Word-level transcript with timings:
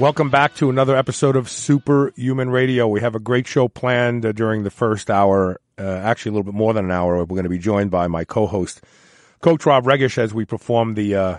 Welcome 0.00 0.30
back 0.30 0.54
to 0.54 0.70
another 0.70 0.96
episode 0.96 1.36
of 1.36 1.50
Superhuman 1.50 2.48
Radio. 2.48 2.88
We 2.88 3.02
have 3.02 3.14
a 3.14 3.20
great 3.20 3.46
show 3.46 3.68
planned 3.68 4.24
uh, 4.24 4.32
during 4.32 4.62
the 4.62 4.70
first 4.70 5.10
hour, 5.10 5.60
uh, 5.78 5.82
actually 5.82 6.30
a 6.30 6.32
little 6.32 6.50
bit 6.50 6.54
more 6.54 6.72
than 6.72 6.86
an 6.86 6.90
hour. 6.90 7.18
We're 7.18 7.26
going 7.26 7.42
to 7.42 7.50
be 7.50 7.58
joined 7.58 7.90
by 7.90 8.06
my 8.06 8.24
co-host, 8.24 8.80
Coach 9.42 9.66
Rob 9.66 9.84
Regish, 9.84 10.16
as 10.16 10.32
we 10.32 10.46
perform 10.46 10.94
the 10.94 11.14
uh, 11.14 11.38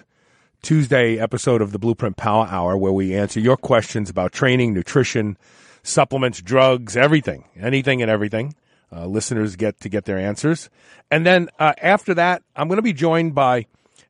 Tuesday 0.61 1.17
episode 1.17 1.59
of 1.63 1.71
the 1.71 1.79
Blueprint 1.79 2.17
Power 2.17 2.45
Hour, 2.51 2.77
where 2.77 2.91
we 2.91 3.15
answer 3.15 3.39
your 3.39 3.57
questions 3.57 4.11
about 4.11 4.31
training, 4.31 4.75
nutrition, 4.75 5.39
supplements, 5.81 6.39
drugs, 6.39 6.95
everything, 6.95 7.45
anything 7.57 8.03
and 8.03 8.11
everything. 8.11 8.53
Uh, 8.95 9.07
listeners 9.07 9.55
get 9.55 9.79
to 9.79 9.89
get 9.89 10.05
their 10.05 10.19
answers, 10.19 10.69
and 11.09 11.25
then 11.25 11.49
uh, 11.57 11.73
after 11.81 12.13
that, 12.13 12.43
I'm 12.55 12.67
going 12.67 12.77
to 12.77 12.83
be 12.83 12.93
joined 12.93 13.33
by 13.33 13.65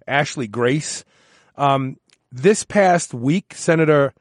Ashley 0.06 0.48
Grace. 0.48 1.06
Um, 1.56 1.96
this 2.34 2.66
past 2.66 3.14
week, 3.14 3.54
Senator 3.56 4.14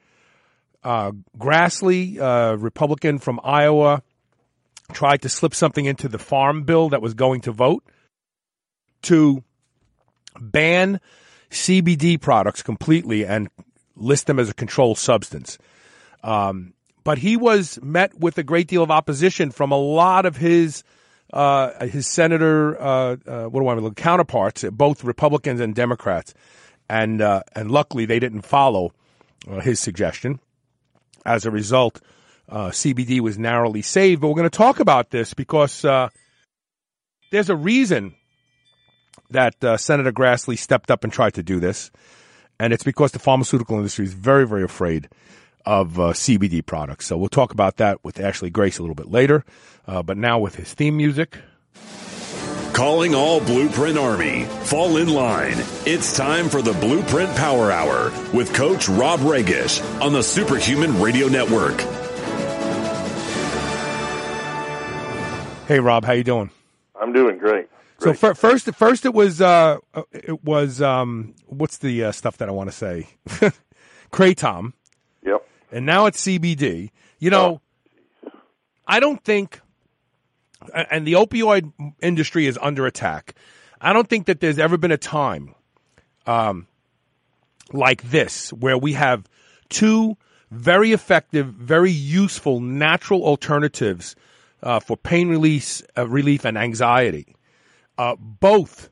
uh, 0.82 1.12
Grassley, 1.38 2.18
uh, 2.18 2.56
Republican 2.56 3.18
from 3.18 3.40
Iowa, 3.42 4.02
tried 4.92 5.22
to 5.22 5.28
slip 5.28 5.54
something 5.54 5.84
into 5.84 6.08
the 6.08 6.18
farm 6.18 6.64
bill 6.64 6.88
that 6.90 7.02
was 7.02 7.14
going 7.14 7.42
to 7.42 7.52
vote 7.52 7.84
to 9.02 9.42
ban 10.40 11.00
CBD 11.50 12.20
products 12.20 12.62
completely 12.62 13.26
and 13.26 13.48
list 13.96 14.26
them 14.26 14.38
as 14.38 14.48
a 14.48 14.54
controlled 14.54 14.98
substance. 14.98 15.58
Um, 16.22 16.74
but 17.04 17.18
he 17.18 17.36
was 17.36 17.78
met 17.82 18.18
with 18.18 18.38
a 18.38 18.42
great 18.42 18.68
deal 18.68 18.82
of 18.82 18.90
opposition 18.90 19.50
from 19.50 19.72
a 19.72 19.78
lot 19.78 20.26
of 20.26 20.36
his 20.36 20.84
uh, 21.32 21.86
his 21.86 22.08
senator, 22.08 22.80
uh, 22.80 23.16
uh, 23.26 23.44
what 23.44 23.60
do 23.60 23.68
I 23.68 23.76
mean, 23.76 23.94
counterparts, 23.94 24.64
both 24.72 25.04
Republicans 25.04 25.60
and 25.60 25.74
Democrats, 25.74 26.34
and 26.88 27.22
uh, 27.22 27.42
and 27.54 27.70
luckily 27.70 28.04
they 28.04 28.18
didn't 28.18 28.42
follow 28.42 28.92
uh, 29.48 29.60
his 29.60 29.78
suggestion. 29.78 30.40
As 31.24 31.44
a 31.46 31.50
result, 31.50 32.00
uh, 32.48 32.68
CBD 32.68 33.20
was 33.20 33.38
narrowly 33.38 33.82
saved. 33.82 34.20
But 34.20 34.28
we're 34.28 34.34
going 34.34 34.50
to 34.50 34.56
talk 34.56 34.80
about 34.80 35.10
this 35.10 35.34
because 35.34 35.84
uh, 35.84 36.08
there's 37.30 37.50
a 37.50 37.56
reason 37.56 38.14
that 39.30 39.62
uh, 39.62 39.76
Senator 39.76 40.12
Grassley 40.12 40.58
stepped 40.58 40.90
up 40.90 41.04
and 41.04 41.12
tried 41.12 41.34
to 41.34 41.42
do 41.42 41.60
this. 41.60 41.90
And 42.58 42.72
it's 42.72 42.84
because 42.84 43.12
the 43.12 43.18
pharmaceutical 43.18 43.76
industry 43.76 44.04
is 44.04 44.12
very, 44.12 44.46
very 44.46 44.62
afraid 44.62 45.08
of 45.64 45.98
uh, 45.98 46.12
CBD 46.12 46.64
products. 46.64 47.06
So 47.06 47.16
we'll 47.16 47.28
talk 47.28 47.52
about 47.52 47.76
that 47.76 48.02
with 48.04 48.20
Ashley 48.20 48.50
Grace 48.50 48.78
a 48.78 48.82
little 48.82 48.94
bit 48.94 49.10
later. 49.10 49.44
Uh, 49.86 50.02
but 50.02 50.16
now 50.16 50.38
with 50.38 50.56
his 50.56 50.72
theme 50.74 50.96
music. 50.96 51.38
Calling 52.72 53.14
all 53.14 53.40
Blueprint 53.40 53.98
Army. 53.98 54.44
Fall 54.44 54.96
in 54.96 55.08
line. 55.08 55.56
It's 55.86 56.16
time 56.16 56.48
for 56.48 56.62
the 56.62 56.72
Blueprint 56.74 57.34
Power 57.36 57.70
Hour 57.70 58.10
with 58.32 58.54
Coach 58.54 58.88
Rob 58.88 59.20
Regish 59.20 59.80
on 60.00 60.12
the 60.12 60.22
Superhuman 60.22 61.00
Radio 61.00 61.26
Network. 61.28 61.80
Hey, 65.66 65.78
Rob, 65.78 66.04
how 66.04 66.12
you 66.12 66.24
doing? 66.24 66.50
I'm 67.00 67.12
doing 67.12 67.38
great. 67.38 67.68
So 67.98 68.12
fir- 68.14 68.34
first, 68.34 68.72
first 68.74 69.04
it 69.04 69.12
was 69.14 69.40
uh, 69.40 69.76
it 70.12 70.42
was 70.42 70.80
um, 70.80 71.34
what's 71.46 71.78
the 71.78 72.04
uh, 72.04 72.12
stuff 72.12 72.38
that 72.38 72.48
I 72.48 72.52
want 72.52 72.70
to 72.70 72.76
say, 72.76 73.08
Kratom, 74.10 74.72
Yep. 75.24 75.46
and 75.70 75.84
now 75.86 76.06
it's 76.06 76.24
CBD. 76.26 76.90
You 77.18 77.30
know, 77.30 77.60
I 78.86 79.00
don't 79.00 79.22
think, 79.22 79.60
and 80.74 81.06
the 81.06 81.14
opioid 81.14 81.72
industry 82.00 82.46
is 82.46 82.58
under 82.60 82.86
attack. 82.86 83.34
I 83.80 83.92
don't 83.92 84.08
think 84.08 84.26
that 84.26 84.40
there's 84.40 84.58
ever 84.58 84.76
been 84.76 84.92
a 84.92 84.98
time, 84.98 85.54
um, 86.26 86.66
like 87.72 88.02
this 88.02 88.52
where 88.52 88.76
we 88.76 88.92
have 88.92 89.28
two 89.68 90.16
very 90.50 90.92
effective, 90.92 91.46
very 91.46 91.90
useful 91.92 92.60
natural 92.60 93.22
alternatives 93.22 94.16
uh, 94.62 94.80
for 94.80 94.96
pain 94.96 95.28
release, 95.28 95.82
uh, 95.96 96.06
relief, 96.06 96.44
and 96.44 96.58
anxiety. 96.58 97.36
Uh, 97.96 98.16
both 98.18 98.90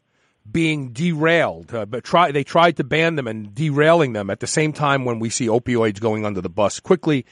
being 0.50 0.92
derailed, 0.92 1.74
uh, 1.74 1.84
but 1.84 2.04
try 2.04 2.30
they 2.32 2.44
tried 2.44 2.76
to 2.76 2.84
ban 2.84 3.16
them 3.16 3.26
and 3.26 3.54
derailing 3.54 4.12
them 4.12 4.30
at 4.30 4.40
the 4.40 4.46
same 4.46 4.72
time 4.72 5.04
when 5.04 5.18
we 5.18 5.28
see 5.28 5.46
opioids 5.46 6.00
going 6.00 6.24
under 6.24 6.40
the 6.40 6.48
bus 6.48 6.80
quickly. 6.80 7.26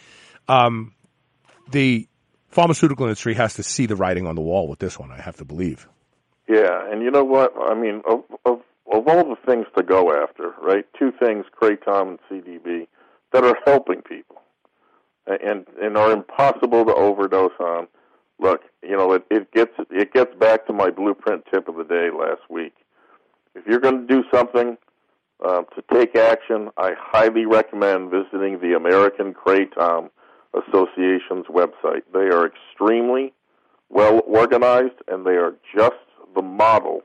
Um, 0.49 0.95
the 1.71 2.09
pharmaceutical 2.49 3.07
industry 3.07 3.35
has 3.35 3.55
to 3.55 3.63
see 3.63 3.87
the 3.87 3.97
writing 3.97 4.27
on 4.27 4.35
the 4.35 4.43
wall 4.43 4.69
with 4.69 4.79
this 4.79 4.99
one. 4.99 5.11
I 5.11 5.21
have 5.21 5.37
to 5.37 5.45
believe. 5.45 5.89
Yeah, 6.49 6.91
and 6.91 7.03
you 7.03 7.11
know 7.11 7.25
what? 7.25 7.53
I 7.61 7.75
mean, 7.75 8.03
of 8.09 8.23
of 8.45 8.61
of 8.93 9.09
all 9.09 9.25
the 9.25 9.37
things 9.47 9.67
to 9.77 9.83
go 9.83 10.13
after, 10.13 10.55
right? 10.63 10.87
Two 10.99 11.13
things: 11.13 11.45
Kratom 11.61 12.09
and 12.11 12.19
CDB 12.31 12.87
that 13.33 13.45
are 13.45 13.57
helping 13.65 14.03
people, 14.03 14.41
and 15.27 15.67
and 15.81 15.97
are 15.97 16.13
impossible 16.13 16.85
to 16.85 16.95
overdose 16.95 17.59
on. 17.59 17.89
Look, 18.39 18.63
you 18.83 18.97
know, 18.97 19.13
it, 19.13 19.25
it 19.31 19.53
gets 19.53 19.73
it 19.91 20.13
gets 20.13 20.35
back 20.37 20.67
to 20.67 20.73
my 20.73 20.91
blueprint 20.91 21.45
tip 21.53 21.69
of 21.69 21.77
the 21.77 21.85
day 21.85 22.11
last 22.17 22.43
week. 22.49 22.75
If 23.55 23.67
you're 23.67 23.81
going 23.81 24.07
to 24.07 24.15
do 24.15 24.23
something 24.33 24.77
uh, 25.45 25.63
to 25.63 25.85
take 25.93 26.15
action, 26.15 26.71
I 26.77 26.93
highly 26.99 27.47
recommend 27.47 28.11
visiting 28.11 28.61
the 28.61 28.75
American 28.77 29.35
Kratom 29.35 30.11
Association's 30.55 31.47
website. 31.47 32.03
They 32.13 32.29
are 32.29 32.47
extremely 32.47 33.33
well 33.89 34.23
organized, 34.27 35.01
and 35.09 35.27
they 35.27 35.37
are 35.37 35.55
just 35.75 35.95
the 36.35 36.43
model 36.43 37.03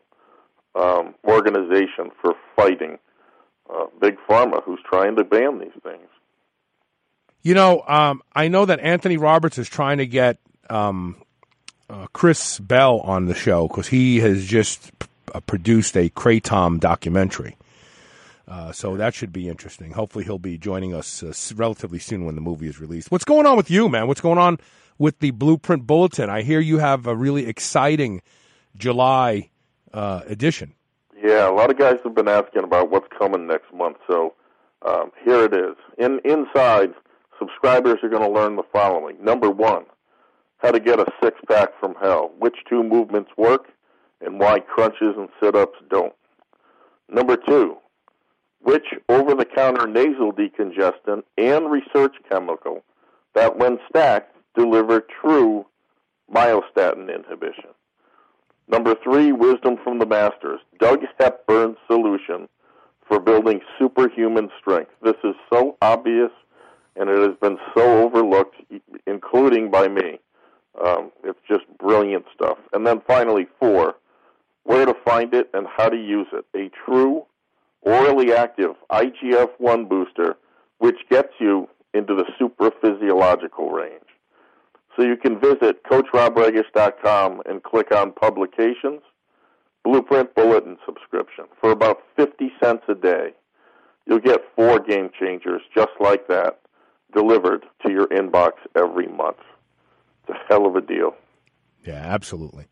um, 0.76 1.16
organization 1.26 2.12
for 2.22 2.36
fighting 2.56 2.98
uh, 3.74 3.86
big 4.00 4.18
pharma, 4.30 4.64
who's 4.64 4.80
trying 4.90 5.16
to 5.16 5.24
ban 5.24 5.60
these 5.60 5.70
things. 5.84 6.08
You 7.42 7.54
know, 7.56 7.84
um, 7.88 8.22
I 8.36 8.48
know 8.48 8.66
that 8.66 8.80
Anthony 8.80 9.18
Roberts 9.18 9.58
is 9.58 9.68
trying 9.68 9.98
to 9.98 10.06
get 10.06 10.38
um, 10.70 11.16
uh, 11.90 12.08
Chris 12.14 12.60
Bell 12.60 13.00
on 13.00 13.26
the 13.26 13.34
show 13.34 13.68
because 13.68 13.88
he 13.88 14.20
has 14.20 14.46
just 14.46 14.98
p- 15.00 15.08
uh, 15.34 15.40
produced 15.42 15.98
a 15.98 16.10
Kratom 16.10 16.80
documentary. 16.80 17.58
Uh, 18.52 18.70
so 18.74 18.98
that 18.98 19.14
should 19.14 19.32
be 19.32 19.48
interesting. 19.48 19.92
Hopefully, 19.92 20.26
he'll 20.26 20.38
be 20.38 20.58
joining 20.58 20.94
us 20.94 21.24
uh, 21.24 21.34
relatively 21.56 22.00
soon 22.00 22.26
when 22.26 22.36
the 22.36 22.42
movie 22.42 22.68
is 22.68 22.82
released. 22.82 23.10
What's 23.10 23.24
going 23.24 23.46
on 23.46 23.56
with 23.56 23.72
you, 23.72 23.88
man? 23.88 24.08
What's 24.08 24.20
going 24.20 24.38
on 24.38 24.58
with 24.98 25.20
the 25.20 25.32
Blueprint 25.32 25.88
Bulletin? 25.88 26.30
I 26.30 26.42
hear 26.42 26.60
you 26.60 26.80
have 26.80 27.08
a 27.08 27.16
really 27.16 27.48
exciting 27.48 28.22
July 28.76 29.52
uh, 29.94 30.24
edition. 30.28 30.74
Yeah, 31.24 31.50
a 31.50 31.54
lot 31.54 31.72
of 31.72 31.80
guys 31.80 31.96
have 32.04 32.14
been 32.14 32.28
asking 32.28 32.66
about 32.66 32.92
what's 32.92 33.08
coming 33.18 33.48
next 33.48 33.74
month. 33.74 33.96
So 34.06 34.34
um, 34.86 35.12
here 35.24 35.46
it 35.46 35.54
is. 35.54 35.78
In 35.98 36.20
inside, 36.26 36.90
subscribers 37.40 38.00
are 38.04 38.10
going 38.10 38.22
to 38.22 38.30
learn 38.30 38.58
the 38.58 38.64
following: 38.74 39.16
number 39.24 39.50
one, 39.50 39.86
how 40.58 40.72
to 40.72 40.80
get 40.82 41.00
a 41.00 41.06
six 41.24 41.40
pack 41.48 41.70
from 41.80 41.96
hell, 42.02 42.32
which 42.38 42.58
two 42.68 42.84
movements 42.84 43.32
work, 43.38 43.68
and 44.20 44.42
why 44.42 44.60
crunches 44.60 45.16
and 45.16 45.30
sit 45.42 45.56
ups 45.56 45.78
don't. 45.90 46.12
Number 47.08 47.38
two, 47.38 47.78
which 48.64 48.86
over 49.10 49.34
the 49.34 49.46
counter 49.46 49.88
nasal 49.88 50.32
decongestant 50.32 51.24
and 51.38 51.72
research 51.72 52.16
chemical 52.30 52.84
that, 53.34 53.58
when 53.58 53.80
stacked, 53.90 54.36
deliver 54.56 55.06
true 55.22 55.66
myostatin 56.34 57.14
inhibition. 57.14 57.70
Number 58.68 58.96
three, 59.04 59.32
wisdom 59.32 59.78
from 59.84 60.00
the 60.00 60.06
masters. 60.06 60.60
Doug 60.80 61.02
Hepburn's 61.20 61.78
solution 61.88 62.48
for 63.08 63.20
building 63.20 63.60
superhuman 63.78 64.50
strength. 64.60 64.92
This 65.02 65.18
is 65.24 65.36
so 65.52 65.78
obvious 65.82 66.32
and 66.96 67.10
it 67.10 67.18
has 67.20 67.38
been 67.42 67.58
so 67.76 68.04
overlooked, 68.04 68.56
including 69.08 69.72
by 69.72 69.88
me. 69.88 70.20
Um, 70.84 71.12
it's 71.24 71.40
just 71.48 71.64
brilliant 71.80 72.26
stuff. 72.34 72.58
And 72.74 72.86
then 72.86 73.02
finally, 73.08 73.48
four, 73.60 73.96
where 74.64 74.86
to 74.86 74.94
find 75.06 75.34
it 75.34 75.50
and 75.54 75.68
how 75.68 75.90
to 75.90 75.98
use 75.98 76.28
it. 76.34 76.46
A 76.56 76.70
true 76.86 77.26
orally 77.82 78.34
active 78.34 78.72
IGF 78.92 79.50
1 79.58 79.86
booster, 79.86 80.38
which 80.80 80.98
gets 81.10 81.34
you 81.40 81.68
into 81.94 82.16
the 82.16 82.26
supraphysiological 82.40 83.72
range. 83.72 84.04
So 84.96 85.04
you 85.04 85.18
can 85.18 85.40
visit 85.40 85.84
CoachRobRegish.com 85.84 87.42
and 87.46 87.64
click 87.64 87.94
on 87.96 88.12
Publications, 88.12 89.02
Blueprint 89.84 90.36
Bulletin 90.36 90.78
subscription 90.86 91.46
for 91.60 91.72
about 91.72 92.00
50 92.18 92.52
cents 92.62 92.84
a 92.88 92.96
day. 92.96 93.34
You'll 94.06 94.20
get 94.20 94.42
four 94.56 94.80
game 94.80 95.10
changers 95.20 95.62
just 95.76 95.92
like 96.00 96.28
that 96.28 96.60
delivered 97.14 97.66
to 97.86 97.92
your 97.92 98.08
inbox 98.08 98.54
every 98.76 99.08
month. 99.08 99.38
It's 100.28 100.38
a 100.38 100.48
hell 100.48 100.66
of 100.66 100.76
a 100.76 100.82
deal. 100.82 101.16
Yeah, 101.86 102.02
absolutely. 102.06 102.66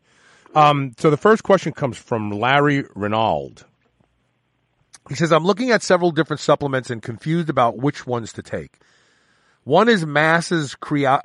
Um, 0.54 0.92
so 0.98 1.10
the 1.10 1.16
first 1.16 1.42
question 1.42 1.72
comes 1.72 1.96
from 1.96 2.30
Larry 2.30 2.84
Renauld. 2.84 3.64
He 5.10 5.16
says, 5.16 5.32
I'm 5.32 5.44
looking 5.44 5.72
at 5.72 5.82
several 5.82 6.12
different 6.12 6.38
supplements 6.38 6.88
and 6.88 7.02
confused 7.02 7.50
about 7.50 7.76
which 7.76 8.06
ones 8.06 8.32
to 8.34 8.44
take. 8.44 8.78
One 9.64 9.88
is 9.88 10.06
Mass's 10.06 10.76
Crea, 10.76 11.18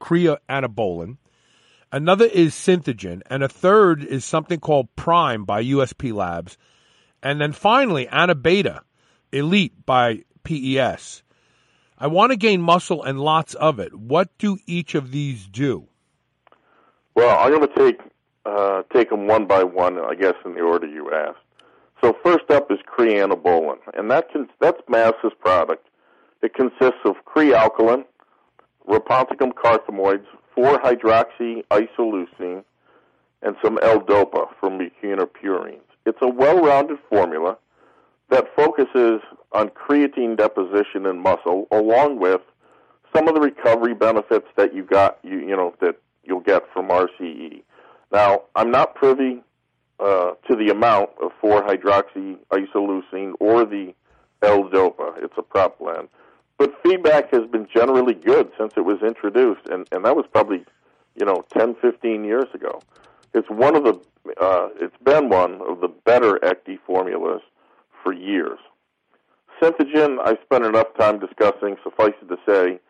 Creanabolin. 0.00 1.18
Another 1.92 2.24
is 2.24 2.54
Synthogen. 2.54 3.20
And 3.26 3.42
a 3.42 3.48
third 3.48 4.02
is 4.02 4.24
something 4.24 4.58
called 4.58 4.96
Prime 4.96 5.44
by 5.44 5.62
USP 5.62 6.14
Labs. 6.14 6.56
And 7.22 7.38
then 7.38 7.52
finally, 7.52 8.06
Anabeta 8.06 8.80
Elite 9.32 9.84
by 9.84 10.24
PES. 10.44 11.22
I 11.98 12.06
want 12.06 12.30
to 12.30 12.38
gain 12.38 12.62
muscle 12.62 13.02
and 13.02 13.20
lots 13.20 13.52
of 13.52 13.80
it. 13.80 13.94
What 13.94 14.30
do 14.38 14.56
each 14.66 14.94
of 14.94 15.10
these 15.10 15.46
do? 15.46 15.88
Well, 17.14 17.38
I'm 17.38 17.50
going 17.50 17.68
to 17.68 17.74
take 17.74 18.00
uh, 18.46 18.82
take 18.94 19.10
them 19.10 19.26
one 19.26 19.46
by 19.46 19.62
one, 19.62 19.98
I 19.98 20.14
guess, 20.14 20.36
in 20.46 20.54
the 20.54 20.62
order 20.62 20.86
you 20.86 21.12
asked. 21.12 21.36
So 22.00 22.16
first 22.22 22.48
up 22.50 22.70
is 22.70 22.78
creanabolin, 22.86 23.78
and 23.94 24.08
that 24.10 24.30
can, 24.30 24.48
that's 24.60 24.80
Mass's 24.88 25.32
product. 25.38 25.86
It 26.42 26.54
consists 26.54 27.00
of 27.04 27.16
Kre-Alkalyn, 27.26 28.06
Rhaponticum 28.88 29.52
carthamoides, 29.52 30.24
4-hydroxy-isoleucine, 30.56 32.64
and 33.42 33.56
some 33.62 33.78
L-dopa 33.82 34.48
from 34.58 34.78
mucuna 34.78 35.26
pruriens. 35.26 35.82
It's 36.06 36.22
a 36.22 36.28
well-rounded 36.28 36.98
formula 37.08 37.58
that 38.30 38.48
focuses 38.56 39.20
on 39.52 39.68
creatine 39.70 40.36
deposition 40.36 41.06
in 41.06 41.20
muscle, 41.20 41.66
along 41.70 42.18
with 42.18 42.40
some 43.14 43.28
of 43.28 43.34
the 43.34 43.40
recovery 43.40 43.94
benefits 43.94 44.46
that 44.56 44.74
you 44.74 44.82
got, 44.84 45.18
you, 45.22 45.38
you 45.38 45.56
know, 45.56 45.74
that 45.80 45.96
you'll 46.24 46.40
get 46.40 46.62
from 46.72 46.88
RCE. 46.88 47.62
Now, 48.12 48.42
I'm 48.56 48.70
not 48.70 48.94
privy 48.94 49.42
uh, 50.00 50.32
to 50.48 50.56
the 50.56 50.70
amount 50.70 51.10
of 51.22 51.32
4-hydroxy-isoleucine 51.42 53.34
or 53.40 53.64
the 53.64 53.94
L-dopa. 54.42 55.22
It's 55.22 55.34
a 55.36 55.42
prop 55.42 55.78
blend. 55.78 56.08
But 56.58 56.74
feedback 56.82 57.32
has 57.32 57.46
been 57.50 57.66
generally 57.74 58.14
good 58.14 58.50
since 58.58 58.74
it 58.76 58.84
was 58.84 59.02
introduced, 59.02 59.66
and, 59.70 59.86
and 59.92 60.04
that 60.04 60.16
was 60.16 60.26
probably, 60.32 60.64
you 61.14 61.24
know, 61.24 61.44
10, 61.56 61.76
15 61.80 62.24
years 62.24 62.48
ago. 62.54 62.80
It's 63.32 63.48
one 63.48 63.76
of 63.76 63.84
the, 63.84 63.94
uh, 64.40 64.68
it's 64.80 64.96
been 65.04 65.28
one 65.28 65.60
of 65.62 65.80
the 65.80 65.88
better 65.88 66.38
ECTI 66.42 66.78
formulas 66.86 67.42
for 68.02 68.12
years. 68.12 68.58
Synthogen, 69.60 70.18
I 70.20 70.36
spent 70.44 70.64
enough 70.64 70.88
time 70.98 71.18
discussing, 71.18 71.76
suffice 71.82 72.14
it 72.22 72.28
to 72.28 72.38
say, 72.46 72.80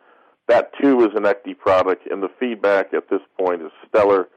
that 0.47 0.71
too 0.81 1.05
is 1.05 1.15
an 1.15 1.23
ECTI 1.23 1.57
product, 1.57 2.07
and 2.11 2.21
the 2.21 2.29
feedback 2.39 2.93
at 2.93 3.09
this 3.09 3.21
point 3.39 3.61
is 3.61 3.71
stellar. 3.87 4.27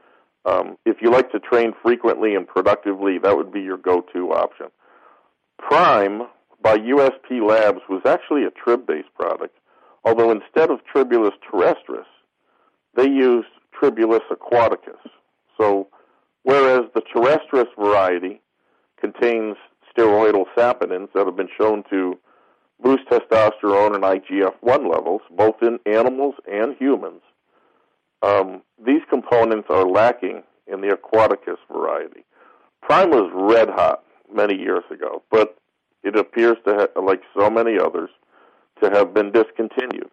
Um, 0.45 0.77
if 0.85 0.97
you 1.01 1.11
like 1.11 1.31
to 1.31 1.39
train 1.39 1.73
frequently 1.81 2.35
and 2.35 2.47
productively, 2.47 3.17
that 3.17 3.35
would 3.35 3.51
be 3.51 3.61
your 3.61 3.77
go-to 3.77 4.31
option. 4.31 4.67
Prime 5.57 6.23
by 6.61 6.77
USP 6.77 7.47
Labs 7.47 7.81
was 7.89 8.01
actually 8.05 8.43
a 8.43 8.51
trib-based 8.51 9.13
product, 9.15 9.57
although 10.03 10.31
instead 10.31 10.69
of 10.69 10.79
Tribulus 10.93 11.33
terrestris, 11.51 12.05
they 12.95 13.07
used 13.07 13.47
Tribulus 13.79 14.21
aquaticus. 14.31 15.01
So, 15.59 15.87
whereas 16.43 16.89
the 16.93 17.01
terrestris 17.01 17.67
variety 17.77 18.41
contains 18.99 19.57
steroidal 19.95 20.45
saponins 20.55 21.09
that 21.13 21.25
have 21.25 21.35
been 21.35 21.49
shown 21.57 21.83
to 21.89 22.19
boost 22.81 23.07
testosterone 23.09 23.95
and 23.95 24.03
IGF-1 24.03 24.91
levels, 24.91 25.21
both 25.31 25.55
in 25.61 25.79
animals 25.85 26.35
and 26.51 26.75
humans, 26.77 27.21
um, 28.21 28.61
these 28.83 29.01
components 29.09 29.67
are 29.69 29.87
lacking 29.87 30.43
in 30.67 30.81
the 30.81 30.87
aquaticus 30.87 31.57
variety. 31.71 32.23
Prime 32.81 33.09
was 33.09 33.31
red 33.33 33.69
hot 33.69 34.03
many 34.33 34.55
years 34.55 34.83
ago, 34.91 35.23
but 35.31 35.57
it 36.03 36.15
appears 36.15 36.57
to, 36.65 36.73
have, 36.73 37.03
like 37.03 37.21
so 37.37 37.49
many 37.49 37.77
others, 37.79 38.09
to 38.81 38.89
have 38.89 39.13
been 39.13 39.31
discontinued. 39.31 40.09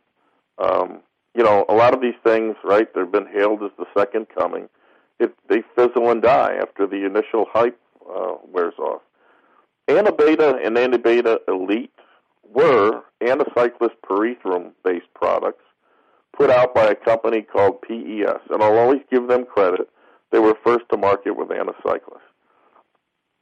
Um, 0.58 1.00
you 1.34 1.42
know, 1.42 1.64
a 1.68 1.74
lot 1.74 1.94
of 1.94 2.00
these 2.00 2.14
things, 2.24 2.56
right? 2.64 2.92
They've 2.94 3.10
been 3.10 3.26
hailed 3.26 3.62
as 3.62 3.70
the 3.78 3.86
second 3.96 4.26
coming. 4.36 4.68
It, 5.18 5.34
they 5.48 5.62
fizzle 5.74 6.10
and 6.10 6.22
die 6.22 6.56
after 6.60 6.86
the 6.86 7.04
initial 7.06 7.46
hype 7.50 7.78
uh, 8.08 8.34
wears 8.46 8.74
off. 8.78 9.02
Anabeta 9.88 10.64
and 10.64 10.76
Anabeta 10.76 11.38
Elite 11.48 11.92
were 12.48 13.02
anacyclus 13.22 13.90
pyrethrum 14.06 14.72
based 14.84 15.12
products 15.14 15.64
put 16.36 16.50
out 16.50 16.74
by 16.74 16.86
a 16.86 16.94
company 16.94 17.42
called 17.42 17.82
PES, 17.82 18.40
and 18.50 18.62
I'll 18.62 18.78
always 18.78 19.02
give 19.10 19.28
them 19.28 19.44
credit. 19.44 19.88
They 20.30 20.38
were 20.38 20.56
first 20.64 20.84
to 20.90 20.96
market 20.96 21.36
with 21.36 21.48
anacyclus. 21.48 22.20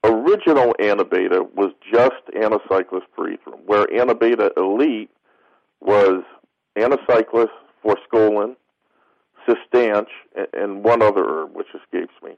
Original 0.03 0.75
Anabeta 0.81 1.47
was 1.55 1.73
just 1.93 2.23
anacyclus 2.35 3.03
pyrethrum, 3.17 3.65
where 3.67 3.87
Anabeta 3.87 4.51
Elite 4.57 5.11
was 5.81 6.23
anacyclus, 6.77 7.49
forskolin, 7.85 8.57
cistanche, 9.47 10.07
and 10.53 10.83
one 10.85 11.03
other 11.03 11.25
herb, 11.25 11.55
which 11.55 11.69
escapes 11.75 12.15
me. 12.23 12.37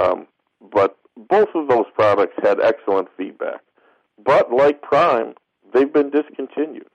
Um, 0.00 0.26
but 0.72 0.96
both 1.16 1.48
of 1.54 1.68
those 1.68 1.86
products 1.94 2.34
had 2.42 2.60
excellent 2.60 3.08
feedback. 3.16 3.60
But 4.24 4.52
like 4.52 4.80
Prime, 4.82 5.34
they've 5.74 5.92
been 5.92 6.10
discontinued. 6.10 6.86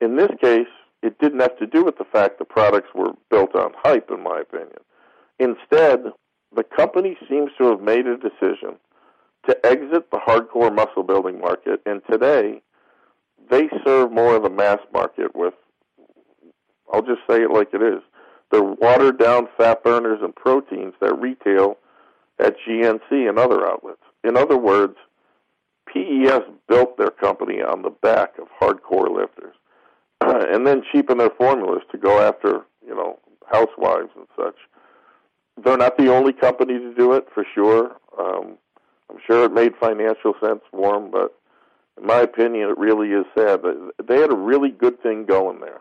In 0.00 0.16
this 0.16 0.30
case, 0.40 0.66
it 1.02 1.18
didn't 1.18 1.40
have 1.40 1.58
to 1.58 1.66
do 1.66 1.84
with 1.84 1.98
the 1.98 2.04
fact 2.04 2.38
the 2.38 2.44
products 2.44 2.88
were 2.94 3.12
built 3.30 3.54
on 3.54 3.72
hype, 3.76 4.10
in 4.10 4.22
my 4.22 4.40
opinion. 4.40 4.78
Instead, 5.38 6.12
the 6.54 6.64
company 6.64 7.16
seems 7.28 7.50
to 7.58 7.64
have 7.70 7.80
made 7.80 8.06
a 8.06 8.16
decision 8.16 8.76
to 9.46 9.66
exit 9.66 10.10
the 10.10 10.18
hardcore 10.18 10.74
muscle 10.74 11.02
building 11.02 11.40
market, 11.40 11.80
and 11.86 12.02
today 12.10 12.60
they 13.50 13.68
serve 13.84 14.12
more 14.12 14.36
of 14.36 14.42
the 14.42 14.50
mass 14.50 14.78
market 14.92 15.34
with, 15.34 15.54
I'll 16.92 17.02
just 17.02 17.20
say 17.28 17.42
it 17.42 17.50
like 17.50 17.72
it 17.72 17.82
is, 17.82 18.02
they're 18.50 18.62
watered 18.62 19.18
down 19.18 19.48
fat 19.56 19.84
burners 19.84 20.20
and 20.22 20.34
proteins 20.34 20.94
that 21.00 21.14
retail 21.14 21.76
at 22.38 22.56
GNC 22.66 23.28
and 23.28 23.38
other 23.38 23.66
outlets. 23.66 24.02
In 24.24 24.36
other 24.36 24.56
words, 24.56 24.96
PES 25.86 26.42
built 26.68 26.96
their 26.98 27.10
company 27.10 27.62
on 27.62 27.82
the 27.82 27.90
back 27.90 28.38
of 28.38 28.48
hardcore 28.60 29.14
lifters, 29.14 29.54
and 30.20 30.66
then 30.66 30.82
cheapen 30.92 31.18
their 31.18 31.30
formulas 31.30 31.82
to 31.92 31.98
go 31.98 32.20
after 32.20 32.62
you 32.86 32.94
know 32.94 33.18
housewives 33.50 34.10
and 34.16 34.26
such. 34.36 34.56
They're 35.62 35.76
not 35.76 35.96
the 35.96 36.12
only 36.12 36.32
company 36.32 36.78
to 36.78 36.94
do 36.94 37.12
it 37.14 37.26
for 37.32 37.44
sure. 37.54 37.96
Um, 38.18 38.58
I'm 39.10 39.18
sure 39.26 39.44
it 39.44 39.52
made 39.52 39.72
financial 39.80 40.34
sense 40.40 40.60
for 40.70 40.92
them, 40.92 41.10
but 41.10 41.34
in 41.98 42.06
my 42.06 42.20
opinion, 42.20 42.70
it 42.70 42.78
really 42.78 43.08
is 43.08 43.24
sad. 43.36 43.60
They 44.06 44.20
had 44.20 44.30
a 44.30 44.36
really 44.36 44.70
good 44.70 45.02
thing 45.02 45.24
going 45.24 45.60
there. 45.60 45.80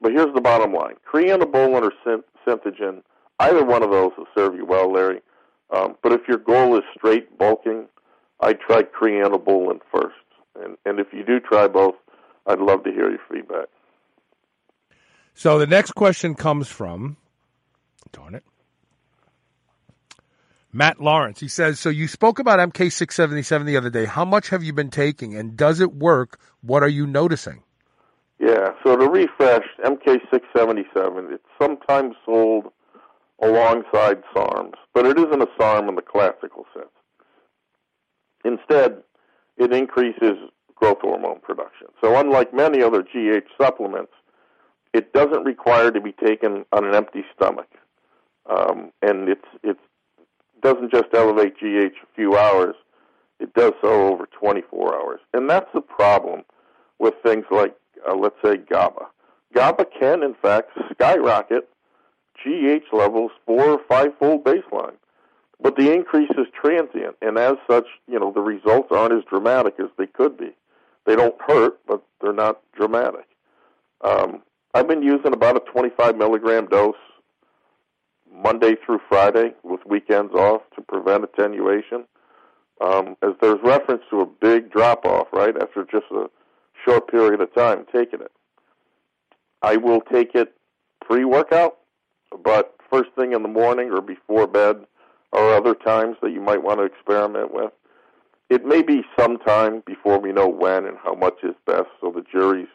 But 0.00 0.12
here's 0.12 0.34
the 0.34 0.40
bottom 0.40 0.72
line: 0.72 0.94
Creanabolin 1.10 1.82
or 1.82 2.20
Synthogen, 2.46 3.02
either 3.40 3.64
one 3.64 3.82
of 3.82 3.90
those 3.90 4.12
will 4.16 4.26
serve 4.36 4.54
you 4.54 4.64
well, 4.64 4.92
Larry. 4.92 5.20
Um, 5.74 5.96
but 6.02 6.12
if 6.12 6.28
your 6.28 6.38
goal 6.38 6.76
is 6.76 6.84
straight 6.96 7.36
bulking, 7.38 7.86
I'd 8.40 8.60
try 8.60 8.82
Creanabolin 8.82 9.80
first. 9.92 10.14
And, 10.62 10.76
and 10.84 11.00
if 11.00 11.08
you 11.12 11.24
do 11.24 11.40
try 11.40 11.66
both, 11.66 11.94
I'd 12.46 12.60
love 12.60 12.84
to 12.84 12.90
hear 12.90 13.10
your 13.10 13.20
feedback. 13.30 13.66
So 15.34 15.58
the 15.58 15.66
next 15.66 15.92
question 15.92 16.34
comes 16.34 16.68
from, 16.68 17.16
darn 18.12 18.34
it, 18.34 18.44
Matt 20.72 21.00
Lawrence. 21.00 21.40
He 21.40 21.48
says, 21.48 21.80
So 21.80 21.88
you 21.88 22.08
spoke 22.08 22.38
about 22.38 22.58
MK677 22.58 23.64
the 23.64 23.76
other 23.76 23.90
day. 23.90 24.04
How 24.04 24.24
much 24.24 24.48
have 24.48 24.62
you 24.62 24.72
been 24.72 24.90
taking 24.90 25.34
and 25.36 25.56
does 25.56 25.80
it 25.80 25.94
work? 25.94 26.38
What 26.62 26.82
are 26.82 26.88
you 26.88 27.06
noticing? 27.06 27.62
Yeah, 28.40 28.70
so 28.84 28.96
to 28.96 29.08
refresh, 29.08 29.64
MK677, 29.84 31.32
it's 31.32 31.44
sometimes 31.60 32.14
sold 32.24 32.66
alongside 33.40 34.22
SARMs, 34.34 34.74
but 34.92 35.06
it 35.06 35.18
isn't 35.18 35.42
a 35.42 35.48
SARM 35.58 35.88
in 35.88 35.94
the 35.94 36.02
classical 36.02 36.66
sense. 36.74 36.88
Instead, 38.44 39.02
it 39.56 39.72
increases 39.72 40.36
growth 40.74 40.98
hormone 41.00 41.40
production. 41.40 41.88
So, 42.00 42.16
unlike 42.18 42.52
many 42.54 42.82
other 42.82 43.02
GH 43.02 43.48
supplements, 43.60 44.12
it 44.92 45.12
doesn't 45.12 45.44
require 45.44 45.90
to 45.90 46.00
be 46.00 46.12
taken 46.12 46.64
on 46.72 46.84
an 46.84 46.94
empty 46.94 47.24
stomach, 47.34 47.68
um, 48.48 48.92
and 49.02 49.28
it's 49.28 49.46
it 49.62 49.78
doesn't 50.62 50.92
just 50.92 51.08
elevate 51.14 51.56
GH 51.58 51.96
a 52.02 52.14
few 52.14 52.36
hours; 52.36 52.74
it 53.40 53.52
does 53.54 53.72
so 53.82 54.12
over 54.12 54.26
24 54.38 54.94
hours, 54.94 55.20
and 55.32 55.48
that's 55.48 55.70
the 55.74 55.80
problem 55.80 56.42
with 56.98 57.14
things 57.22 57.44
like, 57.50 57.74
uh, 58.08 58.14
let's 58.14 58.36
say, 58.44 58.56
GABA. 58.56 59.06
GABA 59.54 59.86
can, 59.98 60.22
in 60.22 60.34
fact, 60.34 60.70
skyrocket 60.92 61.68
GH 62.42 62.92
levels 62.92 63.32
four 63.46 63.64
or 63.64 63.80
five-fold 63.88 64.44
baseline. 64.44 64.94
But 65.60 65.76
the 65.76 65.92
increase 65.92 66.30
is 66.30 66.46
transient, 66.52 67.16
and 67.22 67.38
as 67.38 67.54
such, 67.70 67.86
you 68.06 68.18
know, 68.18 68.32
the 68.32 68.40
results 68.40 68.88
aren't 68.90 69.14
as 69.14 69.24
dramatic 69.24 69.74
as 69.78 69.88
they 69.96 70.06
could 70.06 70.36
be. 70.36 70.52
They 71.06 71.16
don't 71.16 71.36
hurt, 71.46 71.78
but 71.86 72.02
they're 72.20 72.32
not 72.32 72.60
dramatic. 72.76 73.26
Um, 74.02 74.42
I've 74.74 74.88
been 74.88 75.02
using 75.02 75.32
about 75.32 75.56
a 75.56 75.60
25 75.60 76.16
milligram 76.16 76.66
dose 76.66 76.96
Monday 78.32 78.74
through 78.84 79.00
Friday 79.08 79.54
with 79.62 79.80
weekends 79.86 80.34
off 80.34 80.62
to 80.74 80.82
prevent 80.82 81.24
attenuation. 81.24 82.04
Um, 82.80 83.16
as 83.22 83.34
there's 83.40 83.60
reference 83.62 84.02
to 84.10 84.20
a 84.20 84.26
big 84.26 84.72
drop 84.72 85.04
off, 85.04 85.28
right, 85.32 85.54
after 85.60 85.84
just 85.84 86.06
a 86.10 86.26
short 86.84 87.08
period 87.08 87.40
of 87.40 87.54
time 87.54 87.86
taking 87.92 88.20
it. 88.20 88.32
I 89.62 89.76
will 89.76 90.00
take 90.00 90.34
it 90.34 90.54
pre 91.00 91.24
workout, 91.24 91.76
but 92.42 92.74
first 92.90 93.10
thing 93.16 93.32
in 93.32 93.42
the 93.42 93.48
morning 93.48 93.90
or 93.92 94.00
before 94.00 94.46
bed 94.46 94.84
or 95.32 95.54
other 95.54 95.74
times 95.74 96.16
that 96.22 96.32
you 96.32 96.40
might 96.40 96.62
want 96.62 96.80
to 96.80 96.84
experiment 96.84 97.52
with. 97.52 97.72
It 98.50 98.64
may 98.64 98.82
be 98.82 99.02
some 99.18 99.38
time 99.38 99.82
before 99.86 100.18
we 100.18 100.32
know 100.32 100.48
when 100.48 100.84
and 100.86 100.96
how 101.02 101.14
much 101.14 101.42
is 101.42 101.54
best, 101.66 101.88
so 102.00 102.10
the 102.10 102.24
jury's 102.30 102.68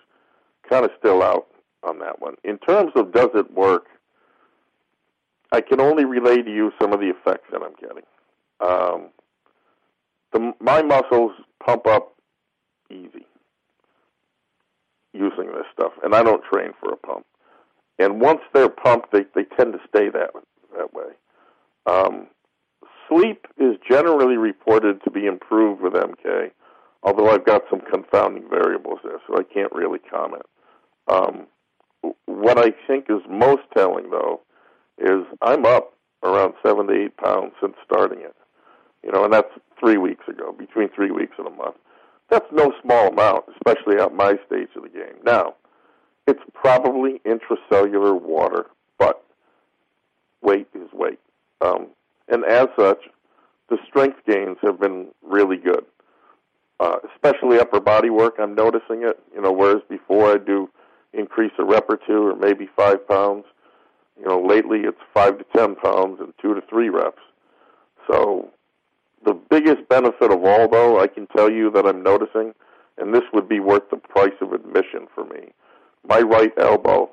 kind 0.69 0.85
of 0.85 0.91
still 0.97 1.21
out 1.21 1.47
on 1.83 1.99
that 1.99 2.21
one. 2.21 2.35
In 2.43 2.57
terms 2.57 2.91
of 2.95 3.11
does 3.11 3.29
it 3.35 3.53
work, 3.53 3.85
I 5.51 5.61
can 5.61 5.79
only 5.79 6.05
relay 6.05 6.41
to 6.41 6.51
you 6.51 6.71
some 6.81 6.93
of 6.93 6.99
the 6.99 7.09
effects 7.09 7.47
that 7.51 7.61
I'm 7.61 7.75
getting. 7.79 8.03
Um, 8.61 9.09
the, 10.31 10.53
my 10.59 10.81
muscles 10.81 11.31
pump 11.63 11.87
up 11.87 12.15
easy 12.91 13.25
using 15.13 15.47
this 15.47 15.65
stuff, 15.73 15.93
and 16.03 16.13
I 16.13 16.23
don't 16.23 16.43
train 16.43 16.71
for 16.79 16.91
a 16.91 16.97
pump. 16.97 17.25
And 17.97 18.21
once 18.21 18.41
they're 18.53 18.69
pumped, 18.69 19.11
they, 19.11 19.25
they 19.35 19.43
tend 19.43 19.73
to 19.73 19.79
stay 19.87 20.09
that 20.09 20.31
that 20.77 20.93
way. 20.93 21.11
Um, 21.85 22.27
sleep 23.09 23.47
is 23.57 23.75
generally 23.89 24.37
reported 24.37 25.03
to 25.03 25.11
be 25.11 25.25
improved 25.25 25.81
with 25.81 25.93
MK, 25.93 26.51
although 27.03 27.29
I've 27.29 27.45
got 27.45 27.63
some 27.69 27.81
confounding 27.81 28.47
variables 28.49 28.99
there, 29.03 29.19
so 29.27 29.37
I 29.37 29.43
can't 29.43 29.71
really 29.73 29.99
comment. 29.99 30.43
Um, 31.07 31.47
what 32.25 32.57
I 32.57 32.71
think 32.87 33.05
is 33.09 33.21
most 33.29 33.63
telling, 33.75 34.09
though, 34.11 34.41
is 34.97 35.25
I'm 35.41 35.65
up 35.65 35.93
around 36.23 36.53
seven 36.65 36.87
to 36.87 36.93
eight 36.93 37.17
pounds 37.17 37.53
since 37.61 37.75
starting 37.83 38.19
it. 38.19 38.35
You 39.03 39.11
know, 39.11 39.23
and 39.23 39.33
that's 39.33 39.51
three 39.79 39.97
weeks 39.97 40.27
ago, 40.27 40.53
between 40.57 40.89
three 40.89 41.11
weeks 41.11 41.33
and 41.37 41.47
a 41.47 41.51
month. 41.51 41.75
That's 42.29 42.45
no 42.51 42.73
small 42.83 43.07
amount, 43.07 43.45
especially 43.55 43.99
at 43.99 44.13
my 44.13 44.33
stage 44.45 44.69
of 44.75 44.83
the 44.83 44.89
game. 44.89 45.15
Now, 45.23 45.55
it's 46.27 46.41
probably 46.53 47.21
intracellular 47.25 48.19
water, 48.21 48.67
but 48.99 49.23
weight 50.41 50.67
is 50.75 50.89
weight. 50.93 51.19
Um, 51.61 51.87
and 52.29 52.43
as 52.45 52.67
such, 52.77 52.99
the 53.69 53.77
strength 53.87 54.19
gains 54.27 54.57
have 54.61 54.79
been 54.79 55.07
really 55.21 55.57
good, 55.57 55.85
uh, 56.79 56.97
especially 57.13 57.59
upper 57.59 57.79
body 57.79 58.09
work. 58.09 58.35
I'm 58.39 58.55
noticing 58.55 59.03
it. 59.03 59.19
You 59.33 59.41
know, 59.41 59.51
whereas 59.51 59.81
before 59.89 60.33
I 60.33 60.37
do 60.37 60.69
increase 61.13 61.51
a 61.57 61.63
rep 61.63 61.89
or 61.89 61.97
two 61.97 62.27
or 62.27 62.35
maybe 62.35 62.69
five 62.75 63.07
pounds. 63.07 63.45
You 64.19 64.25
know, 64.25 64.41
lately 64.41 64.79
it's 64.79 64.99
five 65.13 65.37
to 65.37 65.45
ten 65.55 65.75
pounds 65.75 66.19
and 66.19 66.33
two 66.41 66.53
to 66.53 66.61
three 66.69 66.89
reps. 66.89 67.21
So 68.09 68.49
the 69.25 69.33
biggest 69.33 69.87
benefit 69.89 70.31
of 70.31 70.43
all, 70.43 70.67
though, 70.67 70.99
I 70.99 71.07
can 71.07 71.27
tell 71.27 71.49
you 71.49 71.71
that 71.71 71.85
I'm 71.85 72.03
noticing, 72.03 72.53
and 72.97 73.13
this 73.13 73.23
would 73.33 73.47
be 73.47 73.59
worth 73.59 73.89
the 73.89 73.97
price 73.97 74.33
of 74.41 74.53
admission 74.53 75.07
for 75.13 75.23
me. 75.25 75.53
My 76.07 76.19
right 76.19 76.51
elbow 76.57 77.09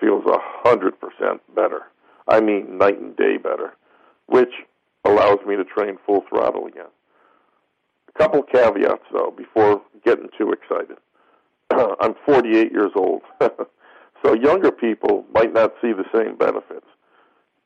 feels 0.00 0.24
a 0.26 0.38
hundred 0.38 0.98
percent 1.00 1.42
better. 1.54 1.82
I 2.28 2.40
mean, 2.40 2.78
night 2.78 3.00
and 3.00 3.16
day 3.16 3.36
better, 3.36 3.74
which 4.26 4.52
allows 5.04 5.38
me 5.46 5.56
to 5.56 5.64
train 5.64 5.98
full 6.04 6.24
throttle 6.28 6.66
again. 6.66 6.90
A 8.08 8.18
couple 8.18 8.42
caveats, 8.42 9.04
though, 9.12 9.32
before 9.36 9.82
getting 10.04 10.28
too 10.36 10.52
excited. 10.52 10.96
I'm 12.00 12.14
48 12.24 12.72
years 12.72 12.92
old, 12.94 13.22
so 14.24 14.34
younger 14.34 14.70
people 14.70 15.24
might 15.32 15.52
not 15.52 15.74
see 15.82 15.92
the 15.92 16.04
same 16.14 16.36
benefits. 16.36 16.86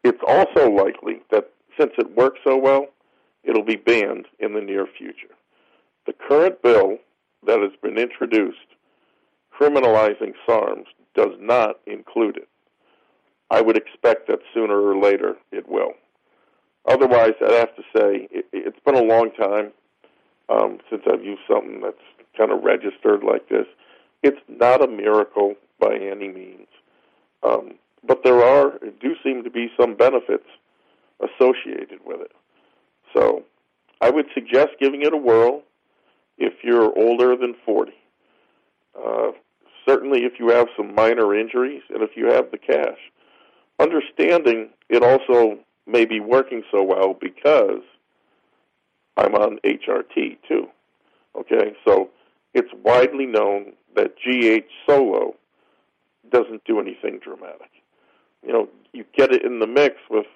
It's 0.02 0.20
also 0.26 0.70
likely 0.70 1.20
that 1.30 1.50
since 1.78 1.92
it 1.98 2.16
works 2.16 2.40
so 2.44 2.56
well, 2.56 2.86
it'll 3.44 3.64
be 3.64 3.76
banned 3.76 4.26
in 4.38 4.54
the 4.54 4.60
near 4.60 4.86
future. 4.86 5.34
The 6.06 6.12
current 6.12 6.62
bill 6.62 6.98
that 7.46 7.60
has 7.60 7.72
been 7.82 7.98
introduced 7.98 8.58
criminalizing 9.60 10.32
SARMs 10.48 10.86
does 11.14 11.34
not 11.38 11.76
include 11.86 12.36
it. 12.36 12.48
I 13.50 13.60
would 13.60 13.76
expect 13.76 14.28
that 14.28 14.38
sooner 14.54 14.80
or 14.80 14.96
later 14.96 15.36
it 15.52 15.68
will. 15.68 15.92
Otherwise, 16.86 17.34
I'd 17.40 17.52
have 17.52 17.76
to 17.76 17.82
say 17.94 18.28
it, 18.30 18.46
has 18.52 18.74
been 18.84 18.96
a 18.96 19.02
long 19.02 19.30
time 19.32 19.72
um, 20.48 20.78
since 20.88 21.02
I've 21.10 21.24
used 21.24 21.42
something 21.48 21.80
that's 21.82 21.96
kind 22.36 22.50
of 22.50 22.62
registered 22.62 23.22
like 23.22 23.48
this. 23.48 23.66
It's 24.22 24.40
not 24.48 24.82
a 24.82 24.88
miracle 24.88 25.54
by 25.78 25.94
any 25.94 26.28
means, 26.28 26.68
um, 27.42 27.74
but 28.06 28.22
there 28.24 28.42
are 28.42 28.78
do 29.00 29.14
seem 29.22 29.44
to 29.44 29.50
be 29.50 29.70
some 29.78 29.94
benefits 29.94 30.46
associated 31.20 32.00
with 32.04 32.20
it. 32.20 32.32
So, 33.14 33.44
I 34.00 34.10
would 34.10 34.26
suggest 34.34 34.70
giving 34.80 35.02
it 35.02 35.12
a 35.12 35.16
whirl 35.16 35.62
if 36.38 36.54
you're 36.62 36.96
older 36.98 37.36
than 37.36 37.54
40. 37.66 37.92
Uh, 38.96 39.32
certainly, 39.86 40.24
if 40.24 40.34
you 40.38 40.48
have 40.48 40.68
some 40.76 40.94
minor 40.94 41.34
injuries 41.34 41.82
and 41.90 42.02
if 42.02 42.10
you 42.16 42.26
have 42.26 42.50
the 42.50 42.58
cash. 42.58 42.98
Understanding 43.78 44.70
it 44.88 45.02
also 45.02 45.58
may 45.90 46.04
be 46.04 46.20
working 46.20 46.62
so 46.70 46.82
well 46.82 47.14
because 47.14 47.82
I'm 49.16 49.34
on 49.34 49.58
HRT 49.64 50.38
too. 50.48 50.68
Okay, 51.36 51.74
so 51.86 52.10
it's 52.54 52.70
widely 52.82 53.26
known 53.26 53.72
that 53.94 54.16
GH 54.16 54.66
solo 54.88 55.34
doesn't 56.30 56.64
do 56.64 56.80
anything 56.80 57.20
dramatic. 57.22 57.70
You 58.46 58.52
know, 58.52 58.68
you 58.92 59.04
get 59.16 59.32
it 59.32 59.44
in 59.44 59.58
the 59.58 59.66
mix 59.66 59.96
with 60.08 60.26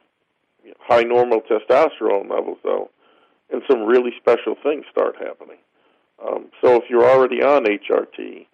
high 0.80 1.02
normal 1.02 1.40
testosterone 1.40 2.30
levels, 2.30 2.58
though, 2.62 2.90
and 3.50 3.62
some 3.70 3.82
really 3.82 4.12
special 4.18 4.54
things 4.62 4.84
start 4.90 5.16
happening. 5.16 5.58
Um, 6.24 6.46
so 6.62 6.76
if 6.76 6.84
you're 6.88 7.08
already 7.08 7.42
on 7.42 7.64
HRT, 7.64 8.46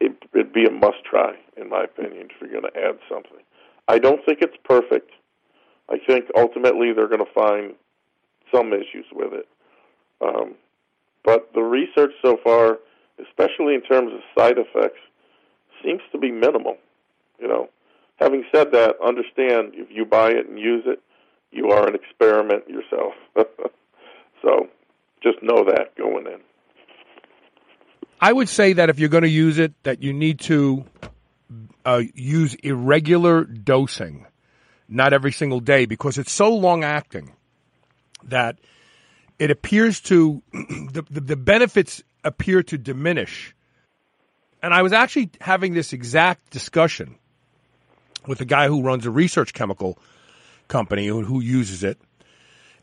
it, 0.00 0.12
it'd 0.34 0.52
be 0.52 0.64
a 0.64 0.70
must 0.70 1.04
try, 1.04 1.34
in 1.56 1.68
my 1.68 1.84
opinion, 1.84 2.28
if 2.30 2.40
you're 2.40 2.60
going 2.60 2.72
to 2.72 2.78
add 2.78 2.98
something. 3.08 3.44
I 3.88 3.98
don't 3.98 4.24
think 4.24 4.40
it's 4.42 4.56
perfect. 4.64 5.10
I 5.88 5.96
think 6.06 6.26
ultimately 6.36 6.92
they're 6.92 7.08
going 7.08 7.24
to 7.24 7.32
find 7.32 7.74
some 8.54 8.72
issues 8.72 9.06
with 9.12 9.32
it. 9.32 9.48
Um, 10.20 10.54
but 11.24 11.50
the 11.54 11.62
research 11.62 12.12
so 12.22 12.38
far, 12.44 12.78
especially 13.18 13.74
in 13.74 13.82
terms 13.82 14.12
of 14.12 14.20
side 14.36 14.58
effects, 14.58 15.00
seems 15.82 16.02
to 16.12 16.18
be 16.18 16.30
minimal. 16.30 16.76
You 17.40 17.48
know, 17.48 17.70
having 18.16 18.44
said 18.54 18.72
that, 18.72 18.96
understand 19.04 19.72
if 19.74 19.88
you 19.90 20.04
buy 20.04 20.30
it 20.30 20.48
and 20.48 20.58
use 20.58 20.84
it, 20.86 21.00
you 21.50 21.70
are 21.70 21.88
an 21.88 21.94
experiment 21.94 22.68
yourself. 22.68 23.14
so 24.42 24.68
just 25.22 25.42
know 25.42 25.64
that 25.64 25.96
going 25.96 26.26
in. 26.26 26.40
I 28.20 28.32
would 28.32 28.48
say 28.48 28.74
that 28.74 28.90
if 28.90 28.98
you're 28.98 29.08
going 29.08 29.22
to 29.22 29.28
use 29.28 29.58
it, 29.58 29.72
that 29.84 30.02
you 30.02 30.12
need 30.12 30.40
to 30.40 30.84
uh, 31.84 32.02
use 32.14 32.54
irregular 32.56 33.44
dosing, 33.44 34.26
not 34.88 35.12
every 35.12 35.32
single 35.32 35.60
day, 35.60 35.86
because 35.86 36.18
it's 36.18 36.32
so 36.32 36.54
long 36.54 36.84
acting 36.84 37.32
that 38.24 38.58
it 39.38 39.50
appears 39.50 40.00
to 40.00 40.42
the, 40.52 41.04
the, 41.10 41.20
the 41.20 41.36
benefits 41.36 42.02
appear 42.24 42.62
to 42.64 42.76
diminish. 42.76 43.54
And 44.62 44.74
I 44.74 44.82
was 44.82 44.92
actually 44.92 45.30
having 45.40 45.74
this 45.74 45.92
exact 45.92 46.50
discussion 46.50 47.16
with 48.26 48.40
a 48.40 48.44
guy 48.44 48.68
who 48.68 48.82
runs 48.82 49.06
a 49.06 49.10
research 49.10 49.52
chemical 49.52 49.98
company 50.66 51.06
who, 51.06 51.22
who 51.22 51.40
uses 51.40 51.84
it. 51.84 51.98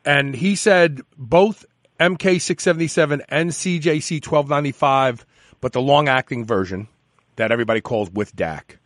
And 0.03 0.36
he 0.36 0.55
said 0.55 1.01
both 1.17 1.65
MK677 2.00 3.22
and 3.29 3.50
CJC1295, 3.51 5.24
but 5.62 5.74
the 5.74 5.81
long 5.81 6.07
acting 6.07 6.45
version 6.45 6.88
that 7.36 7.51
everybody 7.51 7.82
calls 7.82 8.10
with 8.12 8.36
DAC, 8.36 8.77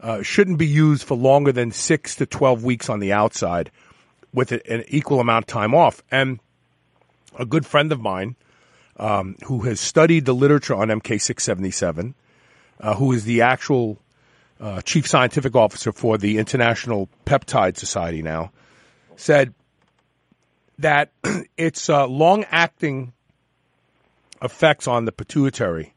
uh, 0.00 0.22
shouldn't 0.22 0.58
be 0.58 0.66
used 0.66 1.04
for 1.04 1.16
longer 1.16 1.52
than 1.52 1.70
six 1.70 2.16
to 2.16 2.26
12 2.26 2.64
weeks 2.64 2.88
on 2.88 3.00
the 3.00 3.12
outside 3.12 3.70
with 4.34 4.52
an 4.52 4.84
equal 4.88 5.20
amount 5.20 5.44
of 5.44 5.46
time 5.46 5.74
off. 5.74 6.02
And 6.10 6.40
a 7.38 7.46
good 7.46 7.66
friend 7.66 7.92
of 7.92 8.00
mine 8.00 8.36
um, 8.96 9.36
who 9.44 9.60
has 9.60 9.80
studied 9.80 10.24
the 10.24 10.34
literature 10.34 10.74
on 10.74 10.88
MK677, 10.88 12.14
uh, 12.80 12.94
who 12.94 13.12
is 13.12 13.24
the 13.24 13.42
actual 13.42 13.98
uh, 14.60 14.80
chief 14.82 15.06
scientific 15.06 15.54
officer 15.54 15.92
for 15.92 16.18
the 16.18 16.38
International 16.38 17.08
Peptide 17.26 17.76
Society 17.76 18.22
now, 18.22 18.52
said 19.16 19.54
that 20.78 21.10
its 21.56 21.88
uh, 21.88 22.06
long 22.06 22.44
acting 22.50 23.12
effects 24.40 24.88
on 24.88 25.04
the 25.04 25.12
pituitary 25.12 25.94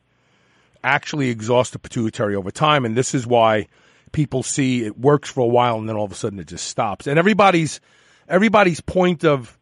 actually 0.86 1.30
exhaust 1.30 1.74
the 1.74 1.80
pituitary 1.80 2.36
over 2.36 2.52
time. 2.52 2.86
And 2.86 2.96
this 2.96 3.14
is 3.14 3.26
why 3.26 3.68
people 4.12 4.44
see 4.44 4.86
it 4.86 4.98
works 4.98 5.30
for 5.30 5.42
a 5.42 5.48
while 5.48 5.78
and 5.78 5.90
then 5.90 5.96
all 5.96 6.06
of 6.06 6.12
a 6.12 6.16
sudden 6.16 6.40
it 6.40 6.48
just 6.48 6.68
stops. 6.68 7.08
And 7.08 7.20
everybody's 7.20 7.82
everybody's 8.30 8.80
point 8.82 9.26
of 9.26 9.58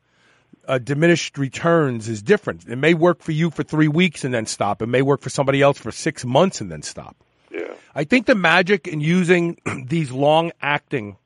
uh, 0.67 0.77
diminished 0.77 1.37
returns 1.37 2.07
is 2.07 2.21
different. 2.21 2.67
It 2.67 2.75
may 2.75 2.93
work 2.93 3.21
for 3.21 3.31
you 3.31 3.49
for 3.49 3.63
three 3.63 3.87
weeks 3.87 4.23
and 4.23 4.33
then 4.33 4.45
stop. 4.45 4.81
It 4.81 4.87
may 4.87 5.01
work 5.01 5.21
for 5.21 5.29
somebody 5.29 5.61
else 5.61 5.77
for 5.77 5.91
six 5.91 6.23
months 6.23 6.61
and 6.61 6.71
then 6.71 6.81
stop. 6.81 7.15
Yeah. 7.51 7.73
I 7.95 8.03
think 8.03 8.25
the 8.25 8.35
magic 8.35 8.87
in 8.87 9.01
using 9.01 9.57
these 9.85 10.11
long 10.11 10.51
acting 10.61 11.17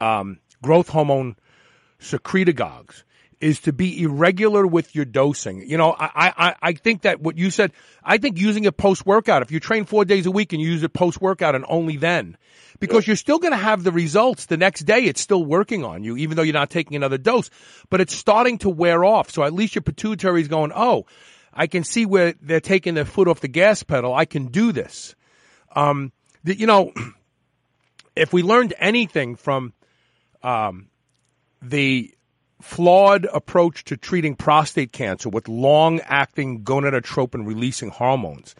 um, 0.00 0.38
growth 0.62 0.88
hormone 0.88 1.36
secretagogues 2.00 3.04
is 3.42 3.58
to 3.58 3.72
be 3.72 4.02
irregular 4.04 4.64
with 4.64 4.94
your 4.94 5.04
dosing. 5.04 5.68
You 5.68 5.76
know, 5.76 5.96
I, 5.98 6.32
I, 6.38 6.54
I 6.62 6.72
think 6.74 7.02
that 7.02 7.20
what 7.20 7.36
you 7.36 7.50
said, 7.50 7.72
I 8.02 8.18
think 8.18 8.38
using 8.38 8.64
it 8.64 8.76
post 8.76 9.04
workout, 9.04 9.42
if 9.42 9.50
you 9.50 9.58
train 9.58 9.84
four 9.84 10.04
days 10.04 10.26
a 10.26 10.30
week 10.30 10.52
and 10.52 10.62
you 10.62 10.70
use 10.70 10.84
it 10.84 10.92
post 10.92 11.20
workout 11.20 11.56
and 11.56 11.64
only 11.68 11.96
then, 11.96 12.36
because 12.78 13.04
you're 13.04 13.16
still 13.16 13.40
going 13.40 13.52
to 13.52 13.58
have 13.58 13.82
the 13.82 13.90
results 13.90 14.46
the 14.46 14.56
next 14.56 14.82
day. 14.82 15.00
It's 15.00 15.20
still 15.20 15.44
working 15.44 15.84
on 15.84 16.04
you, 16.04 16.16
even 16.16 16.36
though 16.36 16.44
you're 16.44 16.54
not 16.54 16.70
taking 16.70 16.96
another 16.96 17.18
dose, 17.18 17.50
but 17.90 18.00
it's 18.00 18.14
starting 18.14 18.58
to 18.58 18.70
wear 18.70 19.04
off. 19.04 19.30
So 19.30 19.42
at 19.42 19.52
least 19.52 19.74
your 19.74 19.82
pituitary 19.82 20.40
is 20.40 20.48
going, 20.48 20.70
oh, 20.72 21.06
I 21.52 21.66
can 21.66 21.82
see 21.82 22.06
where 22.06 22.34
they're 22.40 22.60
taking 22.60 22.94
their 22.94 23.04
foot 23.04 23.26
off 23.26 23.40
the 23.40 23.48
gas 23.48 23.82
pedal. 23.82 24.14
I 24.14 24.24
can 24.24 24.46
do 24.46 24.70
this. 24.70 25.16
Um, 25.74 26.12
the, 26.44 26.56
you 26.56 26.66
know, 26.68 26.92
if 28.16 28.32
we 28.32 28.42
learned 28.44 28.74
anything 28.78 29.34
from 29.34 29.72
um, 30.44 30.88
the 31.60 32.14
flawed 32.62 33.26
approach 33.32 33.84
to 33.84 33.96
treating 33.96 34.36
prostate 34.36 34.92
cancer 34.92 35.28
with 35.28 35.48
long 35.48 36.00
acting 36.00 36.62
gonadotropin 36.62 37.46
releasing 37.46 37.90
hormones, 37.90 38.54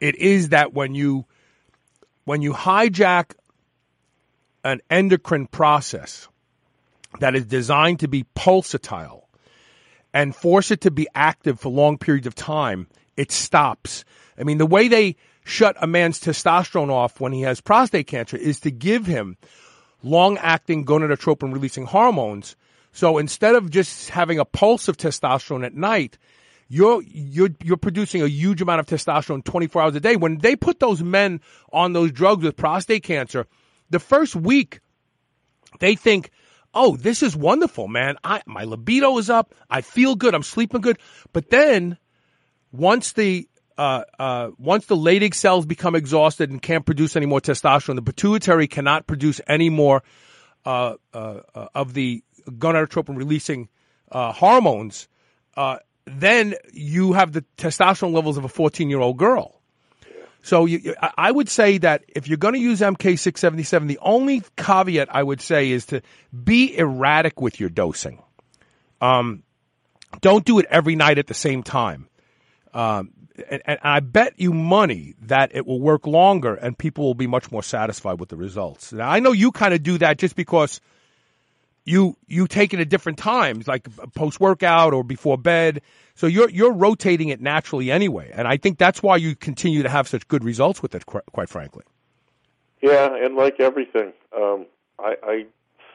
it 0.00 0.14
is 0.16 0.50
that 0.50 0.74
when 0.74 0.94
you 0.94 1.24
when 2.24 2.42
you 2.42 2.52
hijack 2.52 3.32
an 4.64 4.80
endocrine 4.90 5.46
process 5.46 6.28
that 7.20 7.34
is 7.34 7.46
designed 7.46 8.00
to 8.00 8.08
be 8.08 8.24
pulsatile 8.36 9.22
and 10.14 10.36
force 10.36 10.70
it 10.70 10.82
to 10.82 10.90
be 10.90 11.08
active 11.14 11.58
for 11.58 11.68
long 11.68 11.98
periods 11.98 12.26
of 12.26 12.34
time, 12.34 12.86
it 13.16 13.32
stops. 13.32 14.04
I 14.38 14.44
mean, 14.44 14.58
the 14.58 14.66
way 14.66 14.88
they 14.88 15.16
shut 15.44 15.76
a 15.80 15.86
man's 15.86 16.20
testosterone 16.20 16.90
off 16.90 17.20
when 17.20 17.32
he 17.32 17.42
has 17.42 17.60
prostate 17.60 18.06
cancer 18.06 18.36
is 18.36 18.60
to 18.60 18.70
give 18.70 19.06
him 19.06 19.36
long 20.02 20.38
acting 20.38 20.84
gonadotropin 20.84 21.52
releasing 21.52 21.86
hormones. 21.86 22.56
So 22.92 23.18
instead 23.18 23.54
of 23.54 23.70
just 23.70 24.10
having 24.10 24.38
a 24.38 24.44
pulse 24.44 24.88
of 24.88 24.96
testosterone 24.96 25.64
at 25.64 25.74
night, 25.74 26.18
you're 26.68 27.02
you're 27.02 27.50
you're 27.62 27.76
producing 27.76 28.22
a 28.22 28.26
huge 28.26 28.62
amount 28.62 28.80
of 28.80 28.86
testosterone 28.86 29.44
24 29.44 29.82
hours 29.82 29.94
a 29.94 30.00
day. 30.00 30.16
When 30.16 30.38
they 30.38 30.56
put 30.56 30.80
those 30.80 31.02
men 31.02 31.40
on 31.72 31.92
those 31.92 32.12
drugs 32.12 32.44
with 32.44 32.56
prostate 32.56 33.02
cancer, 33.02 33.46
the 33.90 33.98
first 33.98 34.34
week 34.34 34.80
they 35.80 35.96
think, 35.96 36.30
"Oh, 36.72 36.96
this 36.96 37.22
is 37.22 37.36
wonderful, 37.36 37.88
man. 37.88 38.16
I 38.24 38.42
my 38.46 38.64
libido 38.64 39.18
is 39.18 39.28
up. 39.28 39.54
I 39.68 39.80
feel 39.80 40.14
good. 40.14 40.34
I'm 40.34 40.42
sleeping 40.42 40.80
good." 40.80 40.98
But 41.32 41.50
then 41.50 41.98
once 42.72 43.12
the 43.12 43.48
uh, 43.76 44.04
uh, 44.18 44.50
once 44.58 44.86
the 44.86 44.96
Leydig 44.96 45.34
cells 45.34 45.66
become 45.66 45.94
exhausted 45.94 46.50
and 46.50 46.60
can't 46.60 46.86
produce 46.86 47.16
any 47.16 47.26
more 47.26 47.40
testosterone, 47.40 47.96
the 47.96 48.02
pituitary 48.02 48.66
cannot 48.68 49.06
produce 49.06 49.40
any 49.46 49.70
more 49.70 50.02
uh, 50.64 50.94
uh, 51.12 51.40
uh 51.54 51.66
of 51.74 51.92
the 51.92 52.22
gonadotropin 52.50 53.16
releasing 53.16 53.68
uh, 54.10 54.32
hormones 54.32 55.08
then 56.06 56.54
you 56.72 57.12
have 57.12 57.32
the 57.32 57.44
testosterone 57.56 58.12
levels 58.12 58.36
of 58.36 58.44
a 58.44 58.48
14 58.48 58.90
year 58.90 59.00
old 59.00 59.16
girl. 59.16 59.60
So 60.44 60.66
you, 60.66 60.96
I 61.16 61.30
would 61.30 61.48
say 61.48 61.78
that 61.78 62.04
if 62.08 62.26
you're 62.26 62.36
going 62.36 62.54
to 62.54 62.60
use 62.60 62.80
MK677, 62.80 63.86
the 63.86 63.98
only 64.02 64.42
caveat 64.56 65.08
I 65.14 65.22
would 65.22 65.40
say 65.40 65.70
is 65.70 65.86
to 65.86 66.02
be 66.32 66.76
erratic 66.76 67.40
with 67.40 67.60
your 67.60 67.68
dosing. 67.68 68.20
Um, 69.00 69.44
don't 70.20 70.44
do 70.44 70.58
it 70.58 70.66
every 70.68 70.96
night 70.96 71.18
at 71.18 71.28
the 71.28 71.34
same 71.34 71.62
time. 71.62 72.08
Um, 72.74 73.12
and, 73.48 73.62
and, 73.66 73.78
I 73.82 74.00
bet 74.00 74.34
you 74.36 74.52
money 74.52 75.14
that 75.22 75.54
it 75.54 75.64
will 75.64 75.80
work 75.80 76.06
longer 76.06 76.54
and 76.54 76.76
people 76.76 77.04
will 77.04 77.14
be 77.14 77.26
much 77.26 77.52
more 77.52 77.62
satisfied 77.62 78.18
with 78.18 78.28
the 78.28 78.36
results. 78.36 78.92
Now, 78.92 79.10
I 79.10 79.20
know 79.20 79.32
you 79.32 79.52
kind 79.52 79.74
of 79.74 79.82
do 79.82 79.98
that 79.98 80.18
just 80.18 80.34
because– 80.34 80.80
you 81.84 82.16
you 82.26 82.46
take 82.46 82.72
it 82.72 82.80
at 82.80 82.88
different 82.88 83.18
times, 83.18 83.66
like 83.66 83.88
post 84.14 84.40
workout 84.40 84.92
or 84.92 85.02
before 85.02 85.38
bed. 85.38 85.82
So 86.14 86.26
you're 86.26 86.50
you're 86.50 86.72
rotating 86.72 87.28
it 87.28 87.40
naturally 87.40 87.90
anyway, 87.90 88.30
and 88.34 88.46
I 88.46 88.56
think 88.56 88.78
that's 88.78 89.02
why 89.02 89.16
you 89.16 89.34
continue 89.34 89.82
to 89.82 89.88
have 89.88 90.06
such 90.08 90.26
good 90.28 90.44
results 90.44 90.82
with 90.82 90.94
it. 90.94 91.06
Quite 91.06 91.48
frankly. 91.48 91.84
Yeah, 92.80 93.14
and 93.14 93.36
like 93.36 93.60
everything, 93.60 94.12
um, 94.36 94.66
I, 94.98 95.14
I 95.22 95.46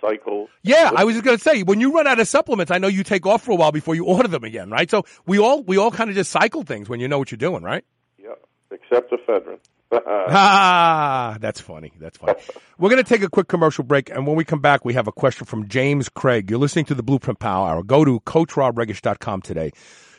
cycle. 0.02 0.48
Yeah, 0.64 0.92
I 0.96 1.04
was 1.04 1.16
just 1.16 1.26
going 1.26 1.38
to 1.38 1.44
say 1.44 1.64
when 1.64 1.82
you 1.82 1.94
run 1.94 2.08
out 2.08 2.20
of 2.20 2.28
supplements, 2.28 2.72
I 2.72 2.78
know 2.78 2.88
you 2.88 3.04
take 3.04 3.26
off 3.26 3.44
for 3.44 3.52
a 3.52 3.56
while 3.56 3.72
before 3.72 3.96
you 3.96 4.06
order 4.06 4.28
them 4.28 4.44
again, 4.44 4.70
right? 4.70 4.90
So 4.90 5.04
we 5.26 5.40
all 5.40 5.64
we 5.64 5.78
all 5.78 5.92
kind 5.92 6.10
of 6.10 6.16
just 6.16 6.32
cycle 6.32 6.64
things 6.64 6.90
when 6.90 7.00
you 7.00 7.08
know 7.08 7.20
what 7.20 7.32
you're 7.32 7.38
doing, 7.38 7.64
right? 7.64 7.84
Yeah, 8.18 8.36
except 8.72 9.12
ephedrine. 9.12 9.60
ah, 9.92 11.38
that's 11.40 11.62
funny. 11.62 11.94
That's 12.00 12.18
funny. 12.18 12.34
We're 12.78 12.90
going 12.90 13.04
to 13.04 13.08
take 13.08 13.24
a 13.24 13.30
quick 13.30 13.48
commercial 13.48 13.84
break, 13.84 14.10
and 14.10 14.28
when 14.28 14.36
we 14.36 14.44
come 14.44 14.60
back, 14.60 14.84
we 14.84 14.94
have 14.94 15.08
a 15.08 15.12
question 15.12 15.46
from 15.46 15.68
James 15.68 16.10
Craig. 16.10 16.50
You're 16.50 16.60
listening 16.60 16.86
to 16.86 16.96
the 16.96 17.04
Blueprint 17.04 17.40
Power 17.40 17.70
Hour. 17.70 17.84
Go 17.84 18.04
to 18.04 18.20
CoachRobRegish.com 18.22 19.42
today. 19.42 19.72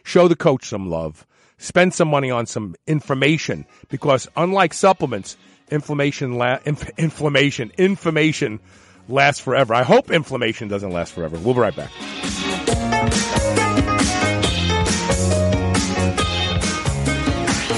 Show 0.04 0.28
the 0.28 0.36
coach 0.36 0.66
some 0.66 0.88
love. 0.88 1.26
Spend 1.58 1.92
some 1.92 2.08
money 2.08 2.30
on 2.30 2.46
some 2.46 2.76
information 2.86 3.66
because, 3.88 4.28
unlike 4.36 4.72
supplements, 4.72 5.36
inflammation, 5.70 6.38
la- 6.38 6.60
inf- 6.64 6.90
inflammation, 6.98 7.72
information 7.76 8.60
lasts 9.08 9.40
forever. 9.40 9.74
I 9.74 9.82
hope 9.82 10.10
inflammation 10.10 10.68
doesn't 10.68 10.90
last 10.90 11.12
forever. 11.12 11.36
We'll 11.38 11.54
be 11.54 11.60
right 11.60 11.76
back. 11.76 11.90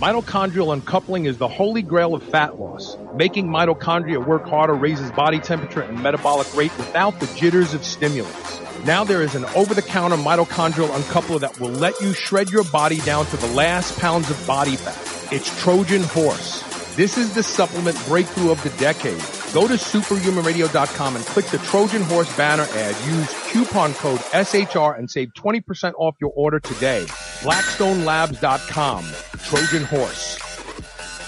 Mitochondrial 0.00 0.72
uncoupling 0.72 1.26
is 1.26 1.36
the 1.36 1.46
holy 1.46 1.82
grail 1.82 2.14
of 2.14 2.22
fat 2.22 2.58
loss. 2.58 2.96
Making 3.14 3.48
mitochondria 3.48 4.24
work 4.24 4.48
harder 4.48 4.72
raises 4.72 5.10
body 5.10 5.38
temperature 5.38 5.82
and 5.82 6.02
metabolic 6.02 6.56
rate 6.56 6.74
without 6.78 7.20
the 7.20 7.26
jitters 7.36 7.74
of 7.74 7.84
stimulants. 7.84 8.60
Now 8.86 9.04
there 9.04 9.20
is 9.20 9.34
an 9.34 9.44
over-the-counter 9.54 10.16
mitochondrial 10.16 10.88
uncoupler 10.88 11.40
that 11.40 11.60
will 11.60 11.68
let 11.68 12.00
you 12.00 12.14
shred 12.14 12.48
your 12.48 12.64
body 12.64 13.00
down 13.00 13.26
to 13.26 13.36
the 13.36 13.48
last 13.48 13.98
pounds 13.98 14.30
of 14.30 14.46
body 14.46 14.76
fat. 14.76 14.96
It's 15.30 15.54
Trojan 15.60 16.04
Horse. 16.04 16.62
This 16.96 17.18
is 17.18 17.34
the 17.34 17.42
supplement 17.42 18.02
breakthrough 18.06 18.52
of 18.52 18.62
the 18.62 18.70
decade. 18.78 19.20
Go 19.52 19.66
to 19.66 19.74
superhumanradio.com 19.74 21.16
and 21.16 21.24
click 21.24 21.46
the 21.46 21.58
Trojan 21.58 22.02
Horse 22.02 22.34
banner 22.36 22.66
ad. 22.72 22.94
Use 23.04 23.34
coupon 23.50 23.94
code 23.94 24.20
SHR 24.20 24.96
and 24.98 25.10
save 25.10 25.34
20% 25.34 25.94
off 25.98 26.14
your 26.20 26.32
order 26.36 26.60
today. 26.60 27.04
BlackstoneLabs.com. 27.40 29.04
Trojan 29.44 29.84
Horse. 29.84 30.49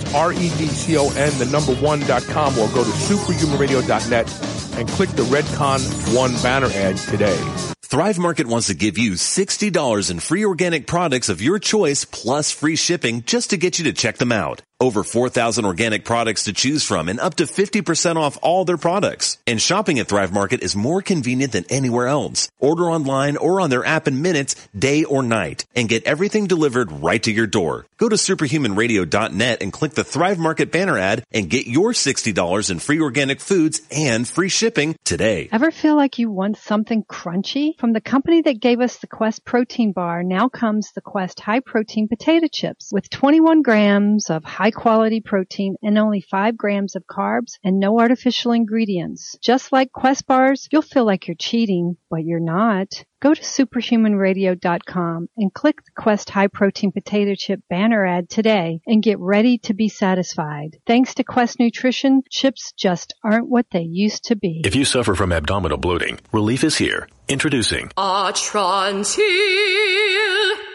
that's 0.00 0.14
R-E-D-C-O-N, 0.14 1.38
the 1.38 1.46
number 1.46 1.74
one 1.76 2.00
dot 2.00 2.22
com, 2.24 2.58
or 2.58 2.68
go 2.68 2.84
to 2.84 2.90
superhumanradio.net 2.90 4.78
and 4.78 4.88
click 4.88 5.10
the 5.10 5.22
Redcon 5.24 6.16
One 6.16 6.32
banner 6.42 6.68
ad 6.68 6.96
today. 6.96 7.38
Thrive 7.82 8.18
Market 8.18 8.46
wants 8.46 8.68
to 8.68 8.74
give 8.74 8.98
you 8.98 9.12
$60 9.12 10.10
in 10.10 10.20
free 10.20 10.44
organic 10.44 10.86
products 10.86 11.28
of 11.28 11.42
your 11.42 11.58
choice 11.58 12.04
plus 12.04 12.52
free 12.52 12.76
shipping 12.76 13.24
just 13.24 13.50
to 13.50 13.56
get 13.56 13.80
you 13.80 13.84
to 13.86 13.92
check 13.92 14.18
them 14.18 14.30
out. 14.30 14.62
Over 14.82 15.04
4,000 15.04 15.66
organic 15.66 16.06
products 16.06 16.44
to 16.44 16.54
choose 16.54 16.82
from 16.82 17.10
and 17.10 17.20
up 17.20 17.34
to 17.34 17.44
50% 17.44 18.16
off 18.16 18.38
all 18.40 18.64
their 18.64 18.78
products. 18.78 19.36
And 19.46 19.60
shopping 19.60 19.98
at 19.98 20.08
Thrive 20.08 20.32
Market 20.32 20.62
is 20.62 20.74
more 20.74 21.02
convenient 21.02 21.52
than 21.52 21.66
anywhere 21.68 22.06
else. 22.06 22.50
Order 22.58 22.84
online 22.84 23.36
or 23.36 23.60
on 23.60 23.68
their 23.68 23.84
app 23.84 24.08
in 24.08 24.22
minutes, 24.22 24.56
day 24.74 25.04
or 25.04 25.22
night, 25.22 25.66
and 25.76 25.86
get 25.86 26.04
everything 26.04 26.46
delivered 26.46 26.90
right 26.90 27.22
to 27.24 27.30
your 27.30 27.46
door. 27.46 27.84
Go 27.98 28.08
to 28.08 28.16
superhumanradio.net 28.16 29.62
and 29.62 29.70
click 29.70 29.92
the 29.92 30.02
Thrive 30.02 30.38
Market 30.38 30.72
banner 30.72 30.96
ad 30.96 31.24
and 31.30 31.50
get 31.50 31.66
your 31.66 31.92
$60 31.92 32.70
in 32.70 32.78
free 32.78 33.02
organic 33.02 33.40
foods 33.40 33.82
and 33.90 34.26
free 34.26 34.48
shipping 34.48 34.96
today. 35.04 35.50
Ever 35.52 35.70
feel 35.70 35.96
like 35.96 36.18
you 36.18 36.30
want 36.30 36.56
something 36.56 37.04
crunchy? 37.04 37.78
From 37.78 37.92
the 37.92 38.00
company 38.00 38.40
that 38.40 38.60
gave 38.60 38.80
us 38.80 38.96
the 38.96 39.06
Quest 39.06 39.44
protein 39.44 39.92
bar, 39.92 40.22
now 40.22 40.48
comes 40.48 40.92
the 40.92 41.02
Quest 41.02 41.38
high 41.40 41.60
protein 41.60 42.08
potato 42.08 42.46
chips 42.50 42.88
with 42.90 43.10
21 43.10 43.60
grams 43.60 44.30
of 44.30 44.42
high 44.42 44.69
quality 44.70 45.20
protein 45.20 45.76
and 45.82 45.98
only 45.98 46.20
5 46.20 46.56
grams 46.56 46.96
of 46.96 47.06
carbs 47.06 47.58
and 47.64 47.78
no 47.80 48.00
artificial 48.00 48.52
ingredients. 48.52 49.36
Just 49.42 49.72
like 49.72 49.92
Quest 49.92 50.26
bars, 50.26 50.68
you'll 50.70 50.82
feel 50.82 51.04
like 51.04 51.26
you're 51.26 51.34
cheating, 51.34 51.96
but 52.10 52.24
you're 52.24 52.40
not. 52.40 53.04
Go 53.20 53.34
to 53.34 53.42
superhumanradio.com 53.42 55.28
and 55.36 55.52
click 55.52 55.76
the 55.84 55.90
Quest 55.94 56.30
High 56.30 56.46
Protein 56.46 56.90
Potato 56.90 57.34
Chip 57.34 57.60
banner 57.68 58.06
ad 58.06 58.30
today 58.30 58.80
and 58.86 59.02
get 59.02 59.18
ready 59.18 59.58
to 59.58 59.74
be 59.74 59.90
satisfied. 59.90 60.78
Thanks 60.86 61.14
to 61.14 61.24
Quest 61.24 61.60
Nutrition, 61.60 62.22
chips 62.30 62.72
just 62.72 63.14
aren't 63.22 63.48
what 63.48 63.66
they 63.72 63.82
used 63.82 64.24
to 64.24 64.36
be. 64.36 64.62
If 64.64 64.74
you 64.74 64.86
suffer 64.86 65.14
from 65.14 65.32
abdominal 65.32 65.76
bloating, 65.76 66.18
relief 66.32 66.64
is 66.64 66.78
here. 66.78 67.08
Introducing 67.28 67.90
Atrantil. 67.98 69.79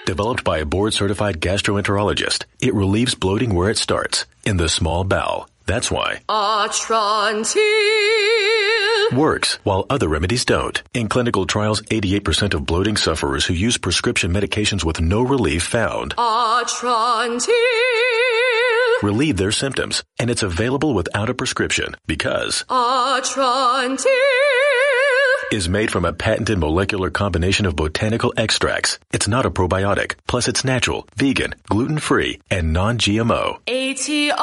Developed 0.06 0.44
by 0.44 0.60
a 0.60 0.66
board 0.66 0.94
certified 0.94 1.42
gastroenterologist, 1.42 2.44
it 2.60 2.76
relieves 2.76 3.16
bloating 3.16 3.54
where 3.56 3.72
it 3.72 3.78
starts, 3.78 4.26
in 4.46 4.58
the 4.58 4.70
small 4.70 5.04
bowel. 5.04 5.50
That's 5.66 5.90
why 5.90 6.22
Atrantil. 6.30 7.58
works 9.18 9.56
while 9.64 9.88
other 9.90 10.08
remedies 10.08 10.46
don't. 10.46 10.82
In 10.94 11.08
clinical 11.10 11.48
trials, 11.48 11.82
88% 11.82 12.54
of 12.54 12.68
bloating 12.68 12.98
sufferers 12.98 13.46
who 13.46 13.56
use 13.56 13.80
prescription 13.80 14.32
medications 14.32 14.84
with 14.84 15.02
no 15.02 15.24
relief 15.24 15.64
found 15.64 16.16
Atrantil. 16.18 17.50
relieve 19.02 19.38
their 19.38 19.52
symptoms, 19.52 20.04
and 20.20 20.30
it's 20.30 20.44
available 20.44 20.94
without 20.94 21.32
a 21.32 21.34
prescription 21.34 21.96
because 22.06 22.64
Atrantil. 22.70 24.06
Is 25.52 25.70
made 25.70 25.92
from 25.92 26.06
a 26.06 26.14
patented 26.14 26.58
molecular 26.58 27.10
combination 27.10 27.66
of 27.66 27.76
botanical 27.76 28.34
extracts. 28.38 29.00
It's 29.12 29.28
not 29.28 29.46
a 29.46 29.52
probiotic. 29.52 30.16
Plus, 30.28 30.48
it's 30.48 30.66
natural, 30.66 31.08
vegan, 31.16 31.56
gluten-free, 31.70 32.42
and 32.50 32.74
non-GMO. 32.74 33.60
A-T-R-A-N-T-I-L. 33.68 34.36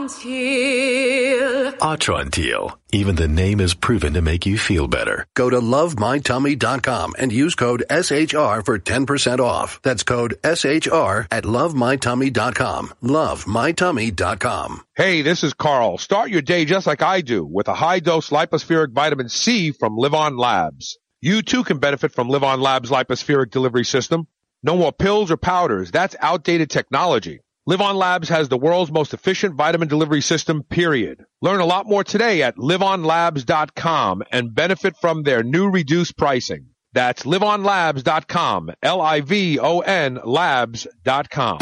Atrantil. 0.00 1.76
Atrantil. 1.78 2.78
Even 2.92 3.16
the 3.16 3.28
name 3.28 3.60
is 3.60 3.74
proven 3.74 4.14
to 4.14 4.22
make 4.22 4.46
you 4.46 4.56
feel 4.56 4.88
better. 4.88 5.26
Go 5.36 5.50
to 5.50 5.60
lovemytummy.com 5.60 7.14
and 7.18 7.30
use 7.30 7.54
code 7.54 7.84
SHR 7.90 8.64
for 8.64 8.78
10% 8.78 9.40
off. 9.40 9.78
That's 9.82 10.02
code 10.02 10.36
SHR 10.42 11.26
at 11.30 11.44
lovemytummy.com. 11.44 12.94
Lovemytummy.com. 13.02 14.80
Hey, 14.96 15.20
this 15.22 15.44
is 15.44 15.52
Carl. 15.52 15.98
Start 15.98 16.30
your 16.30 16.42
day 16.42 16.64
just 16.64 16.86
like 16.86 17.02
I 17.02 17.20
do 17.20 17.44
with 17.44 17.68
a 17.68 17.74
high 17.74 18.00
dose 18.00 18.30
lipospheric 18.30 18.92
vitamin 18.92 19.28
C 19.28 19.72
from 19.72 19.98
LivOn 19.98 20.38
Labs. 20.38 20.98
You 21.20 21.42
too 21.42 21.62
can 21.62 21.78
benefit 21.78 22.12
from 22.12 22.28
LivOn 22.28 22.62
Labs 22.62 22.90
lipospheric 22.90 23.50
delivery 23.50 23.84
system. 23.84 24.26
No 24.62 24.76
more 24.78 24.92
pills 24.92 25.30
or 25.30 25.36
powders. 25.36 25.90
That's 25.90 26.16
outdated 26.20 26.70
technology. 26.70 27.40
LivOn 27.70 27.94
Labs 27.94 28.28
has 28.30 28.48
the 28.48 28.58
world's 28.58 28.90
most 28.90 29.14
efficient 29.14 29.54
vitamin 29.54 29.86
delivery 29.86 30.22
system, 30.22 30.64
period. 30.64 31.24
Learn 31.40 31.60
a 31.60 31.64
lot 31.64 31.86
more 31.86 32.02
today 32.02 32.42
at 32.42 32.56
livonlabs.com 32.56 34.24
and 34.32 34.52
benefit 34.52 34.96
from 34.96 35.22
their 35.22 35.44
new 35.44 35.70
reduced 35.70 36.18
pricing. 36.18 36.70
That's 36.94 37.22
livonlabs.com. 37.22 38.72
L-I-V-O-N 38.82 40.18
labs.com. 40.24 41.58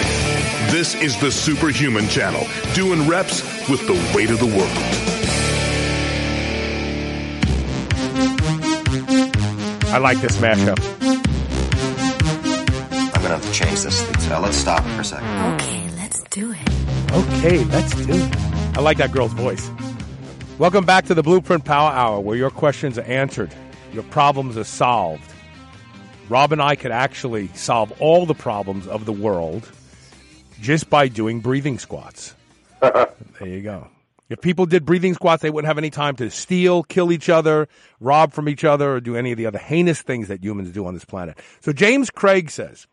This 0.70 0.94
is 0.94 1.20
the 1.20 1.30
Superhuman 1.30 2.08
Channel, 2.08 2.46
doing 2.72 3.06
reps 3.06 3.42
with 3.68 3.86
the 3.86 4.12
weight 4.16 4.30
of 4.30 4.38
the 4.38 4.46
world. 4.46 4.70
I 9.92 9.98
like 9.98 10.22
this 10.22 10.38
mashup. 10.38 10.78
I'm 13.14 13.22
gonna 13.22 13.36
have 13.36 13.44
to 13.44 13.52
change 13.52 13.82
this. 13.82 14.30
Uh, 14.30 14.40
let's 14.40 14.56
stop 14.56 14.82
for 14.84 15.00
a 15.02 15.04
second. 15.04 15.28
Okay, 15.54 15.87
let's 16.08 16.22
do 16.30 16.52
it. 16.52 17.12
Okay, 17.12 17.64
let's 17.64 17.94
do 18.06 18.14
it. 18.14 18.36
I 18.78 18.80
like 18.80 18.96
that 18.96 19.12
girl's 19.12 19.34
voice. 19.34 19.70
Welcome 20.58 20.86
back 20.86 21.04
to 21.06 21.14
the 21.14 21.22
Blueprint 21.22 21.66
Power 21.66 21.90
Hour, 21.90 22.20
where 22.20 22.36
your 22.36 22.48
questions 22.48 22.96
are 22.96 23.02
answered, 23.02 23.54
your 23.92 24.04
problems 24.04 24.56
are 24.56 24.64
solved. 24.64 25.30
Rob 26.30 26.52
and 26.52 26.62
I 26.62 26.76
could 26.76 26.92
actually 26.92 27.48
solve 27.48 27.92
all 28.00 28.24
the 28.24 28.34
problems 28.34 28.86
of 28.86 29.04
the 29.04 29.12
world 29.12 29.70
just 30.62 30.88
by 30.88 31.08
doing 31.08 31.40
breathing 31.40 31.78
squats. 31.78 32.34
there 32.80 33.12
you 33.42 33.60
go. 33.60 33.88
If 34.30 34.40
people 34.40 34.64
did 34.64 34.86
breathing 34.86 35.12
squats, 35.12 35.42
they 35.42 35.50
wouldn't 35.50 35.68
have 35.68 35.78
any 35.78 35.90
time 35.90 36.16
to 36.16 36.30
steal, 36.30 36.84
kill 36.84 37.12
each 37.12 37.28
other, 37.28 37.68
rob 38.00 38.32
from 38.32 38.48
each 38.48 38.64
other, 38.64 38.94
or 38.94 39.00
do 39.00 39.14
any 39.14 39.32
of 39.32 39.36
the 39.36 39.44
other 39.44 39.58
heinous 39.58 40.00
things 40.00 40.28
that 40.28 40.42
humans 40.42 40.72
do 40.72 40.86
on 40.86 40.94
this 40.94 41.04
planet. 41.04 41.38
So 41.60 41.74
James 41.74 42.08
Craig 42.08 42.50
says, 42.50 42.86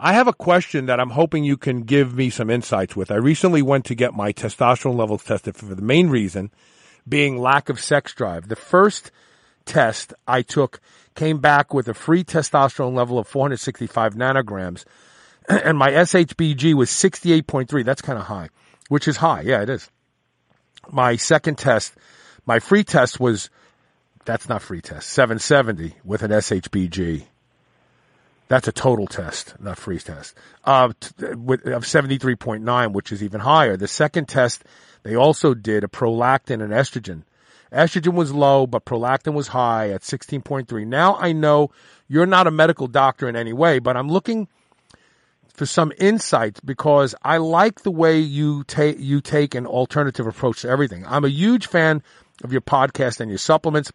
I 0.00 0.12
have 0.12 0.28
a 0.28 0.32
question 0.32 0.86
that 0.86 1.00
I'm 1.00 1.10
hoping 1.10 1.42
you 1.42 1.56
can 1.56 1.82
give 1.82 2.14
me 2.14 2.30
some 2.30 2.50
insights 2.50 2.94
with. 2.94 3.10
I 3.10 3.16
recently 3.16 3.62
went 3.62 3.84
to 3.86 3.96
get 3.96 4.14
my 4.14 4.32
testosterone 4.32 4.96
levels 4.96 5.24
tested 5.24 5.56
for 5.56 5.64
the 5.74 5.82
main 5.82 6.08
reason 6.08 6.52
being 7.08 7.38
lack 7.38 7.68
of 7.68 7.80
sex 7.80 8.14
drive. 8.14 8.48
The 8.48 8.54
first 8.54 9.10
test 9.64 10.14
I 10.26 10.42
took 10.42 10.80
came 11.16 11.38
back 11.38 11.74
with 11.74 11.88
a 11.88 11.94
free 11.94 12.22
testosterone 12.22 12.94
level 12.94 13.18
of 13.18 13.26
465 13.26 14.14
nanograms 14.14 14.84
and 15.48 15.76
my 15.76 15.90
SHBG 15.90 16.74
was 16.74 16.90
68.3. 16.90 17.84
That's 17.84 18.02
kind 18.02 18.18
of 18.18 18.26
high, 18.26 18.50
which 18.88 19.08
is 19.08 19.16
high. 19.16 19.40
Yeah, 19.40 19.62
it 19.62 19.70
is. 19.70 19.90
My 20.92 21.16
second 21.16 21.58
test, 21.58 21.94
my 22.46 22.60
free 22.60 22.84
test 22.84 23.18
was, 23.18 23.50
that's 24.24 24.48
not 24.48 24.62
free 24.62 24.80
test, 24.80 25.08
770 25.10 25.94
with 26.04 26.22
an 26.22 26.30
SHBG. 26.30 27.24
That's 28.48 28.66
a 28.66 28.72
total 28.72 29.06
test, 29.06 29.54
not 29.60 29.78
free 29.78 29.98
test. 29.98 30.34
Uh, 30.64 30.92
t- 30.98 31.34
with, 31.34 31.66
of 31.66 31.84
73.9, 31.84 32.92
which 32.92 33.12
is 33.12 33.22
even 33.22 33.40
higher. 33.40 33.76
The 33.76 33.88
second 33.88 34.26
test, 34.26 34.64
they 35.02 35.14
also 35.14 35.54
did 35.54 35.84
a 35.84 35.88
prolactin 35.88 36.62
and 36.62 36.72
estrogen. 36.72 37.22
Estrogen 37.70 38.14
was 38.14 38.32
low, 38.32 38.66
but 38.66 38.86
prolactin 38.86 39.34
was 39.34 39.48
high 39.48 39.90
at 39.90 40.00
16.3. 40.00 40.86
Now 40.86 41.16
I 41.16 41.32
know 41.32 41.70
you're 42.08 42.26
not 42.26 42.46
a 42.46 42.50
medical 42.50 42.86
doctor 42.86 43.28
in 43.28 43.36
any 43.36 43.52
way, 43.52 43.78
but 43.78 43.96
I'm 43.96 44.08
looking 44.08 44.48
for 45.52 45.66
some 45.66 45.92
insights 45.98 46.60
because 46.60 47.14
I 47.22 47.38
like 47.38 47.82
the 47.82 47.90
way 47.90 48.18
you 48.18 48.64
take 48.64 48.98
you 48.98 49.20
take 49.20 49.54
an 49.54 49.66
alternative 49.66 50.26
approach 50.26 50.62
to 50.62 50.68
everything. 50.68 51.04
I'm 51.06 51.24
a 51.24 51.28
huge 51.28 51.66
fan 51.66 52.02
of 52.42 52.52
your 52.52 52.60
podcast 52.62 53.20
and 53.20 53.30
your 53.30 53.38
supplements. 53.38 53.92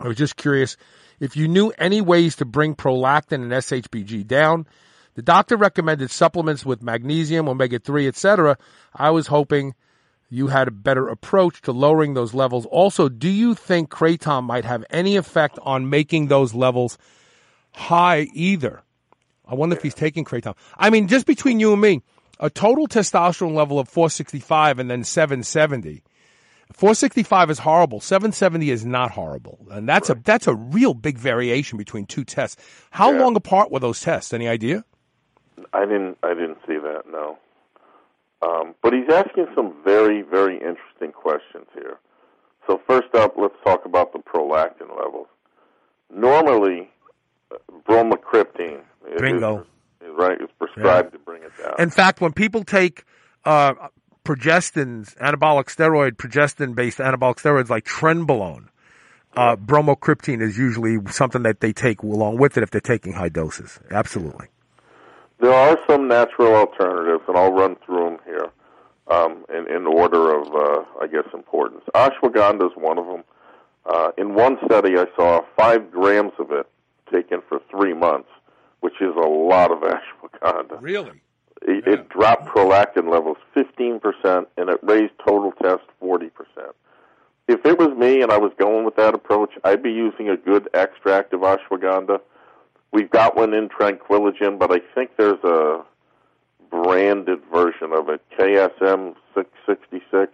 I 0.00 0.08
was 0.08 0.16
just 0.16 0.36
curious 0.36 0.76
if 1.20 1.36
you 1.36 1.48
knew 1.48 1.70
any 1.78 2.00
ways 2.00 2.36
to 2.36 2.44
bring 2.44 2.74
prolactin 2.74 3.42
and 3.42 3.52
SHBG 3.52 4.26
down. 4.26 4.66
The 5.14 5.22
doctor 5.22 5.56
recommended 5.56 6.10
supplements 6.12 6.64
with 6.64 6.82
magnesium, 6.82 7.48
omega 7.48 7.80
3, 7.80 8.06
etc. 8.06 8.56
I 8.94 9.10
was 9.10 9.26
hoping 9.26 9.74
you 10.30 10.48
had 10.48 10.68
a 10.68 10.72
better 10.72 11.08
approach 11.08 11.62
to 11.62 11.72
lowering 11.72 12.14
those 12.14 12.34
levels. 12.34 12.66
Also, 12.66 13.08
do 13.08 13.28
you 13.28 13.54
think 13.54 13.90
kratom 13.90 14.44
might 14.44 14.64
have 14.64 14.84
any 14.90 15.16
effect 15.16 15.58
on 15.62 15.90
making 15.90 16.28
those 16.28 16.54
levels 16.54 16.98
high 17.72 18.28
either? 18.32 18.82
I 19.46 19.54
wonder 19.54 19.74
if 19.74 19.82
he's 19.82 19.94
taking 19.94 20.24
kratom. 20.24 20.54
I 20.76 20.90
mean, 20.90 21.08
just 21.08 21.26
between 21.26 21.58
you 21.58 21.72
and 21.72 21.80
me, 21.80 22.02
a 22.38 22.50
total 22.50 22.86
testosterone 22.86 23.54
level 23.54 23.78
of 23.78 23.88
465 23.88 24.78
and 24.78 24.90
then 24.90 25.02
770. 25.02 26.02
465 26.72 27.50
is 27.50 27.58
horrible. 27.58 28.00
770 28.00 28.70
is 28.70 28.84
not 28.84 29.10
horrible, 29.10 29.66
and 29.70 29.88
that's 29.88 30.10
right. 30.10 30.18
a 30.18 30.22
that's 30.22 30.46
a 30.46 30.54
real 30.54 30.94
big 30.94 31.18
variation 31.18 31.78
between 31.78 32.06
two 32.06 32.24
tests. 32.24 32.62
How 32.90 33.12
yeah. 33.12 33.20
long 33.20 33.36
apart 33.36 33.70
were 33.70 33.80
those 33.80 34.00
tests? 34.00 34.32
Any 34.32 34.48
idea? 34.48 34.84
I 35.72 35.86
didn't. 35.86 36.18
I 36.22 36.34
didn't 36.34 36.58
see 36.66 36.76
that. 36.76 37.02
No. 37.10 37.38
Um, 38.40 38.74
but 38.82 38.92
he's 38.92 39.08
asking 39.10 39.46
some 39.54 39.74
very 39.82 40.22
very 40.22 40.56
interesting 40.56 41.12
questions 41.12 41.66
here. 41.74 41.98
So 42.66 42.80
first 42.86 43.14
up, 43.14 43.34
let's 43.36 43.54
talk 43.64 43.86
about 43.86 44.12
the 44.12 44.18
prolactin 44.18 44.90
levels. 44.96 45.26
Normally, 46.14 46.90
uh, 47.50 47.56
bromocriptine 47.88 48.82
Bingo. 49.18 49.60
Is, 49.60 49.66
right, 50.16 50.38
it's 50.40 50.52
prescribed 50.58 51.08
yeah. 51.12 51.18
to 51.18 51.24
bring 51.24 51.42
it 51.42 51.52
down. 51.62 51.74
In 51.78 51.90
fact, 51.90 52.20
when 52.20 52.32
people 52.32 52.62
take 52.62 53.04
uh, 53.44 53.72
progestins, 54.28 55.16
anabolic 55.16 55.74
steroid, 55.74 56.12
progestin 56.12 56.74
based 56.74 56.98
anabolic 56.98 57.36
steroids 57.36 57.70
like 57.70 57.86
trenbolone, 57.86 58.68
uh, 59.34 59.56
bromocriptine 59.56 60.42
is 60.42 60.58
usually 60.58 60.98
something 61.10 61.44
that 61.44 61.60
they 61.60 61.72
take 61.72 62.02
along 62.02 62.36
with 62.36 62.58
it 62.58 62.62
if 62.62 62.70
they're 62.70 62.80
taking 62.80 63.14
high 63.14 63.30
doses. 63.30 63.80
Absolutely. 63.90 64.48
There 65.40 65.52
are 65.52 65.78
some 65.88 66.08
natural 66.08 66.54
alternatives, 66.54 67.24
and 67.26 67.38
I'll 67.38 67.52
run 67.52 67.76
through 67.86 68.04
them 68.04 68.18
here 68.26 68.50
um, 69.06 69.46
in, 69.48 69.66
in 69.74 69.86
order 69.86 70.38
of, 70.38 70.48
uh, 70.48 70.84
I 71.00 71.06
guess, 71.06 71.24
importance. 71.32 71.84
Ashwagandha 71.94 72.66
is 72.66 72.76
one 72.76 72.98
of 72.98 73.06
them. 73.06 73.24
Uh, 73.86 74.10
in 74.18 74.34
one 74.34 74.58
study, 74.66 74.98
I 74.98 75.06
saw 75.16 75.40
five 75.56 75.90
grams 75.90 76.32
of 76.38 76.50
it 76.50 76.66
taken 77.10 77.40
for 77.48 77.60
three 77.70 77.94
months, 77.94 78.28
which 78.80 79.00
is 79.00 79.14
a 79.16 79.26
lot 79.26 79.70
of 79.70 79.78
ashwagandha. 80.42 80.82
Really? 80.82 81.22
It, 81.62 81.84
yeah. 81.86 81.94
it 81.94 82.08
dropped 82.08 82.46
prolactin 82.46 83.10
levels 83.10 83.36
15%, 83.56 84.46
and 84.56 84.70
it 84.70 84.78
raised 84.82 85.12
total 85.24 85.52
test 85.52 85.82
40%. 86.02 86.30
If 87.48 87.64
it 87.64 87.78
was 87.78 87.96
me 87.96 88.20
and 88.20 88.30
I 88.30 88.36
was 88.36 88.52
going 88.58 88.84
with 88.84 88.96
that 88.96 89.14
approach, 89.14 89.52
I'd 89.64 89.82
be 89.82 89.90
using 89.90 90.28
a 90.28 90.36
good 90.36 90.68
extract 90.74 91.32
of 91.32 91.40
ashwagandha. 91.40 92.20
We've 92.92 93.10
got 93.10 93.36
one 93.36 93.54
in 93.54 93.68
Tranquiligen, 93.68 94.58
but 94.58 94.70
I 94.70 94.80
think 94.94 95.12
there's 95.16 95.42
a 95.44 95.82
branded 96.70 97.40
version 97.52 97.92
of 97.92 98.08
it, 98.10 98.20
KSM 98.38 99.14
666, 99.34 100.32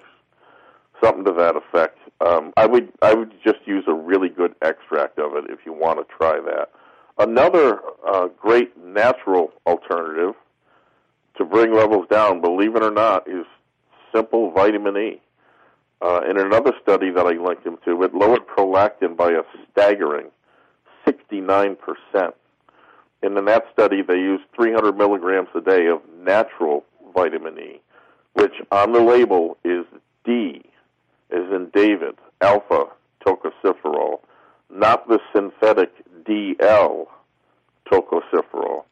something 1.02 1.24
to 1.24 1.32
that 1.32 1.56
effect. 1.56 1.98
Um, 2.20 2.52
I 2.56 2.66
would 2.66 2.92
I 3.02 3.14
would 3.14 3.32
just 3.44 3.58
use 3.66 3.84
a 3.86 3.94
really 3.94 4.28
good 4.28 4.54
extract 4.62 5.18
of 5.18 5.36
it 5.36 5.44
if 5.50 5.60
you 5.66 5.72
want 5.72 5.98
to 5.98 6.14
try 6.16 6.40
that. 6.40 6.70
Another 7.18 7.80
uh, 8.06 8.28
great 8.40 8.76
natural 8.82 9.52
alternative 9.66 10.34
to 11.36 11.44
bring 11.44 11.74
levels 11.74 12.06
down, 12.08 12.40
believe 12.40 12.76
it 12.76 12.82
or 12.82 12.90
not, 12.90 13.28
is 13.28 13.46
simple 14.14 14.50
vitamin 14.52 14.96
E. 14.96 15.20
Uh, 16.00 16.20
in 16.28 16.38
another 16.38 16.72
study 16.82 17.10
that 17.10 17.26
I 17.26 17.32
linked 17.32 17.66
him 17.66 17.78
to, 17.84 18.02
it 18.02 18.14
lowered 18.14 18.46
prolactin 18.46 19.16
by 19.16 19.32
a 19.32 19.42
staggering 19.70 20.30
69%. 21.06 21.76
And 23.22 23.38
in 23.38 23.44
that 23.46 23.64
study, 23.72 24.02
they 24.02 24.16
used 24.16 24.44
300 24.54 24.96
milligrams 24.96 25.48
a 25.54 25.60
day 25.60 25.86
of 25.86 26.00
natural 26.18 26.84
vitamin 27.14 27.58
E, 27.58 27.80
which 28.34 28.52
on 28.70 28.92
the 28.92 29.00
label 29.00 29.56
is 29.64 29.86
D, 30.24 30.62
as 31.30 31.50
in 31.50 31.70
David, 31.72 32.16
alpha 32.40 32.86
tocopherol, 33.26 34.18
not 34.70 35.08
the 35.08 35.20
synthetic 35.34 35.90
DL 36.24 37.06
tocopherol 37.90 38.84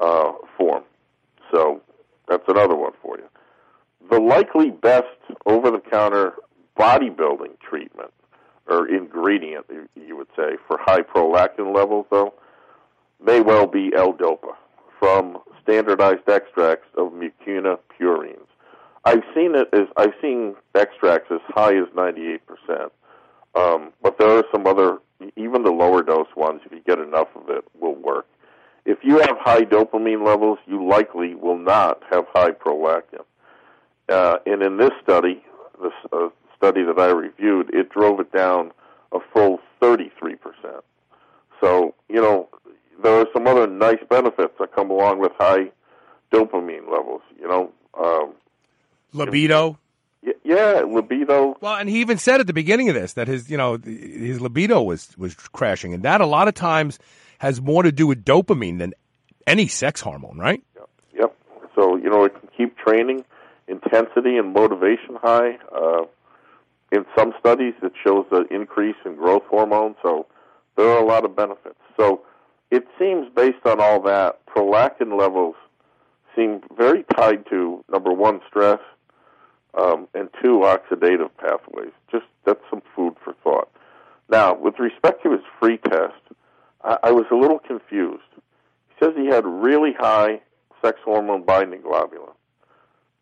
uh, 0.00 0.32
form. 0.56 0.84
So 1.52 1.80
that's 2.28 2.44
another 2.48 2.76
one 2.76 2.92
for 3.02 3.18
you. 3.18 3.28
The 4.10 4.20
likely 4.20 4.70
best 4.70 5.06
over 5.46 5.70
the 5.70 5.80
counter 5.80 6.34
bodybuilding 6.78 7.58
treatment 7.60 8.12
or 8.68 8.88
ingredient, 8.88 9.66
you 9.94 10.16
would 10.16 10.28
say, 10.36 10.56
for 10.66 10.78
high 10.78 11.02
prolactin 11.02 11.74
levels, 11.74 12.06
though, 12.10 12.34
may 13.24 13.40
well 13.40 13.66
be 13.66 13.92
L-Dopa 13.96 14.54
from 14.98 15.38
standardized 15.62 16.28
extracts 16.28 16.88
of 16.96 17.12
mucuna 17.12 17.78
pruriens. 17.88 18.46
I've 19.04 19.22
seen 19.34 19.54
it 19.54 19.68
as 19.72 19.86
I've 19.96 20.14
seen 20.20 20.56
extracts 20.74 21.30
as 21.30 21.40
high 21.48 21.76
as 21.76 21.86
98%, 21.94 22.40
um, 23.54 23.92
but 24.02 24.18
there 24.18 24.30
are 24.30 24.44
some 24.50 24.66
other, 24.66 24.98
even 25.36 25.62
the 25.62 25.70
lower 25.70 26.02
dose 26.02 26.26
ones. 26.36 26.60
If 26.64 26.72
you 26.72 26.80
get 26.80 26.98
enough 26.98 27.28
of 27.36 27.48
it, 27.48 27.64
will 27.80 27.94
work. 27.94 28.26
If 28.86 28.98
you 29.02 29.18
have 29.18 29.36
high 29.40 29.62
dopamine 29.62 30.24
levels, 30.24 30.58
you 30.66 30.86
likely 30.86 31.34
will 31.34 31.58
not 31.58 32.02
have 32.08 32.24
high 32.32 32.52
prolactin. 32.52 33.24
Uh, 34.08 34.36
and 34.46 34.62
in 34.62 34.76
this 34.76 34.92
study, 35.02 35.42
this 35.82 35.92
uh, 36.12 36.28
study 36.56 36.84
that 36.84 36.98
I 36.98 37.10
reviewed, 37.10 37.74
it 37.74 37.90
drove 37.90 38.20
it 38.20 38.32
down 38.32 38.70
a 39.12 39.18
full 39.32 39.58
33%. 39.82 40.38
So, 41.60 41.94
you 42.08 42.20
know, 42.20 42.48
there 43.02 43.20
are 43.20 43.26
some 43.32 43.48
other 43.48 43.66
nice 43.66 44.02
benefits 44.08 44.54
that 44.60 44.72
come 44.72 44.90
along 44.90 45.18
with 45.18 45.32
high 45.36 45.70
dopamine 46.32 46.88
levels, 46.90 47.22
you 47.40 47.48
know. 47.48 47.72
Um, 47.98 48.34
libido? 49.12 49.78
Yeah, 50.44 50.82
libido. 50.86 51.56
Well, 51.60 51.74
and 51.74 51.88
he 51.88 52.00
even 52.00 52.18
said 52.18 52.40
at 52.40 52.46
the 52.46 52.52
beginning 52.52 52.88
of 52.88 52.94
this 52.94 53.14
that 53.14 53.26
his, 53.26 53.50
you 53.50 53.56
know, 53.56 53.78
his 53.78 54.40
libido 54.40 54.82
was 54.82 55.16
was 55.16 55.34
crashing, 55.34 55.94
and 55.94 56.02
that 56.02 56.20
a 56.20 56.26
lot 56.26 56.48
of 56.48 56.54
times 56.54 56.98
has 57.38 57.60
more 57.60 57.82
to 57.82 57.92
do 57.92 58.06
with 58.06 58.24
dopamine 58.24 58.78
than 58.78 58.94
any 59.46 59.68
sex 59.68 60.00
hormone, 60.00 60.38
right? 60.38 60.62
Yep. 60.74 60.88
yep. 61.14 61.36
So 61.74 61.96
you 61.96 62.10
know, 62.10 62.24
it 62.24 62.38
can 62.38 62.48
keep 62.56 62.76
training 62.78 63.24
intensity 63.68 64.36
and 64.36 64.52
motivation 64.52 65.16
high. 65.22 65.58
Uh, 65.74 66.04
in 66.92 67.04
some 67.16 67.32
studies, 67.40 67.74
it 67.82 67.92
shows 68.04 68.26
an 68.30 68.46
increase 68.50 68.96
in 69.04 69.16
growth 69.16 69.42
hormone. 69.48 69.96
So 70.02 70.26
there 70.76 70.88
are 70.88 70.98
a 71.02 71.04
lot 71.04 71.24
of 71.24 71.34
benefits. 71.34 71.78
So 71.98 72.22
it 72.70 72.86
seems, 72.98 73.28
based 73.34 73.64
on 73.64 73.80
all 73.80 74.00
that, 74.02 74.38
prolactin 74.46 75.18
levels 75.18 75.56
seem 76.34 76.60
very 76.76 77.04
tied 77.16 77.46
to 77.50 77.84
number 77.90 78.12
one, 78.12 78.40
stress, 78.48 78.80
um, 79.74 80.08
and 80.14 80.28
two, 80.42 80.60
oxidative 80.64 81.30
pathways. 81.38 81.92
Just 82.10 82.24
that's 82.44 82.60
some 82.70 82.82
food 82.94 83.14
for 83.22 83.34
thought. 83.42 83.68
Now, 84.28 84.54
with 84.54 84.78
respect 84.78 85.22
to 85.22 85.32
his 85.32 85.42
free 85.60 85.78
test, 85.78 86.14
I, 86.86 87.10
was 87.10 87.26
a 87.30 87.34
little 87.34 87.58
confused. 87.58 88.22
He 88.88 89.04
says 89.04 89.14
he 89.16 89.26
had 89.26 89.44
really 89.44 89.92
high 89.92 90.40
sex 90.82 90.98
hormone 91.04 91.42
binding 91.42 91.82
globulin, 91.82 92.34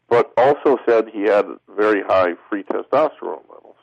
but 0.08 0.32
also 0.36 0.78
said 0.86 1.08
he 1.08 1.22
had 1.22 1.46
very 1.74 2.02
high 2.02 2.34
free 2.48 2.62
testosterone 2.62 3.42
levels. 3.48 3.76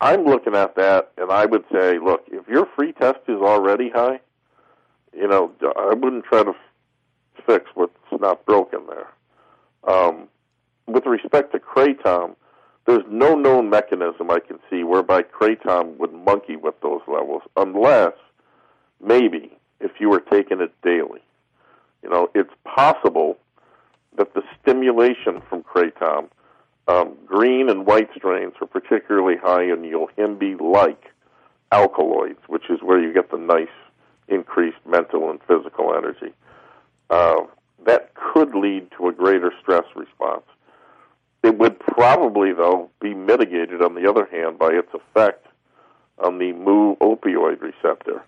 I'm 0.00 0.24
looking 0.24 0.54
at 0.54 0.76
that, 0.76 1.12
and 1.16 1.30
I 1.30 1.46
would 1.46 1.64
say, 1.72 1.98
look, 1.98 2.24
if 2.28 2.46
your 2.48 2.66
free 2.76 2.92
test 2.92 3.20
is 3.28 3.40
already 3.40 3.90
high, 3.90 4.20
you 5.12 5.28
know, 5.28 5.52
I 5.76 5.94
wouldn't 5.94 6.24
try 6.24 6.44
to 6.44 6.54
fix 7.46 7.70
what's 7.74 7.92
not 8.12 8.44
broken 8.46 8.86
there. 8.88 9.08
Um, 9.84 10.28
with 10.86 11.06
respect 11.06 11.52
to 11.52 11.58
kratom, 11.58 12.36
there's 12.86 13.04
no 13.08 13.34
known 13.34 13.70
mechanism 13.70 14.30
I 14.30 14.40
can 14.40 14.58
see 14.68 14.82
whereby 14.82 15.22
kratom 15.22 15.96
would 15.98 16.12
monkey 16.12 16.56
with 16.56 16.80
those 16.80 17.02
levels, 17.06 17.42
unless 17.56 18.14
maybe 19.00 19.56
if 19.80 19.92
you 20.00 20.08
were 20.08 20.20
taking 20.20 20.60
it 20.60 20.72
daily. 20.82 21.20
You 22.02 22.10
know, 22.10 22.28
it's 22.34 22.52
possible 22.64 23.38
that 24.16 24.34
the 24.34 24.42
stimulation 24.60 25.42
from 25.48 25.62
kratom, 25.62 26.28
um, 26.88 27.16
green 27.24 27.68
and 27.68 27.86
white 27.86 28.08
strains 28.16 28.54
are 28.60 28.66
particularly 28.66 29.36
high 29.36 29.62
in 29.62 29.82
yohimbe-like 29.82 31.04
alkaloids, 31.70 32.40
which 32.48 32.68
is 32.68 32.80
where 32.82 33.00
you 33.00 33.12
get 33.12 33.30
the 33.30 33.38
nice 33.38 33.68
increased 34.28 34.84
mental 34.86 35.30
and 35.30 35.40
physical 35.46 35.94
energy. 35.96 36.34
Uh, 37.08 37.42
that 37.86 38.12
could 38.14 38.54
lead 38.54 38.88
to 38.96 39.08
a 39.08 39.12
greater 39.12 39.52
stress 39.60 39.84
response. 39.94 40.44
It 41.42 41.58
would 41.58 41.78
probably, 41.80 42.52
though, 42.52 42.90
be 43.00 43.14
mitigated, 43.14 43.82
on 43.82 43.94
the 43.94 44.08
other 44.08 44.26
hand, 44.30 44.58
by 44.58 44.68
its 44.68 44.88
effect 44.94 45.46
on 46.18 46.38
the 46.38 46.52
mu 46.52 46.96
opioid 46.96 47.60
receptor, 47.60 48.22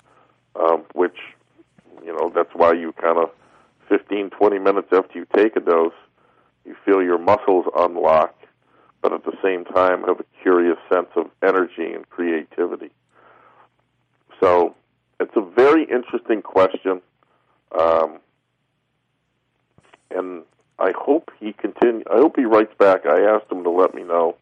um, 0.56 0.84
which, 0.94 1.16
you 2.04 2.12
know, 2.12 2.32
that's 2.34 2.50
why 2.54 2.72
you 2.72 2.92
kind 2.92 3.18
of 3.18 3.30
15, 3.88 4.30
20 4.30 4.58
minutes 4.58 4.88
after 4.92 5.18
you 5.18 5.26
take 5.36 5.56
a 5.56 5.60
dose, 5.60 5.92
you 6.64 6.74
feel 6.84 7.02
your 7.02 7.18
muscles 7.18 7.66
unlock, 7.76 8.34
but 9.02 9.12
at 9.12 9.24
the 9.24 9.36
same 9.42 9.64
time 9.64 10.02
have 10.04 10.20
a 10.20 10.24
curious 10.42 10.78
sense 10.92 11.08
of 11.14 11.30
energy 11.42 11.92
and 11.92 12.08
creativity. 12.08 12.90
So 14.40 14.74
it's 15.20 15.36
a 15.36 15.40
very 15.40 15.84
interesting 15.84 16.42
question. 16.42 17.00
Um, 17.78 18.18
and 20.10 20.42
I 20.78 20.92
hope 20.96 21.30
he 21.38 21.52
continue. 21.52 22.04
I 22.10 22.16
hope 22.16 22.36
he 22.36 22.44
writes 22.44 22.74
back. 22.78 23.06
I 23.06 23.20
asked 23.20 23.50
him 23.50 23.62
to 23.64 23.70
let 23.70 23.94
me 23.94 24.02
know 24.02 24.36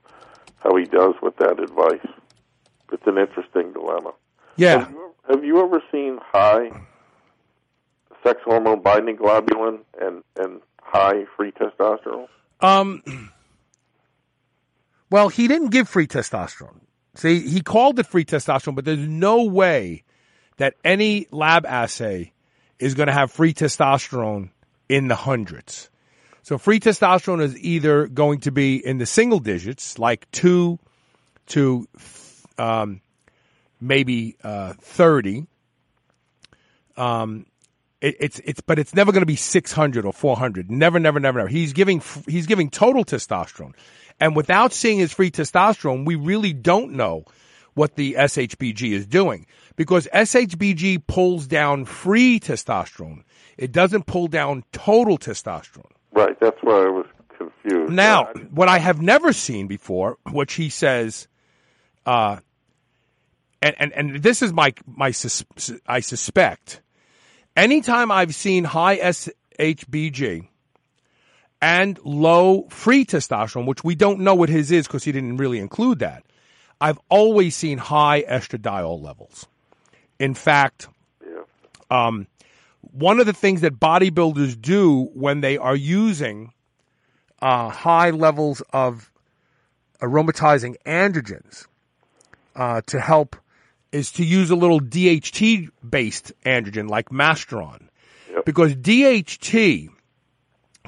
how 0.60 0.76
he 0.76 0.84
does 0.84 1.14
with 1.22 1.36
that 1.36 1.60
advice. 1.60 2.06
It's 2.92 3.06
an 3.06 3.18
interesting 3.18 3.72
dilemma. 3.72 4.12
Yeah. 4.56 4.80
Have 4.80 4.90
you, 4.90 5.14
have 5.28 5.44
you 5.44 5.60
ever 5.60 5.82
seen 5.90 6.18
high 6.22 6.70
sex 8.22 8.40
hormone 8.44 8.82
binding 8.82 9.16
globulin 9.16 9.80
and 10.00 10.22
and 10.36 10.60
high 10.80 11.24
free 11.36 11.52
testosterone? 11.52 12.28
Um. 12.60 13.02
Well, 15.10 15.28
he 15.28 15.46
didn't 15.46 15.68
give 15.68 15.90
free 15.90 16.06
testosterone. 16.06 16.80
See, 17.16 17.40
he 17.40 17.60
called 17.60 17.98
it 17.98 18.06
free 18.06 18.24
testosterone, 18.24 18.74
but 18.74 18.86
there's 18.86 19.06
no 19.06 19.44
way 19.44 20.04
that 20.56 20.72
any 20.82 21.26
lab 21.30 21.66
assay 21.66 22.32
is 22.78 22.94
going 22.94 23.08
to 23.08 23.12
have 23.12 23.30
free 23.30 23.52
testosterone 23.52 24.48
in 24.88 25.08
the 25.08 25.14
hundreds. 25.14 25.90
So 26.42 26.58
free 26.58 26.80
testosterone 26.80 27.40
is 27.40 27.56
either 27.58 28.08
going 28.08 28.40
to 28.40 28.50
be 28.50 28.84
in 28.84 28.98
the 28.98 29.06
single 29.06 29.38
digits, 29.38 29.98
like 29.98 30.28
two 30.32 30.78
to 31.46 31.86
um, 32.58 33.00
maybe 33.80 34.36
uh, 34.42 34.74
thirty. 34.80 35.46
Um, 36.96 37.46
it, 38.00 38.16
it's 38.18 38.40
it's 38.44 38.60
but 38.60 38.80
it's 38.80 38.94
never 38.94 39.12
going 39.12 39.22
to 39.22 39.26
be 39.26 39.36
six 39.36 39.72
hundred 39.72 40.04
or 40.04 40.12
four 40.12 40.36
hundred. 40.36 40.68
Never, 40.68 40.98
never, 40.98 41.20
never, 41.20 41.38
never. 41.38 41.48
He's 41.48 41.72
giving 41.72 42.02
he's 42.26 42.46
giving 42.46 42.70
total 42.70 43.04
testosterone, 43.04 43.74
and 44.18 44.34
without 44.34 44.72
seeing 44.72 44.98
his 44.98 45.12
free 45.12 45.30
testosterone, 45.30 46.04
we 46.04 46.16
really 46.16 46.52
don't 46.52 46.92
know 46.92 47.24
what 47.74 47.94
the 47.94 48.14
SHBG 48.14 48.92
is 48.92 49.06
doing 49.06 49.46
because 49.76 50.08
SHBG 50.12 51.06
pulls 51.06 51.46
down 51.46 51.84
free 51.84 52.40
testosterone. 52.40 53.22
It 53.56 53.70
doesn't 53.72 54.06
pull 54.06 54.26
down 54.26 54.64
total 54.72 55.18
testosterone. 55.18 55.92
Right. 56.12 56.38
That's 56.40 56.58
why 56.62 56.84
I 56.84 56.88
was 56.88 57.06
confused. 57.36 57.92
Now, 57.92 58.32
what 58.50 58.68
I 58.68 58.78
have 58.78 59.00
never 59.00 59.32
seen 59.32 59.66
before, 59.66 60.18
which 60.30 60.54
he 60.54 60.68
says, 60.68 61.28
uh, 62.06 62.38
and, 63.60 63.76
and, 63.78 63.92
and 63.92 64.22
this 64.22 64.42
is 64.42 64.52
my, 64.52 64.74
my, 64.86 65.10
sus- 65.10 65.44
I 65.86 66.00
suspect, 66.00 66.80
anytime 67.56 68.10
I've 68.10 68.34
seen 68.34 68.64
high 68.64 68.98
SHBG 68.98 70.48
and 71.60 71.98
low 72.04 72.66
free 72.68 73.04
testosterone, 73.04 73.66
which 73.66 73.84
we 73.84 73.94
don't 73.94 74.20
know 74.20 74.34
what 74.34 74.48
his 74.48 74.72
is 74.72 74.86
because 74.86 75.04
he 75.04 75.12
didn't 75.12 75.36
really 75.36 75.58
include 75.58 76.00
that, 76.00 76.24
I've 76.80 76.98
always 77.08 77.54
seen 77.54 77.78
high 77.78 78.22
estradiol 78.22 79.00
levels. 79.00 79.46
In 80.18 80.34
fact, 80.34 80.88
um, 81.90 82.26
one 82.82 83.20
of 83.20 83.26
the 83.26 83.32
things 83.32 83.62
that 83.62 83.78
bodybuilders 83.78 84.60
do 84.60 85.10
when 85.14 85.40
they 85.40 85.56
are 85.56 85.76
using 85.76 86.52
uh, 87.40 87.68
high 87.68 88.10
levels 88.10 88.62
of 88.72 89.10
aromatizing 90.00 90.76
androgens 90.84 91.66
uh, 92.56 92.80
to 92.86 93.00
help 93.00 93.36
is 93.92 94.12
to 94.12 94.24
use 94.24 94.50
a 94.50 94.56
little 94.56 94.80
DHT 94.80 95.68
based 95.88 96.32
androgen 96.44 96.88
like 96.88 97.10
Masteron. 97.10 97.88
Because 98.44 98.74
DHT 98.74 99.88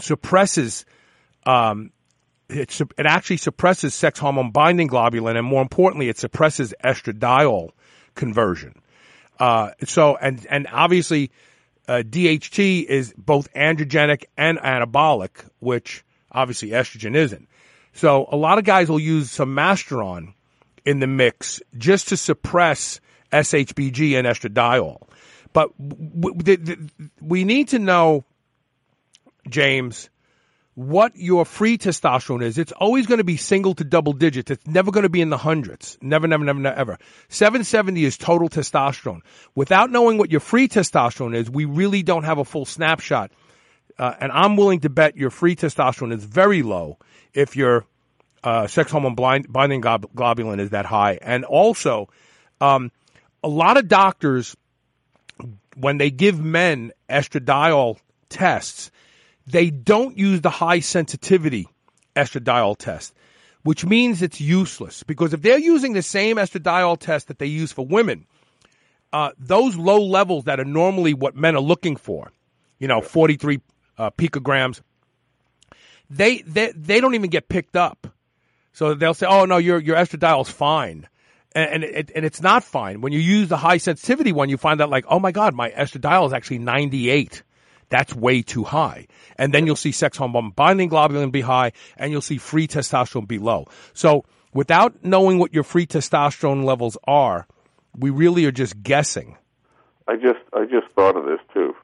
suppresses, 0.00 0.84
um, 1.46 1.90
it, 2.48 2.80
it 2.80 3.06
actually 3.06 3.36
suppresses 3.36 3.94
sex 3.94 4.18
hormone 4.18 4.50
binding 4.50 4.88
globulin, 4.88 5.36
and 5.36 5.46
more 5.46 5.62
importantly, 5.62 6.08
it 6.08 6.18
suppresses 6.18 6.74
estradiol 6.82 7.70
conversion. 8.14 8.80
Uh, 9.38 9.70
so, 9.84 10.16
and, 10.16 10.46
and 10.48 10.66
obviously, 10.72 11.30
uh, 11.88 12.02
DHT 12.04 12.84
is 12.84 13.14
both 13.16 13.52
androgenic 13.54 14.24
and 14.36 14.58
anabolic, 14.58 15.44
which 15.60 16.04
obviously 16.32 16.70
estrogen 16.70 17.14
isn't. 17.14 17.48
So 17.92 18.28
a 18.30 18.36
lot 18.36 18.58
of 18.58 18.64
guys 18.64 18.88
will 18.88 19.00
use 19.00 19.30
some 19.30 19.54
Masteron 19.54 20.34
in 20.84 21.00
the 21.00 21.06
mix 21.06 21.62
just 21.78 22.08
to 22.08 22.16
suppress 22.16 23.00
SHBG 23.32 24.18
and 24.18 24.26
estradiol. 24.26 25.06
But 25.52 25.70
we 27.20 27.44
need 27.44 27.68
to 27.68 27.78
know, 27.78 28.24
James, 29.48 30.10
what 30.74 31.16
your 31.16 31.44
free 31.44 31.78
testosterone 31.78 32.42
is. 32.42 32.58
It's 32.58 32.72
always 32.72 33.06
going 33.06 33.18
to 33.18 33.24
be 33.24 33.36
single 33.36 33.74
to 33.74 33.84
double 33.84 34.12
digits. 34.12 34.50
It's 34.50 34.66
never 34.66 34.90
going 34.90 35.04
to 35.04 35.08
be 35.08 35.20
in 35.20 35.30
the 35.30 35.38
hundreds. 35.38 35.96
Never, 36.02 36.26
never, 36.26 36.44
never, 36.44 36.58
never, 36.58 36.76
ever. 36.76 36.98
770 37.28 38.04
is 38.04 38.18
total 38.18 38.48
testosterone. 38.48 39.20
Without 39.54 39.90
knowing 39.90 40.18
what 40.18 40.30
your 40.30 40.40
free 40.40 40.68
testosterone 40.68 41.34
is, 41.34 41.48
we 41.48 41.64
really 41.64 42.02
don't 42.02 42.24
have 42.24 42.38
a 42.38 42.44
full 42.44 42.64
snapshot. 42.64 43.30
Uh, 43.98 44.14
and 44.20 44.32
I'm 44.32 44.56
willing 44.56 44.80
to 44.80 44.90
bet 44.90 45.16
your 45.16 45.30
free 45.30 45.54
testosterone 45.54 46.12
is 46.12 46.24
very 46.24 46.62
low 46.62 46.98
if 47.32 47.56
your 47.56 47.86
uh, 48.42 48.66
sex 48.66 48.90
hormone 48.90 49.14
blind, 49.14 49.52
binding 49.52 49.80
globulin 49.80 50.58
is 50.58 50.70
that 50.70 50.86
high. 50.86 51.18
And 51.22 51.44
also, 51.44 52.08
um, 52.60 52.90
a 53.44 53.48
lot 53.48 53.76
of 53.76 53.86
doctors, 53.86 54.56
when 55.76 55.98
they 55.98 56.10
give 56.10 56.40
men 56.40 56.92
estradiol 57.08 57.98
tests, 58.28 58.90
they 59.46 59.70
don't 59.70 60.16
use 60.16 60.40
the 60.40 60.50
high 60.50 60.80
sensitivity 60.80 61.68
estradiol 62.16 62.76
test, 62.76 63.14
which 63.62 63.84
means 63.84 64.22
it's 64.22 64.40
useless 64.40 65.02
because 65.02 65.34
if 65.34 65.42
they're 65.42 65.58
using 65.58 65.92
the 65.92 66.02
same 66.02 66.36
estradiol 66.36 66.98
test 66.98 67.28
that 67.28 67.38
they 67.38 67.46
use 67.46 67.72
for 67.72 67.86
women, 67.86 68.26
uh, 69.12 69.30
those 69.38 69.76
low 69.76 70.02
levels 70.02 70.44
that 70.44 70.58
are 70.58 70.64
normally 70.64 71.14
what 71.14 71.36
men 71.36 71.54
are 71.54 71.60
looking 71.60 71.96
for, 71.96 72.32
you 72.78 72.88
know, 72.88 73.00
43 73.00 73.60
uh, 73.98 74.10
picograms, 74.10 74.80
they, 76.10 76.42
they, 76.42 76.72
they 76.74 77.00
don't 77.00 77.14
even 77.14 77.30
get 77.30 77.48
picked 77.48 77.76
up. 77.76 78.08
So 78.72 78.94
they'll 78.94 79.14
say, 79.14 79.26
oh 79.26 79.44
no, 79.44 79.58
your, 79.58 79.78
your 79.78 79.96
estradiol 79.96 80.42
is 80.42 80.50
fine. 80.50 81.08
And, 81.54 81.84
and, 81.84 81.84
it, 81.84 82.10
and 82.16 82.24
it's 82.24 82.42
not 82.42 82.64
fine. 82.64 83.00
When 83.00 83.12
you 83.12 83.20
use 83.20 83.48
the 83.48 83.56
high 83.56 83.76
sensitivity 83.76 84.32
one, 84.32 84.48
you 84.48 84.56
find 84.56 84.80
out 84.80 84.90
like, 84.90 85.04
oh 85.08 85.20
my 85.20 85.30
God, 85.30 85.54
my 85.54 85.70
estradiol 85.70 86.26
is 86.26 86.32
actually 86.32 86.58
98. 86.58 87.44
That's 87.94 88.12
way 88.12 88.42
too 88.42 88.64
high. 88.64 89.06
And 89.38 89.54
then 89.54 89.66
you'll 89.66 89.76
see 89.76 89.92
sex 89.92 90.16
hormone 90.16 90.50
binding 90.50 90.90
globulin 90.90 91.30
be 91.30 91.42
high 91.42 91.70
and 91.96 92.10
you'll 92.10 92.22
see 92.22 92.38
free 92.38 92.66
testosterone 92.66 93.28
be 93.28 93.38
low. 93.38 93.68
So 93.92 94.24
without 94.52 95.04
knowing 95.04 95.38
what 95.38 95.54
your 95.54 95.62
free 95.62 95.86
testosterone 95.86 96.64
levels 96.64 96.98
are, 97.06 97.46
we 97.96 98.10
really 98.10 98.46
are 98.46 98.50
just 98.50 98.82
guessing. 98.82 99.38
I 100.08 100.16
just 100.16 100.40
I 100.52 100.64
just 100.64 100.88
thought 100.96 101.16
of 101.16 101.26
this 101.26 101.38
too. 101.54 101.76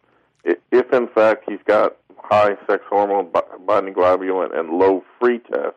If 0.42 0.92
in 0.92 1.06
fact 1.06 1.44
he's 1.48 1.62
got 1.64 1.96
high 2.18 2.56
sex 2.66 2.82
hormone 2.88 3.30
binding 3.64 3.94
globulin 3.94 4.58
and 4.58 4.70
low 4.70 5.04
free 5.20 5.38
test, 5.38 5.76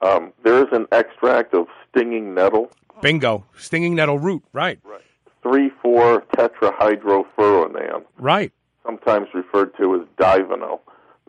um, 0.00 0.32
there 0.44 0.62
is 0.62 0.68
an 0.72 0.86
extract 0.92 1.52
of 1.52 1.66
stinging 1.90 2.32
nettle. 2.32 2.70
Bingo, 3.02 3.44
stinging 3.58 3.94
nettle 3.94 4.18
root, 4.18 4.44
right? 4.54 4.78
Right. 4.82 5.02
Three 5.42 5.70
four 5.82 6.22
tetrahydrofuranate. 6.34 8.02
Right 8.16 8.50
sometimes 8.86 9.28
referred 9.34 9.76
to 9.76 9.96
as 9.96 10.02
Divanil. 10.16 10.80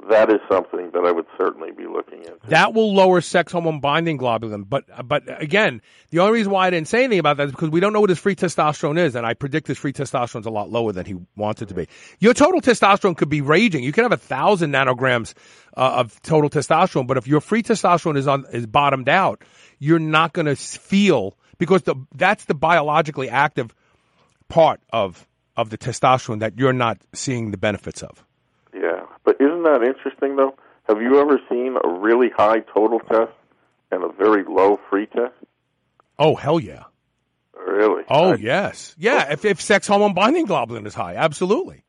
That 0.10 0.30
is 0.30 0.40
something 0.50 0.92
that 0.94 1.06
I 1.06 1.12
would 1.12 1.26
certainly 1.40 1.72
be 1.72 1.88
looking 1.88 2.20
into. 2.20 2.38
That 2.50 2.76
will 2.76 2.94
lower 2.94 3.20
sex 3.20 3.52
hormone 3.52 3.80
binding 3.80 4.20
globulin, 4.20 4.70
but 4.70 4.86
but 5.08 5.24
again, 5.42 5.82
the 6.12 6.20
only 6.20 6.34
reason 6.34 6.52
why 6.52 6.68
I 6.68 6.70
didn't 6.70 6.88
say 6.88 7.00
anything 7.00 7.18
about 7.18 7.38
that 7.38 7.48
is 7.48 7.52
because 7.52 7.72
we 7.72 7.80
don't 7.80 7.94
know 7.94 8.02
what 8.02 8.12
his 8.12 8.20
free 8.20 8.36
testosterone 8.36 9.00
is, 9.00 9.16
and 9.16 9.26
I 9.26 9.34
predict 9.34 9.68
his 9.68 9.80
free 9.80 9.94
testosterone 9.94 10.42
is 10.42 10.46
a 10.46 10.52
lot 10.52 10.70
lower 10.70 10.92
than 10.92 11.08
he 11.08 11.16
wants 11.36 11.64
it 11.64 11.70
to 11.70 11.74
be. 11.74 11.88
Your 12.20 12.36
total 12.36 12.62
testosterone 12.62 13.18
could 13.18 13.30
be 13.30 13.42
raging. 13.42 13.84
You 13.84 13.92
can 13.92 14.04
have 14.04 14.12
a 14.12 14.18
thousand 14.18 14.72
nanograms 14.72 15.34
uh, 15.76 15.96
of 15.96 16.22
total 16.22 16.52
testosterone, 16.52 17.08
but 17.08 17.18
if 17.18 17.28
your 17.28 17.42
free 17.42 17.64
testosterone 17.64 18.18
is 18.18 18.28
on 18.28 18.46
is 18.54 18.68
bottomed 18.68 19.10
out, 19.10 19.44
you're 19.80 19.98
not 19.98 20.32
going 20.32 20.46
to 20.46 20.56
feel 20.56 21.36
because 21.58 21.82
the 21.82 21.96
that's 22.14 22.46
the 22.46 22.56
biologically 22.56 23.30
active 23.30 23.74
part 24.48 24.80
of 24.94 25.28
of 25.58 25.70
the 25.70 25.78
testosterone 25.78 26.40
that 26.40 26.58
you're 26.58 26.72
not 26.72 27.00
seeing 27.14 27.52
the 27.52 27.58
benefits 27.58 28.02
of. 28.04 28.24
Yeah, 28.74 29.02
but 29.26 29.36
isn't 29.42 29.64
that 29.64 29.84
interesting 29.84 30.38
though? 30.38 30.56
Have 30.88 31.02
you 31.02 31.20
ever 31.20 31.42
seen 31.50 31.76
a 31.84 31.90
really 31.90 32.30
high 32.30 32.60
total 32.60 33.00
test 33.00 33.34
and 33.92 34.04
a 34.04 34.10
very 34.10 34.46
low 34.48 34.80
free 34.90 35.08
test? 35.08 35.34
Oh 36.18 36.36
hell 36.36 36.60
yeah! 36.60 36.84
Really? 37.54 38.04
Oh 38.08 38.34
I, 38.34 38.36
yes, 38.36 38.96
yeah. 38.98 39.34
If 39.34 39.44
if 39.44 39.60
sex 39.60 39.88
hormone 39.88 40.14
binding 40.14 40.48
globulin 40.48 40.86
is 40.86 40.94
high, 40.94 41.16
absolutely. 41.16 41.84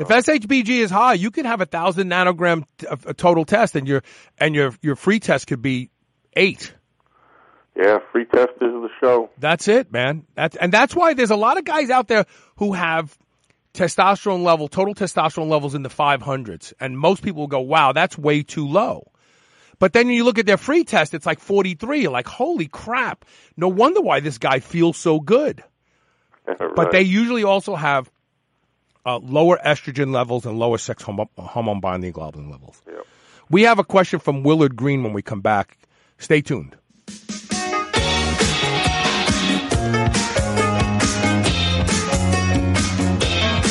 If 0.00 0.08
SHBG 0.08 0.68
is 0.68 0.90
high, 0.90 1.14
you 1.14 1.30
could 1.30 1.44
have 1.44 1.60
a 1.60 1.66
thousand 1.66 2.08
nanogram 2.10 2.64
t- 2.78 2.86
a 2.88 3.14
total 3.14 3.44
test, 3.44 3.76
and 3.76 3.86
your 3.86 4.02
and 4.38 4.54
your 4.54 4.74
your 4.80 4.96
free 4.96 5.20
test 5.20 5.46
could 5.46 5.62
be 5.62 5.90
eight. 6.34 6.74
Yeah, 7.76 7.98
free 8.12 8.26
test 8.26 8.52
is 8.60 8.60
the 8.60 8.88
show. 9.00 9.30
That's 9.38 9.66
it, 9.66 9.92
man. 9.92 10.26
That's 10.34 10.56
and 10.56 10.72
that's 10.72 10.94
why 10.94 11.14
there's 11.14 11.30
a 11.30 11.36
lot 11.36 11.56
of 11.56 11.64
guys 11.64 11.90
out 11.90 12.06
there 12.06 12.26
who 12.56 12.74
have 12.74 13.16
testosterone 13.72 14.42
level, 14.42 14.68
total 14.68 14.94
testosterone 14.94 15.48
levels 15.48 15.74
in 15.74 15.82
the 15.82 15.88
500s, 15.88 16.74
and 16.80 16.98
most 16.98 17.22
people 17.22 17.42
will 17.42 17.48
go, 17.48 17.60
"Wow, 17.60 17.92
that's 17.92 18.18
way 18.18 18.42
too 18.42 18.66
low." 18.66 19.10
But 19.78 19.94
then 19.94 20.08
you 20.08 20.24
look 20.24 20.38
at 20.38 20.46
their 20.46 20.58
free 20.58 20.84
test, 20.84 21.14
it's 21.14 21.26
like 21.26 21.40
43. 21.40 22.02
You're 22.02 22.12
like, 22.12 22.28
"Holy 22.28 22.68
crap! 22.68 23.24
No 23.56 23.68
wonder 23.68 24.02
why 24.02 24.20
this 24.20 24.38
guy 24.38 24.60
feels 24.60 24.98
so 24.98 25.18
good." 25.18 25.64
right. 26.46 26.74
But 26.76 26.92
they 26.92 27.02
usually 27.02 27.44
also 27.44 27.74
have 27.74 28.10
uh, 29.06 29.18
lower 29.18 29.58
estrogen 29.64 30.12
levels 30.12 30.46
and 30.46 30.58
lower 30.58 30.78
sex 30.78 31.02
hormone, 31.02 31.28
hormone 31.36 31.80
binding 31.80 32.12
globulin 32.12 32.50
levels. 32.50 32.82
Yep. 32.86 33.06
We 33.50 33.62
have 33.62 33.78
a 33.78 33.84
question 33.84 34.18
from 34.18 34.42
Willard 34.42 34.76
Green 34.76 35.02
when 35.02 35.12
we 35.12 35.22
come 35.22 35.40
back. 35.40 35.78
Stay 36.18 36.40
tuned. 36.40 36.76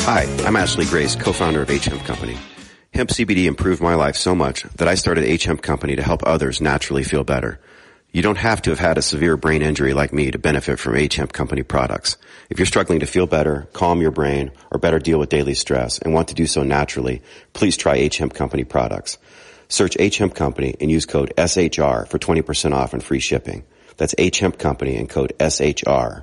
Hi, 0.04 0.24
I'm 0.44 0.56
Ashley 0.56 0.84
Grace, 0.84 1.14
co-founder 1.14 1.62
of 1.62 1.70
H 1.70 1.84
Hemp 1.84 2.02
Company. 2.02 2.36
Hemp 2.92 3.10
CBD 3.10 3.44
improved 3.44 3.80
my 3.80 3.94
life 3.94 4.16
so 4.16 4.34
much 4.34 4.64
that 4.64 4.88
I 4.88 4.96
started 4.96 5.22
H 5.22 5.44
Hemp 5.44 5.62
Company 5.62 5.94
to 5.94 6.02
help 6.02 6.26
others 6.26 6.60
naturally 6.60 7.04
feel 7.04 7.22
better. 7.22 7.60
You 8.10 8.20
don't 8.20 8.36
have 8.38 8.60
to 8.62 8.70
have 8.70 8.80
had 8.80 8.98
a 8.98 9.02
severe 9.02 9.36
brain 9.36 9.62
injury 9.62 9.94
like 9.94 10.12
me 10.12 10.32
to 10.32 10.40
benefit 10.40 10.80
from 10.80 10.96
H 10.96 11.14
Hemp 11.14 11.32
Company 11.32 11.62
products. 11.62 12.16
If 12.50 12.58
you're 12.58 12.66
struggling 12.66 12.98
to 12.98 13.06
feel 13.06 13.28
better, 13.28 13.68
calm 13.74 14.00
your 14.00 14.10
brain, 14.10 14.50
or 14.72 14.80
better 14.80 14.98
deal 14.98 15.20
with 15.20 15.28
daily 15.28 15.54
stress 15.54 15.98
and 15.98 16.12
want 16.12 16.26
to 16.28 16.34
do 16.34 16.48
so 16.48 16.64
naturally, 16.64 17.22
please 17.52 17.76
try 17.76 17.94
H 17.94 18.18
Hemp 18.18 18.34
Company 18.34 18.64
products. 18.64 19.18
Search 19.68 19.96
H 20.00 20.18
Hemp 20.18 20.34
Company 20.34 20.74
and 20.80 20.90
use 20.90 21.06
code 21.06 21.32
SHR 21.38 22.08
for 22.08 22.18
20% 22.18 22.72
off 22.72 22.92
and 22.92 23.04
free 23.04 23.20
shipping. 23.20 23.62
That's 23.98 24.16
H 24.18 24.40
Hemp 24.40 24.58
Company 24.58 24.96
and 24.96 25.08
code 25.08 25.32
SHR. 25.38 26.22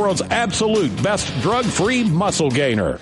world's 0.00 0.22
absolute 0.22 0.90
best 1.02 1.26
drug-free 1.42 2.04
muscle 2.04 2.50
gainer. 2.50 2.98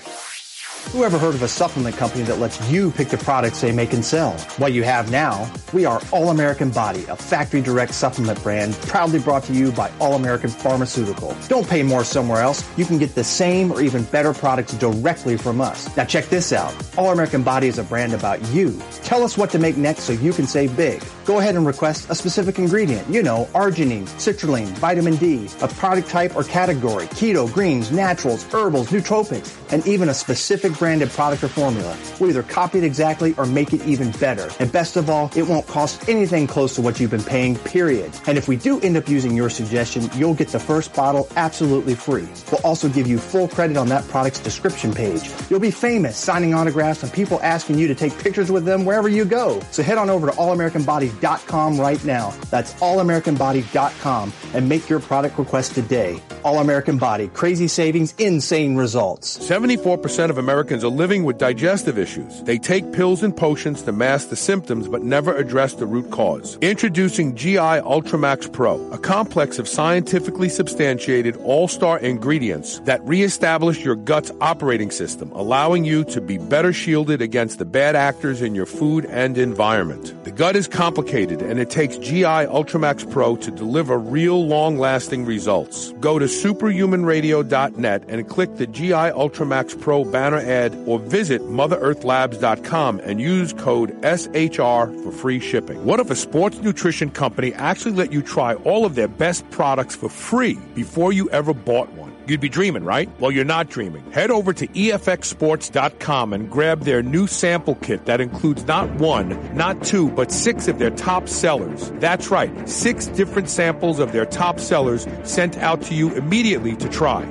Who 0.92 1.04
ever 1.04 1.18
heard 1.18 1.34
of 1.34 1.42
a 1.42 1.48
supplement 1.48 1.98
company 1.98 2.24
that 2.24 2.38
lets 2.38 2.66
you 2.70 2.90
pick 2.90 3.08
the 3.08 3.18
products 3.18 3.60
they 3.60 3.72
make 3.72 3.92
and 3.92 4.02
sell? 4.02 4.32
What 4.56 4.72
you 4.72 4.84
have 4.84 5.10
now, 5.10 5.52
we 5.74 5.84
are 5.84 6.00
All 6.12 6.30
American 6.30 6.70
Body, 6.70 7.04
a 7.10 7.14
factory 7.14 7.60
direct 7.60 7.92
supplement 7.92 8.42
brand 8.42 8.72
proudly 8.72 9.18
brought 9.18 9.44
to 9.44 9.52
you 9.52 9.70
by 9.70 9.92
All 10.00 10.14
American 10.14 10.48
Pharmaceutical. 10.48 11.36
Don't 11.46 11.68
pay 11.68 11.82
more 11.82 12.04
somewhere 12.04 12.40
else. 12.40 12.66
You 12.78 12.86
can 12.86 12.96
get 12.96 13.14
the 13.14 13.22
same 13.22 13.70
or 13.70 13.82
even 13.82 14.04
better 14.04 14.32
products 14.32 14.72
directly 14.72 15.36
from 15.36 15.60
us. 15.60 15.94
Now 15.94 16.06
check 16.06 16.24
this 16.30 16.54
out. 16.54 16.74
All 16.96 17.12
American 17.12 17.42
Body 17.42 17.68
is 17.68 17.76
a 17.76 17.84
brand 17.84 18.14
about 18.14 18.42
you. 18.46 18.80
Tell 19.02 19.22
us 19.22 19.36
what 19.36 19.50
to 19.50 19.58
make 19.58 19.76
next 19.76 20.04
so 20.04 20.14
you 20.14 20.32
can 20.32 20.46
save 20.46 20.74
big. 20.74 21.04
Go 21.26 21.38
ahead 21.38 21.54
and 21.54 21.66
request 21.66 22.08
a 22.08 22.14
specific 22.14 22.58
ingredient. 22.58 23.06
You 23.10 23.22
know, 23.22 23.46
arginine, 23.52 24.08
citrulline, 24.16 24.68
vitamin 24.78 25.16
D, 25.16 25.50
a 25.60 25.68
product 25.68 26.08
type 26.08 26.34
or 26.34 26.44
category, 26.44 27.04
keto, 27.08 27.52
greens, 27.52 27.92
naturals, 27.92 28.44
herbals, 28.44 28.88
nootropics, 28.88 29.54
and 29.70 29.86
even 29.86 30.08
a 30.08 30.14
specific 30.14 30.77
branded 30.78 31.10
product 31.10 31.42
or 31.42 31.48
formula. 31.48 31.96
We'll 32.20 32.30
either 32.30 32.42
copy 32.42 32.78
it 32.78 32.84
exactly 32.84 33.34
or 33.36 33.46
make 33.46 33.72
it 33.72 33.84
even 33.86 34.10
better. 34.12 34.48
And 34.58 34.70
best 34.70 34.96
of 34.96 35.10
all, 35.10 35.30
it 35.36 35.42
won't 35.42 35.66
cost 35.66 36.08
anything 36.08 36.46
close 36.46 36.74
to 36.76 36.82
what 36.82 37.00
you've 37.00 37.10
been 37.10 37.22
paying, 37.22 37.56
period. 37.56 38.12
And 38.26 38.38
if 38.38 38.48
we 38.48 38.56
do 38.56 38.80
end 38.80 38.96
up 38.96 39.08
using 39.08 39.36
your 39.36 39.50
suggestion, 39.50 40.08
you'll 40.14 40.34
get 40.34 40.48
the 40.48 40.60
first 40.60 40.94
bottle 40.94 41.28
absolutely 41.36 41.94
free. 41.94 42.28
We'll 42.50 42.60
also 42.62 42.88
give 42.88 43.06
you 43.06 43.18
full 43.18 43.48
credit 43.48 43.76
on 43.76 43.88
that 43.88 44.06
product's 44.08 44.40
description 44.40 44.92
page. 44.92 45.30
You'll 45.50 45.60
be 45.60 45.70
famous 45.70 46.16
signing 46.16 46.54
autographs 46.54 47.02
and 47.02 47.12
people 47.12 47.40
asking 47.42 47.78
you 47.78 47.88
to 47.88 47.94
take 47.94 48.16
pictures 48.18 48.50
with 48.50 48.64
them 48.64 48.84
wherever 48.84 49.08
you 49.08 49.24
go. 49.24 49.60
So 49.70 49.82
head 49.82 49.98
on 49.98 50.10
over 50.10 50.26
to 50.26 50.32
allamericanbody.com 50.32 51.80
right 51.80 52.04
now. 52.04 52.34
That's 52.50 52.74
allamericanbody.com 52.74 54.32
and 54.54 54.68
make 54.68 54.88
your 54.88 55.00
product 55.00 55.38
request 55.38 55.74
today. 55.74 56.20
All 56.44 56.60
American 56.60 56.98
Body, 56.98 57.28
crazy 57.28 57.68
savings, 57.68 58.14
insane 58.18 58.76
results. 58.76 59.38
74% 59.38 60.30
of 60.30 60.38
Americans 60.68 60.84
are 60.84 60.98
living 60.98 61.24
with 61.24 61.38
digestive 61.38 61.98
issues. 61.98 62.42
They 62.42 62.58
take 62.58 62.92
pills 62.92 63.22
and 63.22 63.34
potions 63.34 63.80
to 63.84 63.90
mask 63.92 64.28
the 64.28 64.36
symptoms 64.36 64.86
but 64.86 65.02
never 65.02 65.34
address 65.34 65.72
the 65.72 65.86
root 65.86 66.10
cause. 66.10 66.58
Introducing 66.60 67.34
GI 67.34 67.80
Ultramax 67.88 68.52
Pro, 68.52 68.76
a 68.92 68.98
complex 68.98 69.58
of 69.58 69.66
scientifically 69.66 70.50
substantiated 70.50 71.38
all-star 71.38 71.98
ingredients 72.00 72.80
that 72.80 73.02
reestablish 73.08 73.82
your 73.82 73.96
gut's 73.96 74.30
operating 74.42 74.90
system, 74.90 75.32
allowing 75.32 75.86
you 75.86 76.04
to 76.04 76.20
be 76.20 76.36
better 76.36 76.74
shielded 76.74 77.22
against 77.22 77.58
the 77.58 77.64
bad 77.64 77.96
actors 77.96 78.42
in 78.42 78.54
your 78.54 78.66
food 78.66 79.06
and 79.06 79.38
environment. 79.38 80.12
The 80.24 80.32
gut 80.32 80.54
is 80.54 80.68
complicated 80.68 81.40
and 81.40 81.58
it 81.58 81.70
takes 81.70 81.96
GI 81.96 82.44
Ultramax 82.52 83.10
Pro 83.10 83.36
to 83.36 83.50
deliver 83.50 83.98
real 83.98 84.46
long-lasting 84.46 85.24
results. 85.24 85.92
Go 85.92 86.18
to 86.18 86.26
superhumanradio.net 86.26 88.04
and 88.06 88.28
click 88.28 88.56
the 88.56 88.66
GI 88.66 89.12
Ultramax 89.16 89.80
Pro 89.80 90.04
banner 90.04 90.40
ad 90.48 90.76
or 90.86 90.98
visit 90.98 91.42
motherearthlabs.com 91.42 93.00
and 93.04 93.20
use 93.20 93.52
code 93.52 93.90
SHR 94.02 95.02
for 95.02 95.12
free 95.12 95.40
shipping. 95.40 95.84
What 95.84 96.00
if 96.00 96.10
a 96.10 96.16
sports 96.16 96.58
nutrition 96.58 97.10
company 97.10 97.52
actually 97.54 97.92
let 97.92 98.12
you 98.12 98.22
try 98.22 98.54
all 98.54 98.84
of 98.84 98.94
their 98.94 99.08
best 99.08 99.48
products 99.50 99.94
for 99.94 100.08
free 100.08 100.54
before 100.74 101.12
you 101.12 101.28
ever 101.30 101.54
bought 101.54 101.92
one? 101.92 102.08
You'd 102.28 102.40
be 102.40 102.50
dreaming, 102.50 102.84
right? 102.84 103.08
Well, 103.18 103.30
you're 103.30 103.46
not 103.46 103.70
dreaming. 103.70 104.10
Head 104.12 104.30
over 104.30 104.52
to 104.52 104.66
EFXSports.com 104.66 106.34
and 106.34 106.50
grab 106.50 106.82
their 106.82 107.02
new 107.02 107.26
sample 107.26 107.76
kit 107.76 108.04
that 108.04 108.20
includes 108.20 108.66
not 108.66 108.90
one, 108.96 109.56
not 109.56 109.82
two, 109.82 110.10
but 110.10 110.30
six 110.30 110.68
of 110.68 110.78
their 110.78 110.90
top 110.90 111.26
sellers. 111.26 111.90
That's 111.92 112.30
right, 112.30 112.68
six 112.68 113.06
different 113.06 113.48
samples 113.48 113.98
of 113.98 114.12
their 114.12 114.26
top 114.26 114.60
sellers 114.60 115.06
sent 115.24 115.56
out 115.56 115.80
to 115.82 115.94
you 115.94 116.14
immediately 116.14 116.76
to 116.76 116.88
try. 116.90 117.24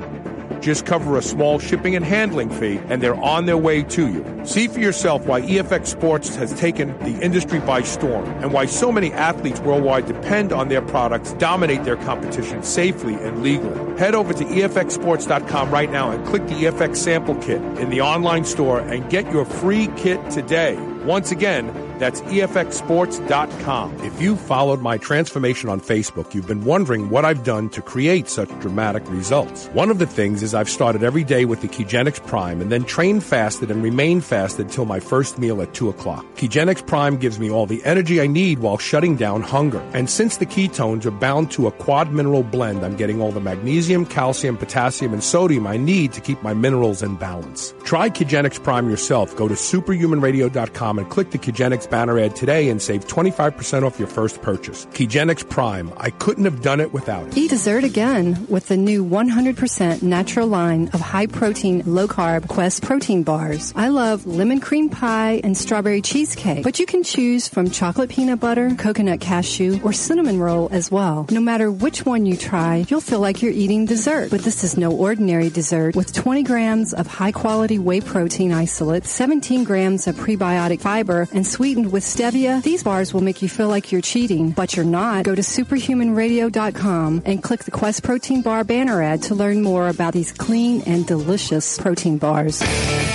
Just 0.62 0.86
cover 0.86 1.18
a 1.18 1.22
small 1.22 1.60
shipping 1.60 1.96
and 1.96 2.04
handling 2.04 2.50
fee, 2.50 2.80
and 2.90 3.02
they're 3.02 3.16
on 3.16 3.46
their 3.46 3.58
way 3.58 3.84
to 3.84 4.08
you. 4.08 4.42
See 4.46 4.68
for 4.68 4.80
yourself 4.80 5.26
why 5.26 5.42
EFX 5.42 5.88
Sports 5.88 6.36
has 6.36 6.54
taken 6.60 6.98
the 7.00 7.20
industry 7.22 7.60
by 7.60 7.82
storm 7.82 8.26
and 8.42 8.52
why 8.52 8.66
so 8.66 8.92
many 8.92 9.12
athletes 9.14 9.60
worldwide 9.60 10.06
depend 10.06 10.52
on 10.52 10.70
their 10.70 10.82
products, 10.82 11.34
dominate 11.34 11.84
their 11.84 11.98
competition 11.98 12.64
safely 12.64 13.16
and 13.16 13.44
legally. 13.44 14.00
Head 14.00 14.16
over 14.16 14.34
to 14.34 14.44
EFXSports.com 14.44 15.72
right 15.72 15.92
now 15.92 16.12
and 16.12 16.26
click 16.26 16.46
the 16.48 16.54
EFX 16.54 16.98
sample 16.98 17.36
kit 17.36 17.62
in 17.80 17.90
the 17.90 18.02
online 18.02 18.46
store 18.46 18.80
and 18.80 19.10
get 19.10 19.32
your 19.32 19.46
free 19.46 19.88
kit 19.98 20.20
today. 20.30 20.76
Once 21.06 21.32
again, 21.32 21.72
that's 22.00 22.22
EFXSports.com. 22.22 24.00
If 24.04 24.22
you 24.22 24.36
followed 24.36 24.82
my 24.82 24.98
transformation 24.98 25.70
on 25.70 25.82
Facebook, 25.82 26.34
you've 26.34 26.48
been 26.48 26.64
wondering 26.64 27.10
what 27.10 27.26
I've 27.26 27.44
done 27.44 27.70
to 27.70 27.82
create 27.82 28.28
such 28.28 28.50
dramatic 28.60 29.08
results. 29.10 29.68
One 29.68 29.90
of 29.90 30.00
the 30.00 30.06
things 30.06 30.44
is 30.44 30.54
I've 30.54 30.70
started 30.70 31.04
every 31.04 31.24
day 31.24 31.46
with 31.46 31.62
the 31.62 31.68
Kegenics 31.68 32.26
Prime 32.26 32.62
and 32.62 32.72
then 32.72 32.84
trained 32.84 33.24
fasted 33.24 33.72
and 33.72 33.84
remained 33.84 34.24
fasted 34.24 34.70
till 34.70 34.86
my 34.86 35.00
first 35.00 35.38
meal 35.38 35.62
at 35.62 35.74
2 35.74 35.90
o'clock. 35.90 36.26
Kegenics 36.36 36.86
Prime 36.86 37.18
gives 37.18 37.40
me 37.40 37.50
all 37.50 37.66
the 37.66 37.84
energy 37.86 38.22
I 38.22 38.28
need 38.28 38.60
while 38.60 38.78
shutting 38.78 39.16
down 39.16 39.42
hunger. 39.42 39.82
And 39.94 40.10
since 40.10 40.38
the 40.38 40.46
ketones 40.46 41.06
are 41.06 41.12
bound 41.12 41.52
to 41.52 41.68
a 41.68 41.72
quad 41.72 42.12
mineral 42.12 42.44
blend, 42.44 42.86
I'm 42.86 42.96
getting 42.96 43.22
all 43.22 43.32
the 43.32 43.40
magnesium, 43.40 44.06
calcium, 44.06 44.58
potassium, 44.58 45.14
and 45.14 45.24
sodium 45.24 45.68
I 45.68 45.78
need 45.78 46.14
to 46.14 46.22
keep 46.22 46.42
my 46.44 46.54
minerals 46.54 47.02
in 47.02 47.16
balance. 47.16 47.74
Try 47.84 48.10
Kegenics 48.10 48.62
Prime 48.64 48.90
yourself. 48.90 49.36
Go 49.36 49.48
to 49.48 49.56
superhumanradio.com 49.56 51.00
and 51.00 51.10
click 51.10 51.32
the 51.32 51.38
Kegenics 51.38 51.87
banner 51.90 52.20
ad 52.20 52.36
today 52.36 52.70
and 52.70 52.82
save 52.82 53.08
25% 53.08 53.84
off 53.84 54.00
your 54.00 54.08
first 54.08 54.42
purchase. 54.42 54.86
Kegenics 54.88 55.48
Prime. 55.48 55.92
I 55.98 56.10
couldn't 56.10 56.46
have 56.46 56.62
done 56.62 56.80
it 56.80 56.94
without 56.94 57.28
it. 57.28 57.38
Eat 57.38 57.50
dessert 57.50 57.84
again 57.84 58.46
with 58.50 58.68
the 58.68 58.78
new 58.78 59.04
100% 59.06 60.02
natural 60.02 60.48
line 60.48 60.90
of 60.94 61.02
high 61.02 61.28
protein, 61.28 61.84
low 61.86 62.08
carb 62.08 62.48
Quest 62.48 62.84
protein 62.84 63.24
bars. 63.24 63.74
I 63.76 63.90
love 63.90 64.26
lemon 64.26 64.60
cream 64.60 64.90
pie 64.90 65.42
and 65.44 65.58
strawberry 65.58 66.02
cheesecake, 66.02 66.64
but 66.64 66.80
you 66.80 66.86
can 66.86 67.04
choose 67.04 67.48
from 67.48 67.70
chocolate 67.70 68.10
peanut 68.10 68.40
butter, 68.40 68.74
coconut 68.76 69.22
cashew, 69.22 69.80
or 69.84 69.94
cinnamon 69.94 70.40
roll 70.40 70.70
as 70.72 70.92
well. 70.92 71.26
No 71.30 71.42
matter 71.42 71.72
which 71.72 72.06
one 72.06 72.26
you 72.26 72.38
try, 72.38 72.86
you'll 72.88 73.02
feel 73.02 73.20
like 73.20 73.42
you're 73.42 73.52
eating 73.52 73.86
dessert. 73.86 74.30
But 74.32 74.42
this 74.42 74.64
is 74.64 74.78
no 74.78 74.92
ordinary 74.92 75.50
dessert 75.50 75.96
with 75.96 76.14
20 76.14 76.44
grams 76.44 76.94
of 76.94 77.08
high 77.08 77.32
quality 77.32 77.80
whey 77.80 78.02
protein 78.02 78.52
isolate, 78.52 79.06
17 79.06 79.64
grams 79.64 80.08
of 80.08 80.16
prebiotic 80.16 80.82
fiber, 80.82 81.28
and 81.32 81.46
sweetened 81.78 81.94
with 81.94 82.04
stevia. 82.04 82.62
These 82.64 82.84
bars 82.84 83.14
will 83.14 83.22
make 83.22 83.42
you 83.42 83.50
feel 83.50 83.70
like 83.70 83.92
you're 83.92 84.02
cheating, 84.02 84.52
but 84.52 84.76
you're 84.76 84.86
not. 84.86 85.26
Go 85.26 85.36
to 85.36 85.42
superhumanradio.com 85.42 87.24
and 87.26 87.44
click 87.44 87.64
the 87.66 87.72
Quest 87.72 88.04
Protein 88.04 88.42
Bar 88.42 88.64
banner 88.64 89.02
ad 89.02 89.24
to 89.24 89.36
learn 89.36 89.62
more 89.62 89.88
about 89.88 90.14
these 90.14 90.32
clean 90.32 90.82
and 90.88 91.06
delicious 91.06 91.78
protein 91.78 92.18
bars. 92.18 92.60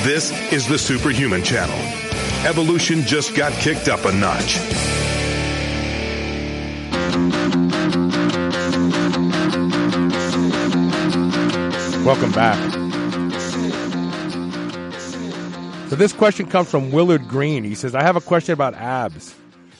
This 0.05 0.31
is 0.53 0.69
the 0.69 0.79
Superhuman 0.79 1.43
Channel. 1.43 1.77
Evolution 2.47 3.03
just 3.03 3.35
got 3.35 3.53
kicked 3.55 3.89
up 3.89 4.05
a 4.05 4.13
notch. 4.13 4.59
Welcome 12.05 12.33
back. 12.33 12.82
So 15.93 15.97
this 15.97 16.14
question 16.14 16.47
comes 16.47 16.70
from 16.70 16.90
Willard 16.90 17.28
Green. 17.28 17.64
He 17.64 17.74
says, 17.74 17.95
I 17.95 18.03
have 18.03 18.16
a 18.16 18.20
question 18.22 18.55
about 18.55 18.72
abs. 18.72 19.34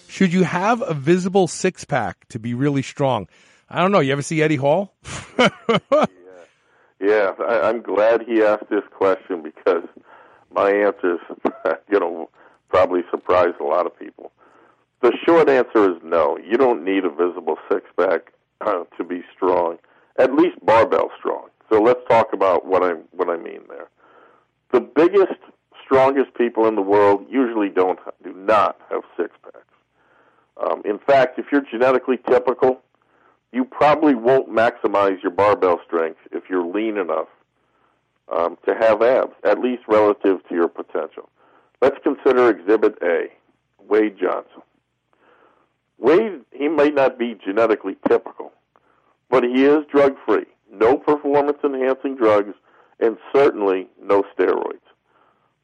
Should 0.09 0.31
you 0.31 0.43
have 0.43 0.83
a 0.83 0.93
visible 0.93 1.49
six 1.49 1.87
pack 1.87 2.29
to 2.29 2.39
be 2.39 2.53
really 2.53 2.83
strong? 2.83 3.29
I 3.71 3.81
don't 3.81 3.93
know. 3.93 4.01
You 4.01 4.13
ever 4.13 4.21
see 4.21 4.43
Eddie 4.43 4.57
Hall? 4.57 4.93
Yeah, 7.01 7.33
I, 7.49 7.63
I'm 7.63 7.81
glad 7.81 8.23
he 8.29 8.43
asked 8.43 8.69
this 8.69 8.85
question 8.93 9.43
because 9.43 9.85
my 10.55 10.71
answers, 10.71 11.19
you 11.91 11.99
know, 11.99 12.29
probably 12.69 13.01
surprised 13.11 13.57
a 13.59 13.65
lot 13.65 13.87
of 13.87 13.99
people. 13.99 14.31
The 15.01 15.17
short 15.25 15.49
answer 15.49 15.93
is 15.93 15.97
no. 16.05 16.37
You 16.39 16.59
don't 16.59 16.85
need 16.85 17.07
a 17.07 17.11
visible 17.11 17.57
six 17.73 17.87
pack 17.99 18.35
uh, 18.61 18.85
to 18.99 19.03
be 19.03 19.25
strong, 19.35 19.79
at 20.19 20.35
least 20.35 20.65
barbell 20.65 21.11
strong. 21.19 21.49
So 21.71 21.81
let's 21.81 22.01
talk 22.07 22.35
about 22.35 22.67
what 22.67 22.85
I 22.85 22.93
what 23.13 23.31
I 23.31 23.39
mean 23.39 23.63
there. 23.69 23.89
The 24.73 24.81
biggest, 24.81 25.41
strongest 25.93 26.33
people 26.35 26.67
in 26.67 26.75
the 26.75 26.83
world 26.83 27.27
usually 27.29 27.69
don't 27.69 27.99
do 28.25 28.33
not 28.33 28.81
have 28.91 29.03
six 29.17 29.31
packs. 29.43 29.59
Um, 30.57 30.81
in 30.85 30.99
fact, 30.99 31.39
if 31.39 31.47
you're 31.53 31.65
genetically 31.71 32.19
typical, 32.29 32.81
you 33.53 33.65
probably 33.65 34.15
won't 34.15 34.49
maximize 34.49 35.23
your 35.23 35.33
barbell 35.33 35.81
strength 35.87 36.21
if 36.31 36.45
you're 36.49 36.65
lean 36.65 36.97
enough 36.97 37.29
um, 38.35 38.57
to 38.67 38.75
have 38.75 39.03
abs, 39.03 39.35
at 39.45 39.59
least 39.59 39.83
relative 39.87 40.39
to 40.49 40.55
your 40.55 40.69
potential. 40.69 41.29
Let's 41.83 41.99
consider 42.03 42.49
Exhibit 42.49 42.97
A, 43.03 43.27
Wade 43.87 44.17
Johnson. 44.19 44.63
Wade, 45.99 46.41
he 46.53 46.69
may 46.69 46.89
not 46.89 47.19
be 47.19 47.37
genetically 47.45 47.97
typical, 48.09 48.53
but 49.29 49.45
he 49.45 49.65
is 49.65 49.85
drug 49.91 50.17
free. 50.27 50.47
No 50.71 50.97
performance 50.97 51.59
enhancing 51.63 52.17
drugs, 52.17 52.55
and 52.99 53.19
certainly 53.35 53.89
no 54.03 54.25
steroids. 54.37 54.82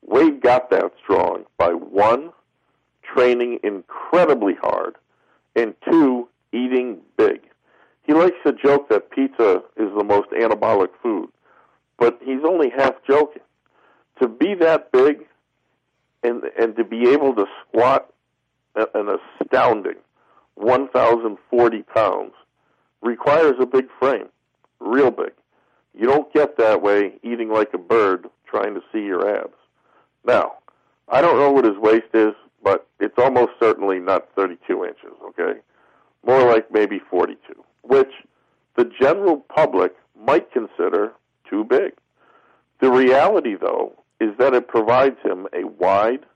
Wade 0.08 0.40
got 0.40 0.70
that 0.70 0.92
strong 1.02 1.44
by 1.58 1.68
one, 1.68 2.30
training 3.02 3.60
incredibly 3.62 4.54
hard, 4.54 4.96
and 5.54 5.74
two, 5.90 6.28
eating 6.52 6.98
big. 7.16 7.42
He 8.04 8.14
likes 8.14 8.36
to 8.46 8.54
joke 8.54 8.88
that 8.88 9.10
pizza 9.10 9.62
is 9.76 9.90
the 9.96 10.04
most 10.04 10.30
anabolic 10.30 10.88
food, 11.02 11.28
but 11.98 12.18
he's 12.24 12.40
only 12.42 12.70
half 12.70 12.94
joking. 13.06 13.42
To 14.22 14.28
be 14.28 14.54
that 14.54 14.90
big 14.92 15.26
and 16.22 16.42
and 16.58 16.74
to 16.76 16.84
be 16.84 17.10
able 17.10 17.34
to 17.34 17.46
squat 17.62 18.10
an 18.74 19.18
astounding 19.42 19.96
1,040 20.54 21.82
pounds 21.82 22.32
requires 23.02 23.54
a 23.60 23.66
big 23.66 23.86
frame, 23.98 24.28
real 24.80 25.10
big. 25.10 25.32
You 25.94 26.06
don't 26.06 26.32
get 26.32 26.56
that 26.58 26.82
way 26.82 27.14
eating 27.22 27.50
like 27.50 27.74
a 27.74 27.78
bird 27.78 28.26
trying 28.46 28.74
to 28.74 28.80
see 28.92 29.00
your 29.00 29.28
abs. 29.36 29.57
Now, 30.28 30.58
I 31.08 31.22
don't 31.22 31.38
know 31.38 31.50
what 31.50 31.64
his 31.64 31.78
waist 31.78 32.12
is, 32.12 32.34
but 32.62 32.86
it's 33.00 33.16
almost 33.16 33.52
certainly 33.58 33.98
not 33.98 34.28
32 34.36 34.84
inches, 34.84 35.16
okay? 35.24 35.58
More 36.24 36.46
like 36.46 36.70
maybe 36.70 37.00
42, 37.10 37.38
which 37.82 38.12
the 38.76 38.84
general 39.00 39.38
public 39.38 39.94
might 40.22 40.52
consider 40.52 41.12
too 41.48 41.64
big. 41.64 41.94
The 42.80 42.90
reality, 42.90 43.56
though, 43.58 43.94
is 44.20 44.36
that 44.38 44.52
it 44.52 44.68
provides 44.68 45.16
him 45.24 45.46
a 45.54 45.64
wide, 45.64 46.26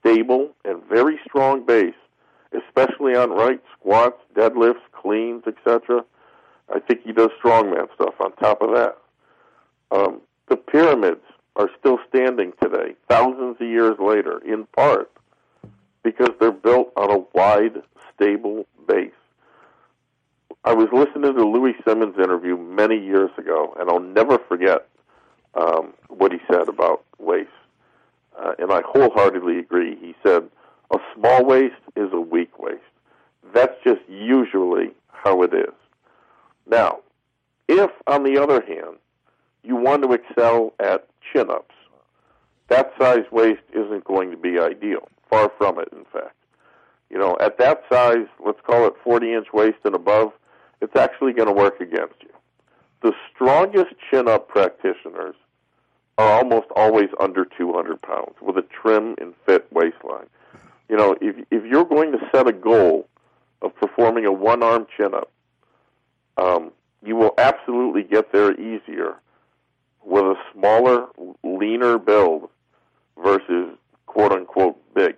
stable, 0.00 0.50
and 0.64 0.82
very 0.84 1.20
strong 1.24 1.64
base, 1.64 1.94
especially 2.52 3.14
on 3.14 3.30
right 3.30 3.60
squats, 3.78 4.20
deadlifts, 4.34 4.82
cleans, 4.92 5.44
etc. 5.46 6.04
I 6.74 6.80
think 6.80 7.02
he 7.04 7.12
does 7.12 7.30
strongman 7.42 7.94
stuff 7.94 8.14
on 8.18 8.32
top 8.32 8.60
of 8.60 8.74
that. 8.74 8.98
Um, 9.92 10.20
the 10.48 10.56
pyramids 10.56 11.22
are 11.56 11.70
still 11.78 11.98
standing 12.08 12.52
today, 12.62 12.94
thousands 13.08 13.56
of 13.60 13.66
years 13.66 13.96
later, 13.98 14.40
in 14.44 14.66
part 14.66 15.10
because 16.04 16.30
they're 16.38 16.52
built 16.52 16.92
on 16.96 17.10
a 17.10 17.24
wide, 17.34 17.82
stable 18.14 18.66
base. 18.86 19.10
I 20.64 20.72
was 20.72 20.88
listening 20.92 21.34
to 21.34 21.44
Louie 21.44 21.74
Simmons' 21.86 22.16
interview 22.16 22.56
many 22.56 22.98
years 22.98 23.30
ago, 23.36 23.74
and 23.78 23.90
I'll 23.90 24.00
never 24.00 24.38
forget 24.38 24.86
um, 25.54 25.94
what 26.08 26.32
he 26.32 26.38
said 26.50 26.68
about 26.68 27.04
waste. 27.18 27.50
Uh, 28.38 28.52
and 28.58 28.72
I 28.72 28.82
wholeheartedly 28.84 29.58
agree. 29.58 29.96
He 29.96 30.14
said, 30.22 30.48
a 30.92 30.98
small 31.14 31.44
waste 31.44 31.74
is 31.96 32.12
a 32.12 32.20
weak 32.20 32.58
waste. 32.58 32.80
That's 33.52 33.74
just 33.84 34.00
usually 34.08 34.90
how 35.12 35.42
it 35.42 35.54
is. 35.54 35.72
Now, 36.66 37.00
if, 37.68 37.90
on 38.06 38.24
the 38.24 38.38
other 38.38 38.60
hand, 38.60 38.96
you 39.64 39.76
want 39.76 40.02
to 40.02 40.12
excel 40.12 40.72
at 40.78 41.06
chin 41.32 41.50
ups, 41.50 41.74
that 42.68 42.92
size 43.00 43.24
waist 43.30 43.62
isn't 43.72 44.04
going 44.04 44.30
to 44.30 44.36
be 44.36 44.58
ideal. 44.58 45.08
Far 45.28 45.50
from 45.58 45.78
it, 45.78 45.88
in 45.92 46.04
fact. 46.12 46.36
You 47.10 47.18
know, 47.18 47.36
at 47.40 47.58
that 47.58 47.82
size, 47.90 48.26
let's 48.44 48.60
call 48.66 48.86
it 48.86 48.94
40 49.02 49.34
inch 49.34 49.46
waist 49.52 49.78
and 49.84 49.94
above, 49.94 50.32
it's 50.80 50.96
actually 50.96 51.32
going 51.32 51.48
to 51.48 51.54
work 51.54 51.80
against 51.80 52.14
you. 52.20 52.30
The 53.02 53.12
strongest 53.32 53.94
chin 54.10 54.28
up 54.28 54.48
practitioners 54.48 55.34
are 56.18 56.38
almost 56.38 56.66
always 56.76 57.08
under 57.20 57.44
200 57.44 58.00
pounds 58.02 58.34
with 58.40 58.56
a 58.56 58.62
trim 58.62 59.14
and 59.20 59.34
fit 59.46 59.66
waistline. 59.72 60.26
You 60.88 60.96
know, 60.96 61.16
if 61.20 61.36
if 61.50 61.64
you're 61.64 61.84
going 61.84 62.12
to 62.12 62.18
set 62.32 62.46
a 62.46 62.52
goal 62.52 63.08
of 63.62 63.74
performing 63.76 64.26
a 64.26 64.32
one 64.32 64.62
arm 64.62 64.86
chin 64.96 65.14
up, 65.14 65.30
um, 66.36 66.72
you 67.04 67.16
will 67.16 67.34
absolutely 67.38 68.02
get 68.02 68.32
there 68.32 68.52
easier 68.52 69.16
with 70.04 70.24
a 70.24 70.36
smaller, 70.52 71.06
leaner 71.42 71.98
build 71.98 72.48
versus 73.22 73.76
quote 74.06 74.32
unquote 74.32 74.76
big. 74.94 75.16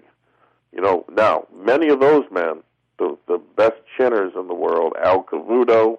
You 0.73 0.83
know, 0.83 1.05
now 1.13 1.47
many 1.55 1.89
of 1.89 2.01
those 2.01 2.25
men, 2.31 2.63
the 2.99 3.17
the 3.27 3.39
best 3.57 3.77
chinners 3.99 4.39
in 4.39 4.49
the 4.49 4.55
world, 4.55 4.95
Al 5.03 5.23
Kavadlo, 5.23 5.99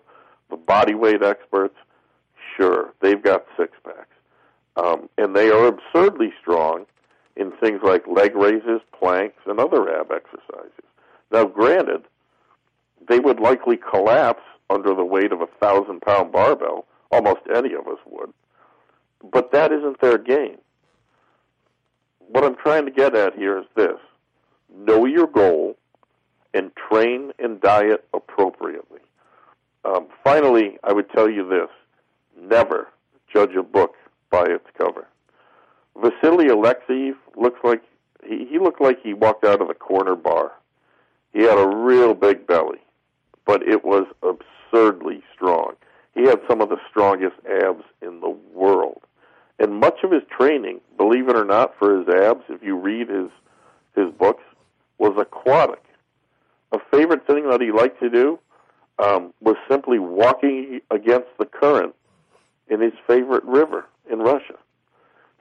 the 0.50 0.58
body 0.58 0.94
weight 0.94 1.24
experts, 1.24 1.76
sure 2.56 2.94
they've 3.02 3.22
got 3.22 3.46
six 3.58 3.74
packs, 3.84 4.16
um, 4.76 5.10
and 5.18 5.36
they 5.36 5.50
are 5.50 5.68
absurdly 5.68 6.34
strong 6.42 6.86
in 7.36 7.52
things 7.52 7.82
like 7.84 8.08
leg 8.08 8.36
raises, 8.36 8.82
planks, 8.98 9.42
and 9.46 9.60
other 9.60 9.90
ab 10.00 10.12
exercises. 10.12 10.72
Now, 11.32 11.46
granted, 11.46 12.04
they 13.08 13.20
would 13.20 13.40
likely 13.40 13.78
collapse 13.78 14.44
under 14.70 14.94
the 14.94 15.04
weight 15.04 15.32
of 15.32 15.42
a 15.42 15.48
thousand 15.60 16.02
pound 16.02 16.32
barbell. 16.32 16.86
Almost 17.12 17.42
any 17.56 17.74
of 17.74 17.88
us 17.88 18.00
would. 18.06 18.34
But 19.24 19.52
that 19.52 19.72
isn't 19.72 20.00
their 20.02 20.18
game. 20.18 20.58
What 22.20 22.44
I'm 22.44 22.56
trying 22.56 22.86
to 22.86 22.92
get 22.92 23.16
at 23.16 23.36
here 23.36 23.60
is 23.60 23.66
this 23.76 23.98
know 24.76 25.06
your 25.06 25.28
goal 25.28 25.78
and 26.54 26.72
train 26.76 27.32
and 27.40 27.60
diet 27.62 28.06
appropriately. 28.14 29.00
Um, 29.86 30.08
finally, 30.24 30.78
I 30.84 30.94
would 30.94 31.10
tell 31.12 31.30
you 31.30 31.48
this 31.48 31.70
never 32.40 32.88
judge 33.32 33.56
a 33.56 33.64
book 33.64 33.96
by 34.30 34.44
its 34.44 34.66
cover. 34.78 35.08
Vasily 35.96 36.48
Alexeyev 36.48 37.16
looks 37.36 37.60
like 37.64 37.82
he, 38.24 38.46
he 38.50 38.60
looked 38.60 38.82
like 38.82 39.02
he 39.02 39.14
walked 39.14 39.46
out 39.46 39.62
of 39.62 39.70
a 39.70 39.74
corner 39.74 40.16
bar. 40.16 40.52
He 41.34 41.42
had 41.42 41.58
a 41.58 41.68
real 41.68 42.14
big 42.14 42.48
belly, 42.48 42.80
but 43.46 43.62
it 43.68 43.84
was 43.86 44.06
absurdly 44.24 45.24
strong. 45.34 45.76
He 46.18 46.24
had 46.24 46.42
some 46.50 46.62
of 46.62 46.70
the 46.70 46.80
strongest 46.90 47.36
abs 47.48 47.84
in 48.02 48.22
the 48.22 48.36
world. 48.52 49.04
And 49.60 49.80
much 49.80 50.00
of 50.04 50.12
his 50.12 50.24
training, 50.36 50.82
believe 50.98 51.30
it 51.30 51.36
or 51.36 51.46
not, 51.46 51.78
for 51.78 52.00
his 52.00 52.08
abs, 52.10 52.44
if 52.50 52.64
you 52.64 52.76
read 52.76 53.08
his 53.08 53.30
his 53.96 54.12
books, 54.12 54.44
was 54.98 55.16
aquatic. 55.18 55.84
A 56.72 56.80
favorite 56.92 57.26
thing 57.28 57.48
that 57.50 57.62
he 57.62 57.72
liked 57.72 58.00
to 58.00 58.10
do 58.10 58.40
um, 58.98 59.32
was 59.42 59.58
simply 59.70 60.00
walking 60.00 60.82
against 60.90 61.30
the 61.38 61.46
current 61.46 61.94
in 62.68 62.82
his 62.82 62.94
favorite 63.06 63.44
river 63.44 63.86
in 64.12 64.20
Russia. 64.20 64.56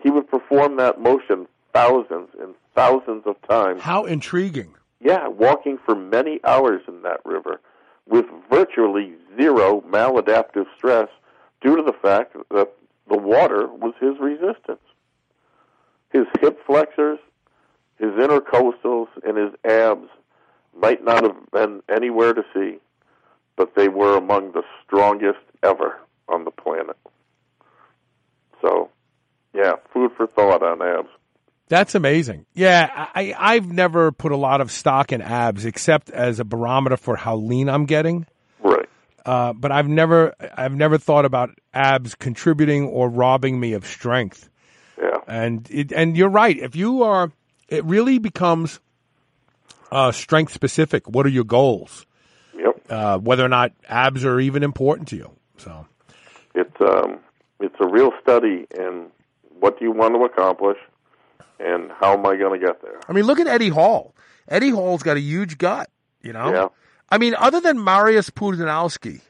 He 0.02 0.10
would 0.10 0.28
perform 0.28 0.76
that 0.76 1.00
motion 1.00 1.46
thousands 1.72 2.28
and 2.38 2.54
thousands 2.74 3.22
of 3.26 3.36
times. 3.48 3.80
How 3.80 4.04
intriguing. 4.04 4.74
Yeah, 5.00 5.28
walking 5.28 5.78
for 5.84 5.94
many 5.94 6.40
hours 6.44 6.82
in 6.86 7.02
that 7.02 7.24
river 7.24 7.60
with 8.08 8.26
virtually 8.50 9.14
zero 9.38 9.82
maladaptive 9.82 10.66
stress 10.76 11.08
due 11.60 11.76
to 11.76 11.82
the 11.82 11.92
fact 11.92 12.36
that 12.50 12.72
the 13.08 13.16
water 13.16 13.66
was 13.66 13.94
his 14.00 14.18
resistance. 14.18 14.80
His 16.12 16.26
hip 16.40 16.58
flexors, 16.66 17.18
his 17.98 18.10
intercostals, 18.12 19.08
and 19.24 19.36
his 19.36 19.52
abs 19.64 20.08
might 20.78 21.04
not 21.04 21.24
have 21.24 21.36
been 21.52 21.82
anywhere 21.88 22.32
to 22.32 22.44
see, 22.54 22.78
but 23.56 23.74
they 23.74 23.88
were 23.88 24.16
among 24.16 24.52
the 24.52 24.62
strongest 24.84 25.38
ever 25.62 25.98
on 26.28 26.44
the 26.44 26.50
planet. 26.50 26.96
So, 28.62 28.90
yeah, 29.54 29.72
food 29.92 30.12
for 30.16 30.26
thought 30.26 30.62
on 30.62 30.82
abs. 30.82 31.08
That's 31.68 31.94
amazing. 31.94 32.46
Yeah, 32.54 33.08
I, 33.14 33.34
I've 33.36 33.70
never 33.72 34.12
put 34.12 34.32
a 34.32 34.36
lot 34.36 34.60
of 34.60 34.70
stock 34.70 35.12
in 35.12 35.20
abs 35.20 35.64
except 35.64 36.10
as 36.10 36.38
a 36.38 36.44
barometer 36.44 36.96
for 36.96 37.16
how 37.16 37.36
lean 37.36 37.68
I'm 37.68 37.86
getting. 37.86 38.26
Right. 38.60 38.88
Uh, 39.24 39.52
but 39.52 39.72
I've 39.72 39.88
never, 39.88 40.34
I've 40.56 40.74
never 40.74 40.96
thought 40.98 41.24
about 41.24 41.50
abs 41.74 42.14
contributing 42.14 42.84
or 42.84 43.08
robbing 43.08 43.58
me 43.58 43.72
of 43.72 43.84
strength. 43.84 44.48
Yeah. 44.96 45.18
And 45.26 45.68
it, 45.70 45.92
and 45.92 46.16
you're 46.16 46.28
right. 46.28 46.56
If 46.56 46.76
you 46.76 47.02
are, 47.02 47.32
it 47.68 47.84
really 47.84 48.18
becomes 48.18 48.78
uh, 49.90 50.12
strength 50.12 50.52
specific. 50.52 51.08
What 51.08 51.26
are 51.26 51.30
your 51.30 51.44
goals? 51.44 52.06
Yep. 52.56 52.86
Uh, 52.88 53.18
whether 53.18 53.44
or 53.44 53.48
not 53.48 53.72
abs 53.88 54.24
are 54.24 54.38
even 54.38 54.62
important 54.62 55.08
to 55.08 55.16
you. 55.16 55.32
So 55.58 55.86
it's 56.54 56.80
um, 56.80 57.18
it's 57.58 57.74
a 57.80 57.88
real 57.88 58.12
study 58.22 58.66
in 58.78 59.06
what 59.58 59.78
do 59.78 59.84
you 59.84 59.90
want 59.90 60.14
to 60.14 60.24
accomplish 60.24 60.78
and 61.58 61.90
how 62.00 62.14
am 62.14 62.26
I 62.26 62.36
going 62.36 62.58
to 62.60 62.66
get 62.66 62.82
there. 62.82 63.00
I 63.08 63.12
mean, 63.12 63.24
look 63.24 63.40
at 63.40 63.46
Eddie 63.46 63.68
Hall. 63.68 64.14
Eddie 64.48 64.70
Hall's 64.70 65.02
got 65.02 65.16
a 65.16 65.20
huge 65.20 65.58
gut. 65.58 65.90
You 66.22 66.32
know. 66.32 66.52
Yeah. 66.52 66.68
I 67.10 67.18
mean, 67.18 67.34
other 67.38 67.60
than 67.60 67.78
Mariusz 67.78 68.30
Pudzianowski, 68.30 69.20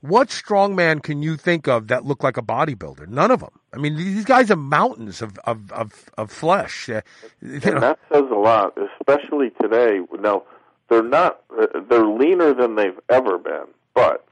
what 0.00 0.28
strongman 0.28 1.02
can 1.02 1.22
you 1.22 1.36
think 1.36 1.68
of 1.68 1.88
that 1.88 2.04
looked 2.04 2.22
like 2.22 2.36
a 2.36 2.42
bodybuilder? 2.42 3.08
None 3.08 3.30
of 3.30 3.40
them. 3.40 3.58
I 3.72 3.78
mean, 3.78 3.96
these 3.96 4.24
guys 4.24 4.50
are 4.50 4.56
mountains 4.56 5.22
of 5.22 5.38
of 5.44 5.70
of, 5.72 6.10
of 6.16 6.30
flesh. 6.30 6.88
Uh, 6.88 7.02
and 7.42 7.62
that 7.62 7.98
says 8.12 8.24
a 8.30 8.36
lot, 8.36 8.76
especially 9.00 9.50
today. 9.60 10.00
Now, 10.20 10.44
they're 10.88 11.02
not. 11.02 11.42
Uh, 11.56 11.66
they're 11.88 12.06
leaner 12.06 12.54
than 12.54 12.76
they've 12.76 12.98
ever 13.08 13.38
been, 13.38 13.66
but 13.94 14.26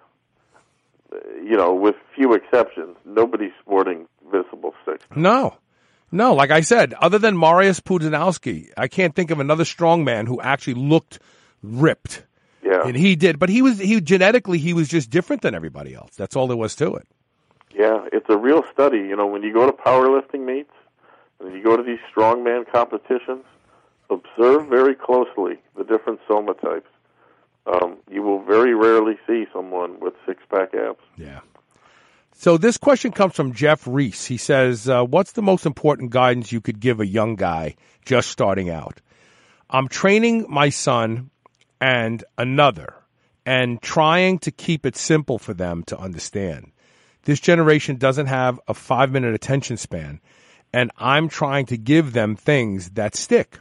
you 1.43 1.57
know, 1.57 1.75
with 1.75 1.97
few 2.15 2.33
exceptions, 2.35 2.97
nobody's 3.05 3.53
sporting 3.61 4.07
visible 4.31 4.75
six. 4.85 5.05
No. 5.15 5.57
No, 6.11 6.35
like 6.35 6.51
I 6.51 6.63
said, 6.63 6.95
other 6.95 7.19
than 7.19 7.37
Mariusz 7.37 7.81
Pudzianowski, 7.83 8.71
I 8.77 8.89
can't 8.89 9.15
think 9.15 9.31
of 9.31 9.41
another 9.41 9.65
strongman 9.65 10.27
who 10.27 10.41
actually 10.41 10.75
looked 10.75 11.19
ripped. 11.63 12.23
Yeah. 12.63 12.87
And 12.87 12.97
he 12.97 13.17
did, 13.17 13.39
but 13.39 13.49
he 13.49 13.63
was 13.63 13.79
he 13.79 14.01
genetically 14.01 14.59
he 14.59 14.73
was 14.73 14.89
just 14.89 15.11
different 15.11 15.43
than 15.43 15.55
everybody 15.55 15.95
else. 15.95 16.15
That's 16.17 16.37
all 16.37 16.47
there 16.47 16.57
was 16.57 16.75
to 16.77 16.95
it. 16.95 17.07
Yeah, 17.75 18.07
it's 18.13 18.27
a 18.29 18.37
real 18.37 18.65
study. 18.73 18.99
You 18.99 19.17
know, 19.17 19.27
when 19.27 19.43
you 19.43 19.53
go 19.53 19.67
to 19.67 19.73
powerlifting 19.73 20.45
meets, 20.45 20.73
and 21.41 21.55
you 21.55 21.63
go 21.63 21.77
to 21.77 21.83
these 21.83 22.01
strongman 22.15 22.71
competitions, 22.71 23.45
observe 24.11 24.67
very 24.69 24.95
closely 24.95 25.59
the 25.77 25.85
different 25.85 26.21
soma 26.27 26.55
types. 26.55 26.89
Um, 27.67 27.99
you 28.11 28.23
will 28.23 28.43
very 28.43 28.75
rarely 28.75 29.19
see 29.27 29.47
someone 29.53 30.01
with 30.01 30.15
six 30.27 30.43
pack 30.51 30.75
abs. 30.75 30.99
Yeah. 31.17 31.41
So 32.41 32.57
this 32.57 32.79
question 32.79 33.11
comes 33.11 33.35
from 33.35 33.53
Jeff 33.53 33.85
Reese. 33.85 34.27
He 34.27 34.37
says, 34.37 34.89
uh, 34.89 35.03
"What's 35.03 35.33
the 35.33 35.43
most 35.43 35.67
important 35.67 36.11
guidance 36.11 36.53
you 36.53 36.61
could 36.61 36.79
give 36.79 37.01
a 37.01 37.07
young 37.07 37.35
guy 37.35 37.75
just 38.05 38.31
starting 38.31 38.71
out? 38.71 39.01
I'm 39.69 39.89
training 39.89 40.47
my 40.49 40.69
son 40.69 41.31
and 41.81 42.23
another, 42.39 42.95
and 43.45 43.83
trying 43.83 44.39
to 44.39 44.53
keep 44.53 44.87
it 44.87 44.95
simple 44.95 45.41
for 45.41 45.53
them 45.53 45.83
to 45.89 45.99
understand. 45.99 46.71
This 47.25 47.41
generation 47.41 47.97
doesn't 47.97 48.27
have 48.27 48.61
a 48.69 48.73
five 48.73 49.11
minute 49.11 49.35
attention 49.35 49.77
span, 49.77 50.21
and 50.73 50.93
I'm 50.97 51.29
trying 51.29 51.67
to 51.67 51.77
give 51.77 52.13
them 52.13 52.37
things 52.37 52.91
that 52.91 53.17
stick." 53.17 53.59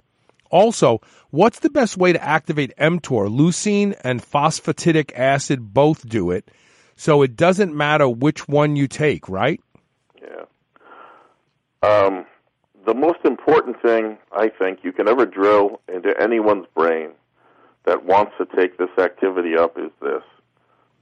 Also, 0.52 1.02
what's 1.32 1.60
the 1.60 1.72
best 1.72 1.98
way 1.98 2.14
to 2.14 2.24
activate 2.24 2.78
mTOR? 2.78 3.28
Leucine 3.28 4.00
and 4.04 4.22
phosphatidic 4.22 5.12
acid 5.18 5.74
both 5.74 6.08
do 6.08 6.30
it, 6.30 6.52
so 6.98 7.22
it 7.22 7.36
doesn't 7.36 7.74
matter 7.76 8.10
which 8.10 8.48
one 8.48 8.76
you 8.76 8.88
take, 8.88 9.30
right? 9.30 9.62
Yeah. 10.22 10.46
Um, 11.84 12.26
the 12.86 12.96
most 12.96 13.20
important 13.24 13.82
thing 13.82 14.18
I 14.32 14.50
think 14.50 14.80
you 14.84 14.92
can 14.92 15.08
ever 15.08 15.26
drill 15.26 15.80
into 15.88 16.14
anyone's 16.20 16.66
brain 16.76 17.12
that 17.86 18.04
wants 18.04 18.34
to 18.40 18.46
take 18.58 18.78
this 18.78 18.90
activity 18.98 19.56
up 19.56 19.78
is 19.78 19.92
this: 20.02 20.24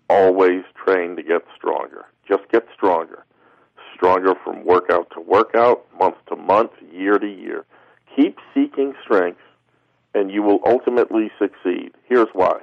always 0.10 0.64
train 0.76 1.16
to 1.16 1.24
get 1.24 1.42
stronger. 1.56 2.06
Just 2.28 2.44
get 2.52 2.68
stronger. 2.76 3.26
Stronger 3.96 4.34
from 4.44 4.66
workout 4.66 5.10
to 5.16 5.22
workout, 5.22 5.86
month 5.98 6.18
to 6.28 6.36
month, 6.36 6.72
year 6.92 7.18
to 7.18 7.28
year. 7.28 7.66
Keep 8.16 8.38
seeking 8.54 8.94
strength, 9.02 9.40
and 10.14 10.30
you 10.30 10.44
will 10.44 10.60
ultimately 10.66 11.32
succeed. 11.40 11.94
Here's 12.10 12.28
why. 12.34 12.60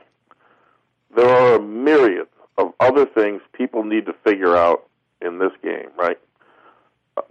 There 1.17 1.29
are 1.29 1.57
a 1.57 1.63
myriad 1.63 2.27
of 2.59 2.73
other 2.81 3.07
things 3.07 3.41
people 3.53 3.85
need 3.85 4.07
to 4.07 4.15
figure 4.25 4.57
out 4.57 4.89
in 5.21 5.39
this 5.39 5.53
game, 5.63 5.89
right? 5.97 6.19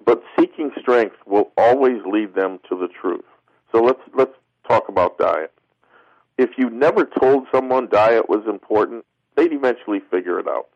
But 0.06 0.24
seeking 0.40 0.72
strength 0.80 1.16
will 1.26 1.52
always 1.58 2.02
lead 2.06 2.36
them 2.36 2.60
to 2.70 2.78
the 2.78 2.88
truth. 2.88 3.26
So 3.72 3.82
let's 3.82 4.02
let's 4.14 4.34
talk 4.68 4.90
about 4.90 5.18
diet. 5.18 5.52
If 6.38 6.52
you 6.58 6.70
never 6.70 7.06
told 7.06 7.48
someone 7.52 7.88
diet 7.90 8.30
was 8.30 8.46
important, 8.48 9.06
they'd 9.36 9.54
eventually 9.54 10.00
figure 10.12 10.40
it 10.40 10.48
out. 10.48 10.68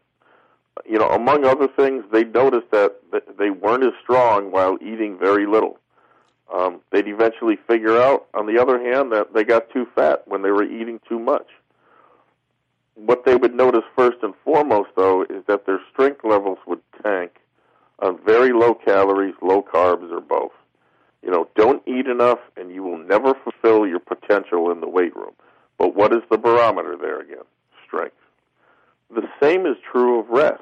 You 0.88 1.00
know, 1.00 1.08
among 1.10 1.46
other 1.46 1.68
things, 1.68 2.04
they'd 2.12 2.34
notice 2.34 2.64
that 2.72 2.96
they 3.38 3.50
weren't 3.50 3.84
as 3.84 3.94
strong 4.04 4.52
while 4.52 4.78
eating 4.82 5.18
very 5.18 5.46
little. 5.46 5.80
Um, 6.54 6.82
they'd 6.92 7.08
eventually 7.08 7.58
figure 7.68 7.98
out, 7.98 8.28
on 8.34 8.46
the 8.46 8.62
other 8.62 8.80
hand, 8.80 9.12
that 9.12 9.34
they 9.34 9.44
got 9.44 9.70
too 9.72 9.88
fat 9.96 10.24
when 10.28 10.42
they 10.42 10.52
were 10.52 10.64
eating 10.64 11.00
too 11.08 11.18
much. 11.18 11.48
What 12.96 13.26
they 13.26 13.36
would 13.36 13.54
notice 13.54 13.84
first 13.96 14.18
and 14.24 14.34
foremost, 14.44 14.90
though, 14.96 15.24
is 15.24 15.44
that 15.48 15.66
their 15.66 15.82
strength 15.92 16.24
levels 16.24 16.60
would 16.66 16.82
tank 17.04 17.32
on 18.00 18.18
very 18.26 18.54
low 18.54 18.74
calories, 18.74 19.36
low 19.42 19.62
carbs, 19.62 20.12
or 20.12 20.22
both. 20.22 20.54
You 21.22 21.32
know, 21.32 21.48
don't 21.56 21.86
eat 21.88 22.08
enough, 22.08 22.40
and 22.56 22.72
you 22.72 22.84
will 22.84 22.98
never 22.98 23.34
fulfill 23.34 23.86
your 23.86 24.00
potential 24.00 24.72
in 24.72 24.80
the 24.80 24.88
weight 24.88 25.16
room. 25.16 25.34
But 25.78 25.96
what 25.96 26.14
is 26.14 26.22
the 26.30 26.38
barometer 26.38 26.96
there 26.96 27.20
again? 27.20 27.44
Strength. 27.86 28.16
The 29.14 29.28
same 29.42 29.66
is 29.66 29.76
true 29.92 30.20
of 30.20 30.30
rest. 30.30 30.62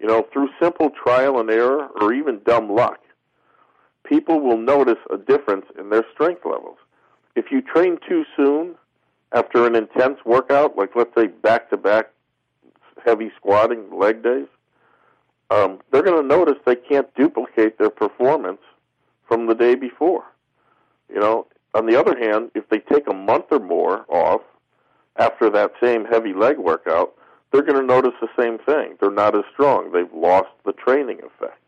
You 0.00 0.08
know, 0.08 0.26
through 0.32 0.50
simple 0.60 0.90
trial 0.90 1.40
and 1.40 1.48
error, 1.50 1.88
or 2.00 2.12
even 2.12 2.40
dumb 2.44 2.70
luck, 2.70 3.00
people 4.04 4.40
will 4.40 4.58
notice 4.58 4.98
a 5.10 5.16
difference 5.16 5.66
in 5.78 5.90
their 5.90 6.04
strength 6.12 6.44
levels. 6.44 6.78
If 7.36 7.46
you 7.50 7.62
train 7.62 7.98
too 8.06 8.24
soon 8.36 8.74
after 9.32 9.66
an 9.66 9.74
intense 9.74 10.18
workout, 10.24 10.76
like 10.76 10.94
let's 10.94 11.14
say 11.14 11.26
back 11.26 11.70
to 11.70 11.76
back 11.76 12.10
heavy 13.04 13.30
squatting 13.36 13.96
leg 13.96 14.22
days, 14.22 14.46
um, 15.50 15.80
they're 15.90 16.02
going 16.02 16.20
to 16.20 16.26
notice 16.26 16.54
they 16.64 16.76
can't 16.76 17.12
duplicate 17.14 17.78
their 17.78 17.90
performance 17.90 18.60
from 19.26 19.46
the 19.46 19.54
day 19.54 19.74
before. 19.74 20.24
You 21.12 21.20
know, 21.20 21.46
on 21.74 21.86
the 21.86 21.98
other 21.98 22.18
hand, 22.18 22.50
if 22.54 22.68
they 22.68 22.78
take 22.78 23.08
a 23.08 23.14
month 23.14 23.46
or 23.50 23.58
more 23.58 24.04
off 24.08 24.42
after 25.16 25.50
that 25.50 25.72
same 25.82 26.04
heavy 26.04 26.32
leg 26.32 26.58
workout, 26.58 27.14
they're 27.50 27.62
going 27.62 27.80
to 27.80 27.86
notice 27.86 28.14
the 28.20 28.28
same 28.38 28.58
thing. 28.58 28.96
They're 29.00 29.10
not 29.10 29.36
as 29.36 29.44
strong. 29.52 29.92
They've 29.92 30.12
lost 30.12 30.48
the 30.64 30.72
training 30.72 31.18
effect 31.18 31.58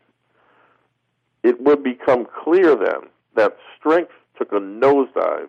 it 1.45 1.61
would 1.61 1.83
become 1.83 2.25
clear 2.43 2.75
then 2.75 3.07
that 3.35 3.55
strength 3.77 4.11
took 4.35 4.51
a 4.51 4.55
nosedive 4.55 5.47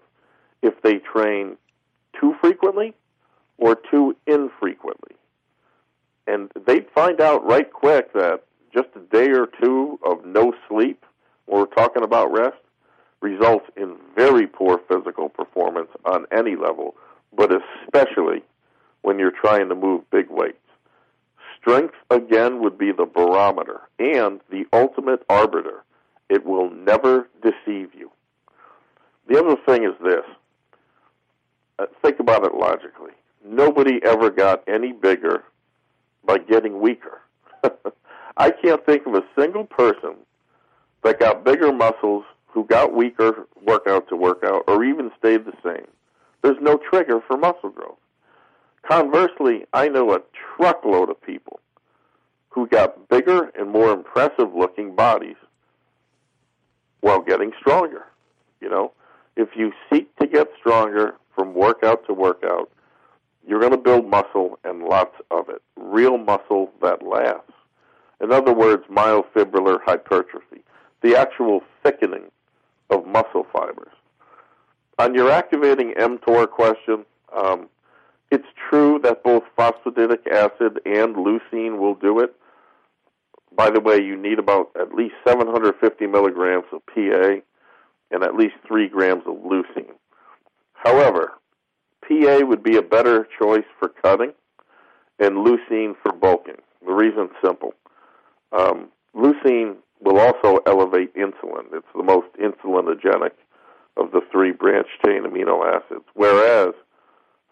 if 0.60 0.82
they 0.82 0.96
train 0.98 1.56
too 2.20 2.34
frequently 2.40 2.94
or 3.58 3.76
too 3.90 4.16
infrequently. 4.26 5.16
And 6.26 6.50
they'd 6.66 6.90
find 6.94 7.20
out 7.20 7.46
right 7.46 7.72
quick 7.72 8.12
that 8.14 8.42
just 8.74 8.88
a 8.96 9.00
day 9.00 9.30
or 9.30 9.48
two 9.60 9.98
of 10.04 10.24
no 10.24 10.52
sleep, 10.68 11.04
when 11.46 11.60
we're 11.60 11.66
talking 11.66 12.02
about 12.02 12.32
rest, 12.32 12.56
results 13.20 13.66
in 13.76 13.96
very 14.14 14.46
poor 14.46 14.80
physical 14.88 15.28
performance 15.28 15.88
on 16.04 16.26
any 16.36 16.56
level, 16.56 16.94
but 17.34 17.50
especially 17.84 18.42
when 19.02 19.18
you're 19.18 19.30
trying 19.30 19.68
to 19.68 19.74
move 19.74 20.08
big 20.10 20.28
weights. 20.28 20.58
Strength, 21.58 21.94
again, 22.10 22.60
would 22.60 22.76
be 22.76 22.92
the 22.92 23.06
barometer 23.06 23.80
and 23.98 24.40
the 24.50 24.64
ultimate 24.72 25.24
arbiter. 25.28 25.84
It 26.28 26.44
will 26.44 26.70
never 26.70 27.28
deceive 27.42 27.94
you. 27.94 28.10
The 29.28 29.38
other 29.38 29.56
thing 29.66 29.84
is 29.84 29.94
this 30.02 30.24
uh, 31.78 31.86
think 32.02 32.20
about 32.20 32.44
it 32.44 32.54
logically. 32.54 33.12
Nobody 33.44 34.00
ever 34.04 34.30
got 34.30 34.62
any 34.66 34.92
bigger 34.92 35.44
by 36.24 36.38
getting 36.38 36.80
weaker. 36.80 37.20
I 38.36 38.50
can't 38.50 38.84
think 38.84 39.06
of 39.06 39.14
a 39.14 39.24
single 39.38 39.64
person 39.64 40.14
that 41.04 41.20
got 41.20 41.44
bigger 41.44 41.72
muscles 41.72 42.24
who 42.46 42.64
got 42.64 42.94
weaker 42.94 43.46
workout 43.62 44.08
to 44.08 44.16
workout 44.16 44.64
or 44.66 44.84
even 44.84 45.10
stayed 45.18 45.44
the 45.44 45.52
same. 45.62 45.86
There's 46.42 46.56
no 46.60 46.78
trigger 46.78 47.20
for 47.26 47.36
muscle 47.36 47.70
growth. 47.70 47.98
Conversely, 48.82 49.64
I 49.72 49.88
know 49.88 50.12
a 50.12 50.20
truckload 50.56 51.10
of 51.10 51.20
people 51.20 51.60
who 52.48 52.66
got 52.66 53.08
bigger 53.08 53.50
and 53.58 53.70
more 53.70 53.90
impressive 53.90 54.54
looking 54.54 54.94
bodies 54.94 55.36
while 57.00 57.20
getting 57.20 57.52
stronger. 57.60 58.06
You 58.60 58.70
know, 58.70 58.92
if 59.36 59.50
you 59.54 59.72
seek 59.92 60.14
to 60.16 60.26
get 60.26 60.48
stronger 60.58 61.14
from 61.36 61.54
workout 61.54 62.04
to 62.06 62.14
workout, 62.14 62.70
you're 63.46 63.60
going 63.60 63.70
to 63.70 63.78
build 63.78 64.10
muscle 64.10 64.58
and 64.64 64.82
lots 64.82 65.14
of 65.30 65.48
it. 65.48 65.62
Real 65.76 66.18
muscle 66.18 66.72
that 66.82 67.06
lasts. 67.06 67.52
In 68.20 68.32
other 68.32 68.52
words, 68.52 68.82
myofibrillar 68.90 69.78
hypertrophy, 69.84 70.62
the 71.02 71.14
actual 71.14 71.60
thickening 71.82 72.24
of 72.90 73.06
muscle 73.06 73.46
fibers. 73.52 73.92
On 74.98 75.14
your 75.14 75.30
activating 75.30 75.92
mTOR 75.92 76.50
question, 76.50 77.04
um, 77.36 77.68
it's 78.30 78.46
true 78.68 78.98
that 79.02 79.22
both 79.22 79.44
phosphatidic 79.56 80.26
acid 80.26 80.80
and 80.86 81.14
leucine 81.14 81.78
will 81.78 81.94
do 81.94 82.18
it. 82.20 82.34
By 83.54 83.70
the 83.70 83.80
way, 83.80 84.02
you 84.02 84.16
need 84.16 84.38
about 84.38 84.70
at 84.80 84.94
least 84.94 85.14
750 85.26 86.06
milligrams 86.06 86.64
of 86.72 86.84
PA 86.86 87.36
and 88.10 88.22
at 88.22 88.34
least 88.34 88.54
3 88.66 88.88
grams 88.88 89.22
of 89.26 89.36
leucine. 89.36 89.94
However, 90.86 91.32
PA 92.06 92.46
would 92.46 92.62
be 92.62 92.76
a 92.76 92.82
better 92.82 93.26
choice 93.42 93.64
for 93.76 93.88
cutting 93.88 94.32
and 95.18 95.44
leucine 95.44 95.94
for 96.00 96.12
bulking. 96.12 96.62
The 96.86 96.92
reason's 96.92 97.32
simple. 97.44 97.74
Um, 98.56 98.90
leucine 99.12 99.78
will 100.00 100.20
also 100.20 100.60
elevate 100.64 101.12
insulin. 101.16 101.72
It's 101.72 101.88
the 101.92 102.04
most 102.04 102.28
insulinogenic 102.40 103.32
of 103.96 104.12
the 104.12 104.20
three 104.30 104.52
branch 104.52 104.86
chain 105.04 105.24
amino 105.24 105.66
acids, 105.66 106.04
whereas 106.14 106.72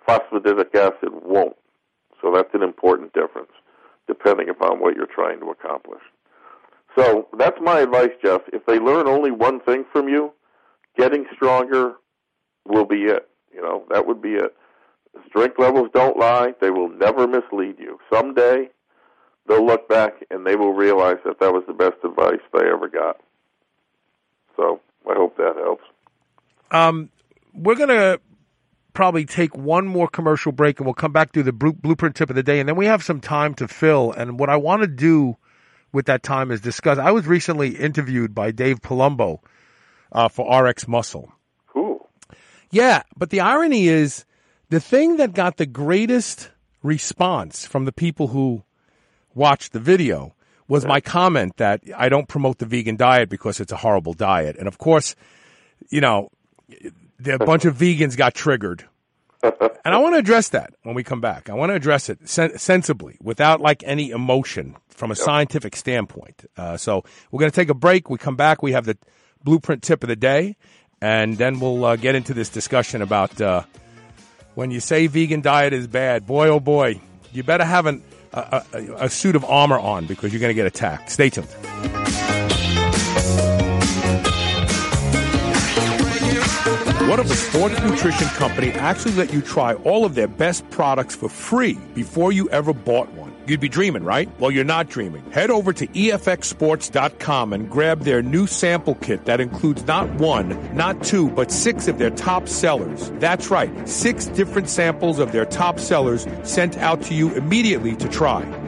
phosphatidic 0.08 0.72
acid 0.76 1.10
won't. 1.24 1.56
So 2.22 2.32
that's 2.32 2.54
an 2.54 2.62
important 2.62 3.14
difference 3.14 3.50
depending 4.06 4.48
upon 4.48 4.78
what 4.78 4.94
you're 4.94 5.06
trying 5.06 5.40
to 5.40 5.46
accomplish. 5.46 6.02
So 6.96 7.26
that's 7.36 7.58
my 7.60 7.80
advice, 7.80 8.12
Jeff. 8.22 8.42
If 8.52 8.64
they 8.66 8.78
learn 8.78 9.08
only 9.08 9.32
one 9.32 9.58
thing 9.60 9.84
from 9.92 10.08
you, 10.08 10.32
getting 10.96 11.24
stronger 11.34 11.94
will 12.66 12.86
be 12.86 13.04
it. 13.04 13.28
You 13.54 13.62
know, 13.62 13.84
that 13.90 14.06
would 14.06 14.20
be 14.20 14.34
it. 14.34 14.54
Drink 15.32 15.54
levels 15.58 15.88
don't 15.94 16.16
lie. 16.16 16.54
They 16.60 16.70
will 16.70 16.88
never 16.88 17.26
mislead 17.26 17.78
you. 17.78 17.98
Someday, 18.12 18.68
they'll 19.46 19.64
look 19.64 19.88
back 19.88 20.14
and 20.30 20.46
they 20.46 20.56
will 20.56 20.72
realize 20.72 21.18
that 21.24 21.38
that 21.40 21.52
was 21.52 21.62
the 21.66 21.72
best 21.72 21.96
advice 22.04 22.40
they 22.52 22.68
ever 22.68 22.88
got. 22.88 23.20
So 24.56 24.80
I 25.08 25.14
hope 25.14 25.36
that 25.36 25.54
helps. 25.56 25.84
Um, 26.70 27.10
we're 27.52 27.76
going 27.76 27.90
to 27.90 28.20
probably 28.92 29.24
take 29.24 29.56
one 29.56 29.86
more 29.86 30.08
commercial 30.08 30.52
break 30.52 30.78
and 30.78 30.86
we'll 30.86 30.94
come 30.94 31.12
back 31.12 31.32
to 31.32 31.42
the 31.42 31.52
blueprint 31.52 32.16
tip 32.16 32.30
of 32.30 32.36
the 32.36 32.42
day. 32.42 32.60
And 32.60 32.68
then 32.68 32.76
we 32.76 32.86
have 32.86 33.02
some 33.02 33.20
time 33.20 33.54
to 33.54 33.68
fill. 33.68 34.12
And 34.12 34.38
what 34.38 34.48
I 34.48 34.56
want 34.56 34.82
to 34.82 34.88
do 34.88 35.36
with 35.92 36.06
that 36.06 36.22
time 36.22 36.50
is 36.50 36.60
discuss. 36.60 36.98
I 36.98 37.10
was 37.10 37.26
recently 37.26 37.76
interviewed 37.76 38.34
by 38.34 38.50
Dave 38.50 38.80
Palumbo 38.80 39.40
uh, 40.12 40.28
for 40.28 40.62
RX 40.62 40.88
Muscle. 40.88 41.33
Yeah, 42.74 43.04
but 43.16 43.30
the 43.30 43.38
irony 43.38 43.86
is 43.86 44.24
the 44.68 44.80
thing 44.80 45.16
that 45.18 45.32
got 45.32 45.58
the 45.58 45.66
greatest 45.66 46.50
response 46.82 47.64
from 47.64 47.84
the 47.84 47.92
people 47.92 48.28
who 48.28 48.64
watched 49.32 49.72
the 49.72 49.78
video 49.78 50.34
was 50.66 50.84
my 50.84 51.00
comment 51.00 51.56
that 51.58 51.82
I 51.96 52.08
don't 52.08 52.26
promote 52.26 52.58
the 52.58 52.66
vegan 52.66 52.96
diet 52.96 53.28
because 53.28 53.60
it's 53.60 53.70
a 53.70 53.76
horrible 53.76 54.12
diet. 54.12 54.56
And 54.58 54.66
of 54.66 54.78
course, 54.78 55.14
you 55.88 56.00
know, 56.00 56.30
a 57.24 57.38
bunch 57.44 57.64
of 57.64 57.76
vegans 57.76 58.16
got 58.16 58.34
triggered. 58.34 58.84
And 59.42 59.94
I 59.94 59.98
want 59.98 60.14
to 60.14 60.18
address 60.18 60.48
that 60.48 60.74
when 60.82 60.96
we 60.96 61.04
come 61.04 61.20
back. 61.20 61.48
I 61.48 61.54
want 61.54 61.70
to 61.70 61.74
address 61.74 62.08
it 62.08 62.28
sen- 62.28 62.58
sensibly 62.58 63.18
without 63.22 63.60
like 63.60 63.84
any 63.86 64.10
emotion 64.10 64.76
from 64.88 65.12
a 65.12 65.14
scientific 65.14 65.76
standpoint. 65.76 66.44
Uh, 66.56 66.76
so 66.76 67.04
we're 67.30 67.38
going 67.38 67.52
to 67.52 67.54
take 67.54 67.68
a 67.68 67.74
break. 67.74 68.10
We 68.10 68.18
come 68.18 68.36
back. 68.36 68.62
We 68.62 68.72
have 68.72 68.86
the 68.86 68.98
blueprint 69.44 69.82
tip 69.82 70.02
of 70.02 70.08
the 70.08 70.16
day, 70.16 70.56
and 71.04 71.36
then 71.36 71.60
we'll 71.60 71.84
uh, 71.84 71.96
get 71.96 72.14
into 72.14 72.32
this 72.32 72.48
discussion 72.48 73.02
about 73.02 73.38
uh, 73.38 73.62
when 74.54 74.70
you 74.70 74.80
say 74.80 75.06
vegan 75.06 75.42
diet 75.42 75.74
is 75.74 75.86
bad. 75.86 76.26
Boy, 76.26 76.48
oh 76.48 76.60
boy, 76.60 76.98
you 77.30 77.42
better 77.42 77.64
have 77.64 77.84
an, 77.84 78.02
a, 78.32 78.64
a, 78.72 78.78
a 79.04 79.10
suit 79.10 79.36
of 79.36 79.44
armor 79.44 79.78
on 79.78 80.06
because 80.06 80.32
you're 80.32 80.40
going 80.40 80.48
to 80.48 80.54
get 80.54 80.64
attacked. 80.66 81.10
Stay 81.10 81.28
tuned. 81.28 81.46
What 87.06 87.20
if 87.20 87.30
a 87.30 87.34
sports 87.34 87.78
nutrition 87.82 88.28
company 88.28 88.72
actually 88.72 89.12
let 89.12 89.30
you 89.30 89.42
try 89.42 89.74
all 89.74 90.06
of 90.06 90.14
their 90.14 90.26
best 90.26 90.68
products 90.70 91.14
for 91.14 91.28
free 91.28 91.74
before 91.94 92.32
you 92.32 92.48
ever 92.48 92.72
bought 92.72 93.12
one? 93.12 93.33
You'd 93.46 93.60
be 93.60 93.68
dreaming, 93.68 94.04
right? 94.04 94.28
Well, 94.38 94.50
you're 94.50 94.64
not 94.64 94.88
dreaming. 94.88 95.30
Head 95.30 95.50
over 95.50 95.72
to 95.74 95.86
EFXSports.com 95.86 97.52
and 97.52 97.70
grab 97.70 98.00
their 98.00 98.22
new 98.22 98.46
sample 98.46 98.94
kit 98.94 99.26
that 99.26 99.40
includes 99.40 99.86
not 99.86 100.08
one, 100.14 100.74
not 100.74 101.02
two, 101.02 101.28
but 101.30 101.50
six 101.50 101.86
of 101.86 101.98
their 101.98 102.10
top 102.10 102.48
sellers. 102.48 103.10
That's 103.16 103.50
right, 103.50 103.88
six 103.88 104.26
different 104.26 104.70
samples 104.70 105.18
of 105.18 105.32
their 105.32 105.44
top 105.44 105.78
sellers 105.78 106.26
sent 106.42 106.78
out 106.78 107.02
to 107.02 107.14
you 107.14 107.34
immediately 107.34 107.96
to 107.96 108.08
try. 108.08 108.63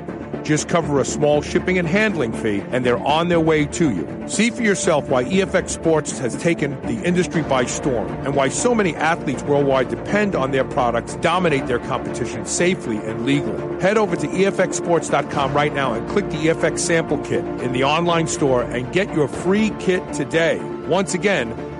Just 0.46 0.68
cover 0.68 1.00
a 1.00 1.04
small 1.04 1.42
shipping 1.42 1.76
and 1.76 1.88
handling 1.88 2.32
fee, 2.32 2.62
and 2.70 2.86
they're 2.86 2.98
on 2.98 3.28
their 3.28 3.40
way 3.40 3.66
to 3.66 3.90
you. 3.90 4.28
See 4.28 4.50
for 4.50 4.62
yourself 4.62 5.08
why 5.08 5.24
EFX 5.24 5.70
Sports 5.70 6.20
has 6.20 6.36
taken 6.40 6.80
the 6.82 7.02
industry 7.02 7.42
by 7.42 7.64
storm 7.64 8.08
and 8.24 8.36
why 8.36 8.48
so 8.48 8.72
many 8.72 8.94
athletes 8.94 9.42
worldwide 9.42 9.88
depend 9.88 10.36
on 10.36 10.52
their 10.52 10.62
products, 10.62 11.16
dominate 11.16 11.66
their 11.66 11.80
competition 11.80 12.46
safely 12.46 12.98
and 12.98 13.26
legally. 13.26 13.82
Head 13.82 13.98
over 13.98 14.14
to 14.14 14.28
EFXSports.com 14.28 15.52
right 15.52 15.74
now 15.74 15.94
and 15.94 16.08
click 16.08 16.30
the 16.30 16.36
EFX 16.36 16.78
sample 16.78 17.18
kit 17.18 17.44
in 17.60 17.72
the 17.72 17.82
online 17.82 18.28
store 18.28 18.62
and 18.62 18.92
get 18.92 19.12
your 19.16 19.26
free 19.26 19.70
kit 19.80 20.12
today. 20.12 20.60
Once 20.86 21.12
again, 21.12 21.50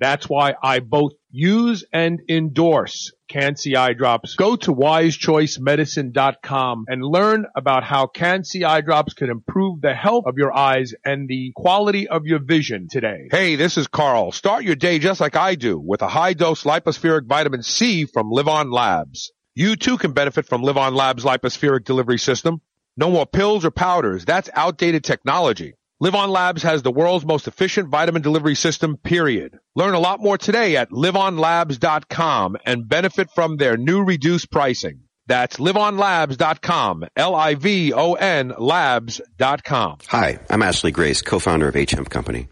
That's 0.00 0.28
why 0.28 0.54
I 0.62 0.80
both 0.80 1.12
use 1.30 1.84
and 1.92 2.20
endorse 2.28 3.12
Can-C 3.28 3.76
eye 3.76 3.92
drops. 3.92 4.34
Go 4.34 4.56
to 4.56 4.74
wisechoicemedicine.com 4.74 6.86
and 6.88 7.04
learn 7.04 7.44
about 7.54 7.84
how 7.84 8.06
Can-C 8.06 8.64
eye 8.64 8.80
drops 8.80 9.12
can 9.12 9.28
improve 9.28 9.82
the 9.82 9.92
health 9.94 10.24
of 10.26 10.38
your 10.38 10.56
eyes 10.56 10.94
and 11.04 11.28
the 11.28 11.52
quality 11.54 12.08
of 12.08 12.24
your 12.24 12.38
vision 12.40 12.88
today. 12.90 13.28
Hey, 13.30 13.56
this 13.56 13.76
is 13.76 13.86
Carl. 13.86 14.32
Start 14.32 14.64
your 14.64 14.74
day 14.74 14.98
just 14.98 15.20
like 15.20 15.36
I 15.36 15.54
do 15.54 15.78
with 15.78 16.00
a 16.00 16.08
high 16.08 16.32
dose 16.32 16.64
lipospheric 16.64 17.26
vitamin 17.26 17.62
C 17.62 18.06
from 18.06 18.32
LivOn 18.32 18.72
Labs. 18.72 19.32
You 19.54 19.76
too 19.76 19.98
can 19.98 20.12
benefit 20.12 20.46
from 20.46 20.62
LivOn 20.62 20.96
Labs 20.96 21.24
lipospheric 21.24 21.84
delivery 21.84 22.18
system. 22.18 22.62
No 22.96 23.10
more 23.10 23.26
pills 23.26 23.66
or 23.66 23.70
powders. 23.70 24.24
That's 24.24 24.48
outdated 24.54 25.04
technology. 25.04 25.74
LivOn 26.02 26.30
Labs 26.30 26.62
has 26.62 26.80
the 26.80 26.90
world's 26.90 27.26
most 27.26 27.46
efficient 27.46 27.90
vitamin 27.90 28.22
delivery 28.22 28.54
system, 28.54 28.96
period. 28.96 29.58
Learn 29.76 29.92
a 29.92 29.98
lot 30.00 30.18
more 30.18 30.38
today 30.38 30.76
at 30.76 30.90
livonlabs.com 30.90 32.56
and 32.64 32.88
benefit 32.88 33.30
from 33.34 33.58
their 33.58 33.76
new 33.76 34.02
reduced 34.02 34.50
pricing. 34.50 35.00
That's 35.26 35.58
livonlabs.com, 35.58 37.04
L-I-V-O-N 37.14 38.54
labs.com. 38.56 39.98
Hi, 40.06 40.38
I'm 40.48 40.62
Ashley 40.62 40.90
Grace, 40.90 41.20
co-founder 41.20 41.68
of 41.68 41.76
H 41.76 41.90
Hemp 41.90 42.08
Company. 42.08 42.48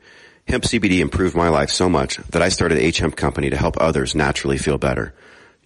Hemp 0.46 0.64
CBD 0.64 0.98
improved 0.98 1.34
my 1.34 1.48
life 1.48 1.70
so 1.70 1.88
much 1.88 2.18
that 2.18 2.42
I 2.42 2.50
started 2.50 2.76
H 2.76 2.98
Hemp 2.98 3.16
Company 3.16 3.48
to 3.48 3.56
help 3.56 3.78
others 3.80 4.14
naturally 4.14 4.58
feel 4.58 4.76
better. 4.76 5.14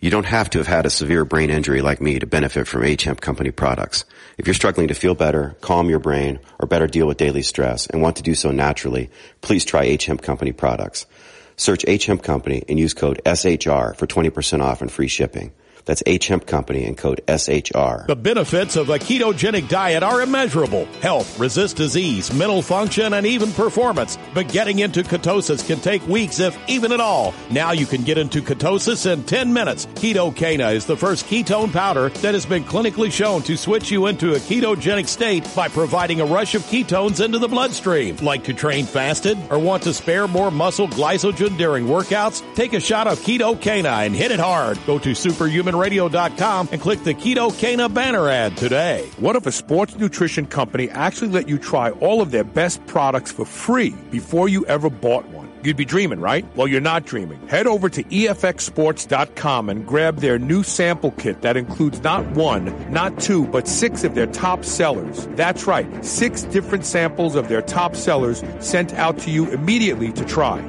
You 0.03 0.11
don't 0.11 0.27
have 0.27 0.51
to 0.51 0.59
have 0.59 0.67
had 0.67 0.85
a 0.85 0.91
severe 0.91 1.25
brain 1.25 1.49
injury 1.49 1.81
like 1.81 2.01
me 2.01 2.19
to 2.19 2.27
benefit 2.27 2.67
from 2.67 2.83
Hemp 2.83 3.21
Company 3.21 3.53
products. 3.53 4.05
If 4.37 4.49
you're 4.49 4.55
struggling 4.55 4.89
to 4.89 4.95
feel 4.95 5.15
better, 5.15 5.55
calm 5.61 5.89
your 5.89 6.01
brain, 6.01 6.41
or 6.59 6.67
better 6.67 6.89
deal 6.89 7.07
with 7.07 7.19
daily 7.19 7.43
stress 7.43 7.87
and 7.87 8.03
want 8.03 8.17
to 8.17 8.25
do 8.25 8.35
so 8.35 8.51
naturally, 8.51 9.11
please 9.43 9.65
try 9.65 9.97
Hemp 9.97 10.21
Company 10.21 10.51
products. 10.51 11.07
Search 11.55 11.85
Hemp 11.87 12.25
Company 12.25 12.65
and 12.69 12.81
use 12.81 12.95
code 12.95 13.21
SHR 13.25 13.95
for 13.95 14.09
20% 14.09 14.61
off 14.61 14.83
and 14.83 14.91
free 14.91 15.07
shipping. 15.07 15.53
That's 15.85 16.03
H 16.07 16.29
Hemp 16.29 16.47
Company 16.47 16.85
and 16.85 16.97
code 16.97 17.21
SHR. 17.27 18.07
The 18.07 18.17
benefits 18.17 18.77
of 18.77 18.89
a 18.89 18.99
ketogenic 18.99 19.69
diet 19.69 20.03
are 20.03 20.23
immeasurable. 20.23 20.87
Health, 21.01 21.39
resist 21.39 21.77
disease, 21.77 22.33
mental 22.33 22.63
function, 22.63 23.13
and 23.15 23.27
even 23.27 23.53
performance. 23.53 24.19
But 24.35 24.49
getting 24.49 24.79
into 24.79 25.03
ketosis 25.03 25.67
can 25.67 25.81
take 25.81 26.07
weeks, 26.07 26.39
if 26.41 26.57
even 26.69 26.93
at 26.93 27.01
all. 27.01 27.35
Now 27.51 27.73
you 27.73 27.87
can 27.87 28.03
get 28.03 28.19
into 28.19 28.43
ketosis 28.43 29.11
in 29.11 29.25
10 29.25 29.53
minutes. 29.53 29.87
Ketocana 29.87 30.75
is 30.75 30.87
the 30.87 30.97
first 30.97 31.27
ketone 31.27 31.73
powder 31.73 32.09
that 32.11 32.35
has 32.35 32.47
been 32.47 32.65
clinically 32.65 33.11
shown 33.11 33.43
to 33.43 33.57
switch 33.57 33.91
you 33.91 34.07
into 34.07 34.35
a 34.35 34.39
ketogenic 34.39 35.09
state 35.09 35.49
by 35.55 35.69
providing 35.69 36.21
a 36.21 36.27
rush 36.27 36.55
of 36.55 36.63
ketones 36.63 37.25
into 37.25 37.39
the 37.39 37.49
bloodstream. 37.49 38.17
Like 38.17 38.45
to 38.45 38.55
train 38.55 38.87
fasted 38.87 39.39
or 39.51 39.59
want 39.59 39.83
to 39.85 39.95
spare 39.95 40.29
more 40.29 40.51
muscle 40.51 40.89
glycogen 40.89 41.57
during 41.57 41.87
workouts? 41.87 42.43
Take 42.55 42.73
a 42.73 42.81
shot 42.81 43.07
of 43.07 43.19
Ketocana 43.21 44.07
and 44.07 44.15
hit 44.15 44.31
it 44.31 44.41
hard. 44.41 44.79
Go 44.87 44.99
to 44.99 45.15
superhuman 45.15 45.72
HumanRadio.com 45.73 46.69
and 46.73 46.81
click 46.81 47.03
the 47.03 47.15
Keto 47.15 47.57
Cana 47.57 47.89
banner 47.89 48.29
ad 48.29 48.57
today. 48.57 49.09
What 49.19 49.37
if 49.37 49.47
a 49.47 49.53
sports 49.53 49.97
nutrition 49.97 50.47
company 50.47 50.91
actually 50.91 51.29
let 51.29 51.49
you 51.49 51.59
try 51.59 51.91
all 51.91 52.21
of 52.21 52.31
their 52.31 52.45
best 52.45 52.85
products 52.87 53.33
for 53.33 53.45
free 53.45 53.91
before 54.11 54.49
you 54.49 54.67
ever 54.67 54.91
bought 54.91 55.29
one? 55.29 55.51
You'd 55.65 55.77
be 55.77 55.85
dreaming, 55.85 56.21
right? 56.21 56.45
Well, 56.57 56.67
you're 56.67 56.81
not 56.81 57.05
dreaming. 57.05 57.47
Head 57.47 57.69
over 57.69 57.89
to 57.89 58.03
EFXSports.com 58.03 59.69
and 59.69 59.87
grab 59.87 60.17
their 60.17 60.39
new 60.39 60.65
sample 60.65 61.13
kit 61.13 61.43
that 61.43 61.57
includes 61.57 62.03
not 62.03 62.27
one, 62.33 62.93
not 62.93 63.21
two, 63.21 63.47
but 63.47 63.69
six 63.69 64.03
of 64.03 64.17
their 64.17 64.27
top 64.27 64.65
sellers. 64.65 65.29
That's 65.37 65.67
right, 65.67 66.05
six 66.05 66.43
different 66.43 66.85
samples 66.85 67.37
of 67.37 67.49
their 67.49 67.63
top 67.63 67.95
sellers 67.95 68.43
sent 68.59 68.93
out 68.95 69.19
to 69.19 69.31
you 69.31 69.49
immediately 69.51 70.13
to 70.13 70.25
try. 70.25 70.61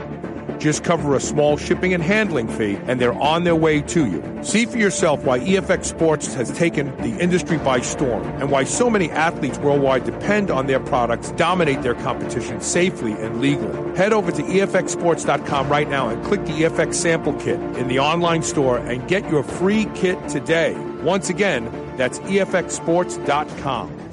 Just 0.64 0.86
cover 0.86 1.14
a 1.14 1.20
small 1.20 1.58
shipping 1.58 1.94
and 1.94 2.02
handling 2.02 2.48
fee, 2.48 2.78
and 2.88 2.98
they're 2.98 3.12
on 3.12 3.44
their 3.44 3.54
way 3.54 3.82
to 3.82 4.06
you. 4.06 4.24
See 4.44 4.66
for 4.66 4.78
yourself 4.78 5.26
why 5.26 5.40
EFX 5.40 5.84
Sports 5.84 6.34
has 6.36 6.54
taken 6.54 6.96
the 7.02 7.22
industry 7.22 7.58
by 7.58 7.82
storm 7.82 8.24
and 8.40 8.50
why 8.50 8.64
so 8.64 8.90
many 8.90 9.12
athletes 9.12 9.58
worldwide 9.58 10.06
depend 10.06 10.50
on 10.50 10.68
their 10.68 10.80
products, 10.80 11.32
dominate 11.32 11.82
their 11.82 11.96
competition 11.96 12.62
safely 12.62 13.12
and 13.12 13.42
legally. 13.42 13.98
Head 13.98 14.14
over 14.14 14.32
to 14.32 14.42
EFXSports.com 14.42 15.68
right 15.68 15.90
now 15.90 16.08
and 16.08 16.24
click 16.24 16.46
the 16.46 16.54
EFX 16.54 16.94
sample 16.94 17.34
kit 17.34 17.60
in 17.76 17.90
the 17.90 18.00
online 18.00 18.42
store 18.42 18.78
and 18.78 19.06
get 19.10 19.30
your 19.30 19.44
free 19.44 19.88
kit 19.96 20.30
today. 20.30 20.76
Once 21.02 21.30
again, 21.30 21.66
that's 21.98 22.20
EFXSports.com. 22.20 24.13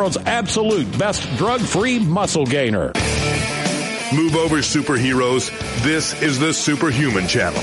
world's 0.00 0.16
absolute 0.24 0.90
best 0.98 1.22
drug-free 1.36 1.98
muscle 1.98 2.46
gainer. 2.46 2.86
Move 4.14 4.34
over, 4.34 4.56
superheroes. 4.56 5.50
This 5.82 6.20
is 6.22 6.38
the 6.38 6.54
Superhuman 6.54 7.28
Channel. 7.28 7.60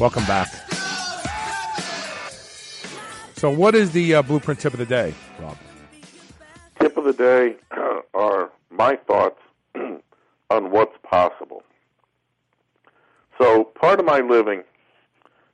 Welcome 0.00 0.24
back. 0.26 0.48
So, 3.36 3.50
what 3.50 3.76
is 3.76 3.92
the 3.92 4.16
uh, 4.16 4.22
blueprint 4.22 4.58
tip 4.58 4.72
of 4.72 4.80
the 4.80 4.86
day, 4.86 5.14
Rob? 5.38 5.56
Tip 6.80 6.96
of 6.96 7.04
the 7.04 7.12
day 7.12 7.54
uh, 7.70 8.00
are 8.14 8.50
my 8.72 8.96
thoughts 8.96 9.38
on 9.76 10.70
what's 10.72 10.96
possible. 11.04 11.62
So, 13.38 13.62
part 13.62 14.00
of 14.00 14.06
my 14.06 14.18
living 14.18 14.64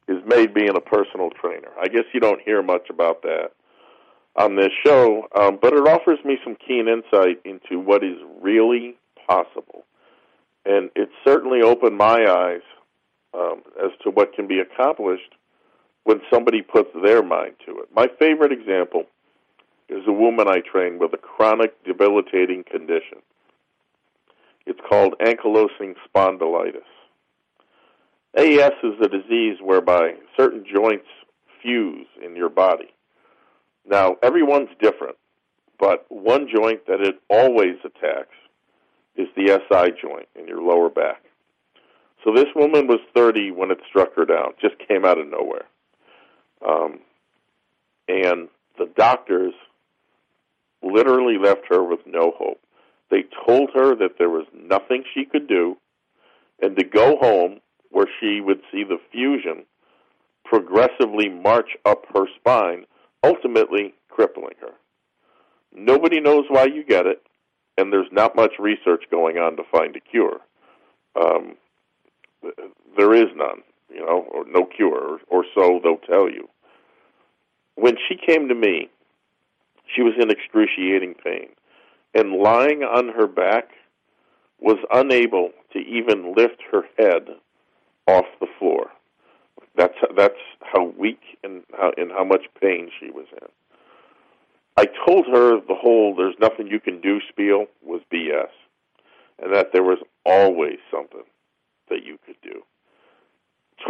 is 0.09 0.19
made 0.27 0.55
being 0.55 0.77
a 0.77 0.81
personal 0.81 1.31
trainer. 1.31 1.69
I 1.81 1.89
guess 1.89 2.05
you 2.13 2.21
don't 2.21 2.41
hear 2.43 2.63
much 2.63 2.91
about 2.91 3.23
that 3.23 3.53
on 4.37 4.57
this 4.57 4.71
show, 4.85 5.27
um, 5.37 5.59
but 5.61 5.73
it 5.73 5.87
offers 5.87 6.19
me 6.25 6.39
some 6.45 6.57
keen 6.57 6.89
insight 6.89 7.41
into 7.45 7.79
what 7.79 8.03
is 8.05 8.17
really 8.41 8.97
possible. 9.27 9.85
And 10.65 10.91
it 10.95 11.09
certainly 11.25 11.63
opened 11.63 11.97
my 11.97 12.25
eyes 12.29 12.63
um, 13.35 13.63
as 13.83 13.91
to 14.03 14.11
what 14.11 14.35
can 14.35 14.47
be 14.47 14.61
accomplished 14.61 15.35
when 16.05 16.21
somebody 16.33 16.63
puts 16.63 16.91
their 17.05 17.23
mind 17.23 17.55
to 17.67 17.79
it. 17.81 17.89
My 17.95 18.09
favorite 18.19 18.53
example 18.53 19.05
is 19.89 20.03
a 20.07 20.13
woman 20.13 20.49
I 20.49 20.61
train 20.61 20.99
with 20.99 21.13
a 21.13 21.19
chronic 21.19 21.83
debilitating 21.85 22.65
condition. 22.65 23.19
It's 24.67 24.81
called 24.89 25.15
ankylosing 25.21 25.95
spondylitis. 26.09 26.90
AS 28.37 28.73
is 28.83 28.95
a 29.03 29.09
disease 29.09 29.59
whereby 29.63 30.15
certain 30.37 30.65
joints 30.73 31.07
fuse 31.63 32.07
in 32.25 32.37
your 32.37 32.49
body. 32.49 32.93
Now, 33.89 34.17
everyone's 34.23 34.71
different, 34.81 35.17
but 35.79 36.07
one 36.09 36.49
joint 36.55 36.87
that 36.87 37.01
it 37.01 37.21
always 37.29 37.77
attacks 37.85 38.37
is 39.17 39.27
the 39.37 39.61
SI 39.69 39.93
joint 40.01 40.29
in 40.37 40.47
your 40.47 40.63
lower 40.63 40.89
back. 40.89 41.23
So 42.25 42.33
this 42.35 42.47
woman 42.55 42.87
was 42.87 43.01
30 43.15 43.51
when 43.53 43.71
it 43.71 43.79
struck 43.89 44.15
her 44.15 44.25
down, 44.25 44.53
just 44.61 44.75
came 44.87 45.05
out 45.05 45.19
of 45.19 45.27
nowhere. 45.27 45.65
Um, 46.67 47.01
and 48.09 48.49
the 48.79 48.91
doctors 48.97 49.55
literally 50.83 51.39
left 51.39 51.63
her 51.71 51.83
with 51.83 52.01
no 52.07 52.33
hope. 52.37 52.61
They 53.11 53.25
told 53.47 53.71
her 53.75 53.97
that 53.97 54.19
there 54.19 54.31
was 54.31 54.47
nothing 54.55 55.05
she 55.15 55.25
could 55.25 55.49
do 55.49 55.77
and 56.61 56.77
to 56.77 56.85
go 56.85 57.17
home 57.17 57.61
where 57.91 58.07
she 58.21 58.41
would 58.41 58.61
see 58.73 58.85
the 58.85 58.99
fusion 59.13 59.65
progressively 60.45 61.29
march 61.29 61.77
up 61.85 62.05
her 62.15 62.27
spine, 62.39 62.85
ultimately 63.23 63.95
crippling 64.09 64.55
her. 64.61 64.73
Nobody 65.73 66.21
knows 66.21 66.47
why 66.49 66.65
you 66.65 66.85
get 66.85 67.07
it, 67.07 67.23
and 67.79 67.93
there's 67.93 68.11
not 68.11 68.35
much 68.35 68.53
research 68.59 69.05
going 69.11 69.39
on 69.39 69.57
to 69.57 69.63
find 69.71 69.95
a 69.95 70.01
cure. 70.01 70.39
Um, 71.21 71.55
there 72.97 73.15
is 73.15 73.29
none, 73.37 73.63
you 73.93 74.01
know, 74.01 74.27
or 74.33 74.45
no 74.47 74.65
cure, 74.65 75.19
or, 75.19 75.21
or 75.29 75.45
so 75.55 75.81
they'll 75.83 75.99
tell 75.99 76.29
you. 76.29 76.49
When 77.77 77.97
she 78.09 78.17
came 78.17 78.49
to 78.49 78.55
me, 78.55 78.91
she 79.95 80.03
was 80.03 80.15
in 80.21 80.31
excruciating 80.31 81.15
pain, 81.25 81.49
and 82.15 82.33
lying 82.33 82.83
on 82.83 83.09
her 83.09 83.27
back 83.27 83.69
was 84.61 84.79
unable 84.93 85.51
to 85.73 85.79
even 85.79 86.35
lift 86.37 86.61
her 86.71 86.83
head 86.99 87.29
off 88.07 88.27
the 88.41 88.47
floor. 88.59 88.91
That's 89.77 89.95
that's 90.17 90.35
how 90.61 90.93
weak 90.99 91.21
and 91.45 91.63
how 91.77 91.93
and 91.97 92.11
how 92.11 92.25
much 92.25 92.43
pain 92.61 92.91
she 92.99 93.11
was 93.11 93.27
in. 93.33 93.49
I 94.77 94.87
told 95.07 95.27
her 95.27 95.61
the 95.61 95.75
whole 95.75 96.15
"there's 96.15 96.35
nothing 96.41 96.67
you 96.67 96.81
can 96.81 97.01
do" 97.01 97.21
spiel 97.29 97.67
was 97.83 98.01
BS, 98.13 98.51
and 99.43 99.55
that 99.55 99.73
there 99.73 99.83
was 99.83 99.99
always 100.25 100.79
something 100.91 101.25
that 101.89 102.05
you 102.05 102.19
could 102.27 102.37
do. 102.43 102.63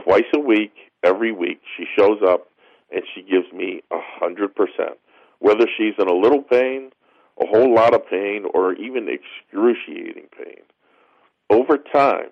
Twice 0.05 0.31
a 0.35 0.41
week, 0.41 0.73
every 1.03 1.33
week, 1.33 1.61
she 1.77 1.85
shows 1.97 2.21
up 2.27 2.49
and 2.93 3.03
she 3.15 3.23
gives 3.23 3.53
me 3.53 3.83
a 3.91 3.99
hundred 4.01 4.55
percent. 4.55 4.99
Whether 5.39 5.67
she's 5.77 5.95
in 5.99 6.09
a 6.09 6.15
little 6.15 6.43
pain, 6.43 6.91
a 7.41 7.47
whole 7.47 7.75
lot 7.75 7.95
of 7.95 8.07
pain, 8.09 8.45
or 8.53 8.75
even 8.75 9.09
excruciating 9.09 10.27
pain. 10.37 10.63
Over 11.49 11.79
time, 11.79 12.31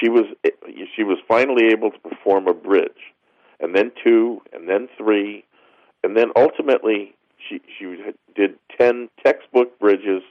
she 0.00 0.08
was 0.08 0.24
she 0.96 1.02
was 1.02 1.18
finally 1.28 1.66
able 1.72 1.90
to 1.90 1.98
perform 1.98 2.46
a 2.48 2.54
bridge, 2.54 3.12
and 3.60 3.74
then 3.74 3.92
two, 4.02 4.40
and 4.52 4.68
then 4.68 4.88
three, 4.96 5.44
and 6.02 6.16
then 6.16 6.30
ultimately 6.36 7.14
she 7.48 7.60
she 7.78 7.96
did 8.34 8.58
ten 8.78 9.08
textbook 9.24 9.78
bridges 9.78 10.22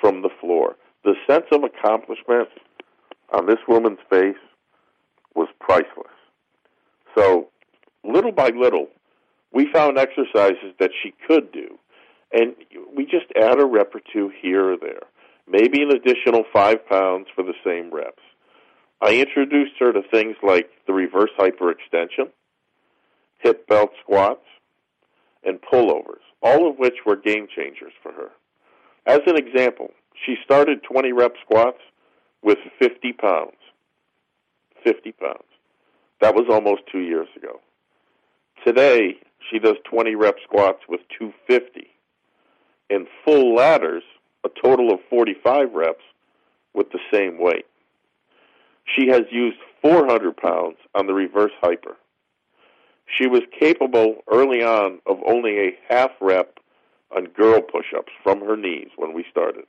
from 0.00 0.22
the 0.22 0.30
floor. 0.40 0.76
The 1.04 1.14
sense 1.28 1.46
of 1.52 1.64
accomplishment 1.64 2.48
on 3.32 3.46
this 3.46 3.58
woman's 3.66 3.98
face 4.08 4.36
was 5.34 5.48
priceless. 5.58 6.12
So, 7.16 7.48
little 8.04 8.32
by 8.32 8.50
little, 8.50 8.88
we 9.52 9.70
found 9.72 9.98
exercises 9.98 10.74
that 10.78 10.90
she 11.02 11.12
could 11.26 11.52
do, 11.52 11.78
and 12.32 12.54
we 12.94 13.04
just 13.04 13.26
add 13.36 13.60
a 13.60 13.66
rep 13.66 13.94
or 13.94 14.00
two 14.12 14.30
here 14.40 14.72
or 14.72 14.76
there, 14.76 15.02
maybe 15.48 15.82
an 15.82 15.90
additional 15.90 16.44
five 16.52 16.86
pounds 16.88 17.26
for 17.34 17.42
the 17.42 17.54
same 17.64 17.92
reps. 17.92 18.22
I 19.02 19.16
introduced 19.16 19.72
her 19.80 19.92
to 19.92 20.00
things 20.00 20.36
like 20.44 20.70
the 20.86 20.92
reverse 20.92 21.30
hyperextension, 21.36 22.30
hip 23.40 23.66
belt 23.66 23.90
squats, 24.00 24.46
and 25.42 25.58
pullovers, 25.60 26.22
all 26.40 26.70
of 26.70 26.78
which 26.78 26.94
were 27.04 27.16
game 27.16 27.48
changers 27.54 27.92
for 28.00 28.12
her. 28.12 28.30
As 29.04 29.20
an 29.26 29.36
example, 29.36 29.90
she 30.24 30.36
started 30.44 30.84
20 30.84 31.10
rep 31.12 31.32
squats 31.44 31.78
with 32.42 32.58
50 32.78 33.12
pounds. 33.14 33.56
50 34.84 35.10
pounds. 35.12 35.42
That 36.20 36.36
was 36.36 36.46
almost 36.48 36.82
two 36.90 37.00
years 37.00 37.28
ago. 37.36 37.60
Today, 38.64 39.16
she 39.50 39.58
does 39.58 39.76
20 39.90 40.14
rep 40.14 40.36
squats 40.44 40.82
with 40.88 41.00
250 41.18 41.88
and 42.88 43.08
full 43.24 43.56
ladders, 43.56 44.04
a 44.44 44.48
total 44.62 44.92
of 44.92 45.00
45 45.10 45.72
reps 45.72 46.04
with 46.72 46.92
the 46.92 47.00
same 47.12 47.40
weight. 47.40 47.66
She 48.84 49.08
has 49.08 49.22
used 49.30 49.58
400 49.80 50.36
pounds 50.36 50.76
on 50.94 51.06
the 51.06 51.14
reverse 51.14 51.52
hyper. 51.60 51.96
She 53.06 53.26
was 53.26 53.42
capable 53.58 54.22
early 54.30 54.62
on 54.62 55.00
of 55.06 55.18
only 55.26 55.58
a 55.58 55.78
half 55.88 56.10
rep 56.20 56.58
on 57.14 57.24
girl 57.26 57.60
push 57.60 57.86
ups 57.96 58.12
from 58.22 58.40
her 58.40 58.56
knees 58.56 58.88
when 58.96 59.12
we 59.12 59.24
started. 59.30 59.64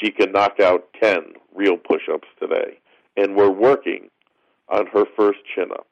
She 0.00 0.10
can 0.10 0.32
knock 0.32 0.60
out 0.60 0.88
10 1.00 1.34
real 1.54 1.76
push 1.76 2.02
ups 2.12 2.28
today, 2.40 2.78
and 3.16 3.36
we're 3.36 3.50
working 3.50 4.10
on 4.68 4.86
her 4.86 5.04
first 5.16 5.40
chin 5.54 5.70
up. 5.72 5.86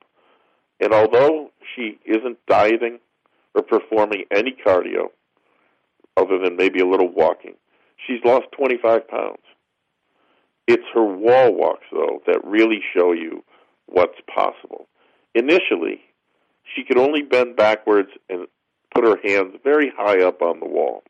And 0.81 0.93
although 0.93 1.51
she 1.75 1.99
isn't 2.05 2.39
dieting 2.47 3.01
or 3.55 3.63
performing 3.63 4.25
any 4.31 4.57
cardio, 4.65 5.09
other 6.17 6.39
than 6.39 6.57
maybe 6.57 6.81
a 6.81 6.87
little 6.87 7.13
walking, 7.13 7.55
she's 8.07 8.23
lost 8.25 8.47
25 8.53 9.09
pounds. 9.09 9.39
It's 10.69 10.85
her 10.93 11.03
wall 11.03 11.55
walks, 11.55 11.87
though, 11.91 12.21
that 12.27 12.45
really 12.45 12.81
show 12.95 13.13
you 13.13 13.43
what's 13.87 14.21
possible. 14.33 14.87
Initially, 15.35 16.03
she 16.63 16.85
could 16.85 16.99
only 16.99 17.23
bend 17.23 17.57
backwards 17.57 18.11
and 18.29 18.47
put 18.95 19.05
her 19.05 19.17
hands 19.25 19.55
very 19.65 19.91
high 19.97 20.23
up 20.23 20.43
on 20.43 20.61
the 20.61 20.67
wall. 20.67 21.05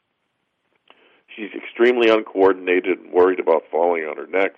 She's 1.35 1.51
extremely 1.57 2.09
uncoordinated 2.09 3.01
and 3.01 3.13
worried 3.13 3.41
about 3.41 3.65
falling 3.69 4.05
on 4.05 4.17
her 4.17 4.29
neck, 4.29 4.53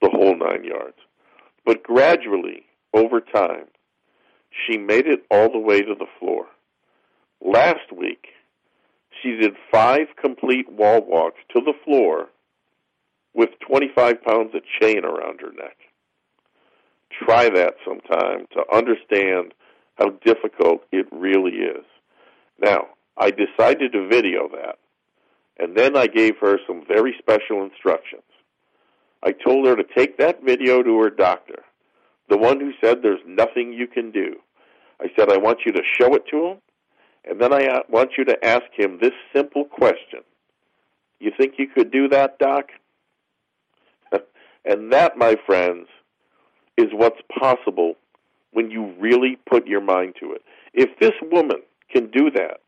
the 0.00 0.10
whole 0.10 0.38
nine 0.38 0.62
yards. 0.62 0.98
But 1.64 1.82
gradually, 1.82 2.66
over 2.94 3.20
time, 3.20 3.66
she 4.64 4.78
made 4.78 5.08
it 5.08 5.24
all 5.28 5.50
the 5.50 5.58
way 5.58 5.82
to 5.82 5.94
the 5.98 6.06
floor. 6.20 6.46
Last 7.44 7.90
week, 7.92 8.28
she 9.20 9.36
did 9.36 9.54
five 9.72 10.06
complete 10.22 10.70
wall 10.70 11.00
walks 11.04 11.40
to 11.52 11.60
the 11.60 11.74
floor 11.84 12.28
with 13.36 13.50
25 13.60 14.22
pounds 14.24 14.54
of 14.54 14.62
chain 14.80 15.04
around 15.04 15.40
her 15.40 15.52
neck. 15.52 15.76
Try 17.10 17.50
that 17.50 17.74
sometime 17.84 18.46
to 18.52 18.64
understand 18.74 19.52
how 19.96 20.10
difficult 20.24 20.82
it 20.90 21.06
really 21.12 21.52
is. 21.52 21.84
Now, 22.58 22.88
I 23.16 23.30
decided 23.30 23.92
to 23.92 24.08
video 24.08 24.48
that, 24.48 24.78
and 25.58 25.76
then 25.76 25.96
I 25.96 26.06
gave 26.06 26.38
her 26.40 26.58
some 26.66 26.84
very 26.88 27.14
special 27.18 27.62
instructions. 27.62 28.22
I 29.22 29.32
told 29.32 29.66
her 29.66 29.76
to 29.76 29.84
take 29.96 30.18
that 30.18 30.42
video 30.42 30.82
to 30.82 30.98
her 31.00 31.10
doctor, 31.10 31.62
the 32.28 32.38
one 32.38 32.58
who 32.58 32.72
said 32.82 32.98
there's 33.02 33.20
nothing 33.26 33.72
you 33.72 33.86
can 33.86 34.10
do. 34.10 34.36
I 35.00 35.08
said, 35.16 35.30
I 35.30 35.36
want 35.36 35.60
you 35.66 35.72
to 35.72 35.82
show 35.98 36.14
it 36.14 36.24
to 36.30 36.46
him, 36.46 36.58
and 37.24 37.40
then 37.40 37.52
I 37.52 37.66
uh, 37.66 37.80
want 37.90 38.12
you 38.16 38.24
to 38.24 38.44
ask 38.44 38.64
him 38.76 38.98
this 39.00 39.12
simple 39.34 39.64
question. 39.64 40.20
You 41.18 41.32
think 41.36 41.54
you 41.58 41.66
could 41.68 41.90
do 41.90 42.08
that, 42.08 42.38
Doc? 42.38 42.70
And 44.66 44.92
that, 44.92 45.16
my 45.16 45.36
friends, 45.46 45.86
is 46.76 46.88
what's 46.92 47.20
possible 47.38 47.94
when 48.52 48.70
you 48.70 48.92
really 48.98 49.38
put 49.48 49.66
your 49.66 49.80
mind 49.80 50.14
to 50.20 50.32
it. 50.32 50.42
If 50.74 50.98
this 50.98 51.12
woman 51.30 51.62
can 51.90 52.10
do 52.10 52.30
that 52.32 52.60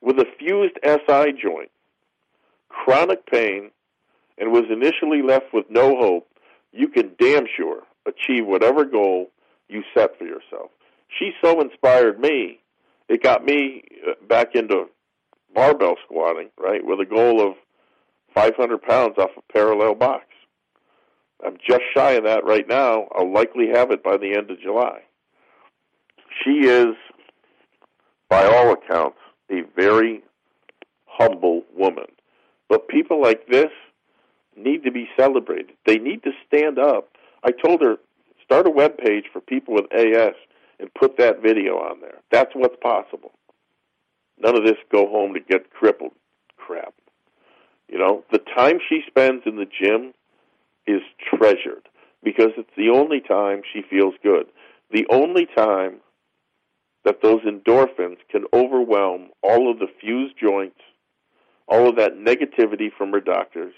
with 0.00 0.18
a 0.18 0.26
fused 0.38 0.78
SI 0.84 1.32
joint, 1.40 1.70
chronic 2.68 3.26
pain, 3.26 3.70
and 4.38 4.52
was 4.52 4.64
initially 4.70 5.22
left 5.22 5.52
with 5.52 5.66
no 5.68 5.96
hope, 5.96 6.28
you 6.72 6.88
can 6.88 7.12
damn 7.18 7.46
sure 7.56 7.82
achieve 8.06 8.46
whatever 8.46 8.84
goal 8.84 9.30
you 9.68 9.82
set 9.94 10.16
for 10.18 10.24
yourself. 10.24 10.70
She 11.08 11.32
so 11.42 11.60
inspired 11.60 12.20
me, 12.20 12.60
it 13.08 13.22
got 13.22 13.44
me 13.44 13.82
uh, 14.06 14.12
back 14.28 14.54
into 14.54 14.86
barbell 15.54 15.96
squatting, 16.04 16.50
right, 16.58 16.84
with 16.84 17.00
a 17.00 17.04
goal 17.04 17.46
of 17.46 17.54
500 18.34 18.82
pounds 18.82 19.14
off 19.18 19.30
a 19.36 19.52
parallel 19.52 19.94
box. 19.94 20.24
I'm 21.44 21.56
just 21.66 21.82
shy 21.94 22.12
of 22.12 22.24
that 22.24 22.44
right 22.44 22.66
now. 22.68 23.08
I'll 23.14 23.32
likely 23.32 23.68
have 23.72 23.90
it 23.90 24.02
by 24.02 24.16
the 24.16 24.34
end 24.34 24.50
of 24.50 24.60
July. 24.60 25.00
She 26.44 26.66
is, 26.66 26.94
by 28.28 28.44
all 28.44 28.72
accounts, 28.72 29.18
a 29.50 29.62
very 29.76 30.22
humble 31.06 31.62
woman. 31.76 32.06
But 32.68 32.88
people 32.88 33.20
like 33.20 33.46
this 33.46 33.70
need 34.56 34.84
to 34.84 34.90
be 34.90 35.08
celebrated. 35.16 35.72
They 35.86 35.96
need 35.96 36.22
to 36.24 36.32
stand 36.46 36.78
up. 36.78 37.08
I 37.44 37.50
told 37.52 37.80
her, 37.82 37.96
start 38.44 38.66
a 38.66 38.70
web 38.70 38.98
page 38.98 39.24
for 39.32 39.40
people 39.40 39.74
with 39.74 39.92
AS 39.92 40.34
and 40.80 40.92
put 40.94 41.16
that 41.18 41.42
video 41.42 41.76
on 41.78 42.00
there. 42.00 42.18
That's 42.30 42.50
what's 42.54 42.76
possible. 42.82 43.32
None 44.38 44.56
of 44.56 44.64
this 44.64 44.76
go 44.90 45.08
home 45.08 45.34
to 45.34 45.40
get 45.40 45.70
crippled 45.70 46.12
crap. 46.56 46.94
You 47.88 47.98
know, 47.98 48.24
the 48.30 48.38
time 48.38 48.78
she 48.88 49.02
spends 49.06 49.42
in 49.46 49.56
the 49.56 49.66
gym 49.66 50.12
is 50.88 51.02
treasured 51.32 51.88
because 52.22 52.50
it's 52.56 52.70
the 52.76 52.90
only 52.90 53.20
time 53.20 53.62
she 53.72 53.82
feels 53.88 54.14
good. 54.22 54.46
The 54.90 55.06
only 55.10 55.46
time 55.46 56.00
that 57.04 57.22
those 57.22 57.40
endorphins 57.42 58.16
can 58.30 58.44
overwhelm 58.52 59.28
all 59.42 59.70
of 59.70 59.78
the 59.78 59.86
fused 60.00 60.34
joints, 60.40 60.80
all 61.68 61.88
of 61.88 61.96
that 61.96 62.14
negativity 62.16 62.88
from 62.96 63.12
her 63.12 63.20
doctors, 63.20 63.74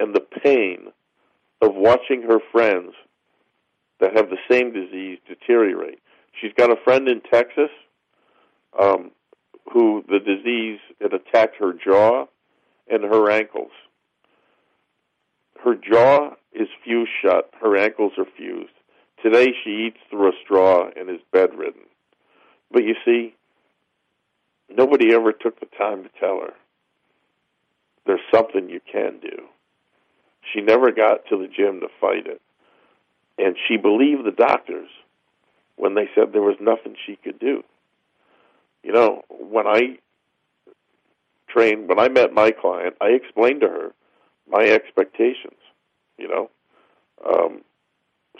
and 0.00 0.14
the 0.14 0.24
pain 0.42 0.92
of 1.60 1.74
watching 1.74 2.22
her 2.22 2.38
friends 2.52 2.92
that 4.00 4.16
have 4.16 4.30
the 4.30 4.38
same 4.50 4.72
disease 4.72 5.18
deteriorate. 5.26 6.00
She's 6.40 6.52
got 6.56 6.70
a 6.70 6.82
friend 6.84 7.08
in 7.08 7.20
Texas 7.20 7.70
um, 8.78 9.10
who 9.72 10.04
the 10.08 10.20
disease 10.20 10.78
it 11.00 11.12
attacked 11.12 11.56
her 11.58 11.72
jaw 11.72 12.26
and 12.88 13.02
her 13.02 13.30
ankles. 13.30 13.72
Her 15.64 15.74
jaw 15.74 16.34
is 16.52 16.68
fused 16.84 17.10
shut. 17.22 17.50
Her 17.60 17.76
ankles 17.76 18.12
are 18.18 18.26
fused. 18.36 18.72
Today 19.22 19.48
she 19.64 19.88
eats 19.88 19.98
through 20.08 20.28
a 20.28 20.38
straw 20.44 20.88
and 20.96 21.10
is 21.10 21.20
bedridden. 21.32 21.82
But 22.70 22.84
you 22.84 22.94
see, 23.04 23.34
nobody 24.68 25.12
ever 25.12 25.32
took 25.32 25.58
the 25.58 25.66
time 25.66 26.04
to 26.04 26.10
tell 26.20 26.40
her 26.40 26.54
there's 28.06 28.20
something 28.32 28.70
you 28.70 28.80
can 28.90 29.18
do. 29.20 29.44
She 30.52 30.60
never 30.60 30.90
got 30.92 31.26
to 31.28 31.36
the 31.36 31.48
gym 31.48 31.80
to 31.80 31.88
fight 32.00 32.26
it. 32.26 32.40
And 33.36 33.56
she 33.68 33.76
believed 33.76 34.24
the 34.24 34.32
doctors 34.32 34.88
when 35.76 35.94
they 35.94 36.08
said 36.14 36.32
there 36.32 36.42
was 36.42 36.56
nothing 36.60 36.96
she 37.06 37.16
could 37.16 37.38
do. 37.38 37.62
You 38.82 38.92
know, 38.92 39.22
when 39.28 39.66
I 39.66 39.98
trained, 41.48 41.88
when 41.88 41.98
I 41.98 42.08
met 42.08 42.32
my 42.32 42.50
client, 42.50 42.94
I 43.00 43.08
explained 43.08 43.60
to 43.60 43.68
her 43.68 43.90
my 44.50 44.64
expectations. 44.64 45.60
You 46.18 46.28
know, 46.28 46.50
um, 47.26 47.62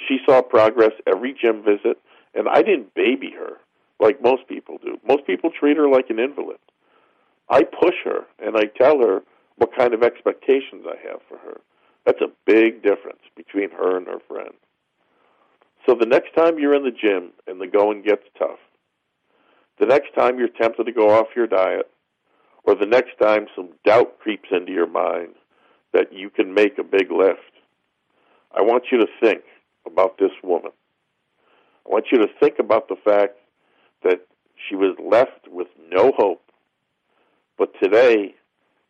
she 0.06 0.18
saw 0.26 0.42
progress 0.42 0.92
every 1.06 1.34
gym 1.40 1.62
visit, 1.62 1.98
and 2.34 2.48
I 2.48 2.62
didn't 2.62 2.94
baby 2.94 3.32
her 3.38 3.56
like 4.00 4.22
most 4.22 4.46
people 4.48 4.78
do. 4.82 4.98
Most 5.06 5.26
people 5.26 5.50
treat 5.50 5.76
her 5.76 5.88
like 5.88 6.10
an 6.10 6.18
invalid. 6.18 6.58
I 7.48 7.62
push 7.64 7.94
her 8.04 8.26
and 8.38 8.56
I 8.56 8.64
tell 8.64 9.00
her 9.00 9.22
what 9.56 9.76
kind 9.76 9.94
of 9.94 10.02
expectations 10.02 10.84
I 10.86 10.96
have 11.08 11.20
for 11.28 11.38
her. 11.38 11.60
That's 12.04 12.20
a 12.20 12.32
big 12.46 12.82
difference 12.82 13.22
between 13.36 13.70
her 13.70 13.96
and 13.96 14.06
her 14.06 14.20
friend. 14.28 14.54
So 15.86 15.94
the 15.94 16.06
next 16.06 16.34
time 16.34 16.58
you're 16.58 16.74
in 16.74 16.84
the 16.84 16.90
gym 16.90 17.30
and 17.46 17.60
the 17.60 17.66
going 17.66 18.02
gets 18.02 18.24
tough, 18.38 18.58
the 19.80 19.86
next 19.86 20.14
time 20.14 20.38
you're 20.38 20.48
tempted 20.48 20.84
to 20.84 20.92
go 20.92 21.10
off 21.10 21.28
your 21.34 21.46
diet, 21.46 21.90
or 22.64 22.74
the 22.74 22.86
next 22.86 23.18
time 23.20 23.46
some 23.56 23.70
doubt 23.84 24.18
creeps 24.20 24.48
into 24.50 24.72
your 24.72 24.86
mind 24.86 25.34
that 25.92 26.12
you 26.12 26.30
can 26.30 26.54
make 26.54 26.78
a 26.78 26.84
big 26.84 27.10
lift, 27.10 27.40
I 28.54 28.62
want 28.62 28.84
you 28.90 28.98
to 28.98 29.06
think 29.20 29.42
about 29.86 30.18
this 30.18 30.32
woman. 30.42 30.72
I 31.86 31.90
want 31.90 32.06
you 32.12 32.18
to 32.18 32.28
think 32.40 32.58
about 32.58 32.88
the 32.88 32.96
fact 32.96 33.36
that 34.02 34.26
she 34.68 34.74
was 34.74 34.96
left 35.02 35.48
with 35.50 35.68
no 35.90 36.12
hope, 36.16 36.42
but 37.56 37.70
today 37.82 38.34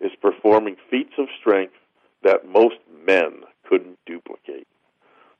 is 0.00 0.12
performing 0.20 0.76
feats 0.90 1.14
of 1.18 1.26
strength 1.40 1.74
that 2.22 2.48
most 2.48 2.76
men 3.06 3.42
couldn't 3.68 3.98
duplicate. 4.06 4.66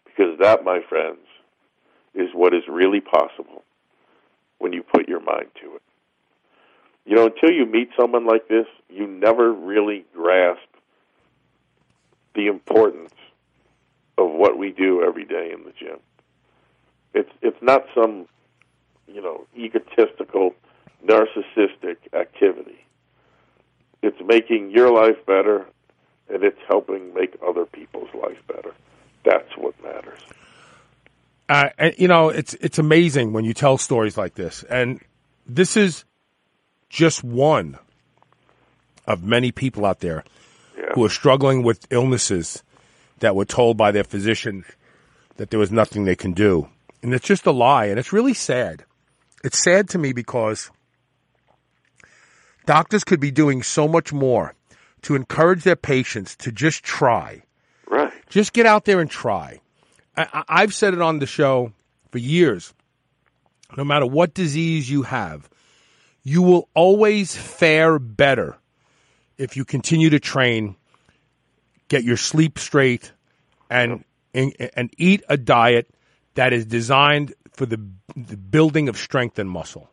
Because 0.04 0.38
that, 0.40 0.64
my 0.64 0.80
friends, 0.88 1.18
is 2.14 2.28
what 2.34 2.54
is 2.54 2.62
really 2.68 3.00
possible 3.00 3.62
when 4.59 4.72
you 4.72 4.82
put 4.82 5.09
your 5.09 5.20
mind 5.20 5.48
to 5.62 5.76
it. 5.76 5.82
You 7.04 7.16
know, 7.16 7.26
until 7.26 7.50
you 7.50 7.64
meet 7.66 7.90
someone 7.98 8.26
like 8.26 8.48
this, 8.48 8.66
you 8.88 9.06
never 9.06 9.52
really 9.52 10.04
grasp 10.14 10.61
the 12.39 12.47
importance 12.47 13.12
of 14.16 14.30
what 14.30 14.57
we 14.57 14.70
do 14.70 15.03
every 15.03 15.24
day 15.24 15.51
in 15.53 15.64
the 15.64 15.72
gym. 15.72 15.99
It's 17.12 17.30
it's 17.43 17.61
not 17.61 17.84
some, 17.97 18.28
you 19.09 19.20
know, 19.20 19.45
egotistical, 19.57 20.55
narcissistic 21.05 21.97
activity. 22.12 22.84
It's 24.03 24.20
making 24.24 24.70
your 24.70 24.93
life 24.93 25.26
better 25.26 25.66
and 26.28 26.45
it's 26.45 26.61
helping 26.68 27.12
make 27.12 27.36
other 27.45 27.66
people's 27.66 28.11
life 28.14 28.41
better. 28.47 28.72
That's 29.24 29.57
what 29.57 29.74
matters. 29.82 30.20
Uh, 31.49 31.70
and 31.76 31.95
you 31.99 32.07
know, 32.07 32.28
it's 32.28 32.55
it's 32.55 32.78
amazing 32.78 33.32
when 33.32 33.45
you 33.45 33.53
tell 33.53 33.78
stories 33.78 34.16
like 34.16 34.34
this, 34.34 34.62
and 34.70 35.01
this 35.45 35.76
is 35.76 36.05
just 36.89 37.24
one 37.24 37.78
of 39.09 39.24
many 39.24 39.51
people 39.51 39.84
out 39.84 39.99
there 39.99 40.22
yeah. 40.79 40.93
who 40.95 41.05
are 41.05 41.11
struggling 41.11 41.62
with 41.62 41.87
illnesses 41.91 42.62
that 43.20 43.35
were 43.35 43.45
told 43.45 43.76
by 43.76 43.91
their 43.91 44.05
physicians 44.05 44.64
that 45.37 45.51
there 45.51 45.59
was 45.59 45.72
nothing 45.72 46.05
they 46.05 46.16
can 46.16 46.33
do, 46.33 46.68
and 47.03 47.12
it's 47.12 47.26
just 47.26 47.47
a 47.47 47.53
lie, 47.53 47.87
and 47.87 47.99
it's 47.99 48.12
really 48.12 48.35
sad. 48.35 48.85
It's 49.45 49.59
sad 49.59 49.89
to 49.91 49.99
me 49.99 50.12
because 50.12 50.70
doctors 52.66 53.05
could 53.05 53.20
be 53.20 53.31
doing 53.31 53.62
so 53.62 53.87
much 53.87 54.12
more 54.12 54.55
to 55.03 55.14
encourage 55.14 55.64
their 55.64 55.76
patients 55.76 56.37
to 56.37 56.53
just 56.53 56.83
try. 56.83 57.43
Right. 57.89 58.12
Just 58.29 58.53
get 58.53 58.66
out 58.66 58.85
there 58.85 59.01
and 59.01 59.11
try. 59.11 59.61
I, 60.16 60.45
I've 60.49 60.74
said 60.74 60.95
it 60.95 61.01
on 61.01 61.20
the 61.20 61.26
show 61.26 61.72
for 62.11 62.18
years. 62.18 62.74
No 63.76 63.85
matter 63.85 64.07
what 64.07 64.35
disease 64.35 64.91
you 64.91 65.03
have, 65.03 65.49
you 66.24 66.43
will 66.43 66.68
always 66.74 67.37
fare 67.37 67.99
better 67.99 68.57
if 69.39 69.57
you 69.57 69.64
continue 69.64 70.11
to 70.11 70.20
train, 70.20 70.76
get 71.89 72.05
your 72.05 72.16
sleep 72.16 72.59
straight, 72.59 73.12
and 73.70 74.05
and, 74.34 74.53
and 74.74 74.93
eat 74.99 75.22
a 75.28 75.36
diet 75.36 75.89
that 76.34 76.53
is 76.53 76.66
designed 76.66 77.34
for 77.53 77.66
the, 77.66 77.80
the 78.14 78.36
building 78.36 78.89
of 78.89 78.97
strength 78.97 79.39
and 79.39 79.49
muscle. 79.49 79.91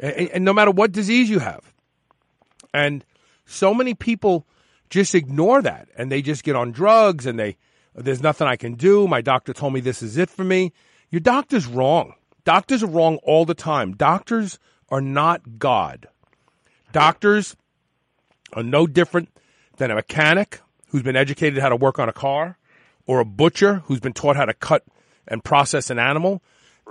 And, 0.00 0.28
and 0.30 0.44
no 0.44 0.52
matter 0.52 0.70
what 0.70 0.92
disease 0.92 1.28
you 1.28 1.40
have, 1.40 1.72
and 2.72 3.04
so 3.44 3.74
many 3.74 3.94
people 3.94 4.46
just 4.90 5.14
ignore 5.14 5.62
that 5.62 5.88
and 5.96 6.10
they 6.10 6.22
just 6.22 6.44
get 6.44 6.56
on 6.56 6.72
drugs 6.72 7.26
and 7.26 7.38
they 7.38 7.56
there's 7.94 8.22
nothing 8.22 8.48
I 8.48 8.56
can 8.56 8.74
do. 8.74 9.06
My 9.06 9.20
doctor 9.20 9.52
told 9.52 9.72
me 9.72 9.80
this 9.80 10.02
is 10.02 10.16
it 10.16 10.28
for 10.28 10.42
me. 10.42 10.72
Your 11.10 11.20
doctor's 11.20 11.66
wrong. 11.66 12.14
Doctors 12.44 12.82
are 12.82 12.88
wrong 12.88 13.18
all 13.22 13.44
the 13.44 13.54
time. 13.54 13.92
Doctors 13.92 14.58
are 14.88 15.00
not 15.00 15.58
God. 15.58 16.08
Doctors 16.92 17.56
are 18.54 18.62
no 18.62 18.86
different 18.86 19.28
than 19.76 19.90
a 19.90 19.94
mechanic 19.94 20.60
who's 20.88 21.02
been 21.02 21.16
educated 21.16 21.58
how 21.58 21.68
to 21.68 21.76
work 21.76 21.98
on 21.98 22.08
a 22.08 22.12
car 22.12 22.56
or 23.06 23.20
a 23.20 23.24
butcher 23.24 23.82
who's 23.86 24.00
been 24.00 24.12
taught 24.12 24.36
how 24.36 24.44
to 24.44 24.54
cut 24.54 24.84
and 25.28 25.42
process 25.42 25.90
an 25.90 25.98
animal. 25.98 26.42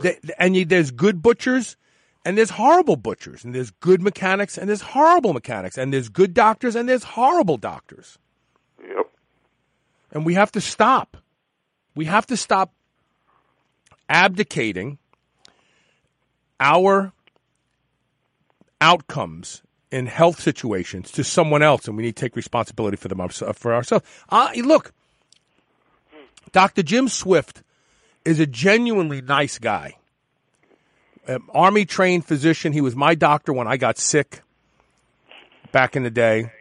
They, 0.01 0.17
and 0.37 0.55
you, 0.55 0.65
there's 0.65 0.91
good 0.91 1.21
butchers 1.21 1.77
and 2.25 2.37
there's 2.37 2.51
horrible 2.51 2.95
butchers 2.95 3.43
and 3.43 3.53
there's 3.53 3.71
good 3.71 4.01
mechanics 4.01 4.57
and 4.57 4.67
there's 4.67 4.81
horrible 4.81 5.33
mechanics 5.33 5.77
and 5.77 5.93
there's 5.93 6.09
good 6.09 6.33
doctors 6.33 6.75
and 6.75 6.87
there's 6.87 7.03
horrible 7.03 7.57
doctors. 7.57 8.17
Yep. 8.81 9.09
And 10.11 10.25
we 10.25 10.33
have 10.35 10.51
to 10.53 10.61
stop. 10.61 11.17
We 11.95 12.05
have 12.05 12.25
to 12.27 12.37
stop 12.37 12.73
abdicating 14.09 14.97
our 16.59 17.13
outcomes 18.81 19.61
in 19.93 20.07
health 20.07 20.41
situations 20.41 21.11
to 21.11 21.23
someone 21.23 21.61
else, 21.61 21.87
and 21.87 21.95
we 21.95 22.01
need 22.01 22.15
to 22.15 22.19
take 22.19 22.35
responsibility 22.35 22.97
for 22.97 23.09
them 23.09 23.29
for 23.29 23.75
ourselves. 23.75 24.03
Uh, 24.27 24.49
look, 24.55 24.91
Dr. 26.51 26.81
Jim 26.81 27.07
Swift 27.07 27.61
is 28.25 28.39
a 28.39 28.47
genuinely 28.47 29.21
nice 29.21 29.59
guy. 29.59 29.97
Um, 31.27 31.47
Army 31.53 31.85
trained 31.85 32.25
physician. 32.25 32.73
He 32.73 32.81
was 32.81 32.95
my 32.95 33.13
doctor 33.13 33.53
when 33.53 33.67
I 33.67 33.77
got 33.77 33.99
sick 33.99 34.41
back 35.71 35.95
in 35.95 36.01
the 36.01 36.09
day. 36.09 36.51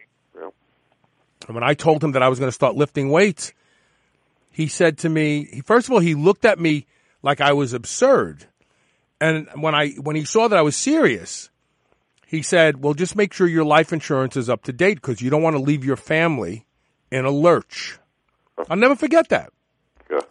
And 1.47 1.55
when 1.55 1.63
I 1.63 1.73
told 1.73 2.03
him 2.03 2.11
that 2.11 2.21
I 2.21 2.29
was 2.29 2.37
going 2.37 2.49
to 2.49 2.53
start 2.55 2.75
lifting 2.75 3.09
weights, 3.09 3.51
he 4.51 4.67
said 4.67 4.99
to 4.99 5.09
me, 5.09 5.63
first 5.65 5.87
of 5.87 5.93
all, 5.93 5.99
he 5.99 6.13
looked 6.13 6.45
at 6.45 6.59
me 6.59 6.85
like 7.23 7.41
I 7.41 7.53
was 7.53 7.73
absurd. 7.73 8.45
And 9.19 9.47
when 9.55 9.73
I 9.73 9.89
when 9.93 10.15
he 10.15 10.23
saw 10.23 10.47
that 10.47 10.59
I 10.59 10.61
was 10.61 10.75
serious, 10.75 11.49
he 12.33 12.41
said, 12.41 12.83
"Well, 12.83 12.95
just 12.95 13.15
make 13.15 13.31
sure 13.31 13.47
your 13.47 13.63
life 13.63 13.93
insurance 13.93 14.35
is 14.35 14.49
up 14.49 14.63
to 14.63 14.73
date 14.73 14.95
because 14.95 15.21
you 15.21 15.29
don't 15.29 15.43
want 15.43 15.55
to 15.55 15.61
leave 15.61 15.85
your 15.85 15.95
family 15.95 16.65
in 17.11 17.25
a 17.25 17.29
lurch." 17.29 17.99
I'll 18.67 18.75
never 18.75 18.95
forget 18.95 19.29
that. 19.29 19.53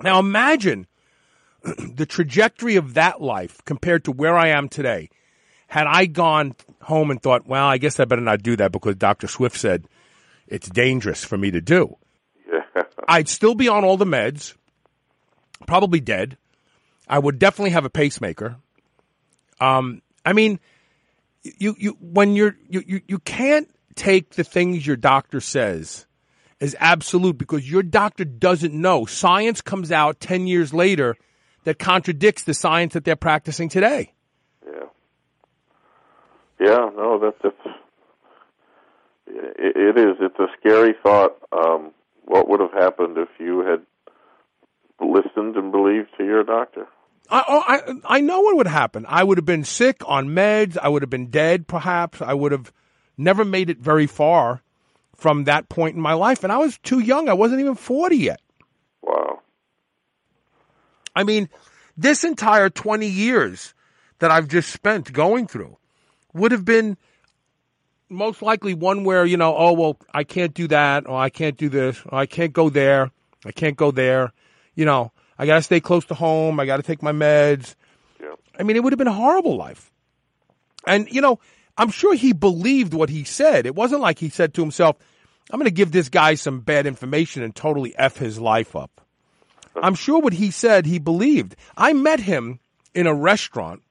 Now 0.01 0.19
imagine 0.19 0.89
the 1.63 2.05
trajectory 2.05 2.75
of 2.75 2.95
that 2.95 3.21
life 3.23 3.63
compared 3.65 4.05
to 4.07 4.13
where 4.13 4.37
I 4.37 4.49
am 4.49 4.69
today. 4.69 5.11
Had 5.69 5.87
I 5.87 6.07
gone 6.07 6.57
home 6.81 7.13
and 7.13 7.23
thought, 7.23 7.47
"Well, 7.47 7.65
I 7.65 7.79
guess 7.79 8.01
I 8.01 8.05
better 8.05 8.21
not 8.21 8.43
do 8.43 8.57
that 8.57 8.73
because 8.73 8.97
Dr. 8.97 9.29
Swift 9.29 9.57
said 9.57 9.87
it's 10.49 10.69
dangerous 10.69 11.23
for 11.23 11.39
me 11.39 11.53
to 11.53 11.61
do," 11.61 11.99
Yeah. 12.53 12.83
I'd 13.07 13.29
still 13.29 13.55
be 13.55 13.69
on 13.69 13.85
all 13.85 13.97
the 13.97 14.05
meds, 14.05 14.55
probably 15.69 16.01
dead. 16.01 16.37
I 17.07 17.21
would 17.21 17.39
definitely 17.39 17.71
have 17.71 17.85
a 17.85 17.91
pacemaker. 17.91 18.57
Um, 19.61 20.03
I 20.27 20.33
mean, 20.33 20.59
you 21.43 21.75
you 21.79 21.97
when 22.01 22.35
you're 22.35 22.57
you, 22.69 22.83
you 22.87 23.01
you 23.07 23.19
can't 23.19 23.69
take 23.95 24.31
the 24.31 24.45
things 24.45 24.87
your 24.87 24.97
doctor 24.97 25.41
says 25.41 26.07
as 26.61 26.77
absolute 26.79 27.37
because 27.37 27.69
your 27.69 27.83
doctor 27.83 28.25
doesn't 28.25 28.73
know. 28.73 29.05
Science 29.05 29.61
comes 29.61 29.91
out 29.91 30.21
10 30.21 30.47
years 30.47 30.73
later 30.73 31.17
that 31.65 31.79
contradicts 31.79 32.45
the 32.45 32.55
science 32.55 32.95
that 32.95 33.05
they're 33.05 33.17
practicing 33.17 33.69
today. 33.69 34.13
Yeah. 34.65 34.85
Yeah, 36.61 36.91
no, 36.97 37.19
that, 37.19 37.35
that's 37.43 37.77
it, 39.27 39.77
it 39.77 39.99
is. 39.99 40.17
It's 40.21 40.39
a 40.39 40.47
scary 40.61 40.95
thought. 41.03 41.37
Um, 41.51 41.91
what 42.25 42.49
would 42.49 42.61
have 42.61 42.73
happened 42.73 43.19
if 43.19 43.29
you 43.39 43.61
had 43.61 43.81
listened 45.01 45.57
and 45.57 45.73
believed 45.73 46.11
to 46.19 46.25
your 46.25 46.45
doctor? 46.45 46.87
I, 47.31 47.45
oh, 47.49 47.63
I 47.67 48.17
I 48.17 48.21
know 48.21 48.41
what 48.41 48.57
would 48.57 48.67
happen. 48.67 49.07
I 49.09 49.25
would 49.25 49.39
have 49.39 49.47
been 49.47 49.65
sick 49.65 50.03
on 50.07 50.29
meds. 50.29 50.77
I 50.77 50.89
would 50.89 51.03
have 51.03 51.11
been 51.11 51.31
dead, 51.31 51.67
perhaps. 51.67 52.21
I 52.21 52.35
would 52.35 52.53
have 52.53 52.73
never 53.17 53.45
made 53.45 53.71
it 53.71 53.79
very 53.79 54.07
far 54.07 54.63
from 55.17 55.45
that 55.45 55.69
point 55.69 55.97
in 55.97 56.03
my 56.03 56.15
life. 56.15 56.43
And 56.43 56.53
I 56.53 56.59
was 56.59 56.79
too 56.79 56.99
young. 56.99 57.29
I 57.29 57.35
wasn't 57.35 57.61
even 57.61 57.75
40 57.75 58.17
yet. 58.17 58.41
Wow. 59.03 59.41
I 61.15 61.25
mean, 61.25 61.49
this 61.97 62.25
entire 62.25 62.69
20 62.71 63.07
years 63.07 63.75
that 64.19 64.31
I've 64.31 64.49
just 64.49 64.71
spent 64.71 65.13
going 65.13 65.47
through 65.47 65.77
would 66.33 66.53
have 66.53 66.65
been 66.65 66.97
most 68.09 68.43
likely 68.43 68.75
one 68.75 69.05
where, 69.05 69.25
you 69.25 69.37
know, 69.37 69.55
oh, 69.57 69.73
well, 69.73 69.97
I 70.13 70.25
can't 70.25 70.55
do 70.55 70.69
that, 70.69 71.07
or 71.07 71.17
I 71.17 71.31
can't 71.31 71.57
do 71.57 71.69
this, 71.69 72.01
or 72.07 72.19
I 72.19 72.27
can't 72.27 72.53
go 72.53 72.69
there, 72.69 73.11
I 73.45 73.53
can't 73.53 73.77
go 73.77 73.91
there. 73.91 74.33
You 74.75 74.85
know, 74.85 75.12
I 75.39 75.47
got 75.47 75.57
to 75.57 75.63
stay 75.63 75.81
close 75.81 76.05
to 76.07 76.15
home, 76.15 76.61
I 76.61 76.67
got 76.67 76.77
to 76.77 76.83
take 76.83 77.03
my 77.03 77.13
meds. 77.13 77.75
Yeah. 78.21 78.35
I 78.59 78.63
mean, 78.63 78.77
it 78.77 78.83
would 78.83 78.93
have 78.93 78.99
been 78.99 79.09
a 79.09 79.13
horrible 79.13 79.57
life. 79.57 79.91
And, 80.87 81.09
you 81.11 81.21
know, 81.21 81.39
I'm 81.77 81.91
sure 81.91 82.15
he 82.15 82.33
believed 82.33 82.95
what 82.95 83.09
he 83.09 83.25
said. 83.25 83.67
It 83.67 83.75
wasn't 83.75 84.01
like 84.01 84.19
he 84.19 84.29
said 84.29 84.55
to 84.55 84.61
himself, 84.61 84.97
I'm 85.51 85.59
going 85.59 85.67
to 85.67 85.75
give 85.75 85.93
this 85.93 86.09
guy 86.09 86.35
some 86.35 86.61
bad 86.61 86.87
information 86.87 87.43
and 87.43 87.55
totally 87.55 87.95
F 87.97 88.17
his 88.17 88.39
life 88.39 88.77
up. 88.77 89.01
I'm 89.75 89.95
sure 89.95 90.21
what 90.21 90.35
he 90.35 90.51
said 90.51 90.87
he 90.87 90.99
believed. 90.99 91.57
I 91.77 91.93
met 91.93 92.21
him 92.21 92.61
in 92.95 93.07
a 93.07 93.15
restaurant 93.15 93.83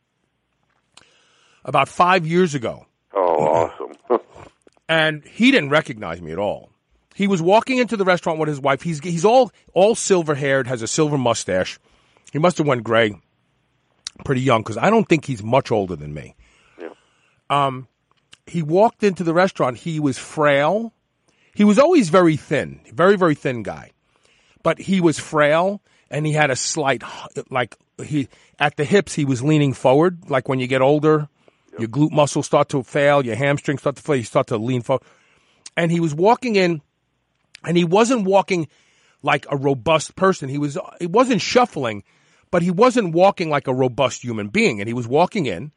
about 1.65 1.87
five 1.87 2.25
years 2.25 2.55
ago. 2.55 2.85
Oh, 3.13 3.71
awesome. 4.09 4.19
and 4.89 5.23
he 5.25 5.51
didn't 5.51 5.69
recognize 5.69 6.21
me 6.21 6.31
at 6.31 6.37
all. 6.37 6.69
He 7.15 7.27
was 7.27 7.41
walking 7.41 7.77
into 7.77 7.97
the 7.97 8.05
restaurant 8.05 8.39
with 8.39 8.47
his 8.49 8.59
wife. 8.59 8.81
He's 8.81 8.99
he's 8.99 9.25
all 9.25 9.51
all 9.73 9.95
silver 9.95 10.35
haired, 10.35 10.67
has 10.67 10.81
a 10.81 10.87
silver 10.87 11.17
mustache. 11.17 11.79
He 12.31 12.39
must 12.39 12.57
have 12.57 12.67
went 12.67 12.83
gray 12.83 13.15
pretty 14.23 14.41
young 14.41 14.61
because 14.61 14.77
I 14.77 14.89
don't 14.89 15.07
think 15.07 15.25
he's 15.25 15.43
much 15.43 15.71
older 15.71 15.95
than 15.95 16.13
me. 16.13 16.35
Yeah. 16.79 16.89
Um, 17.49 17.87
he 18.47 18.61
walked 18.61 19.03
into 19.03 19.23
the 19.23 19.33
restaurant. 19.33 19.77
He 19.77 19.99
was 19.99 20.17
frail. 20.17 20.93
He 21.53 21.63
was 21.63 21.77
always 21.77 22.09
very 22.09 22.37
thin, 22.37 22.79
very 22.93 23.17
very 23.17 23.35
thin 23.35 23.63
guy, 23.63 23.91
but 24.63 24.79
he 24.79 25.01
was 25.01 25.19
frail 25.19 25.81
and 26.09 26.25
he 26.25 26.33
had 26.33 26.51
a 26.51 26.55
slight 26.55 27.03
like 27.49 27.75
he 28.03 28.27
at 28.59 28.77
the 28.77 28.83
hips. 28.83 29.15
He 29.15 29.25
was 29.25 29.41
leaning 29.41 29.73
forward, 29.73 30.29
like 30.29 30.47
when 30.47 30.59
you 30.59 30.67
get 30.67 30.81
older, 30.81 31.27
your 31.79 31.87
glute 31.87 32.11
muscles 32.11 32.45
start 32.45 32.69
to 32.69 32.83
fail, 32.83 33.25
your 33.25 33.35
hamstrings 33.35 33.81
start 33.81 33.95
to 33.95 34.01
fail, 34.01 34.17
you 34.17 34.23
start 34.23 34.47
to 34.47 34.57
lean 34.57 34.81
forward. 34.81 35.03
And 35.75 35.91
he 35.91 35.99
was 35.99 36.13
walking 36.13 36.55
in, 36.55 36.81
and 37.63 37.77
he 37.77 37.83
wasn't 37.83 38.25
walking 38.25 38.67
like 39.23 39.45
a 39.49 39.57
robust 39.57 40.15
person. 40.15 40.49
He 40.49 40.57
was, 40.57 40.77
he 40.99 41.07
wasn't 41.07 41.41
shuffling, 41.41 42.03
but 42.49 42.61
he 42.61 42.71
wasn't 42.71 43.13
walking 43.13 43.49
like 43.49 43.67
a 43.67 43.73
robust 43.73 44.23
human 44.23 44.47
being. 44.47 44.79
And 44.79 44.87
he 44.87 44.93
was 44.93 45.07
walking 45.07 45.45
in. 45.45 45.71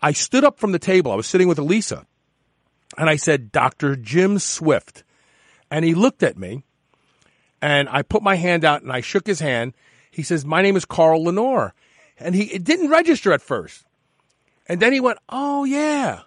I 0.00 0.12
stood 0.12 0.44
up 0.44 0.58
from 0.58 0.72
the 0.72 0.78
table. 0.78 1.10
I 1.10 1.16
was 1.16 1.26
sitting 1.26 1.48
with 1.48 1.58
Elisa, 1.58 2.06
and 2.96 3.10
I 3.10 3.16
said, 3.16 3.50
Dr. 3.50 3.96
Jim 3.96 4.38
Swift. 4.38 5.02
And 5.70 5.84
he 5.84 5.94
looked 5.94 6.22
at 6.22 6.38
me, 6.38 6.62
and 7.60 7.88
I 7.88 8.02
put 8.02 8.22
my 8.22 8.36
hand 8.36 8.64
out 8.64 8.82
and 8.82 8.92
I 8.92 9.00
shook 9.00 9.26
his 9.26 9.40
hand. 9.40 9.74
He 10.10 10.22
says, 10.22 10.44
My 10.44 10.62
name 10.62 10.76
is 10.76 10.84
Carl 10.84 11.24
Lanore. 11.24 11.72
And 12.18 12.34
he, 12.34 12.44
it 12.44 12.64
didn't 12.64 12.90
register 12.90 13.32
at 13.32 13.42
first. 13.42 13.84
And 14.66 14.80
then 14.80 14.92
he 14.92 15.00
went, 15.00 15.18
Oh, 15.28 15.64
yeah. 15.64 16.20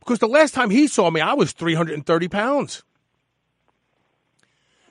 Because 0.00 0.18
the 0.18 0.26
last 0.26 0.54
time 0.54 0.70
he 0.70 0.86
saw 0.86 1.10
me, 1.10 1.20
I 1.20 1.34
was 1.34 1.52
330 1.52 2.28
pounds. 2.28 2.82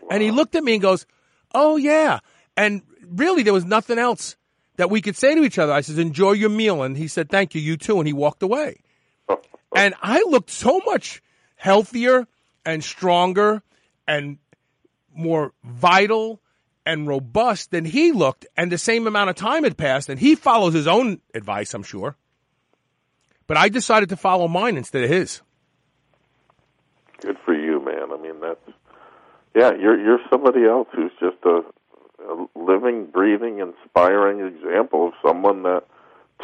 And 0.09 0.23
he 0.23 0.31
looked 0.31 0.55
at 0.55 0.63
me 0.63 0.73
and 0.73 0.81
goes, 0.81 1.05
Oh, 1.53 1.77
yeah. 1.77 2.19
And 2.55 2.81
really, 3.07 3.43
there 3.43 3.53
was 3.53 3.65
nothing 3.65 3.99
else 3.99 4.35
that 4.77 4.89
we 4.89 5.01
could 5.01 5.15
say 5.15 5.35
to 5.35 5.43
each 5.43 5.59
other. 5.59 5.73
I 5.73 5.81
said, 5.81 5.97
Enjoy 5.97 6.31
your 6.33 6.49
meal. 6.49 6.83
And 6.83 6.97
he 6.97 7.07
said, 7.07 7.29
Thank 7.29 7.55
you, 7.55 7.61
you 7.61 7.77
too. 7.77 7.99
And 7.99 8.07
he 8.07 8.13
walked 8.13 8.43
away. 8.43 8.81
and 9.75 9.93
I 10.01 10.23
looked 10.27 10.49
so 10.49 10.81
much 10.85 11.21
healthier 11.55 12.27
and 12.65 12.83
stronger 12.83 13.61
and 14.07 14.37
more 15.13 15.53
vital 15.63 16.41
and 16.85 17.07
robust 17.07 17.71
than 17.71 17.85
he 17.85 18.11
looked. 18.11 18.45
And 18.55 18.71
the 18.71 18.77
same 18.77 19.07
amount 19.07 19.29
of 19.29 19.35
time 19.35 19.63
had 19.63 19.77
passed. 19.77 20.09
And 20.09 20.19
he 20.19 20.35
follows 20.35 20.73
his 20.73 20.87
own 20.87 21.19
advice, 21.33 21.73
I'm 21.73 21.83
sure. 21.83 22.15
But 23.45 23.57
I 23.57 23.69
decided 23.69 24.09
to 24.09 24.17
follow 24.17 24.47
mine 24.47 24.77
instead 24.77 25.03
of 25.03 25.09
his. 25.09 25.41
Good 27.21 27.37
for 27.43 27.53
you, 27.53 27.83
man. 27.83 28.11
I 28.13 28.17
mean, 28.17 28.39
that's 28.39 28.76
yeah. 29.57 29.71
You're 29.73 29.99
you're 29.99 30.19
somebody 30.29 30.65
else 30.65 30.87
who's 30.93 31.11
just 31.19 31.37
a, 31.43 31.61
a 32.23 32.47
living, 32.55 33.07
breathing, 33.07 33.59
inspiring 33.59 34.39
example 34.39 35.07
of 35.07 35.13
someone 35.25 35.63
that 35.63 35.83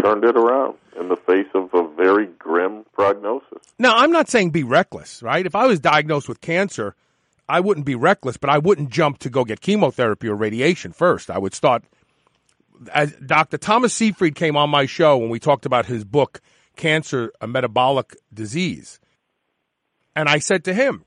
turned 0.01 0.23
it 0.23 0.35
around 0.35 0.75
in 0.99 1.09
the 1.09 1.15
face 1.15 1.47
of 1.53 1.73
a 1.73 1.87
very 1.95 2.27
grim 2.39 2.85
prognosis. 2.93 3.59
Now, 3.77 3.97
I'm 3.97 4.11
not 4.11 4.29
saying 4.29 4.51
be 4.51 4.63
reckless, 4.63 5.21
right? 5.21 5.45
If 5.45 5.55
I 5.55 5.65
was 5.65 5.79
diagnosed 5.79 6.27
with 6.27 6.41
cancer, 6.41 6.95
I 7.47 7.59
wouldn't 7.59 7.85
be 7.85 7.95
reckless, 7.95 8.37
but 8.37 8.49
I 8.49 8.57
wouldn't 8.57 8.89
jump 8.89 9.19
to 9.19 9.29
go 9.29 9.43
get 9.43 9.61
chemotherapy 9.61 10.27
or 10.27 10.35
radiation 10.35 10.91
first. 10.91 11.29
I 11.29 11.37
would 11.37 11.53
start. 11.53 11.83
As 12.91 13.13
Dr. 13.13 13.57
Thomas 13.57 13.93
Seyfried 13.93 14.35
came 14.35 14.57
on 14.57 14.69
my 14.69 14.85
show 14.85 15.17
when 15.17 15.29
we 15.29 15.39
talked 15.39 15.65
about 15.65 15.85
his 15.85 16.03
book 16.03 16.41
cancer, 16.75 17.31
a 17.39 17.47
metabolic 17.47 18.15
disease. 18.33 18.99
And 20.15 20.27
I 20.27 20.39
said 20.39 20.63
to 20.65 20.73
him, 20.73 21.05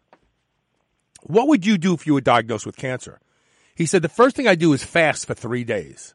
What 1.26 1.48
would 1.48 1.66
you 1.66 1.78
do 1.78 1.94
if 1.94 2.06
you 2.06 2.14
were 2.14 2.20
diagnosed 2.20 2.66
with 2.66 2.76
cancer? 2.76 3.20
He 3.74 3.86
said, 3.86 4.02
The 4.02 4.08
first 4.08 4.36
thing 4.36 4.48
I 4.48 4.54
do 4.54 4.72
is 4.72 4.84
fast 4.84 5.26
for 5.26 5.34
three 5.34 5.64
days. 5.64 6.14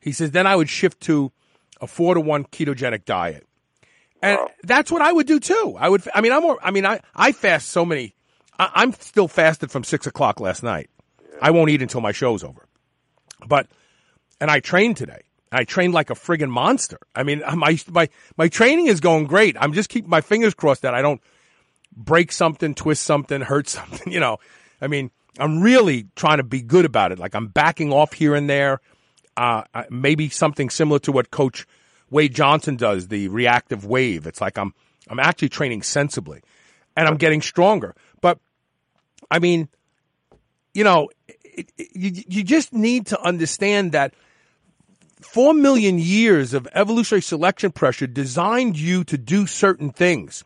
He 0.00 0.12
says, 0.12 0.30
Then 0.30 0.46
I 0.46 0.56
would 0.56 0.68
shift 0.68 1.00
to 1.02 1.32
a 1.80 1.86
four 1.86 2.14
to 2.14 2.20
one 2.20 2.44
ketogenic 2.44 3.04
diet. 3.04 3.46
And 4.22 4.38
that's 4.64 4.90
what 4.90 5.02
I 5.02 5.12
would 5.12 5.26
do 5.26 5.38
too. 5.38 5.76
I 5.78 5.88
would, 5.88 6.02
I 6.14 6.20
mean, 6.20 6.32
I'm, 6.32 6.44
I 6.62 6.70
mean, 6.70 6.84
I, 6.84 7.00
I 7.14 7.32
fast 7.32 7.68
so 7.68 7.84
many, 7.84 8.14
I, 8.58 8.82
am 8.82 8.92
still 8.94 9.28
fasted 9.28 9.70
from 9.70 9.84
six 9.84 10.06
o'clock 10.06 10.40
last 10.40 10.62
night. 10.62 10.90
Yeah. 11.22 11.38
I 11.42 11.50
won't 11.52 11.70
eat 11.70 11.82
until 11.82 12.00
my 12.00 12.12
show's 12.12 12.42
over. 12.42 12.66
But, 13.46 13.68
and 14.40 14.50
I 14.50 14.58
trained 14.58 14.96
today. 14.96 15.22
I 15.52 15.64
trained 15.64 15.94
like 15.94 16.10
a 16.10 16.14
friggin' 16.14 16.50
monster. 16.50 16.98
I 17.14 17.22
mean, 17.22 17.42
I 17.44 17.54
my 17.54 17.78
my 17.88 18.08
my 18.36 18.48
training 18.48 18.86
is 18.86 19.00
going 19.00 19.26
great. 19.26 19.56
I'm 19.58 19.72
just 19.72 19.88
keeping 19.88 20.10
my 20.10 20.20
fingers 20.20 20.52
crossed 20.52 20.82
that 20.82 20.94
I 20.94 21.00
don't 21.00 21.22
break 21.98 22.32
something, 22.32 22.74
twist 22.74 23.02
something, 23.02 23.42
hurt 23.42 23.68
something. 23.78 24.12
You 24.12 24.20
know, 24.20 24.38
I 24.80 24.86
mean, 24.86 25.10
I'm 25.38 25.60
really 25.60 26.06
trying 26.16 26.38
to 26.38 26.44
be 26.44 26.62
good 26.62 26.84
about 26.84 27.12
it. 27.12 27.18
Like 27.18 27.34
I'm 27.34 27.48
backing 27.48 27.92
off 27.92 28.12
here 28.12 28.34
and 28.34 28.48
there. 28.48 28.80
Uh, 29.36 29.62
maybe 29.88 30.28
something 30.28 30.68
similar 30.68 30.98
to 30.98 31.12
what 31.12 31.30
Coach 31.30 31.64
Wade 32.10 32.34
Johnson 32.34 32.76
does, 32.76 33.06
the 33.08 33.28
reactive 33.28 33.84
wave. 33.84 34.26
It's 34.26 34.40
like 34.40 34.58
I'm 34.58 34.74
I'm 35.08 35.20
actually 35.20 35.48
training 35.50 35.82
sensibly, 35.82 36.42
and 36.96 37.06
I'm 37.06 37.16
getting 37.16 37.40
stronger. 37.40 37.94
But 38.20 38.40
I 39.30 39.38
mean, 39.38 39.68
you 40.74 40.82
know, 40.82 41.08
it, 41.28 41.70
it, 41.76 41.88
you 41.94 42.24
you 42.28 42.42
just 42.42 42.72
need 42.72 43.06
to 43.06 43.20
understand 43.20 43.92
that 43.92 44.12
four 45.20 45.54
million 45.54 45.98
years 45.98 46.54
of 46.54 46.66
evolutionary 46.72 47.22
selection 47.22 47.70
pressure 47.70 48.06
designed 48.06 48.76
you 48.76 49.04
to 49.04 49.18
do 49.18 49.46
certain 49.46 49.90
things. 49.90 50.44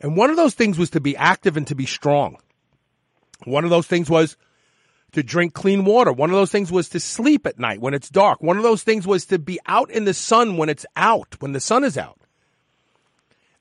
And 0.00 0.16
one 0.16 0.30
of 0.30 0.36
those 0.36 0.54
things 0.54 0.78
was 0.78 0.90
to 0.90 1.00
be 1.00 1.16
active 1.16 1.56
and 1.56 1.66
to 1.66 1.74
be 1.74 1.86
strong. 1.86 2.38
One 3.44 3.64
of 3.64 3.70
those 3.70 3.86
things 3.86 4.10
was 4.10 4.36
to 5.12 5.22
drink 5.22 5.54
clean 5.54 5.84
water. 5.84 6.12
One 6.12 6.30
of 6.30 6.36
those 6.36 6.50
things 6.50 6.70
was 6.70 6.88
to 6.90 7.00
sleep 7.00 7.46
at 7.46 7.58
night 7.58 7.80
when 7.80 7.94
it's 7.94 8.10
dark. 8.10 8.42
One 8.42 8.56
of 8.56 8.62
those 8.62 8.82
things 8.82 9.06
was 9.06 9.26
to 9.26 9.38
be 9.38 9.58
out 9.66 9.90
in 9.90 10.04
the 10.04 10.14
sun 10.14 10.56
when 10.56 10.68
it's 10.68 10.86
out, 10.96 11.36
when 11.40 11.52
the 11.52 11.60
sun 11.60 11.84
is 11.84 11.96
out. 11.96 12.20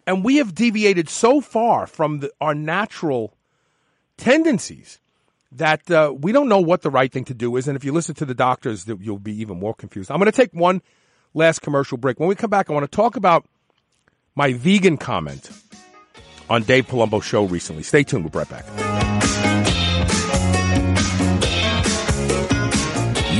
And 0.08 0.24
we 0.24 0.38
have 0.38 0.54
deviated 0.54 1.10
so 1.10 1.42
far 1.42 1.88
from 1.88 2.20
the, 2.20 2.32
our 2.40 2.54
natural 2.54 3.34
tendencies 4.18 5.00
that 5.52 5.90
uh, 5.90 6.14
we 6.16 6.32
don't 6.32 6.50
know 6.50 6.60
what 6.60 6.82
the 6.82 6.90
right 6.92 7.12
thing 7.12 7.26
to 7.26 7.34
do 7.34 7.56
is. 7.56 7.68
And 7.68 7.76
if 7.76 7.84
you 7.84 7.92
listen 7.92 8.16
to 8.16 8.26
the 8.26 8.34
doctors, 8.34 8.88
you'll 8.88 9.20
be 9.20 9.40
even 9.40 9.58
more 9.58 9.74
confused. 9.74 10.12
I'm 10.12 10.20
going 10.20 10.32
to 10.32 10.36
take 10.36 10.54
one 10.54 10.82
last 11.34 11.60
commercial 11.62 11.98
break. 11.98 12.20
When 12.20 12.30
we 12.30 12.36
come 12.36 12.50
back, 12.50 12.70
I 12.70 12.74
want 12.74 12.90
to 12.90 12.96
talk 12.96 13.16
about 13.16 13.46
my 14.36 14.54
vegan 14.54 14.98
comment 14.98 15.50
on 16.50 16.64
Dave 16.64 16.88
Palumbo's 16.88 17.26
show 17.26 17.46
recently. 17.46 17.84
Stay 17.84 18.04
tuned. 18.04 18.24
We'll 18.24 18.32
be 18.32 18.40
right 18.40 18.50
back. 18.50 19.65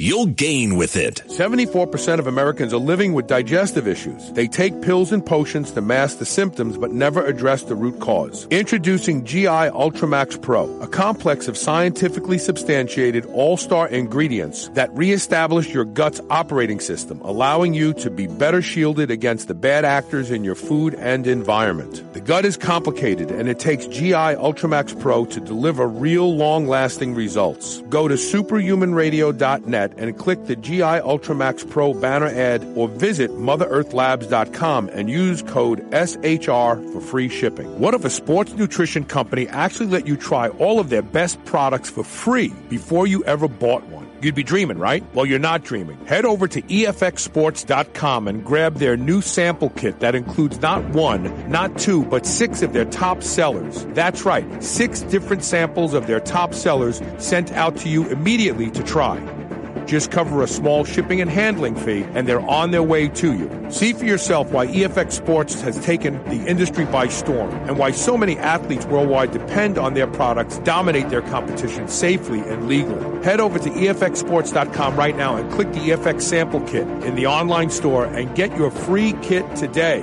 you'll 0.00 0.26
gain 0.26 0.76
with 0.76 0.96
it. 0.96 1.22
74% 1.26 2.18
of 2.18 2.26
Americans 2.26 2.72
are 2.72 2.78
living 2.78 3.12
with 3.12 3.26
digestive 3.26 3.86
issues. 3.86 4.32
They 4.32 4.48
take 4.48 4.80
pills 4.80 5.12
and 5.12 5.24
potions 5.24 5.72
to 5.72 5.82
mask 5.82 6.18
the 6.18 6.24
symptoms 6.24 6.78
but 6.78 6.90
never 6.90 7.24
address 7.24 7.64
the 7.64 7.74
root 7.74 8.00
cause. 8.00 8.46
Introducing 8.50 9.24
GI 9.24 9.46
Ultramax 9.46 10.40
Pro, 10.40 10.64
a 10.80 10.88
complex 10.88 11.48
of 11.48 11.56
scientifically 11.58 12.38
substantiated 12.38 13.26
all-star 13.26 13.88
ingredients 13.88 14.68
that 14.70 14.90
reestablish 14.96 15.68
your 15.74 15.84
gut's 15.84 16.20
operating 16.30 16.80
system, 16.80 17.20
allowing 17.20 17.74
you 17.74 17.92
to 17.94 18.10
be 18.10 18.26
better 18.26 18.62
shielded 18.62 19.10
against 19.10 19.48
the 19.48 19.54
bad 19.54 19.84
actors 19.84 20.30
in 20.30 20.44
your 20.44 20.54
food 20.54 20.94
and 20.94 21.26
environment. 21.26 22.02
The 22.14 22.20
gut 22.20 22.46
is 22.46 22.56
complicated 22.56 23.30
and 23.30 23.48
it 23.48 23.58
takes 23.58 23.86
GI 23.86 24.36
Ultramax 24.40 24.98
Pro 24.98 25.26
to 25.26 25.40
deliver 25.40 25.86
real 25.86 26.34
long-lasting 26.34 27.14
results. 27.14 27.82
Go 27.90 28.08
to 28.08 28.14
superhumanradio.net 28.14 29.89
and 29.96 30.16
click 30.18 30.46
the 30.46 30.56
GI 30.56 30.80
Ultramax 30.80 31.68
Pro 31.68 31.94
banner 31.94 32.26
ad 32.26 32.64
or 32.74 32.88
visit 32.88 33.30
motherearthlabs.com 33.30 34.88
and 34.90 35.10
use 35.10 35.42
code 35.42 35.80
SHR 35.90 36.92
for 36.92 37.00
free 37.00 37.28
shipping. 37.28 37.78
What 37.78 37.94
if 37.94 38.04
a 38.04 38.10
sports 38.10 38.52
nutrition 38.54 39.04
company 39.04 39.48
actually 39.48 39.86
let 39.86 40.06
you 40.06 40.16
try 40.16 40.48
all 40.48 40.80
of 40.80 40.90
their 40.90 41.02
best 41.02 41.44
products 41.44 41.90
for 41.90 42.04
free 42.04 42.48
before 42.68 43.06
you 43.06 43.24
ever 43.24 43.48
bought 43.48 43.86
one? 43.88 44.00
You'd 44.22 44.34
be 44.34 44.42
dreaming, 44.42 44.78
right? 44.78 45.02
Well, 45.14 45.24
you're 45.24 45.38
not 45.38 45.64
dreaming. 45.64 45.98
Head 46.04 46.26
over 46.26 46.46
to 46.46 46.60
EFXsports.com 46.60 48.28
and 48.28 48.44
grab 48.44 48.74
their 48.74 48.96
new 48.96 49.22
sample 49.22 49.70
kit 49.70 50.00
that 50.00 50.14
includes 50.14 50.60
not 50.60 50.84
one, 50.90 51.50
not 51.50 51.78
two, 51.78 52.04
but 52.04 52.26
six 52.26 52.60
of 52.60 52.74
their 52.74 52.84
top 52.84 53.22
sellers. 53.22 53.86
That's 53.90 54.24
right, 54.24 54.62
six 54.62 55.00
different 55.02 55.42
samples 55.42 55.94
of 55.94 56.06
their 56.06 56.20
top 56.20 56.52
sellers 56.52 57.00
sent 57.18 57.52
out 57.52 57.76
to 57.78 57.88
you 57.88 58.08
immediately 58.08 58.70
to 58.72 58.82
try. 58.82 59.39
Just 59.86 60.10
cover 60.10 60.42
a 60.42 60.46
small 60.46 60.84
shipping 60.84 61.20
and 61.20 61.30
handling 61.30 61.74
fee, 61.74 62.04
and 62.14 62.26
they're 62.26 62.40
on 62.40 62.70
their 62.70 62.82
way 62.82 63.08
to 63.08 63.32
you. 63.32 63.50
See 63.70 63.92
for 63.92 64.04
yourself 64.04 64.50
why 64.50 64.66
EFX 64.66 65.12
Sports 65.12 65.60
has 65.62 65.78
taken 65.84 66.22
the 66.24 66.46
industry 66.46 66.84
by 66.84 67.08
storm 67.08 67.50
and 67.68 67.78
why 67.78 67.90
so 67.90 68.16
many 68.16 68.38
athletes 68.38 68.86
worldwide 68.86 69.32
depend 69.32 69.78
on 69.78 69.94
their 69.94 70.06
products, 70.06 70.58
dominate 70.58 71.08
their 71.08 71.22
competition 71.22 71.88
safely 71.88 72.40
and 72.40 72.68
legally. 72.68 73.24
Head 73.24 73.40
over 73.40 73.58
to 73.58 73.70
EFXSports.com 73.70 74.96
right 74.96 75.16
now 75.16 75.36
and 75.36 75.50
click 75.52 75.72
the 75.72 75.80
EFX 75.80 76.22
sample 76.22 76.60
kit 76.62 76.86
in 77.04 77.14
the 77.14 77.26
online 77.26 77.70
store 77.70 78.04
and 78.06 78.34
get 78.34 78.56
your 78.56 78.70
free 78.70 79.14
kit 79.22 79.44
today. 79.56 80.02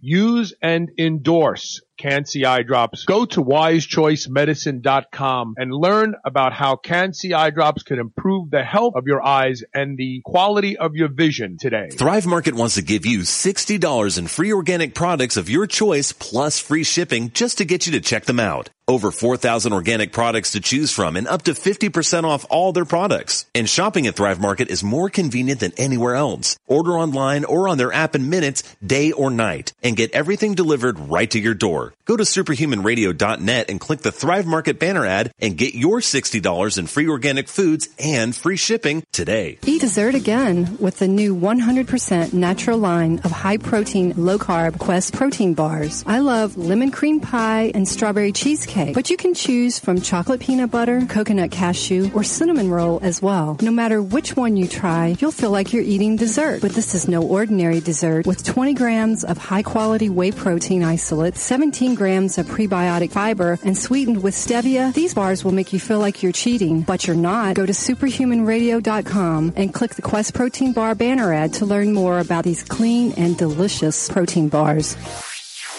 use 0.00 0.54
and 0.62 0.90
endorse 0.98 1.80
CanC 1.98 2.44
eye 2.44 2.62
drops. 2.62 3.04
Go 3.04 3.26
to 3.26 3.42
wisechoicemedicine.com 3.42 5.54
and 5.58 5.72
learn 5.72 6.14
about 6.24 6.52
how 6.52 6.76
CanC 6.76 7.34
eye 7.34 7.50
drops 7.50 7.82
can 7.82 7.98
improve 7.98 8.50
the 8.50 8.62
health 8.62 8.94
of 8.96 9.06
your 9.06 9.24
eyes 9.24 9.62
and 9.74 9.98
the 9.98 10.20
quality 10.24 10.78
of 10.78 10.94
your 10.94 11.08
vision 11.08 11.56
today. 11.58 11.88
Thrive 11.90 12.26
Market 12.26 12.54
wants 12.54 12.76
to 12.76 12.82
give 12.82 13.04
you 13.04 13.20
$60 13.20 14.18
in 14.18 14.26
free 14.28 14.52
organic 14.52 14.94
products 14.94 15.36
of 15.36 15.50
your 15.50 15.66
choice 15.66 16.12
plus 16.12 16.58
free 16.58 16.84
shipping 16.84 17.30
just 17.32 17.58
to 17.58 17.64
get 17.64 17.86
you 17.86 17.92
to 17.92 18.00
check 18.00 18.26
them 18.26 18.40
out. 18.40 18.70
Over 18.86 19.10
4,000 19.10 19.74
organic 19.74 20.12
products 20.12 20.52
to 20.52 20.60
choose 20.60 20.90
from 20.90 21.16
and 21.16 21.28
up 21.28 21.42
to 21.42 21.52
50% 21.52 22.24
off 22.24 22.46
all 22.48 22.72
their 22.72 22.86
products. 22.86 23.44
And 23.54 23.68
shopping 23.68 24.06
at 24.06 24.14
Thrive 24.14 24.40
Market 24.40 24.70
is 24.70 24.82
more 24.82 25.10
convenient 25.10 25.60
than 25.60 25.72
anywhere 25.76 26.14
else. 26.14 26.56
Order 26.66 26.92
online 26.92 27.44
or 27.44 27.68
on 27.68 27.76
their 27.76 27.92
app 27.92 28.14
in 28.14 28.30
minutes, 28.30 28.62
day 28.84 29.12
or 29.12 29.30
night, 29.30 29.74
and 29.82 29.96
get 29.96 30.12
everything 30.12 30.54
delivered 30.54 30.98
right 30.98 31.30
to 31.30 31.38
your 31.38 31.52
door. 31.52 31.87
Go 32.04 32.16
to 32.16 32.24
superhumanradio.net 32.24 33.70
and 33.70 33.80
click 33.80 34.00
the 34.00 34.12
Thrive 34.12 34.46
Market 34.46 34.78
banner 34.78 35.04
ad 35.06 35.32
and 35.38 35.56
get 35.56 35.74
your 35.74 36.00
$60 36.00 36.78
in 36.78 36.86
free 36.86 37.08
organic 37.08 37.48
foods 37.48 37.88
and 37.98 38.34
free 38.34 38.56
shipping 38.56 39.04
today. 39.12 39.58
Eat 39.66 39.80
dessert 39.80 40.14
again 40.14 40.76
with 40.78 40.98
the 40.98 41.08
new 41.08 41.34
100% 41.34 42.32
natural 42.32 42.78
line 42.78 43.20
of 43.24 43.30
high 43.30 43.56
protein, 43.56 44.14
low 44.16 44.38
carb 44.38 44.78
Quest 44.78 45.14
protein 45.14 45.54
bars. 45.54 46.04
I 46.06 46.18
love 46.20 46.56
lemon 46.56 46.90
cream 46.90 47.20
pie 47.20 47.72
and 47.74 47.86
strawberry 47.86 48.32
cheesecake, 48.32 48.94
but 48.94 49.10
you 49.10 49.16
can 49.16 49.34
choose 49.34 49.78
from 49.78 50.00
chocolate 50.00 50.40
peanut 50.40 50.70
butter, 50.70 51.06
coconut 51.06 51.50
cashew, 51.50 52.10
or 52.14 52.24
cinnamon 52.24 52.70
roll 52.70 53.00
as 53.02 53.22
well. 53.22 53.56
No 53.60 53.70
matter 53.70 54.02
which 54.02 54.36
one 54.36 54.56
you 54.56 54.66
try, 54.68 55.16
you'll 55.18 55.30
feel 55.30 55.50
like 55.50 55.72
you're 55.72 55.82
eating 55.82 56.16
dessert. 56.16 56.60
But 56.60 56.72
this 56.72 56.94
is 56.94 57.08
no 57.08 57.22
ordinary 57.22 57.80
dessert 57.80 58.26
with 58.26 58.44
20 58.44 58.74
grams 58.74 59.24
of 59.24 59.38
high 59.38 59.62
quality 59.62 60.08
whey 60.08 60.32
protein 60.32 60.82
isolate, 60.82 61.36
17 61.36 61.77
grams 61.94 62.38
of 62.38 62.46
prebiotic 62.46 63.12
fiber, 63.12 63.58
and 63.62 63.78
sweetened 63.78 64.22
with 64.22 64.34
stevia. 64.34 64.92
These 64.92 65.14
bars 65.14 65.44
will 65.44 65.52
make 65.52 65.72
you 65.72 65.78
feel 65.78 66.00
like 66.00 66.22
you're 66.22 66.32
cheating, 66.32 66.82
but 66.82 67.06
you're 67.06 67.16
not. 67.16 67.54
Go 67.54 67.66
to 67.66 67.72
superhumanradio.com 67.72 69.52
and 69.56 69.72
click 69.72 69.94
the 69.94 70.02
Quest 70.02 70.34
Protein 70.34 70.72
Bar 70.72 70.94
banner 70.94 71.32
ad 71.32 71.54
to 71.54 71.66
learn 71.66 71.92
more 71.92 72.18
about 72.18 72.44
these 72.44 72.62
clean 72.64 73.12
and 73.12 73.36
delicious 73.38 74.08
protein 74.08 74.48
bars. 74.48 74.96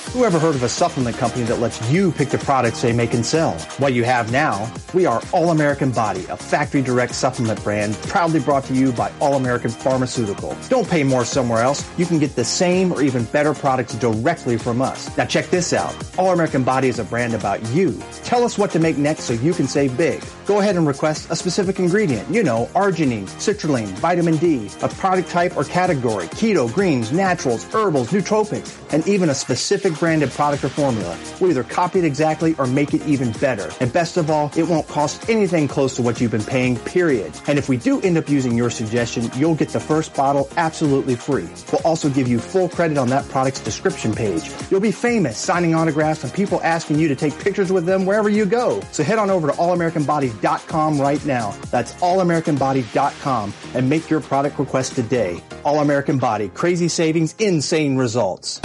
Who 0.08 0.26
ever 0.26 0.40
heard 0.40 0.56
of 0.56 0.64
a 0.64 0.70
supplement 0.70 1.18
company 1.18 1.44
that 1.44 1.60
lets 1.60 1.88
you 1.92 2.12
pick 2.12 2.30
the 2.30 2.40
products 2.40 2.82
they 2.82 2.94
make 2.94 3.14
and 3.14 3.24
sell? 3.24 3.54
What 3.78 3.94
you 3.94 4.04
have 4.06 4.32
now, 4.32 4.72
we 4.92 5.06
are 5.06 5.22
All 5.32 5.52
American 5.52 5.92
Body, 5.92 6.26
a 6.30 6.36
factory 6.36 6.82
direct 6.82 7.14
supplement 7.14 7.64
brand 7.64 7.94
proudly 8.08 8.40
brought 8.40 8.64
to 8.66 8.74
you 8.74 8.92
by 8.92 9.12
All 9.20 9.36
American 9.36 9.70
Pharmaceutical. 9.70 10.58
Don't 10.68 10.90
pay 10.90 11.04
more 11.04 11.26
somewhere 11.26 11.62
else. 11.62 11.88
You 12.00 12.08
can 12.08 12.18
get 12.18 12.36
the 12.36 12.44
same 12.44 12.92
or 12.92 13.04
even 13.04 13.26
better 13.26 13.54
products 13.54 13.94
directly 13.94 14.58
from 14.58 14.82
us. 14.82 15.16
Now 15.16 15.26
check 15.26 15.46
this 15.52 15.74
out. 15.74 15.96
All 16.18 16.32
American 16.32 16.64
Body 16.64 16.88
is 16.88 16.98
a 16.98 17.04
brand 17.04 17.36
about 17.36 17.64
you. 17.68 18.02
Tell 18.24 18.44
us 18.44 18.58
what 18.58 18.72
to 18.72 18.80
make 18.80 18.98
next 18.98 19.26
so 19.26 19.34
you 19.34 19.54
can 19.54 19.68
save 19.68 19.96
big. 19.96 20.24
Go 20.48 20.60
ahead 20.60 20.76
and 20.76 20.88
request 20.88 21.30
a 21.30 21.36
specific 21.36 21.78
ingredient. 21.78 22.28
You 22.34 22.42
know, 22.42 22.68
arginine, 22.74 23.26
citrulline, 23.38 23.90
vitamin 24.00 24.38
D, 24.38 24.72
a 24.82 24.90
product 24.90 25.30
type 25.30 25.56
or 25.56 25.66
category, 25.66 26.26
keto, 26.30 26.74
greens, 26.74 27.12
naturals, 27.12 27.64
herbals, 27.66 28.10
nootropics, 28.10 28.76
and 28.92 29.08
even 29.08 29.30
a 29.30 29.36
specific 29.36 29.89
branded 29.92 30.32
product 30.32 30.64
or 30.64 30.70
formula. 30.70 31.18
We'll 31.40 31.52
either 31.52 31.64
copy 31.64 32.00
it 32.00 32.06
exactly 32.06 32.56
or 32.58 32.68
make 32.68 32.94
it 32.94 33.06
even 33.06 33.32
better. 33.34 33.72
And 33.80 33.92
best 33.92 34.18
of 34.18 34.30
all, 34.30 34.52
it 34.56 34.68
won't 34.68 34.88
cost 34.88 35.30
anything 35.30 35.68
close 35.68 35.96
to 35.96 36.02
what 36.02 36.20
you've 36.20 36.32
been 36.32 36.44
paying, 36.44 36.78
period. 36.78 37.32
And 37.48 37.58
if 37.58 37.70
we 37.70 37.78
do 37.78 38.02
end 38.02 38.18
up 38.18 38.30
using 38.30 38.58
your 38.58 38.70
suggestion, 38.70 39.30
you'll 39.36 39.56
get 39.56 39.70
the 39.70 39.80
first 39.80 40.14
bottle 40.16 40.50
absolutely 40.58 41.16
free. 41.16 41.48
We'll 41.72 41.82
also 41.84 42.10
give 42.10 42.28
you 42.28 42.40
full 42.40 42.70
credit 42.70 42.98
on 42.98 43.10
that 43.10 43.28
product's 43.30 43.62
description 43.62 44.14
page. 44.14 44.52
You'll 44.70 44.80
be 44.80 44.92
famous 44.92 45.38
signing 45.38 45.76
autographs 45.76 46.24
and 46.24 46.34
people 46.34 46.62
asking 46.64 47.00
you 47.00 47.08
to 47.08 47.16
take 47.16 47.38
pictures 47.40 47.72
with 47.72 47.86
them 47.86 48.06
wherever 48.06 48.30
you 48.30 48.46
go. 48.46 48.82
So 48.92 49.04
head 49.04 49.20
on 49.20 49.30
over 49.30 49.48
to 49.48 49.54
allamericanbody.com 49.54 51.00
right 51.00 51.26
now. 51.26 51.56
That's 51.72 51.94
allamericanbody.com 51.96 53.54
and 53.74 53.90
make 53.90 54.10
your 54.10 54.22
product 54.22 54.60
request 54.60 54.96
today. 54.96 55.42
All 55.64 55.80
American 55.80 56.18
Body, 56.18 56.50
crazy 56.50 56.88
savings, 56.88 57.36
insane 57.40 57.98
results. 57.98 58.60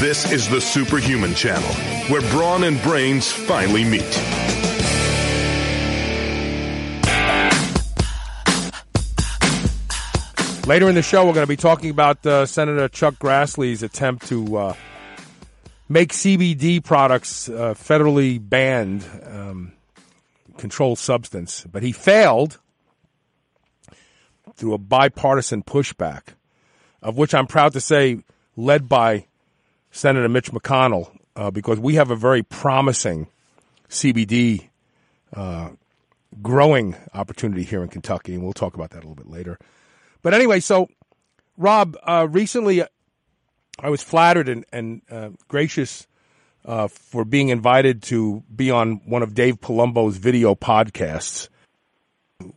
This 0.00 0.32
is 0.32 0.48
the 0.48 0.62
Superhuman 0.62 1.34
Channel, 1.34 1.74
where 2.08 2.22
brawn 2.30 2.64
and 2.64 2.80
brains 2.80 3.30
finally 3.30 3.84
meet. 3.84 4.00
Later 10.66 10.88
in 10.88 10.94
the 10.94 11.02
show, 11.02 11.26
we're 11.26 11.34
going 11.34 11.44
to 11.44 11.46
be 11.46 11.54
talking 11.54 11.90
about 11.90 12.24
uh, 12.24 12.46
Senator 12.46 12.88
Chuck 12.88 13.16
Grassley's 13.16 13.82
attempt 13.82 14.26
to 14.28 14.56
uh, 14.56 14.74
make 15.86 16.14
CBD 16.14 16.82
products 16.82 17.50
uh, 17.50 17.74
federally 17.74 18.40
banned, 18.40 19.04
um, 19.26 19.72
controlled 20.56 20.98
substance. 20.98 21.66
But 21.70 21.82
he 21.82 21.92
failed 21.92 22.58
through 24.54 24.72
a 24.72 24.78
bipartisan 24.78 25.62
pushback, 25.62 26.28
of 27.02 27.18
which 27.18 27.34
I'm 27.34 27.46
proud 27.46 27.74
to 27.74 27.82
say 27.82 28.20
led 28.56 28.88
by 28.88 29.26
Senator 29.90 30.28
Mitch 30.28 30.52
McConnell, 30.52 31.10
uh, 31.36 31.50
because 31.50 31.78
we 31.78 31.94
have 31.94 32.10
a 32.10 32.16
very 32.16 32.42
promising 32.42 33.26
CBD 33.88 34.68
uh, 35.34 35.70
growing 36.42 36.96
opportunity 37.14 37.62
here 37.62 37.82
in 37.82 37.88
Kentucky, 37.88 38.34
and 38.34 38.42
we'll 38.42 38.52
talk 38.52 38.74
about 38.74 38.90
that 38.90 38.98
a 38.98 39.06
little 39.08 39.14
bit 39.14 39.30
later. 39.30 39.58
But 40.22 40.34
anyway, 40.34 40.60
so 40.60 40.88
Rob, 41.56 41.96
uh, 42.04 42.26
recently 42.30 42.82
I 43.82 43.90
was 43.90 44.02
flattered 44.02 44.48
and, 44.48 44.64
and 44.72 45.02
uh, 45.10 45.30
gracious 45.48 46.06
uh, 46.64 46.88
for 46.88 47.24
being 47.24 47.48
invited 47.48 48.02
to 48.04 48.42
be 48.54 48.70
on 48.70 49.00
one 49.06 49.22
of 49.22 49.34
Dave 49.34 49.60
Palumbo's 49.60 50.18
video 50.18 50.54
podcasts 50.54 51.48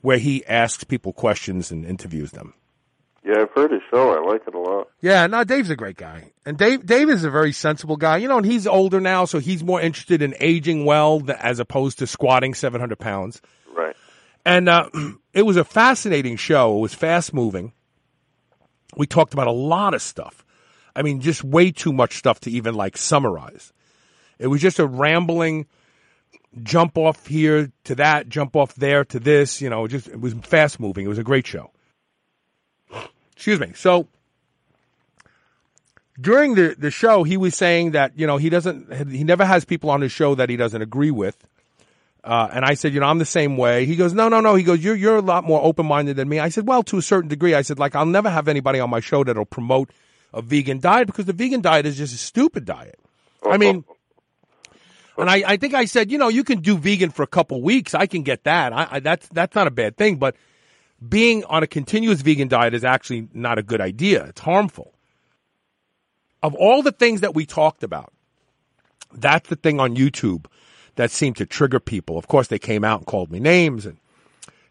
where 0.01 0.17
he 0.17 0.45
asks 0.45 0.83
people 0.83 1.13
questions 1.13 1.71
and 1.71 1.85
interviews 1.85 2.31
them. 2.31 2.53
Yeah, 3.25 3.41
I've 3.41 3.51
heard 3.51 3.71
his 3.71 3.81
show. 3.89 4.11
I 4.11 4.29
like 4.29 4.41
it 4.47 4.53
a 4.53 4.59
lot. 4.59 4.89
Yeah, 4.99 5.27
no, 5.27 5.45
Dave's 5.45 5.69
a 5.69 5.77
great 5.77 5.95
guy, 5.95 6.33
and 6.45 6.57
Dave 6.57 6.85
Dave 6.85 7.09
is 7.09 7.23
a 7.23 7.29
very 7.29 7.53
sensible 7.53 7.95
guy. 7.95 8.17
You 8.17 8.27
know, 8.27 8.37
and 8.37 8.45
he's 8.45 8.67
older 8.67 8.99
now, 8.99 9.23
so 9.25 9.39
he's 9.39 9.63
more 9.63 9.79
interested 9.79 10.21
in 10.21 10.35
aging 10.41 10.83
well 10.83 11.21
as 11.39 11.59
opposed 11.59 11.99
to 11.99 12.07
squatting 12.07 12.53
seven 12.53 12.81
hundred 12.81 12.99
pounds. 12.99 13.41
Right. 13.73 13.95
And 14.45 14.67
uh, 14.67 14.89
it 15.33 15.43
was 15.43 15.55
a 15.55 15.63
fascinating 15.63 16.35
show. 16.35 16.77
It 16.77 16.81
was 16.81 16.93
fast 16.93 17.33
moving. 17.33 17.71
We 18.97 19.07
talked 19.07 19.33
about 19.33 19.47
a 19.47 19.51
lot 19.51 19.93
of 19.93 20.01
stuff. 20.01 20.43
I 20.95 21.01
mean, 21.01 21.21
just 21.21 21.43
way 21.43 21.71
too 21.71 21.93
much 21.93 22.17
stuff 22.17 22.41
to 22.41 22.51
even 22.51 22.75
like 22.75 22.97
summarize. 22.97 23.73
It 24.37 24.47
was 24.47 24.61
just 24.61 24.79
a 24.79 24.85
rambling 24.85 25.67
jump 26.61 26.97
off 26.97 27.25
here 27.25 27.71
to 27.85 27.95
that, 27.95 28.29
jump 28.29 28.55
off 28.55 28.75
there 28.75 29.05
to 29.05 29.19
this. 29.19 29.61
You 29.61 29.69
know, 29.69 29.87
just 29.87 30.07
it 30.07 30.19
was 30.19 30.33
fast 30.43 30.79
moving. 30.79 31.05
It 31.05 31.09
was 31.09 31.17
a 31.17 31.23
great 31.23 31.47
show. 31.47 31.71
Excuse 33.43 33.59
me. 33.59 33.73
So 33.75 34.07
during 36.17 36.55
the 36.55 36.77
the 36.77 36.89
show, 36.89 37.23
he 37.23 37.35
was 37.35 37.55
saying 37.55 37.91
that 37.91 38.17
you 38.17 38.25
know 38.25 38.37
he 38.37 38.49
doesn't, 38.49 39.11
he 39.11 39.25
never 39.25 39.43
has 39.43 39.65
people 39.65 39.89
on 39.89 39.99
his 39.99 40.13
show 40.13 40.33
that 40.35 40.49
he 40.49 40.55
doesn't 40.55 40.81
agree 40.81 41.11
with. 41.11 41.35
Uh, 42.23 42.47
and 42.53 42.63
I 42.63 42.75
said, 42.75 42.93
you 42.93 43.01
know, 43.01 43.07
I'm 43.07 43.17
the 43.17 43.25
same 43.25 43.57
way. 43.57 43.85
He 43.85 43.97
goes, 43.97 44.13
no, 44.13 44.29
no, 44.29 44.39
no. 44.39 44.55
He 44.55 44.63
goes, 44.63 44.81
you're 44.81 44.95
you're 44.95 45.17
a 45.17 45.21
lot 45.21 45.43
more 45.43 45.61
open 45.61 45.85
minded 45.85 46.15
than 46.15 46.29
me. 46.29 46.39
I 46.39 46.47
said, 46.47 46.65
well, 46.65 46.83
to 46.83 46.97
a 46.97 47.01
certain 47.01 47.27
degree. 47.27 47.53
I 47.53 47.63
said, 47.63 47.79
like, 47.79 47.95
I'll 47.95 48.05
never 48.05 48.29
have 48.29 48.47
anybody 48.47 48.79
on 48.79 48.89
my 48.89 49.01
show 49.01 49.25
that'll 49.25 49.43
promote 49.43 49.89
a 50.33 50.41
vegan 50.41 50.79
diet 50.79 51.07
because 51.07 51.25
the 51.25 51.33
vegan 51.33 51.59
diet 51.59 51.85
is 51.85 51.97
just 51.97 52.15
a 52.15 52.17
stupid 52.17 52.63
diet. 52.63 52.97
I 53.45 53.57
mean, 53.57 53.83
and 55.17 55.29
I, 55.29 55.43
I 55.45 55.57
think 55.57 55.73
I 55.73 55.83
said, 55.83 56.13
you 56.13 56.17
know, 56.17 56.29
you 56.29 56.45
can 56.45 56.61
do 56.61 56.77
vegan 56.77 57.09
for 57.09 57.23
a 57.23 57.27
couple 57.27 57.61
weeks. 57.61 57.93
I 57.93 58.05
can 58.05 58.21
get 58.23 58.45
that. 58.45 58.71
I, 58.71 58.87
I, 58.89 58.99
that's 59.01 59.27
that's 59.27 59.53
not 59.53 59.67
a 59.67 59.71
bad 59.71 59.97
thing. 59.97 60.15
But 60.15 60.37
being 61.09 61.43
on 61.45 61.63
a 61.63 61.67
continuous 61.67 62.21
vegan 62.21 62.47
diet 62.47 62.73
is 62.73 62.83
actually 62.83 63.27
not 63.33 63.57
a 63.57 63.63
good 63.63 63.81
idea. 63.81 64.25
It's 64.25 64.41
harmful. 64.41 64.93
Of 66.41 66.53
all 66.55 66.81
the 66.81 66.91
things 66.91 67.21
that 67.21 67.33
we 67.33 67.45
talked 67.45 67.83
about, 67.83 68.13
that's 69.13 69.49
the 69.49 69.55
thing 69.55 69.79
on 69.79 69.95
YouTube 69.95 70.45
that 70.95 71.11
seemed 71.11 71.37
to 71.37 71.45
trigger 71.45 71.79
people. 71.79 72.17
Of 72.17 72.27
course, 72.27 72.47
they 72.47 72.59
came 72.59 72.83
out 72.83 72.99
and 72.99 73.07
called 73.07 73.31
me 73.31 73.39
names 73.39 73.85
and 73.85 73.97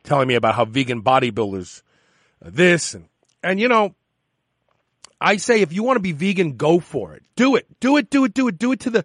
telling 0.05 0.29
me 0.29 0.35
about 0.35 0.55
how 0.55 0.65
vegan 0.65 1.03
bodybuilders 1.03 1.83
are 2.45 2.51
this 2.51 2.95
and 2.95 3.09
and 3.45 3.59
you 3.59 3.69
know, 3.69 3.95
I 5.21 5.37
say 5.37 5.63
if 5.63 5.73
you 5.73 5.83
want 5.83 5.97
to 5.97 6.01
be 6.01 6.13
vegan, 6.13 6.57
go 6.57 6.79
for 6.79 7.15
it. 7.15 7.23
Do 7.35 7.57
it. 7.57 7.67
Do 7.81 7.97
it. 7.97 8.09
Do 8.11 8.25
it. 8.25 8.35
Do 8.35 8.49
it. 8.49 8.59
Do 8.59 8.73
it 8.73 8.81
to 8.81 8.91
the 8.91 9.05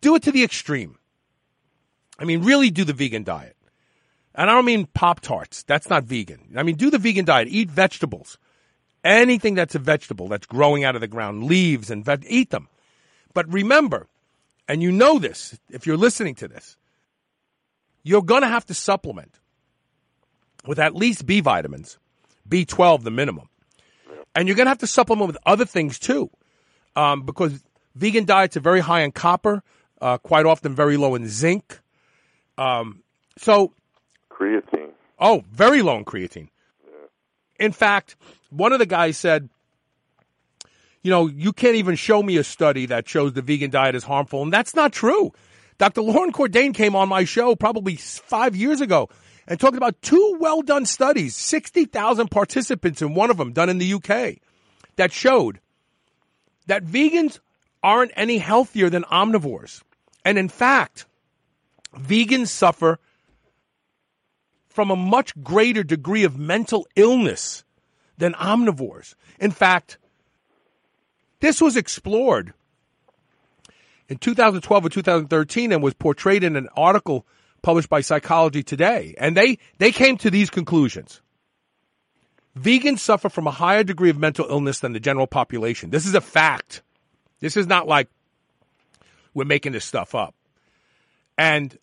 do 0.00 0.14
it 0.14 0.22
to 0.24 0.32
the 0.32 0.44
extreme. 0.44 0.98
I 2.18 2.24
mean, 2.24 2.42
really 2.42 2.70
do 2.70 2.84
the 2.84 2.92
vegan 2.92 3.22
diet. 3.22 3.56
And 4.34 4.48
I 4.50 4.54
don't 4.54 4.64
mean 4.64 4.86
Pop 4.86 5.20
Tarts. 5.20 5.62
That's 5.64 5.90
not 5.90 6.04
vegan. 6.04 6.40
I 6.56 6.62
mean, 6.62 6.76
do 6.76 6.90
the 6.90 6.98
vegan 6.98 7.24
diet. 7.24 7.48
Eat 7.48 7.70
vegetables. 7.70 8.38
Anything 9.02 9.54
that's 9.54 9.74
a 9.74 9.78
vegetable 9.78 10.28
that's 10.28 10.46
growing 10.46 10.84
out 10.84 10.94
of 10.94 11.00
the 11.00 11.08
ground, 11.08 11.44
leaves 11.44 11.90
and 11.90 12.06
eat 12.28 12.50
them. 12.50 12.68
But 13.32 13.50
remember, 13.52 14.06
and 14.68 14.82
you 14.82 14.92
know 14.92 15.18
this 15.18 15.58
if 15.70 15.86
you're 15.86 15.96
listening 15.96 16.34
to 16.36 16.48
this, 16.48 16.76
you're 18.02 18.22
going 18.22 18.42
to 18.42 18.48
have 18.48 18.66
to 18.66 18.74
supplement 18.74 19.40
with 20.66 20.78
at 20.78 20.94
least 20.94 21.26
B 21.26 21.40
vitamins, 21.40 21.98
B12 22.48 23.02
the 23.02 23.10
minimum. 23.10 23.48
And 24.34 24.46
you're 24.46 24.56
going 24.56 24.66
to 24.66 24.70
have 24.70 24.78
to 24.78 24.86
supplement 24.86 25.26
with 25.26 25.38
other 25.44 25.64
things 25.64 25.98
too, 25.98 26.30
um, 26.94 27.22
because 27.22 27.62
vegan 27.94 28.24
diets 28.24 28.56
are 28.56 28.60
very 28.60 28.80
high 28.80 29.00
in 29.00 29.12
copper, 29.12 29.62
uh, 30.00 30.18
quite 30.18 30.46
often 30.46 30.74
very 30.74 30.96
low 30.96 31.14
in 31.14 31.28
zinc. 31.28 31.80
Um, 32.56 33.02
so, 33.38 33.72
creatine. 34.40 34.90
Oh, 35.18 35.44
very 35.52 35.82
low 35.82 35.98
in 35.98 36.04
creatine. 36.04 36.48
In 37.58 37.72
fact, 37.72 38.16
one 38.48 38.72
of 38.72 38.78
the 38.78 38.86
guys 38.86 39.18
said, 39.18 39.50
you 41.02 41.10
know, 41.10 41.28
you 41.28 41.52
can't 41.52 41.76
even 41.76 41.94
show 41.96 42.22
me 42.22 42.36
a 42.38 42.44
study 42.44 42.86
that 42.86 43.08
shows 43.08 43.34
the 43.34 43.42
vegan 43.42 43.70
diet 43.70 43.94
is 43.94 44.04
harmful. 44.04 44.42
And 44.42 44.52
that's 44.52 44.74
not 44.74 44.92
true. 44.92 45.32
Dr. 45.78 46.02
Loren 46.02 46.32
Cordain 46.32 46.74
came 46.74 46.94
on 46.94 47.08
my 47.08 47.24
show 47.24 47.54
probably 47.54 47.96
five 47.96 48.54
years 48.54 48.80
ago 48.80 49.08
and 49.46 49.58
talked 49.58 49.76
about 49.76 50.00
two 50.02 50.36
well 50.38 50.62
done 50.62 50.84
studies, 50.86 51.36
60,000 51.36 52.30
participants 52.30 53.02
in 53.02 53.14
one 53.14 53.30
of 53.30 53.36
them 53.36 53.52
done 53.52 53.68
in 53.68 53.78
the 53.78 53.94
UK, 53.94 54.36
that 54.96 55.12
showed 55.12 55.60
that 56.66 56.84
vegans 56.84 57.40
aren't 57.82 58.12
any 58.14 58.38
healthier 58.38 58.90
than 58.90 59.04
omnivores. 59.04 59.82
And 60.24 60.38
in 60.38 60.48
fact, 60.48 61.06
vegans 61.96 62.48
suffer 62.48 62.98
from 64.80 64.90
a 64.90 64.96
much 64.96 65.38
greater 65.42 65.82
degree 65.82 66.24
of 66.24 66.38
mental 66.38 66.86
illness 66.96 67.64
than 68.16 68.32
omnivores. 68.32 69.14
In 69.38 69.50
fact, 69.50 69.98
this 71.40 71.60
was 71.60 71.76
explored 71.76 72.54
in 74.08 74.16
2012 74.16 74.86
or 74.86 74.88
2013 74.88 75.72
and 75.72 75.82
was 75.82 75.92
portrayed 75.92 76.42
in 76.42 76.56
an 76.56 76.70
article 76.74 77.26
published 77.60 77.90
by 77.90 78.00
Psychology 78.00 78.62
Today. 78.62 79.14
And 79.18 79.36
they, 79.36 79.58
they 79.76 79.92
came 79.92 80.16
to 80.16 80.30
these 80.30 80.48
conclusions. 80.48 81.20
Vegans 82.58 83.00
suffer 83.00 83.28
from 83.28 83.46
a 83.46 83.50
higher 83.50 83.84
degree 83.84 84.08
of 84.08 84.16
mental 84.16 84.46
illness 84.48 84.80
than 84.80 84.94
the 84.94 84.98
general 84.98 85.26
population. 85.26 85.90
This 85.90 86.06
is 86.06 86.14
a 86.14 86.22
fact. 86.22 86.80
This 87.40 87.58
is 87.58 87.66
not 87.66 87.86
like 87.86 88.08
we're 89.34 89.44
making 89.44 89.72
this 89.72 89.84
stuff 89.84 90.14
up. 90.14 90.34
And 91.36 91.76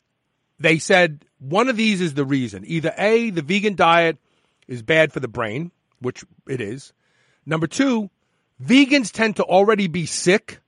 they 0.60 0.80
said 0.80 1.27
one 1.40 1.70
of 1.70 1.78
these 1.78 2.02
is 2.02 2.14
the 2.14 2.26
reason. 2.26 2.64
Either 2.66 2.94
A, 2.98 3.30
the 3.30 3.42
vegan 3.42 3.76
diet 3.76 4.18
is 4.68 4.82
bad 4.82 5.14
for 5.14 5.20
the 5.20 5.28
brain, 5.28 5.72
which 6.00 6.24
it 6.48 6.62
is. 6.62 6.94
Number 7.46 7.68
two, 7.68 8.10
vegans 8.64 9.12
tend 9.12 9.38
to 9.38 9.44
already 9.44 9.88
be 9.88 10.06
sick 10.06 10.60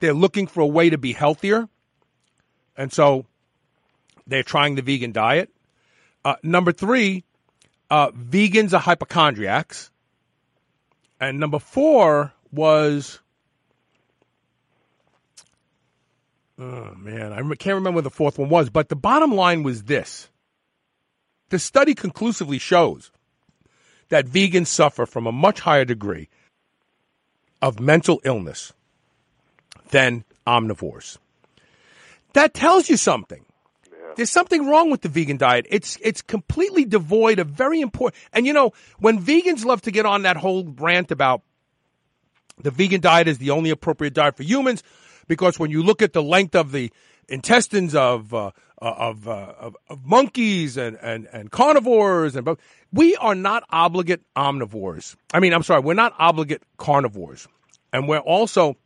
they're 0.00 0.14
looking 0.14 0.46
for 0.46 0.60
a 0.62 0.66
way 0.66 0.90
to 0.90 0.98
be 0.98 1.12
healthier. 1.12 1.68
And 2.76 2.92
so 2.92 3.26
they're 4.26 4.42
trying 4.42 4.74
the 4.74 4.82
vegan 4.82 5.12
diet. 5.12 5.50
Uh, 6.24 6.36
number 6.42 6.72
three, 6.72 7.24
uh, 7.90 8.10
vegans 8.10 8.72
are 8.72 8.80
hypochondriacs. 8.80 9.90
And 11.20 11.38
number 11.38 11.58
four 11.58 12.32
was, 12.50 13.20
oh 16.60 16.94
man, 16.96 17.32
I 17.32 17.40
can't 17.54 17.74
remember 17.74 17.96
what 17.96 18.04
the 18.04 18.10
fourth 18.10 18.38
one 18.38 18.48
was, 18.48 18.70
but 18.70 18.88
the 18.88 18.96
bottom 18.96 19.34
line 19.34 19.62
was 19.62 19.84
this. 19.84 20.28
The 21.48 21.58
study 21.58 21.94
conclusively 21.94 22.58
shows 22.58 23.10
that 24.10 24.26
vegans 24.26 24.68
suffer 24.68 25.06
from 25.06 25.26
a 25.26 25.32
much 25.32 25.60
higher 25.60 25.84
degree 25.84 26.28
of 27.62 27.80
mental 27.80 28.20
illness 28.24 28.72
than 29.90 30.24
omnivores. 30.46 31.18
That 32.34 32.54
tells 32.54 32.88
you 32.88 32.96
something. 32.96 33.44
There's 34.16 34.30
something 34.30 34.68
wrong 34.68 34.90
with 34.90 35.02
the 35.02 35.08
vegan 35.08 35.36
diet. 35.36 35.66
It's 35.70 35.96
it's 36.02 36.20
completely 36.20 36.84
devoid 36.84 37.38
of 37.38 37.48
very 37.48 37.80
important. 37.80 38.22
And 38.32 38.46
you 38.46 38.52
know, 38.52 38.72
when 38.98 39.20
vegans 39.20 39.64
love 39.64 39.82
to 39.82 39.90
get 39.90 40.04
on 40.04 40.22
that 40.22 40.36
whole 40.36 40.64
rant 40.64 41.10
about 41.10 41.42
the 42.58 42.70
vegan 42.70 43.00
diet 43.00 43.28
is 43.28 43.38
the 43.38 43.50
only 43.50 43.70
appropriate 43.70 44.14
diet 44.14 44.36
for 44.36 44.42
humans, 44.42 44.82
because 45.30 45.60
when 45.60 45.70
you 45.70 45.80
look 45.84 46.02
at 46.02 46.12
the 46.12 46.24
length 46.24 46.56
of 46.56 46.72
the 46.72 46.92
intestines 47.28 47.94
of 47.94 48.34
uh, 48.34 48.50
of, 48.78 49.28
uh, 49.28 49.54
of, 49.60 49.76
of 49.88 50.04
monkeys 50.04 50.76
and, 50.76 50.98
and 51.00 51.28
and 51.32 51.52
carnivores 51.52 52.34
and 52.34 52.58
we 52.92 53.14
are 53.16 53.36
not 53.36 53.62
obligate 53.70 54.22
omnivores. 54.36 55.14
I 55.32 55.38
mean, 55.38 55.52
I'm 55.52 55.62
sorry, 55.62 55.82
we're 55.82 55.94
not 55.94 56.14
obligate 56.18 56.62
carnivores, 56.78 57.46
and 57.92 58.08
we're 58.08 58.18
also 58.18 58.76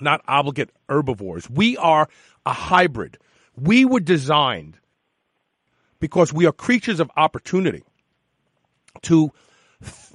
not 0.00 0.22
obligate 0.28 0.70
herbivores. 0.88 1.50
We 1.50 1.76
are 1.76 2.08
a 2.46 2.52
hybrid. 2.52 3.18
We 3.56 3.84
were 3.84 4.00
designed 4.00 4.78
because 5.98 6.32
we 6.32 6.46
are 6.46 6.52
creatures 6.52 7.00
of 7.00 7.10
opportunity 7.16 7.82
to 9.02 9.32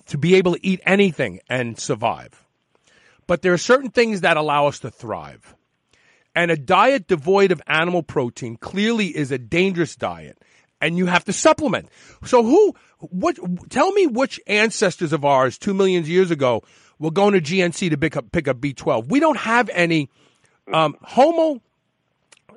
to 0.06 0.18
be 0.18 0.36
able 0.36 0.54
to 0.54 0.66
eat 0.66 0.80
anything 0.86 1.42
and 1.50 1.78
survive. 1.78 2.46
But 3.30 3.44
there 3.44 3.54
are 3.54 3.60
certain 3.60 3.92
things 3.92 4.22
that 4.22 4.38
allow 4.38 4.66
us 4.66 4.80
to 4.80 4.90
thrive. 4.90 5.54
And 6.36 6.50
a 6.50 6.58
diet 6.58 7.08
devoid 7.08 7.52
of 7.52 7.62
animal 7.68 8.02
protein 8.02 8.58
clearly 8.58 9.16
is 9.16 9.32
a 9.32 9.38
dangerous 9.38 9.96
diet 9.96 10.42
and 10.82 10.98
you 10.98 11.06
have 11.06 11.26
to 11.26 11.34
supplement. 11.34 11.90
So 12.26 12.42
who 12.42 12.74
what 12.98 13.38
tell 13.70 13.92
me 13.92 14.08
which 14.08 14.40
ancestors 14.48 15.14
of 15.14 15.24
ours 15.24 15.60
2 15.60 15.76
million 15.76 16.06
years 16.06 16.32
ago 16.32 16.64
were 16.98 17.12
going 17.12 17.34
to 17.34 17.40
GNC 17.40 17.92
to 17.92 17.98
pick 17.98 18.18
up 18.18 18.32
pick 18.32 18.48
up 18.48 18.58
B12. 18.58 19.10
We 19.10 19.20
don't 19.20 19.38
have 19.38 19.70
any 19.74 20.10
um, 20.74 20.98
Homo 21.04 21.62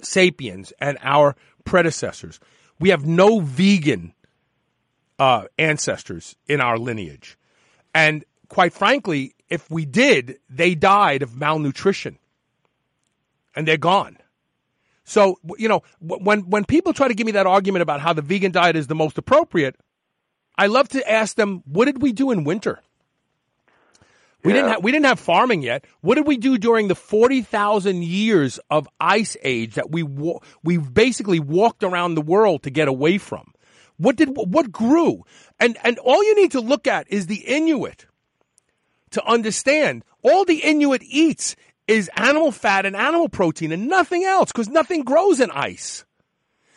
sapiens 0.01 0.73
and 0.81 0.97
our 1.03 1.37
predecessors. 1.67 2.41
We 2.81 2.89
have 2.89 3.05
no 3.05 3.41
vegan 3.41 4.15
uh, 5.19 5.49
ancestors 5.59 6.35
in 6.49 6.63
our 6.63 6.79
lineage. 6.79 7.37
And 7.95 8.25
quite 8.53 8.75
frankly, 8.75 9.35
if 9.49 9.71
we 9.71 9.87
did, 9.87 10.39
they 10.51 10.75
died 10.75 11.23
of 11.23 11.35
malnutrition 11.35 12.19
and 13.57 13.67
they're 13.67 13.79
gone. 13.79 14.19
So, 15.05 15.39
you 15.57 15.69
know, 15.69 15.83
when, 16.01 16.51
when 16.51 16.67
people 16.67 16.93
try 16.93 17.09
to 17.09 17.15
give 17.15 17.25
me 17.25 17.33
that 17.33 17.47
argument 17.47 17.83
about 17.83 18.03
how 18.03 18.13
the 18.13 18.21
vegan 18.21 18.53
diet 18.53 18.77
is 18.77 18.89
the 18.89 18.95
most 18.95 19.17
appropriate, 19.17 19.77
I 20.59 20.67
love 20.67 20.91
to 20.91 21.11
ask 21.11 21.35
them, 21.35 21.63
what 21.65 21.87
did 21.87 22.03
we 22.03 22.13
do 22.13 22.31
in 22.31 22.45
winter? 22.45 22.83
We 24.45 24.53
didn't 24.53 24.69
have 24.69 24.83
we 24.83 24.91
didn't 24.91 25.07
have 25.07 25.21
farming 25.21 25.63
yet. 25.63 25.87
What 26.03 26.17
did 26.17 26.27
we 26.27 26.37
do 26.37 26.59
during 26.59 26.89
the 26.89 26.97
forty 26.97 27.43
thousand 27.43 28.03
years 28.03 28.59
of 28.71 28.89
ice 29.01 29.37
age 29.43 29.77
that 29.77 29.93
we 29.93 30.03
we 30.65 30.79
basically 30.79 31.39
walked 31.39 31.85
around 31.85 32.17
the 32.17 32.23
world 32.23 32.65
to 32.65 32.71
get 32.71 32.89
away 32.89 33.19
from? 33.19 33.53
What 33.99 34.17
did 34.17 34.31
what 34.35 34.73
grew? 34.73 35.25
And 35.61 35.79
and 35.85 35.97
all 36.01 36.25
you 36.25 36.35
need 36.35 36.51
to 36.53 36.61
look 36.61 36.89
at 36.89 37.07
is 37.09 37.29
the 37.29 37.37
Inuit 37.37 38.07
to 39.13 39.25
understand. 39.25 40.05
All 40.23 40.45
the 40.45 40.59
Inuit 40.59 41.03
eats 41.05 41.57
is 41.89 42.11
animal 42.17 42.53
fat 42.53 42.87
and 42.87 42.97
animal 42.97 43.29
protein 43.29 43.73
and 43.73 43.89
nothing 43.89 44.25
else 44.25 44.53
because 44.53 44.69
nothing 44.69 45.03
grows 45.05 45.41
in 45.41 45.51
ice. 45.51 46.05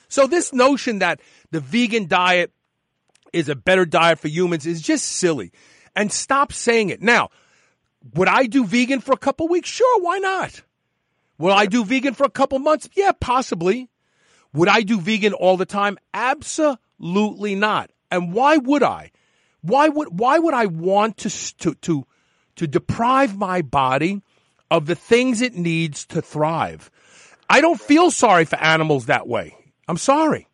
So 0.07 0.27
this 0.27 0.53
notion 0.53 0.99
that 0.99 1.19
the 1.51 1.59
vegan 1.59 2.07
diet 2.07 2.51
is 3.33 3.49
a 3.49 3.55
better 3.55 3.85
diet 3.85 4.19
for 4.19 4.27
humans 4.27 4.65
is 4.65 4.81
just 4.81 5.05
silly. 5.05 5.51
And 5.95 6.11
stop 6.11 6.51
saying 6.51 6.89
it. 6.89 7.01
Now, 7.01 7.29
would 8.13 8.27
I 8.27 8.45
do 8.45 8.65
vegan 8.65 8.99
for 8.99 9.13
a 9.13 9.17
couple 9.17 9.47
weeks? 9.47 9.69
Sure, 9.69 10.01
why 10.01 10.19
not? 10.19 10.61
Will 11.37 11.53
I 11.53 11.65
do 11.65 11.83
vegan 11.83 12.13
for 12.13 12.23
a 12.25 12.29
couple 12.29 12.59
months? 12.59 12.89
Yeah, 12.95 13.11
possibly. 13.19 13.89
Would 14.53 14.69
I 14.69 14.81
do 14.81 14.99
vegan 14.99 15.33
all 15.33 15.57
the 15.57 15.65
time? 15.65 15.97
Absolutely 16.13 17.55
not. 17.55 17.91
And 18.09 18.33
why 18.33 18.57
would 18.57 18.83
I? 18.83 19.11
Why 19.61 19.89
would 19.89 20.19
why 20.19 20.37
would 20.37 20.53
I 20.53 20.67
want 20.67 21.17
to 21.17 21.29
to 21.57 21.73
to 21.75 22.05
to 22.55 22.67
deprive 22.67 23.37
my 23.37 23.61
body 23.61 24.21
of 24.71 24.85
the 24.85 24.95
things 24.95 25.41
it 25.41 25.55
needs 25.55 26.05
to 26.07 26.21
thrive? 26.21 26.89
I 27.49 27.61
don't 27.61 27.79
feel 27.79 28.11
sorry 28.11 28.45
for 28.45 28.57
animals 28.57 29.05
that 29.05 29.27
way. 29.27 29.55
I'm 29.87 29.97
sorry. 29.97 30.47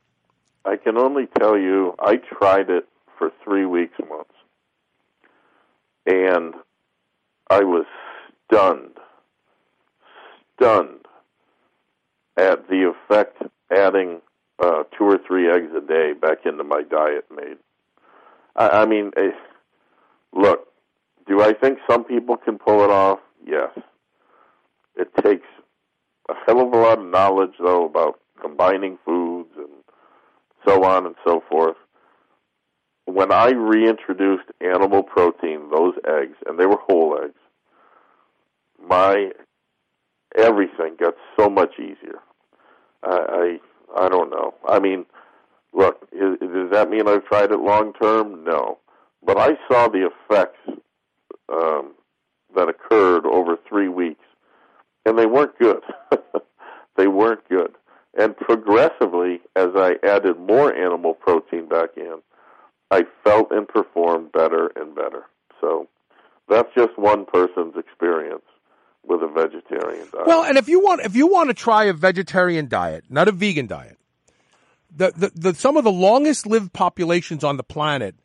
I 0.66 0.76
can 0.76 0.98
only 0.98 1.28
tell 1.40 1.58
you 1.58 1.96
I 2.00 2.18
tried 2.18 2.70
it 2.70 2.88
for 3.18 3.32
3 3.44 3.66
weeks 3.66 3.96
once. 4.00 4.28
And 6.06 6.56
I 7.50 7.60
was 7.60 7.86
stunned, 8.46 8.98
stunned 10.56 11.06
at 12.38 12.68
the 12.68 12.94
effect 12.94 13.42
adding 13.72 14.22
uh, 14.62 14.84
two 14.98 15.06
or 15.06 15.18
three 15.28 15.50
eggs 15.52 15.72
a 15.76 15.82
day 15.82 16.14
back 16.14 16.46
into 16.46 16.64
my 16.64 16.84
diet 16.84 17.26
made. 17.36 17.58
I, 18.56 18.82
I 18.82 18.86
mean, 18.86 19.12
eh, 19.18 19.32
look, 20.34 20.68
do 21.28 21.42
I 21.42 21.54
think 21.54 21.80
some 21.90 22.04
people 22.04 22.38
can 22.38 22.58
pull 22.58 22.84
it 22.84 22.90
off? 22.90 23.20
Yes. 23.46 23.72
It 24.96 25.10
takes 25.24 25.48
a 26.30 26.34
hell 26.46 26.62
of 26.62 26.74
a 26.74 26.78
lot 26.78 27.00
of 27.00 27.06
knowledge, 27.06 27.54
though, 27.60 27.86
about 27.86 28.20
combining 28.42 28.98
foods 29.06 29.50
and 29.58 29.70
so 30.66 30.84
on 30.84 31.06
and 31.06 31.16
so 31.26 31.44
forth 31.50 31.78
when 33.06 33.32
I 33.32 33.50
reintroduced 33.50 34.50
animal 34.62 35.04
protein, 35.04 35.70
those 35.70 35.96
eggs, 36.08 36.38
and 36.46 36.60
they 36.60 36.66
were 36.66 36.78
whole 36.88 37.18
eggs, 37.24 37.40
my 38.80 39.32
everything 40.38 40.96
got 41.00 41.16
so 41.38 41.50
much 41.50 41.74
easier. 41.80 42.20
I 43.04 43.60
I, 43.98 44.06
I 44.06 44.10
don't 44.10 44.30
know. 44.30 44.54
I 44.68 44.80
mean, 44.80 45.06
look, 45.74 46.08
is, 46.12 46.40
does 46.40 46.72
that 46.72 46.90
mean 46.90 47.08
I've 47.08 47.26
tried 47.26 47.52
it 47.52 47.60
long 47.60 47.94
term? 47.94 48.44
No, 48.44 48.80
but 49.26 49.38
I 49.38 49.52
saw 49.70 49.88
the 49.88 50.10
effects 50.10 50.60
um, 51.52 51.94
that 52.56 52.70
occurred 52.70 53.26
over 53.26 53.58
three 53.68 53.88
weeks, 53.88 54.24
and 55.06 55.18
they 55.18 55.26
weren't 55.26 55.58
good. 55.60 55.82
they 56.98 57.08
weren't 57.08 57.48
good. 57.50 57.76
And 58.18 58.36
progressively, 58.36 59.40
as 59.56 59.70
I 59.76 59.96
added 60.04 60.38
more 60.38 60.74
animal 60.74 61.14
protein 61.14 61.68
back 61.68 61.92
in, 61.96 62.18
I 62.90 63.04
felt 63.24 63.52
and 63.52 63.68
performed 63.68 64.32
better 64.34 64.72
and 64.76 64.94
better. 64.94 65.24
So 65.62 65.88
that's 66.50 66.68
just 66.76 66.98
one 66.98 67.26
person's 67.26 67.76
experience 67.78 68.44
with 69.06 69.24
a 69.24 69.28
vegetarian 69.28 70.08
diet. 70.12 70.28
Well, 70.28 70.44
and 70.44 70.58
if 70.58 70.68
you 70.68 70.82
want 70.82 71.02
if 71.02 71.16
you 71.16 71.28
want 71.28 71.50
to 71.50 71.54
try 71.54 71.86
a 71.86 71.94
vegetarian 71.94 72.68
diet, 72.68 73.06
not 73.10 73.28
a 73.28 73.32
vegan 73.32 73.68
diet, 73.68 73.98
the, 74.94 75.12
the, 75.16 75.32
the 75.34 75.56
some 75.56 75.78
of 75.78 75.84
the 75.84 75.92
longest 75.92 76.46
lived 76.46 76.74
populations 76.74 77.44
on 77.44 77.58
the 77.58 77.64
planet 77.64 78.16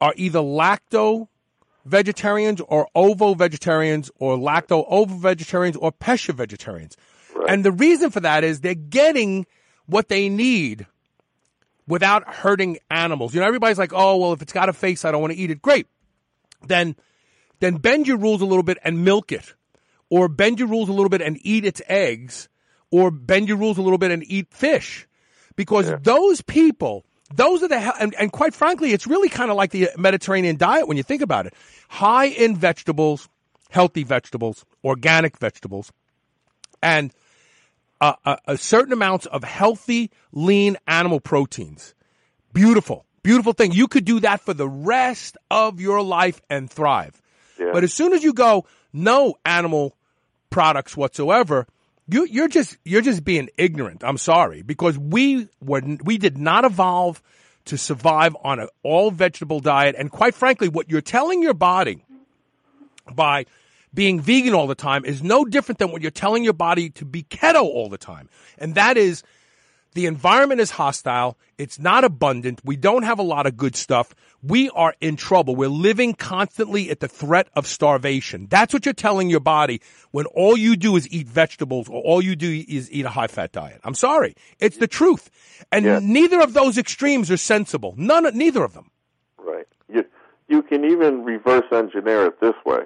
are 0.00 0.12
either 0.16 0.40
lacto 0.40 1.28
vegetarians 1.86 2.60
or 2.60 2.88
ovo 2.94 3.34
vegetarians 3.34 4.10
or 4.18 4.36
lacto 4.36 4.84
ovo 4.88 5.14
vegetarians 5.14 5.76
or 5.76 5.92
pesca 5.92 6.32
vegetarians. 6.32 6.96
Right. 7.34 7.50
And 7.50 7.64
the 7.64 7.72
reason 7.72 8.10
for 8.10 8.20
that 8.20 8.44
is 8.44 8.60
they're 8.60 8.74
getting 8.74 9.46
what 9.86 10.08
they 10.08 10.28
need 10.28 10.86
without 11.86 12.28
hurting 12.28 12.78
animals. 12.90 13.34
You 13.34 13.40
know, 13.40 13.46
everybody's 13.46 13.78
like, 13.78 13.92
oh, 13.94 14.16
well, 14.16 14.32
if 14.32 14.42
it's 14.42 14.52
got 14.52 14.68
a 14.68 14.72
face, 14.72 15.04
I 15.04 15.12
don't 15.12 15.20
want 15.20 15.32
to 15.32 15.38
eat 15.38 15.50
it. 15.50 15.62
Great. 15.62 15.86
Then, 16.66 16.96
then 17.60 17.76
bend 17.76 18.08
your 18.08 18.18
rules 18.18 18.42
a 18.42 18.46
little 18.46 18.64
bit 18.64 18.78
and 18.82 19.04
milk 19.04 19.30
it. 19.30 19.54
Or 20.10 20.28
bend 20.28 20.58
your 20.58 20.68
rules 20.68 20.88
a 20.88 20.92
little 20.92 21.08
bit 21.08 21.22
and 21.22 21.38
eat 21.42 21.64
its 21.64 21.80
eggs. 21.88 22.48
Or 22.90 23.10
bend 23.10 23.48
your 23.48 23.56
rules 23.56 23.78
a 23.78 23.82
little 23.82 23.98
bit 23.98 24.10
and 24.10 24.24
eat 24.26 24.52
fish. 24.52 25.06
Because 25.54 25.88
yeah. 25.88 25.98
those 26.00 26.42
people, 26.42 27.04
those 27.34 27.62
are 27.62 27.68
the, 27.68 27.94
and, 28.00 28.14
and 28.14 28.30
quite 28.30 28.54
frankly, 28.54 28.92
it's 28.92 29.06
really 29.06 29.28
kind 29.28 29.50
of 29.50 29.56
like 29.56 29.70
the 29.70 29.88
uh, 29.90 29.92
Mediterranean 29.98 30.56
diet 30.56 30.86
when 30.86 30.96
you 30.96 31.02
think 31.02 31.22
about 31.22 31.46
it. 31.46 31.54
High 31.88 32.26
in 32.26 32.56
vegetables, 32.56 33.28
healthy 33.70 34.04
vegetables, 34.04 34.64
organic 34.84 35.38
vegetables, 35.38 35.92
and 36.82 37.12
uh, 38.00 38.14
a, 38.24 38.38
a 38.48 38.56
certain 38.56 38.92
amounts 38.92 39.26
of 39.26 39.42
healthy, 39.42 40.10
lean 40.32 40.76
animal 40.86 41.20
proteins. 41.20 41.94
Beautiful, 42.52 43.04
beautiful 43.22 43.52
thing. 43.52 43.72
You 43.72 43.88
could 43.88 44.04
do 44.04 44.20
that 44.20 44.40
for 44.40 44.54
the 44.54 44.68
rest 44.68 45.36
of 45.50 45.80
your 45.80 46.02
life 46.02 46.40
and 46.48 46.70
thrive. 46.70 47.20
Yeah. 47.58 47.70
But 47.72 47.84
as 47.84 47.92
soon 47.92 48.12
as 48.12 48.22
you 48.22 48.32
go, 48.32 48.66
no 48.92 49.34
animal 49.44 49.96
products 50.50 50.96
whatsoever, 50.96 51.66
you, 52.08 52.26
you're 52.26 52.48
just 52.48 52.76
you're 52.84 53.02
just 53.02 53.24
being 53.24 53.48
ignorant. 53.56 54.04
I'm 54.04 54.18
sorry. 54.18 54.62
Because 54.62 54.98
we 54.98 55.48
were 55.60 55.82
we 56.04 56.18
did 56.18 56.38
not 56.38 56.64
evolve 56.64 57.22
to 57.66 57.76
survive 57.76 58.36
on 58.44 58.60
an 58.60 58.68
all 58.82 59.10
vegetable 59.10 59.60
diet, 59.60 59.96
and 59.98 60.10
quite 60.10 60.34
frankly, 60.34 60.68
what 60.68 60.88
you're 60.88 61.00
telling 61.00 61.42
your 61.42 61.54
body 61.54 62.04
by 63.12 63.46
being 63.92 64.20
vegan 64.20 64.54
all 64.54 64.66
the 64.66 64.74
time 64.74 65.04
is 65.04 65.22
no 65.22 65.44
different 65.44 65.78
than 65.78 65.90
what 65.90 66.02
you're 66.02 66.10
telling 66.10 66.44
your 66.44 66.52
body 66.52 66.90
to 66.90 67.04
be 67.04 67.24
keto 67.24 67.62
all 67.62 67.88
the 67.88 67.98
time, 67.98 68.28
and 68.58 68.76
that 68.76 68.96
is 68.96 69.22
the 69.96 70.06
environment 70.06 70.60
is 70.60 70.72
hostile. 70.72 71.38
It's 71.56 71.78
not 71.78 72.04
abundant. 72.04 72.60
We 72.62 72.76
don't 72.76 73.02
have 73.02 73.18
a 73.18 73.22
lot 73.22 73.46
of 73.46 73.56
good 73.56 73.74
stuff. 73.74 74.14
We 74.42 74.68
are 74.70 74.94
in 75.00 75.16
trouble. 75.16 75.56
We're 75.56 75.68
living 75.68 76.12
constantly 76.12 76.90
at 76.90 77.00
the 77.00 77.08
threat 77.08 77.48
of 77.56 77.66
starvation. 77.66 78.46
That's 78.50 78.74
what 78.74 78.84
you're 78.84 78.92
telling 78.92 79.30
your 79.30 79.40
body 79.40 79.80
when 80.10 80.26
all 80.26 80.54
you 80.54 80.76
do 80.76 80.96
is 80.96 81.08
eat 81.10 81.26
vegetables 81.26 81.88
or 81.88 82.02
all 82.02 82.20
you 82.20 82.36
do 82.36 82.64
is 82.68 82.92
eat 82.92 83.06
a 83.06 83.08
high 83.08 83.26
fat 83.26 83.52
diet. 83.52 83.80
I'm 83.84 83.94
sorry. 83.94 84.36
It's 84.60 84.76
the 84.76 84.86
truth. 84.86 85.30
And 85.72 85.86
yeah. 85.86 85.98
neither 86.02 86.42
of 86.42 86.52
those 86.52 86.76
extremes 86.76 87.30
are 87.30 87.38
sensible. 87.38 87.94
None, 87.96 88.36
neither 88.36 88.62
of 88.62 88.74
them. 88.74 88.90
Right. 89.38 89.66
You, 89.88 90.04
you 90.48 90.62
can 90.62 90.84
even 90.84 91.24
reverse 91.24 91.64
engineer 91.72 92.26
it 92.26 92.38
this 92.38 92.54
way. 92.66 92.82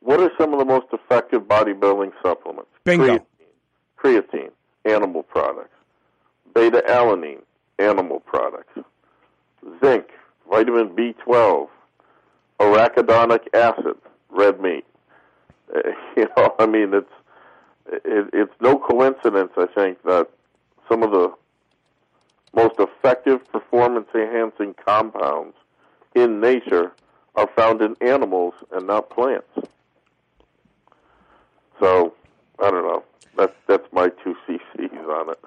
What 0.00 0.18
are 0.18 0.32
some 0.36 0.52
of 0.52 0.58
the 0.58 0.64
most 0.64 0.86
effective 0.92 1.42
bodybuilding 1.42 2.10
supplements? 2.20 2.70
Bingo. 2.82 3.24
Creatine, 3.96 4.24
creatine 4.32 4.50
animal 4.84 5.22
products 5.22 5.76
beta 6.54 6.82
alanine, 6.88 7.42
animal 7.78 8.20
products, 8.20 8.78
zinc, 9.84 10.06
vitamin 10.50 10.90
B12, 10.90 11.68
arachidonic 12.60 13.46
acid, 13.54 13.96
red 14.30 14.60
meat. 14.60 14.84
You 16.14 16.28
know, 16.36 16.54
I 16.58 16.66
mean, 16.66 16.92
it's 16.92 17.12
it, 17.86 18.28
it's 18.34 18.52
no 18.60 18.78
coincidence. 18.78 19.52
I 19.56 19.66
think 19.74 20.02
that 20.02 20.28
some 20.88 21.02
of 21.02 21.10
the 21.10 21.32
most 22.54 22.74
effective 22.78 23.50
performance 23.50 24.08
enhancing 24.14 24.74
compounds 24.74 25.56
in 26.14 26.40
nature 26.40 26.92
are 27.34 27.48
found 27.56 27.80
in 27.80 27.96
animals 28.02 28.52
and 28.72 28.86
not 28.86 29.08
plants. 29.08 29.48
So, 31.80 32.14
I 32.60 32.70
don't 32.70 32.84
know. 32.84 33.02
That's 33.36 33.54
that's 33.66 33.90
my 33.92 34.10
two 34.22 34.36
cc's 34.48 35.08
on 35.08 35.30
it. 35.30 35.38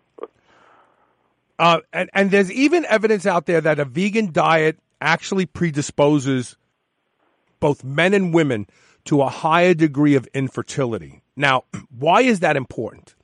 Uh, 1.58 1.80
and, 1.94 2.10
and 2.14 2.32
there's 2.32 2.52
even 2.52 2.86
evidence 2.86 3.26
out 3.26 3.46
there 3.46 3.62
that 3.62 3.80
a 3.80 3.86
vegan 3.86 4.32
diet 4.32 4.78
actually 5.00 5.46
predisposes 5.46 6.58
both 7.60 7.84
men 7.84 8.14
and 8.14 8.34
women 8.34 8.68
to 9.06 9.22
a 9.22 9.30
higher 9.30 9.74
degree 9.74 10.16
of 10.16 10.28
infertility. 10.34 11.22
Now, 11.36 11.64
why 11.98 12.22
is 12.22 12.42
that 12.42 12.58
important? 12.58 13.16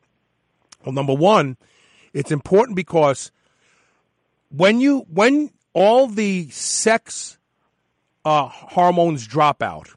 Well, 0.85 0.93
number 0.93 1.13
one, 1.13 1.57
it's 2.13 2.31
important 2.31 2.75
because 2.75 3.31
when 4.49 4.79
you 4.79 5.05
when 5.09 5.51
all 5.73 6.07
the 6.07 6.49
sex 6.49 7.37
uh, 8.25 8.47
hormones 8.47 9.25
drop 9.25 9.61
out 9.63 9.89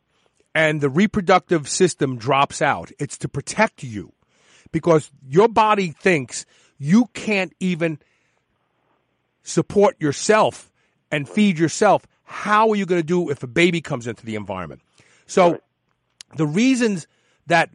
and 0.55 0.81
the 0.81 0.89
reproductive 0.89 1.69
system 1.69 2.16
drops 2.16 2.62
out, 2.62 2.93
it's 2.98 3.19
to 3.19 3.28
protect 3.28 3.82
you 3.82 4.12
because 4.73 5.11
your 5.28 5.48
body 5.48 5.90
thinks 5.90 6.47
you 6.78 7.06
can't 7.15 7.52
even 7.61 7.98
support 9.44 10.00
yourself 10.00 10.72
and 11.10 11.28
feed 11.28 11.58
yourself, 11.58 12.06
how 12.24 12.70
are 12.70 12.76
you 12.76 12.86
going 12.86 13.00
to 13.00 13.06
do 13.06 13.30
if 13.30 13.42
a 13.42 13.46
baby 13.46 13.80
comes 13.80 14.08
into 14.08 14.26
the 14.26 14.34
environment? 14.34 14.80
So 15.26 15.52
right. 15.52 15.60
the 16.36 16.46
reasons 16.46 17.06
that 17.46 17.70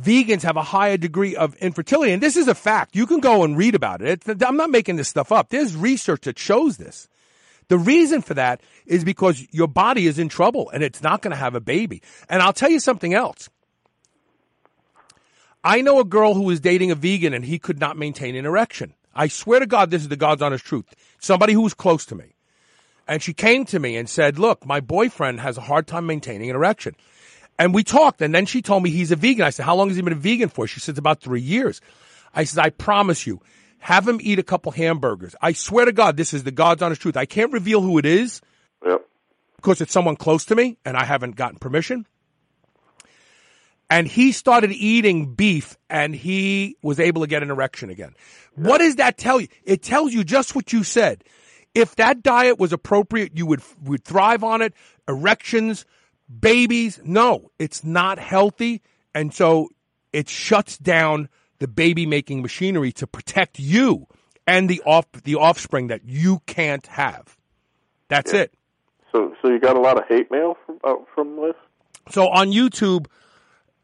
vegans 0.00 0.42
have 0.42 0.56
a 0.56 0.62
higher 0.62 0.96
degree 0.96 1.34
of 1.34 1.56
infertility, 1.56 2.12
and 2.12 2.22
this 2.22 2.36
is 2.36 2.46
a 2.46 2.54
fact. 2.54 2.94
You 2.94 3.06
can 3.06 3.20
go 3.20 3.42
and 3.42 3.56
read 3.56 3.74
about 3.74 4.00
it. 4.02 4.22
It's, 4.26 4.42
I'm 4.44 4.56
not 4.56 4.70
making 4.70 4.96
this 4.96 5.08
stuff 5.08 5.32
up. 5.32 5.48
There's 5.48 5.74
research 5.74 6.22
that 6.22 6.38
shows 6.38 6.76
this. 6.76 7.08
The 7.68 7.78
reason 7.78 8.22
for 8.22 8.34
that 8.34 8.60
is 8.86 9.04
because 9.04 9.46
your 9.50 9.68
body 9.68 10.06
is 10.06 10.18
in 10.18 10.28
trouble 10.28 10.70
and 10.70 10.82
it's 10.82 11.02
not 11.02 11.20
going 11.20 11.32
to 11.32 11.36
have 11.36 11.54
a 11.54 11.60
baby. 11.60 12.02
And 12.28 12.42
I'll 12.42 12.54
tell 12.54 12.70
you 12.70 12.80
something 12.80 13.12
else. 13.12 13.50
I 15.62 15.82
know 15.82 16.00
a 16.00 16.04
girl 16.04 16.34
who 16.34 16.44
was 16.44 16.60
dating 16.60 16.90
a 16.90 16.94
vegan 16.94 17.34
and 17.34 17.44
he 17.44 17.58
could 17.58 17.78
not 17.78 17.98
maintain 17.98 18.36
an 18.36 18.46
erection. 18.46 18.94
I 19.18 19.26
swear 19.26 19.58
to 19.58 19.66
God, 19.66 19.90
this 19.90 20.02
is 20.02 20.08
the 20.08 20.16
God's 20.16 20.42
honest 20.42 20.64
truth. 20.64 20.94
Somebody 21.18 21.52
who 21.52 21.62
was 21.62 21.74
close 21.74 22.06
to 22.06 22.14
me. 22.14 22.36
And 23.08 23.20
she 23.20 23.34
came 23.34 23.64
to 23.66 23.80
me 23.80 23.96
and 23.96 24.08
said, 24.08 24.38
Look, 24.38 24.64
my 24.64 24.78
boyfriend 24.78 25.40
has 25.40 25.58
a 25.58 25.62
hard 25.62 25.88
time 25.88 26.06
maintaining 26.06 26.50
an 26.50 26.56
erection. 26.56 26.94
And 27.58 27.74
we 27.74 27.82
talked, 27.82 28.22
and 28.22 28.32
then 28.32 28.46
she 28.46 28.62
told 28.62 28.84
me 28.84 28.90
he's 28.90 29.10
a 29.10 29.16
vegan. 29.16 29.44
I 29.44 29.50
said, 29.50 29.66
How 29.66 29.74
long 29.74 29.88
has 29.88 29.96
he 29.96 30.02
been 30.02 30.12
a 30.12 30.16
vegan 30.16 30.50
for? 30.50 30.68
She 30.68 30.78
said, 30.78 30.92
It's 30.92 31.00
about 31.00 31.20
three 31.20 31.40
years. 31.40 31.80
I 32.32 32.44
said, 32.44 32.64
I 32.64 32.70
promise 32.70 33.26
you, 33.26 33.40
have 33.80 34.06
him 34.06 34.20
eat 34.22 34.38
a 34.38 34.44
couple 34.44 34.70
hamburgers. 34.70 35.34
I 35.42 35.52
swear 35.52 35.86
to 35.86 35.92
God, 35.92 36.16
this 36.16 36.32
is 36.32 36.44
the 36.44 36.52
God's 36.52 36.82
honest 36.82 37.02
truth. 37.02 37.16
I 37.16 37.26
can't 37.26 37.52
reveal 37.52 37.80
who 37.80 37.98
it 37.98 38.06
is 38.06 38.40
yep. 38.86 39.04
because 39.56 39.80
it's 39.80 39.92
someone 39.92 40.14
close 40.14 40.44
to 40.46 40.54
me 40.54 40.76
and 40.84 40.96
I 40.96 41.04
haven't 41.04 41.34
gotten 41.34 41.58
permission 41.58 42.06
and 43.90 44.06
he 44.06 44.32
started 44.32 44.72
eating 44.72 45.34
beef 45.34 45.76
and 45.88 46.14
he 46.14 46.76
was 46.82 47.00
able 47.00 47.22
to 47.22 47.26
get 47.26 47.42
an 47.42 47.50
erection 47.50 47.90
again. 47.90 48.14
What 48.54 48.78
does 48.78 48.96
that 48.96 49.18
tell 49.18 49.40
you? 49.40 49.48
It 49.64 49.82
tells 49.82 50.12
you 50.12 50.24
just 50.24 50.54
what 50.54 50.72
you 50.72 50.84
said. 50.84 51.24
If 51.74 51.96
that 51.96 52.22
diet 52.22 52.58
was 52.58 52.72
appropriate, 52.72 53.36
you 53.36 53.46
would 53.46 53.62
would 53.84 54.04
thrive 54.04 54.42
on 54.42 54.62
it. 54.62 54.74
Erections, 55.06 55.86
babies, 56.40 57.00
no, 57.04 57.50
it's 57.58 57.84
not 57.84 58.18
healthy, 58.18 58.82
and 59.14 59.32
so 59.32 59.68
it 60.12 60.28
shuts 60.28 60.76
down 60.78 61.28
the 61.58 61.68
baby 61.68 62.06
making 62.06 62.42
machinery 62.42 62.92
to 62.92 63.06
protect 63.06 63.58
you 63.58 64.06
and 64.46 64.68
the 64.68 64.82
off 64.84 65.06
the 65.12 65.36
offspring 65.36 65.88
that 65.88 66.04
you 66.04 66.40
can't 66.46 66.86
have. 66.86 67.36
That's 68.08 68.32
yeah. 68.32 68.40
it. 68.40 68.54
So, 69.12 69.34
so 69.40 69.50
you 69.50 69.60
got 69.60 69.76
a 69.76 69.80
lot 69.80 69.98
of 69.98 70.04
hate 70.08 70.30
mail 70.30 70.56
from 70.66 70.78
uh, 70.84 70.94
from 71.14 71.36
this. 71.36 71.54
So 72.10 72.28
on 72.28 72.48
YouTube, 72.48 73.06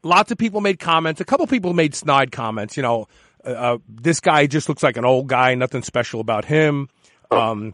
lots 0.05 0.31
of 0.31 0.37
people 0.37 0.61
made 0.61 0.79
comments. 0.79 1.19
A 1.19 1.25
couple 1.25 1.45
people 1.47 1.73
made 1.73 1.93
snide 1.95 2.31
comments. 2.31 2.77
You 2.77 2.83
know, 2.83 3.07
uh, 3.45 3.49
uh, 3.49 3.77
this 3.89 4.21
guy 4.21 4.47
just 4.47 4.69
looks 4.69 4.83
like 4.83 4.95
an 4.95 5.03
old 5.03 5.27
guy. 5.27 5.55
Nothing 5.55 5.81
special 5.81 6.21
about 6.21 6.45
him. 6.45 6.87
Um, 7.31 7.73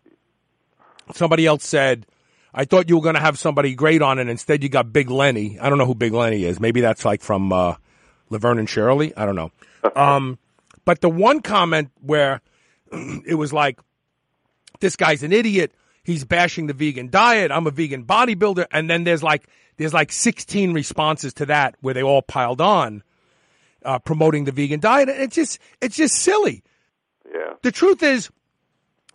somebody 1.14 1.46
else 1.46 1.66
said, 1.66 2.08
"I 2.54 2.66
thought 2.66 2.90
you 2.90 2.96
were 2.96 3.04
going 3.04 3.16
to 3.16 3.22
have 3.22 3.38
somebody 3.38 3.76
great 3.76 4.02
on, 4.02 4.18
and 4.18 4.30
instead 4.30 4.64
you 4.64 4.70
got 4.70 4.92
Big 4.92 5.12
Lenny." 5.12 5.60
I 5.60 5.70
don't 5.70 5.78
know 5.78 5.86
who 5.86 5.94
Big 5.94 6.14
Lenny 6.14 6.46
is. 6.46 6.60
Maybe 6.60 6.82
that's 6.82 7.06
like 7.06 7.22
from 7.22 7.52
uh, 7.54 7.76
Laverne 8.30 8.58
and 8.58 8.70
Shirley. 8.70 9.16
I 9.16 9.26
don't 9.26 9.36
know. 9.36 9.52
Um, 9.96 10.40
but 10.86 11.02
the 11.02 11.10
one 11.10 11.42
comment 11.42 11.92
where 12.02 12.42
it 12.92 13.36
was 13.36 13.54
like, 13.54 13.80
"This 14.80 14.96
guy's 14.96 15.22
an 15.22 15.34
idiot." 15.34 15.74
He's 16.04 16.24
bashing 16.24 16.68
the 16.68 16.74
vegan 16.74 17.10
diet. 17.10 17.52
I'm 17.52 17.68
a 17.68 17.72
vegan 17.72 18.06
bodybuilder. 18.06 18.66
And 18.72 18.90
then 18.90 19.04
there's 19.04 19.24
like, 19.24 19.48
there's 19.78 19.94
like 19.94 20.12
16 20.12 20.74
responses 20.74 21.34
to 21.36 21.46
that 21.48 21.76
where 21.82 21.94
they 21.94 22.04
all 22.04 22.22
piled 22.22 22.62
on, 22.62 23.04
uh, 23.86 24.00
promoting 24.00 24.46
the 24.46 24.52
vegan 24.52 24.80
diet. 24.80 25.10
It's 25.10 25.36
just, 25.36 25.60
it's 25.82 25.96
just 25.96 26.16
silly. 26.16 26.64
Yeah. 27.32 27.54
The 27.62 27.72
truth 27.72 28.02
is, 28.04 28.30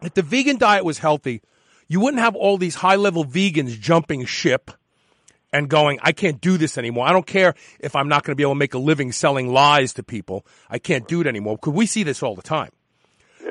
if 0.03 0.15
the 0.15 0.23
vegan 0.23 0.59
diet 0.59 0.85
was 0.85 0.99
healthy, 0.99 1.43
you 1.89 2.01
wouldn't 2.01 2.23
have 2.23 2.37
all 2.37 2.59
these 2.59 2.77
high 2.77 2.97
level 2.97 3.25
vegans 3.25 3.79
jumping 3.79 4.25
ship 4.25 4.71
and 5.53 5.69
going, 5.69 5.99
I 6.03 6.13
can't 6.13 6.41
do 6.41 6.59
this 6.59 6.77
anymore. 6.77 7.07
I 7.07 7.13
don't 7.13 7.27
care 7.27 7.55
if 7.81 7.97
I'm 7.97 8.09
not 8.09 8.25
going 8.25 8.33
to 8.33 8.37
be 8.37 8.43
able 8.43 8.55
to 8.55 8.59
make 8.59 8.75
a 8.75 8.79
living 8.79 9.13
selling 9.13 9.53
lies 9.53 9.95
to 9.95 10.03
people. 10.03 10.45
I 10.69 10.79
can't 10.79 11.07
do 11.09 11.21
it 11.21 11.27
anymore 11.27 11.57
because 11.57 11.73
we 11.73 11.87
see 11.87 12.03
this 12.03 12.23
all 12.23 12.35
the 12.35 12.43
time. 12.43 12.71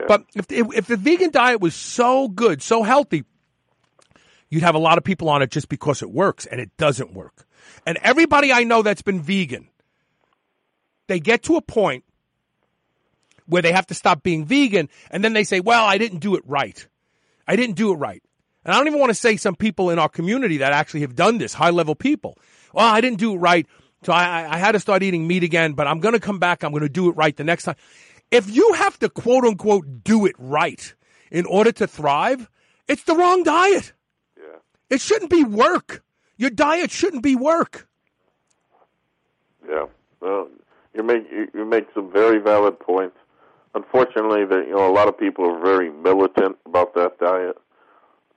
But 0.07 0.25
if, 0.35 0.51
if, 0.51 0.67
if 0.73 0.87
the 0.87 0.97
vegan 0.97 1.31
diet 1.31 1.61
was 1.61 1.75
so 1.75 2.27
good, 2.27 2.61
so 2.61 2.83
healthy, 2.83 3.23
you'd 4.49 4.63
have 4.63 4.75
a 4.75 4.79
lot 4.79 4.97
of 4.97 5.03
people 5.03 5.29
on 5.29 5.41
it 5.41 5.51
just 5.51 5.69
because 5.69 6.01
it 6.01 6.11
works, 6.11 6.45
and 6.45 6.61
it 6.61 6.75
doesn't 6.77 7.13
work. 7.13 7.45
And 7.85 7.97
everybody 8.01 8.51
I 8.51 8.63
know 8.63 8.81
that's 8.81 9.01
been 9.01 9.21
vegan, 9.21 9.67
they 11.07 11.19
get 11.19 11.43
to 11.43 11.55
a 11.55 11.61
point 11.61 12.03
where 13.47 13.61
they 13.61 13.71
have 13.71 13.87
to 13.87 13.93
stop 13.93 14.23
being 14.23 14.45
vegan, 14.45 14.89
and 15.11 15.23
then 15.23 15.33
they 15.33 15.43
say, 15.43 15.59
Well, 15.59 15.85
I 15.85 15.97
didn't 15.97 16.19
do 16.19 16.35
it 16.35 16.43
right. 16.45 16.87
I 17.47 17.55
didn't 17.55 17.75
do 17.75 17.91
it 17.91 17.95
right. 17.95 18.23
And 18.63 18.73
I 18.73 18.77
don't 18.77 18.87
even 18.87 18.99
want 18.99 19.11
to 19.11 19.15
say 19.15 19.37
some 19.37 19.55
people 19.55 19.91
in 19.91 19.99
our 19.99 20.09
community 20.09 20.57
that 20.57 20.73
actually 20.73 21.01
have 21.01 21.15
done 21.15 21.37
this, 21.37 21.53
high 21.53 21.69
level 21.69 21.93
people. 21.93 22.37
Well, 22.73 22.87
I 22.87 22.99
didn't 22.99 23.19
do 23.19 23.33
it 23.33 23.37
right. 23.37 23.67
So 24.03 24.11
I, 24.11 24.55
I 24.55 24.57
had 24.57 24.73
to 24.73 24.79
start 24.79 25.03
eating 25.03 25.27
meat 25.27 25.43
again, 25.43 25.73
but 25.73 25.87
I'm 25.87 25.99
going 25.99 26.13
to 26.13 26.19
come 26.19 26.39
back. 26.39 26.63
I'm 26.63 26.71
going 26.71 26.83
to 26.83 26.89
do 26.89 27.09
it 27.09 27.13
right 27.13 27.35
the 27.35 27.43
next 27.43 27.63
time. 27.63 27.75
If 28.31 28.53
you 28.53 28.73
have 28.73 28.99
to 28.99 29.09
quote 29.09 29.45
unquote 29.45 30.03
do 30.03 30.25
it 30.25 30.35
right 30.37 30.93
in 31.31 31.45
order 31.45 31.71
to 31.73 31.87
thrive, 31.87 32.49
it's 32.87 33.03
the 33.03 33.15
wrong 33.15 33.43
diet. 33.43 33.93
Yeah. 34.37 34.59
It 34.89 35.01
shouldn't 35.01 35.31
be 35.31 35.43
work. 35.43 36.03
Your 36.37 36.49
diet 36.49 36.91
shouldn't 36.91 37.23
be 37.23 37.35
work. 37.35 37.87
Yeah, 39.67 39.85
well, 40.21 40.49
you 40.93 41.03
make 41.03 41.23
you 41.53 41.65
make 41.65 41.87
some 41.93 42.11
very 42.11 42.39
valid 42.39 42.79
points. 42.79 43.17
Unfortunately, 43.73 44.45
that 44.45 44.67
you 44.67 44.75
know 44.75 44.89
a 44.89 44.93
lot 44.93 45.07
of 45.07 45.17
people 45.17 45.49
are 45.49 45.59
very 45.59 45.89
militant 45.89 46.57
about 46.65 46.93
that 46.95 47.17
diet, 47.19 47.57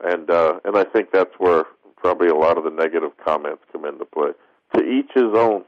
and 0.01 0.31
uh, 0.31 0.61
and 0.65 0.77
I 0.77 0.85
think 0.85 1.11
that's 1.13 1.35
where 1.39 1.65
probably 1.97 2.29
a 2.29 2.35
lot 2.35 2.57
of 2.57 2.65
the 2.65 2.71
negative 2.71 3.13
comments 3.25 3.63
come 3.73 3.85
into 3.85 4.05
play. 4.05 4.31
To 4.77 4.83
each 4.83 5.11
his 5.15 5.35
own. 5.35 5.65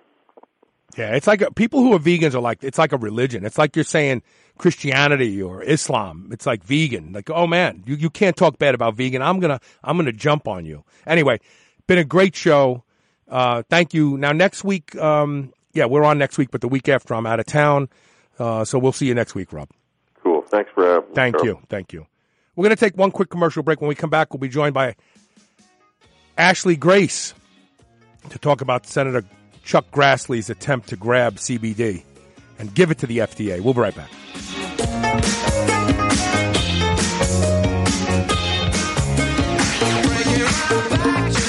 Yeah, 0.97 1.15
it's 1.15 1.27
like 1.27 1.41
a, 1.41 1.53
people 1.53 1.81
who 1.81 1.95
are 1.95 1.99
vegans 1.99 2.35
are 2.35 2.41
like 2.41 2.63
it's 2.63 2.79
like 2.79 2.93
a 2.93 2.97
religion. 2.97 3.45
It's 3.45 3.59
like 3.59 3.77
you're 3.77 3.85
saying 3.85 4.23
Christianity 4.59 5.41
or 5.41 5.63
Islam. 5.63 6.29
It's 6.33 6.47
like 6.47 6.65
vegan. 6.65 7.13
Like, 7.13 7.31
oh 7.31 7.47
man, 7.47 7.83
you, 7.87 7.97
you 7.97 8.11
can't 8.11 8.37
talk 8.37 8.59
bad 8.59 8.75
about 8.75 8.95
vegan. 8.95 9.23
I'm 9.23 9.41
gonna 9.41 9.61
I'm 9.85 9.97
gonna 9.97 10.13
jump 10.13 10.49
on 10.49 10.67
you. 10.67 10.85
Anyway, 11.07 11.41
been 11.87 11.99
a 11.99 12.05
great 12.05 12.35
show. 12.35 12.83
Uh, 13.29 13.63
thank 13.71 13.95
you. 13.95 14.19
Now 14.19 14.33
next 14.33 14.65
week, 14.65 14.97
um, 14.97 15.53
yeah, 15.73 15.85
we're 15.85 16.05
on 16.05 16.19
next 16.19 16.39
week, 16.39 16.51
but 16.51 16.61
the 16.61 16.69
week 16.69 16.89
after 16.89 17.15
I'm 17.15 17.27
out 17.27 17.41
of 17.41 17.47
town. 17.47 17.89
Uh, 18.39 18.65
so 18.65 18.79
we'll 18.79 18.93
see 18.93 19.07
you 19.07 19.15
next 19.15 19.35
week, 19.35 19.53
Rob. 19.53 19.69
Cool. 20.23 20.43
Thanks 20.43 20.71
for 20.75 20.85
having 20.85 21.11
me. 21.11 21.15
Thank 21.15 21.43
you. 21.45 21.61
Thank 21.69 21.93
you. 21.93 22.07
We're 22.57 22.65
going 22.65 22.77
to 22.77 22.81
take 22.81 22.97
one 22.97 23.11
quick 23.11 23.31
commercial 23.31 23.63
break. 23.63 23.81
When 23.81 23.89
we 23.89 23.95
come 23.95 24.11
back, 24.11 24.33
we'll 24.33 24.41
be 24.41 24.49
joined 24.49 24.75
by 24.75 24.97
Ashley 26.37 26.75
Grace 26.77 27.35
to 28.31 28.39
talk 28.39 28.61
about 28.61 28.87
Senator 28.87 29.25
Chuck 29.71 29.89
Grassley's 29.93 30.51
attempt 30.51 30.89
to 30.89 30.97
grab 30.97 31.37
CBD 31.37 32.03
and 32.59 32.75
give 32.75 32.91
it 32.91 32.99
to 32.99 33.07
the 33.07 33.19
FDA. 33.19 33.61
We'll 33.61 33.73
be 33.73 33.81
right 33.81 33.95
back. 33.95 34.11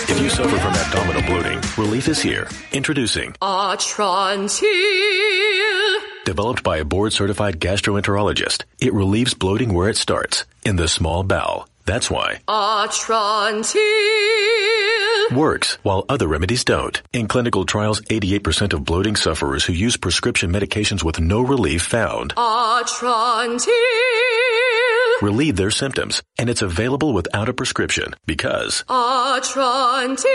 If 0.08 0.22
you 0.22 0.30
suffer 0.30 0.56
from 0.56 0.74
abdominal 0.76 1.24
bloating, 1.24 1.60
relief 1.84 2.08
is 2.08 2.22
here. 2.22 2.48
Introducing 2.72 3.34
Atrantil. 3.42 4.62
Developed 6.24 6.62
by 6.62 6.78
a 6.78 6.86
board 6.86 7.14
certified 7.14 7.60
gastroenterologist, 7.60 8.66
it 8.80 8.94
relieves 8.94 9.34
bloating 9.34 9.74
where 9.74 9.90
it 9.90 9.98
starts, 9.98 10.46
in 10.64 10.76
the 10.76 10.88
small 10.88 11.24
bowel. 11.24 11.68
That's 11.88 12.12
why. 12.12 12.42
Atrantil. 12.48 13.80
Works, 15.32 15.78
while 15.82 16.04
other 16.10 16.28
remedies 16.28 16.66
don't. 16.66 17.02
In 17.14 17.28
clinical 17.28 17.66
trials, 17.66 18.02
88% 18.02 18.74
of 18.74 18.84
bloating 18.84 19.16
sufferers 19.16 19.64
who 19.64 19.72
use 19.72 19.96
prescription 19.96 20.52
medications 20.52 21.04
with 21.04 21.22
no 21.22 21.42
relief 21.42 21.84
found. 21.84 22.36
Atrantil. 22.36 23.72
Relieve 25.22 25.56
their 25.56 25.72
symptoms, 25.72 26.22
and 26.38 26.50
it's 26.50 26.62
available 26.62 27.14
without 27.14 27.48
a 27.48 27.54
prescription 27.54 28.14
because 28.26 28.84
Atrantil. 28.90 30.26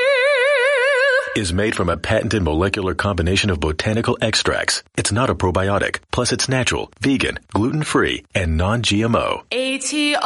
is 1.37 1.53
made 1.53 1.75
from 1.75 1.91
a 1.91 1.97
patented 1.99 2.43
molecular 2.43 2.95
combination 2.95 3.51
of 3.51 3.61
botanical 3.61 4.17
extracts. 4.23 4.83
It's 4.97 5.13
not 5.13 5.29
a 5.29 5.35
probiotic. 5.35 5.99
Plus, 6.11 6.33
it's 6.33 6.49
natural, 6.49 6.91
vegan, 7.01 7.39
gluten-free, 7.53 8.25
and 8.35 8.57
non-GMO. 8.57 9.43
A-T-R-A-N-T-I-L. 9.53 10.17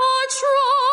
Atrantil. 0.00 0.87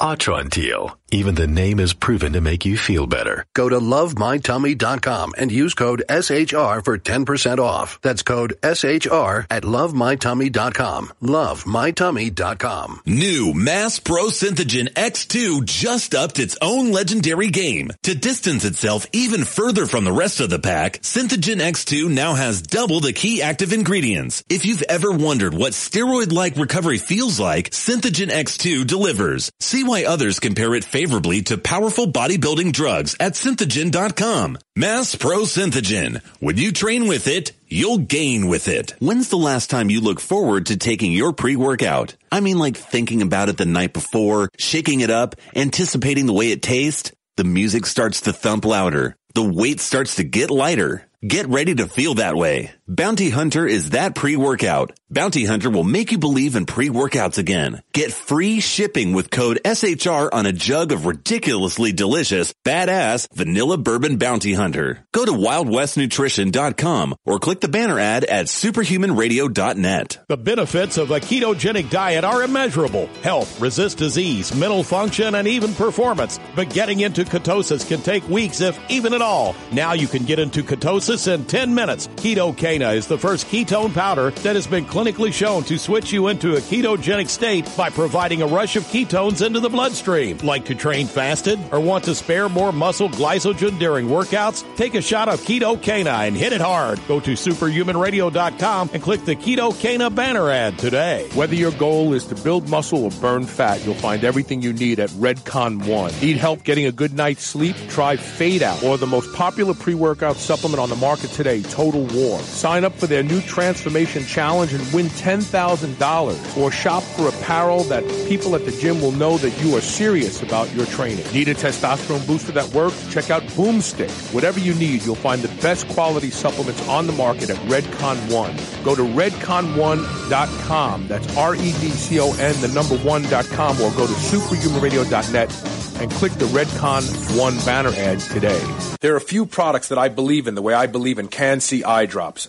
Atrantil. 0.00 0.96
Even 1.12 1.36
the 1.36 1.46
name 1.46 1.78
is 1.78 1.92
proven 1.92 2.32
to 2.32 2.40
make 2.40 2.64
you 2.64 2.76
feel 2.76 3.06
better. 3.06 3.46
Go 3.54 3.68
to 3.68 3.78
lovemytummy.com 3.78 5.34
and 5.38 5.52
use 5.52 5.72
code 5.72 6.02
SHR 6.08 6.84
for 6.84 6.98
10% 6.98 7.58
off. 7.60 8.00
That's 8.02 8.22
code 8.22 8.54
SHR 8.60 9.46
at 9.48 9.62
lovemytummy.com. 9.62 11.12
Lovemytummy.com. 11.22 13.00
New 13.06 13.54
Mass 13.54 14.00
Pro 14.00 14.24
Synthogen 14.26 14.92
X2 14.94 15.64
just 15.64 16.12
upped 16.12 16.40
its 16.40 16.58
own 16.60 16.90
legendary 16.90 17.50
game. 17.50 17.92
To 18.02 18.16
distance 18.16 18.64
itself 18.64 19.06
even 19.12 19.44
further 19.44 19.86
from 19.86 20.04
the 20.04 20.12
rest 20.12 20.40
of 20.40 20.50
the 20.50 20.58
pack, 20.58 21.02
Synthogen 21.02 21.60
X2 21.60 22.10
now 22.10 22.34
has 22.34 22.62
double 22.62 22.98
the 22.98 23.12
key 23.12 23.42
active 23.42 23.72
ingredients. 23.72 24.42
If 24.50 24.66
you've 24.66 24.82
ever 24.82 25.12
wondered 25.12 25.54
what 25.54 25.72
steroid-like 25.72 26.56
recovery 26.56 26.98
feels 26.98 27.38
like, 27.38 27.70
Synthogen 27.70 28.30
X2 28.30 28.84
delivers. 28.88 29.52
See 29.60 29.84
why 29.84 30.04
others 30.04 30.40
compare 30.40 30.74
it 30.74 30.84
favorably 30.96 31.42
to 31.42 31.58
powerful 31.58 32.06
bodybuilding 32.10 32.72
drugs 32.72 33.14
at 33.20 33.32
synthogen.com. 33.32 34.56
Mass 34.76 35.14
Pro 35.14 35.40
Synthogen. 35.40 36.22
When 36.40 36.56
you 36.56 36.72
train 36.72 37.06
with 37.06 37.28
it, 37.28 37.52
you'll 37.68 37.98
gain 37.98 38.46
with 38.48 38.66
it. 38.66 38.94
When's 38.98 39.28
the 39.28 39.36
last 39.36 39.68
time 39.68 39.90
you 39.90 40.00
look 40.00 40.20
forward 40.20 40.64
to 40.66 40.78
taking 40.78 41.12
your 41.12 41.34
pre-workout? 41.34 42.16
I 42.32 42.40
mean 42.40 42.56
like 42.56 42.78
thinking 42.78 43.20
about 43.20 43.50
it 43.50 43.58
the 43.58 43.66
night 43.66 43.92
before, 43.92 44.48
shaking 44.56 45.00
it 45.00 45.10
up, 45.10 45.36
anticipating 45.54 46.24
the 46.24 46.32
way 46.32 46.50
it 46.50 46.62
tastes. 46.62 47.12
The 47.36 47.44
music 47.44 47.84
starts 47.84 48.22
to 48.22 48.32
thump 48.32 48.64
louder. 48.64 49.16
The 49.34 49.42
weight 49.42 49.80
starts 49.80 50.14
to 50.14 50.24
get 50.24 50.50
lighter. 50.50 51.06
Get 51.20 51.46
ready 51.48 51.74
to 51.74 51.88
feel 51.88 52.14
that 52.14 52.36
way. 52.36 52.70
Bounty 52.88 53.30
Hunter 53.30 53.66
is 53.66 53.90
that 53.90 54.14
pre-workout. 54.14 54.92
Bounty 55.10 55.44
Hunter 55.44 55.70
will 55.70 55.82
make 55.82 56.12
you 56.12 56.18
believe 56.18 56.54
in 56.54 56.66
pre-workouts 56.66 57.36
again. 57.36 57.82
Get 57.92 58.12
free 58.12 58.60
shipping 58.60 59.12
with 59.12 59.28
code 59.28 59.58
SHR 59.64 60.28
on 60.32 60.46
a 60.46 60.52
jug 60.52 60.92
of 60.92 61.04
ridiculously 61.04 61.90
delicious, 61.90 62.54
badass 62.64 63.26
vanilla 63.32 63.76
bourbon 63.76 64.18
Bounty 64.18 64.52
Hunter. 64.52 65.04
Go 65.12 65.24
to 65.24 65.32
wildwestnutrition.com 65.32 67.16
or 67.24 67.40
click 67.40 67.60
the 67.60 67.68
banner 67.68 67.98
ad 67.98 68.24
at 68.24 68.46
superhumanradio.net. 68.46 70.18
The 70.28 70.36
benefits 70.36 70.96
of 70.96 71.10
a 71.10 71.18
ketogenic 71.18 71.90
diet 71.90 72.22
are 72.22 72.44
immeasurable. 72.44 73.08
Health, 73.22 73.60
resist 73.60 73.98
disease, 73.98 74.54
mental 74.54 74.84
function, 74.84 75.34
and 75.34 75.48
even 75.48 75.74
performance. 75.74 76.38
But 76.54 76.70
getting 76.70 77.00
into 77.00 77.24
ketosis 77.24 77.86
can 77.86 78.00
take 78.02 78.28
weeks, 78.28 78.60
if 78.60 78.78
even 78.88 79.12
at 79.12 79.22
all. 79.22 79.56
Now 79.72 79.94
you 79.94 80.06
can 80.06 80.24
get 80.24 80.38
into 80.38 80.62
ketosis 80.62 81.32
in 81.32 81.46
10 81.46 81.74
minutes. 81.74 82.06
Keto 82.08 82.56
Is 82.76 83.06
the 83.06 83.16
first 83.16 83.46
ketone 83.46 83.94
powder 83.94 84.30
that 84.30 84.54
has 84.54 84.66
been 84.66 84.84
clinically 84.84 85.32
shown 85.32 85.62
to 85.64 85.78
switch 85.78 86.12
you 86.12 86.28
into 86.28 86.56
a 86.56 86.60
ketogenic 86.60 87.26
state 87.26 87.66
by 87.74 87.88
providing 87.88 88.42
a 88.42 88.46
rush 88.46 88.76
of 88.76 88.84
ketones 88.84 89.44
into 89.44 89.60
the 89.60 89.70
bloodstream. 89.70 90.36
Like 90.38 90.66
to 90.66 90.74
train 90.74 91.06
fasted 91.06 91.58
or 91.72 91.80
want 91.80 92.04
to 92.04 92.14
spare 92.14 92.50
more 92.50 92.72
muscle 92.72 93.08
glycogen 93.08 93.78
during 93.78 94.08
workouts? 94.08 94.62
Take 94.76 94.94
a 94.94 95.00
shot 95.00 95.30
of 95.30 95.40
Keto 95.40 95.80
Cana 95.80 96.10
and 96.10 96.36
hit 96.36 96.52
it 96.52 96.60
hard. 96.60 97.00
Go 97.08 97.18
to 97.18 97.32
superhumanradio.com 97.32 98.90
and 98.92 99.02
click 99.02 99.24
the 99.24 99.36
Keto 99.36 99.78
Cana 99.80 100.10
banner 100.10 100.50
ad 100.50 100.78
today. 100.78 101.26
Whether 101.32 101.54
your 101.54 101.72
goal 101.72 102.12
is 102.12 102.26
to 102.26 102.34
build 102.34 102.68
muscle 102.68 103.04
or 103.04 103.10
burn 103.22 103.46
fat, 103.46 103.82
you'll 103.86 103.94
find 103.94 104.22
everything 104.22 104.60
you 104.60 104.74
need 104.74 105.00
at 105.00 105.08
Redcon 105.10 105.86
One. 105.86 106.12
Need 106.20 106.36
help 106.36 106.62
getting 106.62 106.84
a 106.84 106.92
good 106.92 107.14
night's 107.14 107.44
sleep? 107.44 107.74
Try 107.88 108.16
Fade 108.16 108.62
Out 108.62 108.84
or 108.84 108.98
the 108.98 109.06
most 109.06 109.34
popular 109.34 109.72
pre-workout 109.72 110.36
supplement 110.36 110.78
on 110.78 110.90
the 110.90 110.96
market 110.96 111.30
today, 111.30 111.62
Total 111.62 112.04
War. 112.14 112.38
Sign 112.66 112.82
up 112.84 112.94
for 112.94 113.06
their 113.06 113.22
new 113.22 113.40
transformation 113.42 114.24
challenge 114.24 114.72
and 114.72 114.82
win 114.92 115.06
$10,000 115.06 116.56
or 116.56 116.72
shop 116.72 117.04
for 117.04 117.28
apparel 117.28 117.84
that 117.84 118.02
people 118.26 118.56
at 118.56 118.64
the 118.64 118.72
gym 118.72 119.00
will 119.00 119.12
know 119.12 119.38
that 119.38 119.56
you 119.62 119.76
are 119.76 119.80
serious 119.80 120.42
about 120.42 120.74
your 120.74 120.84
training. 120.86 121.24
Need 121.32 121.46
a 121.46 121.54
testosterone 121.54 122.26
booster 122.26 122.50
that 122.50 122.66
works? 122.74 123.06
Check 123.14 123.30
out 123.30 123.44
Boomstick. 123.54 124.10
Whatever 124.34 124.58
you 124.58 124.74
need, 124.74 125.04
you'll 125.04 125.14
find 125.14 125.42
the 125.42 125.62
best 125.62 125.86
quality 125.90 126.30
supplements 126.30 126.88
on 126.88 127.06
the 127.06 127.12
market 127.12 127.50
at 127.50 127.56
Redcon 127.68 128.16
One. 128.34 128.56
Go 128.82 128.96
to 128.96 129.02
redcon1.com. 129.02 131.06
That's 131.06 131.36
R-E-D-C-O-N, 131.36 132.60
the 132.60 132.68
number 132.74 132.98
one.com, 132.98 133.80
or 133.80 133.92
go 133.92 134.08
to 134.08 134.12
superhumanradio.net 134.12 135.76
and 136.00 136.10
click 136.10 136.32
the 136.32 136.46
Redcon 136.46 137.38
One 137.38 137.56
banner 137.64 137.90
ad 137.90 138.20
today. 138.20 138.60
There 139.00 139.14
are 139.14 139.16
a 139.16 139.20
few 139.20 139.46
products 139.46 139.88
that 139.88 139.98
I 139.98 140.08
believe 140.08 140.46
in 140.46 140.54
the 140.54 140.62
way 140.62 140.74
I 140.74 140.86
believe 140.86 141.18
in 141.18 141.28
Can-C 141.28 141.84
eye 141.84 142.06
drops. 142.06 142.48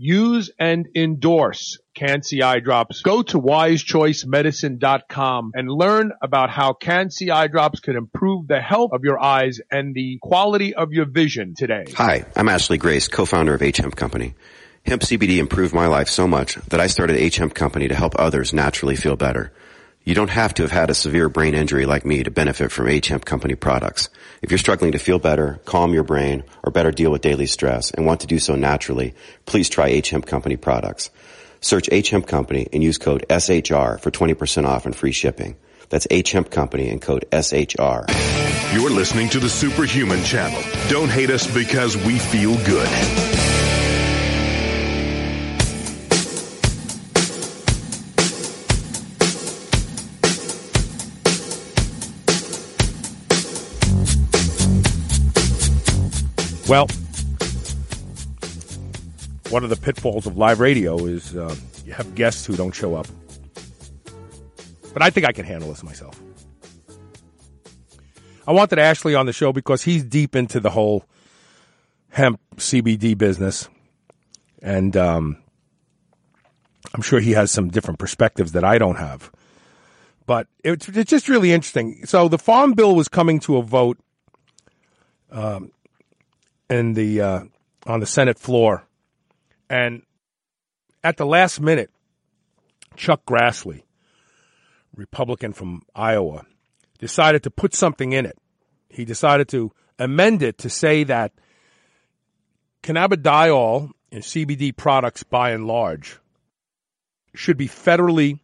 use 0.00 0.50
and 0.58 0.88
endorse 0.96 1.78
Can-C 1.94 2.40
eye 2.40 2.60
drops. 2.60 3.02
Go 3.02 3.20
to 3.22 3.38
wisechoicemedicine.com 3.38 5.52
and 5.54 5.70
learn 5.70 6.12
about 6.22 6.48
how 6.48 6.72
Can-C 6.72 7.30
eye 7.30 7.48
drops 7.48 7.80
can 7.80 7.96
improve 7.96 8.48
the 8.48 8.62
health 8.62 8.92
of 8.94 9.04
your 9.04 9.22
eyes 9.22 9.60
and 9.70 9.94
the 9.94 10.16
quality 10.22 10.74
of 10.74 10.92
your 10.92 11.04
vision 11.04 11.54
today. 11.54 11.84
Hi, 11.96 12.24
I'm 12.34 12.48
Ashley 12.48 12.78
Grace, 12.78 13.08
co-founder 13.08 13.52
of 13.52 13.60
H 13.60 13.76
Hemp 13.76 13.94
Company. 13.94 14.32
Hemp 14.86 15.02
CBD 15.02 15.36
improved 15.36 15.74
my 15.74 15.86
life 15.86 16.08
so 16.08 16.26
much 16.26 16.54
that 16.54 16.80
I 16.80 16.86
started 16.86 17.16
H 17.16 17.36
Hemp 17.36 17.52
Company 17.52 17.88
to 17.88 17.94
help 17.94 18.14
others 18.18 18.54
naturally 18.54 18.96
feel 18.96 19.16
better. 19.16 19.52
You 20.10 20.16
don't 20.16 20.28
have 20.30 20.54
to 20.54 20.62
have 20.62 20.72
had 20.72 20.90
a 20.90 20.94
severe 20.94 21.28
brain 21.28 21.54
injury 21.54 21.86
like 21.86 22.04
me 22.04 22.24
to 22.24 22.32
benefit 22.32 22.72
from 22.72 22.88
Hemp 22.88 23.24
Company 23.24 23.54
products. 23.54 24.08
If 24.42 24.50
you're 24.50 24.58
struggling 24.58 24.90
to 24.90 24.98
feel 24.98 25.20
better, 25.20 25.60
calm 25.66 25.94
your 25.94 26.02
brain, 26.02 26.42
or 26.64 26.72
better 26.72 26.90
deal 26.90 27.12
with 27.12 27.22
daily 27.22 27.46
stress 27.46 27.92
and 27.92 28.04
want 28.04 28.22
to 28.22 28.26
do 28.26 28.40
so 28.40 28.56
naturally, 28.56 29.14
please 29.46 29.68
try 29.68 30.02
Hemp 30.04 30.26
Company 30.26 30.56
products. 30.56 31.10
Search 31.60 31.88
Hemp 32.08 32.26
Company 32.26 32.66
and 32.72 32.82
use 32.82 32.98
code 32.98 33.24
SHR 33.30 34.00
for 34.00 34.10
20% 34.10 34.66
off 34.66 34.84
and 34.84 34.96
free 34.96 35.12
shipping. 35.12 35.54
That's 35.90 36.08
Hemp 36.10 36.50
Company 36.50 36.88
and 36.90 37.00
code 37.00 37.26
SHR. 37.30 38.06
You're 38.74 38.90
listening 38.90 39.28
to 39.28 39.38
the 39.38 39.48
Superhuman 39.48 40.24
Channel. 40.24 40.60
Don't 40.88 41.08
hate 41.08 41.30
us 41.30 41.46
because 41.54 41.96
we 41.96 42.18
feel 42.18 42.56
good. 42.66 43.69
Well, 56.70 56.86
one 59.48 59.64
of 59.64 59.70
the 59.70 59.78
pitfalls 59.82 60.24
of 60.28 60.36
live 60.36 60.60
radio 60.60 61.04
is 61.04 61.34
uh, 61.34 61.56
you 61.84 61.92
have 61.92 62.14
guests 62.14 62.46
who 62.46 62.54
don't 62.54 62.70
show 62.70 62.94
up. 62.94 63.08
But 64.92 65.02
I 65.02 65.10
think 65.10 65.26
I 65.26 65.32
can 65.32 65.44
handle 65.44 65.68
this 65.70 65.82
myself. 65.82 66.22
I 68.46 68.52
wanted 68.52 68.78
Ashley 68.78 69.16
on 69.16 69.26
the 69.26 69.32
show 69.32 69.52
because 69.52 69.82
he's 69.82 70.04
deep 70.04 70.36
into 70.36 70.60
the 70.60 70.70
whole 70.70 71.04
hemp 72.10 72.38
CBD 72.54 73.18
business. 73.18 73.68
And 74.62 74.96
um, 74.96 75.42
I'm 76.94 77.02
sure 77.02 77.18
he 77.18 77.32
has 77.32 77.50
some 77.50 77.70
different 77.70 77.98
perspectives 77.98 78.52
that 78.52 78.62
I 78.62 78.78
don't 78.78 78.94
have. 78.94 79.32
But 80.24 80.46
it's, 80.62 80.88
it's 80.88 81.10
just 81.10 81.28
really 81.28 81.50
interesting. 81.50 82.06
So 82.06 82.28
the 82.28 82.38
Farm 82.38 82.74
Bill 82.74 82.94
was 82.94 83.08
coming 83.08 83.40
to 83.40 83.56
a 83.56 83.62
vote 83.62 83.98
um, 85.32 85.72
in 86.70 86.94
the 86.94 87.20
uh, 87.20 87.40
on 87.86 88.00
the 88.00 88.06
Senate 88.06 88.38
floor, 88.38 88.86
and 89.68 90.02
at 91.02 91.16
the 91.16 91.26
last 91.26 91.60
minute, 91.60 91.90
Chuck 92.96 93.26
Grassley, 93.26 93.82
Republican 94.94 95.52
from 95.52 95.82
Iowa, 95.94 96.46
decided 96.98 97.42
to 97.42 97.50
put 97.50 97.74
something 97.74 98.12
in 98.12 98.24
it. 98.24 98.38
He 98.88 99.04
decided 99.04 99.48
to 99.48 99.72
amend 99.98 100.42
it 100.42 100.58
to 100.58 100.70
say 100.70 101.04
that 101.04 101.32
cannabidiol 102.82 103.90
and 104.12 104.22
CBD 104.22 104.74
products, 104.76 105.22
by 105.22 105.50
and 105.50 105.66
large, 105.66 106.18
should 107.34 107.56
be 107.56 107.68
federally 107.68 108.40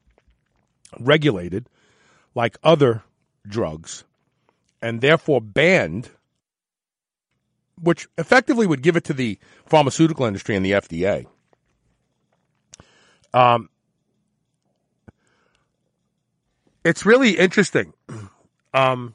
regulated 1.00 1.68
like 2.34 2.56
other 2.62 3.02
drugs 3.48 4.04
and 4.80 5.00
therefore 5.00 5.40
banned 5.40 6.10
which 7.80 8.08
effectively 8.18 8.66
would 8.66 8.82
give 8.82 8.96
it 8.96 9.04
to 9.04 9.12
the 9.12 9.38
pharmaceutical 9.66 10.26
industry 10.26 10.56
and 10.56 10.64
the 10.64 10.72
FDA. 10.72 11.26
Um, 13.34 13.68
it's 16.84 17.04
really 17.04 17.36
interesting 17.36 17.92
um, 18.74 19.14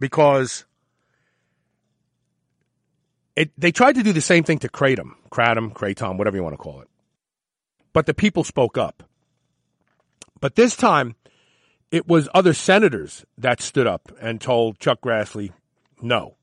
because 0.00 0.64
it, 3.36 3.50
they 3.56 3.72
tried 3.72 3.94
to 3.94 4.02
do 4.02 4.12
the 4.12 4.20
same 4.20 4.44
thing 4.44 4.58
to 4.58 4.68
Kratom, 4.68 5.12
Kratom, 5.30 5.72
Kratom, 5.72 6.18
whatever 6.18 6.36
you 6.36 6.42
want 6.42 6.54
to 6.54 6.58
call 6.58 6.80
it. 6.80 6.88
But 7.92 8.06
the 8.06 8.14
people 8.14 8.44
spoke 8.44 8.76
up. 8.76 9.02
But 10.40 10.56
this 10.56 10.76
time, 10.76 11.14
it 11.90 12.06
was 12.06 12.28
other 12.34 12.52
senators 12.52 13.24
that 13.38 13.62
stood 13.62 13.86
up 13.86 14.12
and 14.20 14.40
told 14.40 14.78
Chuck 14.78 15.00
Grassley 15.00 15.52
no. 16.02 16.36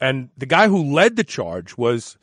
And 0.00 0.30
the 0.36 0.46
guy 0.46 0.68
who 0.68 0.92
led 0.92 1.16
the 1.16 1.24
charge 1.24 1.76
was, 1.76 2.18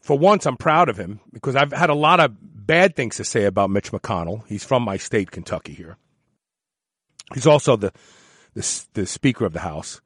for 0.00 0.18
once, 0.18 0.46
I'm 0.46 0.56
proud 0.56 0.88
of 0.88 0.98
him 0.98 1.20
because 1.32 1.56
I've 1.56 1.72
had 1.72 1.90
a 1.90 1.94
lot 1.94 2.20
of 2.20 2.34
bad 2.66 2.96
things 2.96 3.16
to 3.16 3.24
say 3.24 3.44
about 3.44 3.70
Mitch 3.70 3.92
McConnell. 3.92 4.46
He's 4.46 4.64
from 4.64 4.82
my 4.82 4.96
state, 4.96 5.30
Kentucky. 5.30 5.72
Here, 5.72 5.96
he's 7.32 7.46
also 7.46 7.76
the 7.76 7.92
the, 8.54 8.84
the 8.92 9.06
Speaker 9.06 9.44
of 9.44 9.52
the 9.52 9.60
House, 9.60 10.00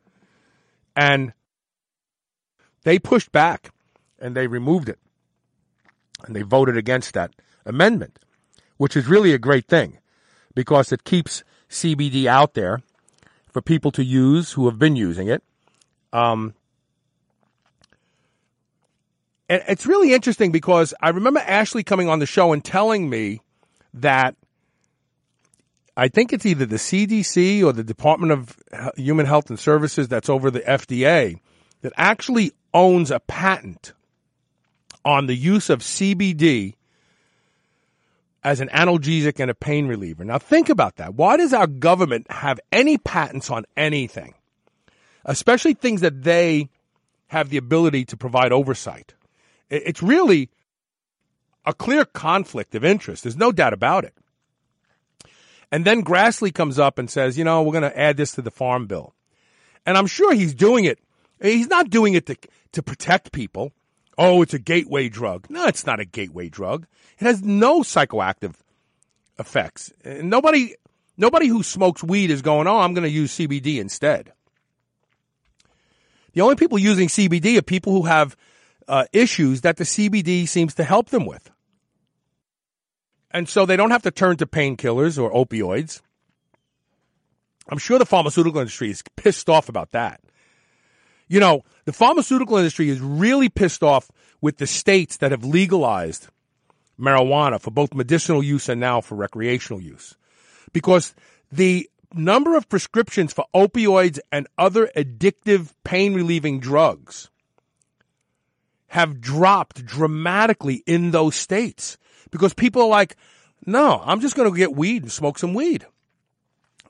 and 0.97 1.33
they 2.85 2.99
pushed 2.99 3.33
back 3.33 3.73
and 4.19 4.37
they 4.37 4.47
removed 4.47 4.89
it, 4.89 4.99
and 6.25 6.35
they 6.35 6.43
voted 6.43 6.77
against 6.77 7.15
that 7.15 7.33
amendment, 7.67 8.19
which 8.77 8.97
is 8.97 9.09
really 9.09 9.33
a 9.33 9.39
great 9.39 9.67
thing 9.67 9.99
because 10.55 10.93
it 10.93 11.05
keeps 11.05 11.45
CBD 11.69 12.27
out 12.27 12.55
there 12.55 12.83
for 13.53 13.61
people 13.61 13.91
to 13.93 14.05
use 14.05 14.53
who 14.53 14.67
have 14.67 14.79
been 14.79 14.97
using 14.97 15.29
it. 15.29 15.43
Um, 16.13 16.55
and 19.49 19.63
it's 19.69 19.87
really 19.87 20.13
interesting 20.13 20.53
because 20.53 20.95
I 21.01 21.11
remember 21.11 21.41
Ashley 21.41 21.83
coming 21.83 22.09
on 22.09 22.19
the 22.19 22.27
show 22.27 22.53
and 22.53 22.65
telling 22.65 23.09
me 23.09 23.41
that 23.95 24.37
I 25.97 26.09
think 26.09 26.33
it's 26.33 26.47
either 26.47 26.67
the 26.67 26.77
CDC 26.77 27.65
or 27.65 27.73
the 27.73 27.83
Department 27.83 28.33
of 28.33 28.57
Human 28.97 29.27
Health 29.27 29.51
and 29.51 29.59
Services 29.59 30.09
that's 30.09 30.29
over 30.29 30.51
the 30.51 30.61
FDA 30.61 31.41
that 31.81 31.93
actually 31.97 32.53
owns 32.75 33.11
a 33.11 33.21
patent 33.21 33.95
on 35.05 35.27
the 35.27 35.35
use 35.35 35.71
of 35.71 35.81
CBD 35.81 36.75
as 38.45 38.61
an 38.61 38.69
analgesic 38.69 39.41
and 39.41 39.51
a 39.51 39.55
pain 39.55 39.87
reliever. 39.89 40.25
Now 40.25 40.39
think 40.39 40.69
about 40.69 40.97
that. 40.97 41.15
Why 41.15 41.37
does 41.37 41.53
our 41.53 41.67
government 41.67 42.31
have 42.31 42.61
any 42.71 42.99
patents 42.99 43.51
on 43.51 43.65
anything? 43.77 44.35
Especially 45.25 45.75
things 45.75 46.03
that 46.03 46.23
they 46.23 46.69
have 47.29 47.51
the 47.51 47.57
ability 47.57 48.05
to 48.07 48.17
provide 48.17 48.53
oversight. 48.53 49.15
It's 49.71 50.03
really 50.03 50.51
a 51.65 51.75
clear 51.75 52.05
conflict 52.05 52.75
of 52.75 52.85
interest. 52.85 53.25
There's 53.25 53.37
no 53.37 53.53
doubt 53.53 53.73
about 53.73 54.05
it. 54.05 54.15
And 55.71 55.85
then 55.85 56.03
Grassley 56.03 56.53
comes 56.53 56.79
up 56.79 56.99
and 56.99 57.11
says, 57.11 57.37
you 57.37 57.45
know, 57.45 57.63
we're 57.63 57.73
going 57.73 57.83
to 57.91 57.99
add 57.99 58.17
this 58.17 58.33
to 58.33 58.43
the 58.43 58.51
farm 58.51 58.87
bill. 58.87 59.15
And 59.85 59.99
I'm 59.99 60.07
sure 60.07 60.35
he's 60.35 60.55
doing 60.55 60.87
it. 60.87 60.99
He's 61.43 61.69
not 61.69 61.91
doing 61.91 62.15
it 62.15 62.27
to, 62.27 62.37
to 62.73 62.83
protect 62.83 63.33
people. 63.33 63.73
Oh, 64.17 64.43
it's 64.43 64.55
a 64.55 64.59
gateway 64.59 65.09
drug. 65.09 65.47
No, 65.49 65.67
it's 65.67 65.87
not 65.87 66.01
a 66.01 66.05
gateway 66.05 66.49
drug. 66.49 66.87
It 67.19 67.25
has 67.25 67.43
no 67.43 67.81
psychoactive 67.83 68.55
effects. 69.39 69.93
Nobody, 70.05 70.75
nobody 71.17 71.47
who 71.47 71.63
smokes 71.63 72.03
weed 72.03 72.31
is 72.31 72.43
going, 72.43 72.67
oh, 72.67 72.79
I'm 72.79 72.95
going 72.95 73.05
to 73.05 73.11
use 73.11 73.37
CBD 73.37 73.79
instead. 73.79 74.33
The 76.33 76.41
only 76.41 76.57
people 76.57 76.79
using 76.79 77.09
CBD 77.09 77.59
are 77.59 77.63
people 77.63 77.93
who 77.93 78.07
have 78.07 78.37
uh, 78.89 79.05
issues 79.13 79.61
that 79.61 79.77
the 79.77 79.85
CBD 79.85 80.49
seems 80.49 80.75
to 80.75 80.85
help 80.85 81.11
them 81.11 81.27
with. 81.27 81.51
And 83.31 83.49
so 83.49 83.67
they 83.67 83.77
don't 83.77 83.91
have 83.91 84.03
to 84.03 84.11
turn 84.11 84.39
to 84.39 84.47
painkillers 84.47 85.23
or 85.23 85.31
opioids. 85.33 86.01
I'm 87.69 87.79
sure 87.79 87.99
the 87.99 88.07
pharmaceutical 88.07 88.61
industry 88.61 88.91
is 88.91 89.03
pissed 89.17 89.51
off 89.51 89.69
about 89.69 89.91
that. 89.91 90.21
You 91.29 91.41
know, 91.41 91.63
the 91.85 91.93
pharmaceutical 91.93 92.57
industry 92.57 92.89
is 92.89 93.01
really 93.01 93.51
pissed 93.51 93.83
off 93.83 94.11
with 94.41 94.57
the 94.57 94.67
states 94.67 95.19
that 95.19 95.31
have 95.31 95.45
legalized 95.45 96.29
marijuana 96.99 97.61
for 97.61 97.71
both 97.71 97.95
medicinal 97.95 98.43
use 98.43 98.69
and 98.69 98.81
now 98.81 99.03
for 99.03 99.15
recreational 99.15 99.83
use. 99.83 100.17
Because 100.73 101.15
the 101.53 101.89
number 102.15 102.57
of 102.57 102.69
prescriptions 102.71 103.35
for 103.35 103.45
opioids 103.55 104.19
and 104.33 104.47
other 104.57 104.91
addictive 104.97 105.73
pain 105.85 106.15
relieving 106.15 106.61
drugs 106.61 107.29
have 108.89 109.21
dropped 109.21 109.85
dramatically 109.85 110.83
in 110.87 111.11
those 111.11 111.35
states 111.35 111.99
because 112.31 112.55
people 112.55 112.83
are 112.83 112.89
like, 112.89 113.17
no, 113.67 114.03
I'm 114.05 114.21
just 114.21 114.35
going 114.35 114.51
to 114.51 114.57
get 114.57 114.75
weed 114.75 115.03
and 115.03 115.13
smoke 115.13 115.39
some 115.39 115.55
weed. 115.55 115.87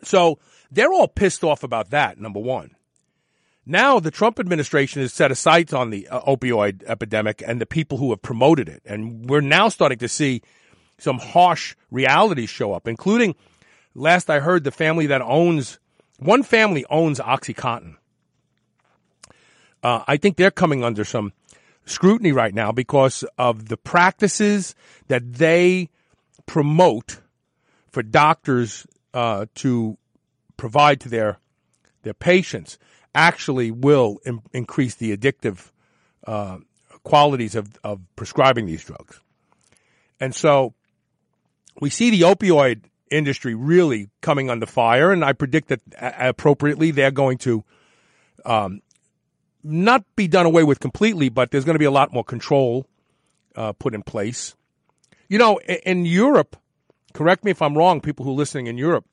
So 0.02 0.38
they're 0.70 0.92
all 0.92 1.08
pissed 1.08 1.42
off 1.42 1.62
about 1.62 1.90
that, 1.90 2.18
number 2.18 2.40
one. 2.40 2.76
Now 3.66 4.00
the 4.00 4.10
Trump 4.10 4.38
administration 4.38 5.02
has 5.02 5.12
set 5.12 5.30
a 5.30 5.34
sight 5.34 5.74
on 5.74 5.90
the 5.90 6.08
uh, 6.08 6.20
opioid 6.22 6.84
epidemic 6.84 7.42
and 7.46 7.60
the 7.60 7.66
people 7.66 7.98
who 7.98 8.10
have 8.10 8.22
promoted 8.22 8.68
it. 8.68 8.80
And 8.86 9.28
we're 9.28 9.40
now 9.40 9.68
starting 9.68 9.98
to 9.98 10.08
see 10.08 10.40
some 10.98 11.18
harsh 11.18 11.74
realities 11.90 12.48
show 12.48 12.72
up, 12.72 12.88
including 12.88 13.34
last 13.94 14.30
I 14.30 14.40
heard 14.40 14.64
the 14.64 14.70
family 14.70 15.06
that 15.08 15.20
owns, 15.20 15.78
one 16.18 16.42
family 16.42 16.86
owns 16.88 17.18
Oxycontin. 17.18 17.96
Uh, 19.82 20.02
I 20.06 20.16
think 20.16 20.36
they're 20.36 20.50
coming 20.50 20.82
under 20.82 21.04
some 21.04 21.32
scrutiny 21.88 22.32
right 22.32 22.54
now 22.54 22.72
because 22.72 23.24
of 23.36 23.68
the 23.68 23.76
practices 23.76 24.74
that 25.08 25.34
they 25.34 25.88
promote 26.46 27.20
for 27.90 28.02
doctors 28.02 28.86
uh, 29.14 29.46
to 29.54 29.96
provide 30.56 31.00
to 31.00 31.08
their 31.08 31.38
their 32.02 32.14
patients 32.14 32.78
actually 33.14 33.70
will 33.70 34.18
Im- 34.24 34.42
increase 34.52 34.94
the 34.94 35.16
addictive 35.16 35.70
uh, 36.26 36.58
qualities 37.02 37.54
of, 37.54 37.78
of 37.82 38.00
prescribing 38.16 38.66
these 38.66 38.84
drugs. 38.84 39.20
And 40.20 40.34
so 40.34 40.74
we 41.80 41.90
see 41.90 42.10
the 42.10 42.22
opioid 42.22 42.84
industry 43.10 43.54
really 43.54 44.10
coming 44.20 44.50
under 44.50 44.66
fire, 44.66 45.10
and 45.10 45.24
I 45.24 45.32
predict 45.32 45.68
that 45.68 45.80
appropriately 45.98 46.90
they're 46.90 47.10
going 47.10 47.38
to 47.38 47.64
um, 48.44 48.82
not 49.68 50.04
be 50.16 50.26
done 50.26 50.46
away 50.46 50.64
with 50.64 50.80
completely, 50.80 51.28
but 51.28 51.50
there's 51.50 51.64
going 51.64 51.74
to 51.74 51.80
be 51.80 51.84
a 51.84 51.90
lot 51.90 52.12
more 52.12 52.24
control 52.24 52.86
uh, 53.54 53.72
put 53.72 53.94
in 53.94 54.02
place. 54.02 54.54
You 55.28 55.38
know, 55.38 55.58
in, 55.58 55.78
in 55.84 56.04
Europe, 56.06 56.56
correct 57.12 57.44
me 57.44 57.50
if 57.50 57.60
I'm 57.60 57.76
wrong, 57.76 58.00
people 58.00 58.24
who 58.24 58.32
are 58.32 58.36
listening 58.36 58.66
in 58.66 58.78
Europe, 58.78 59.04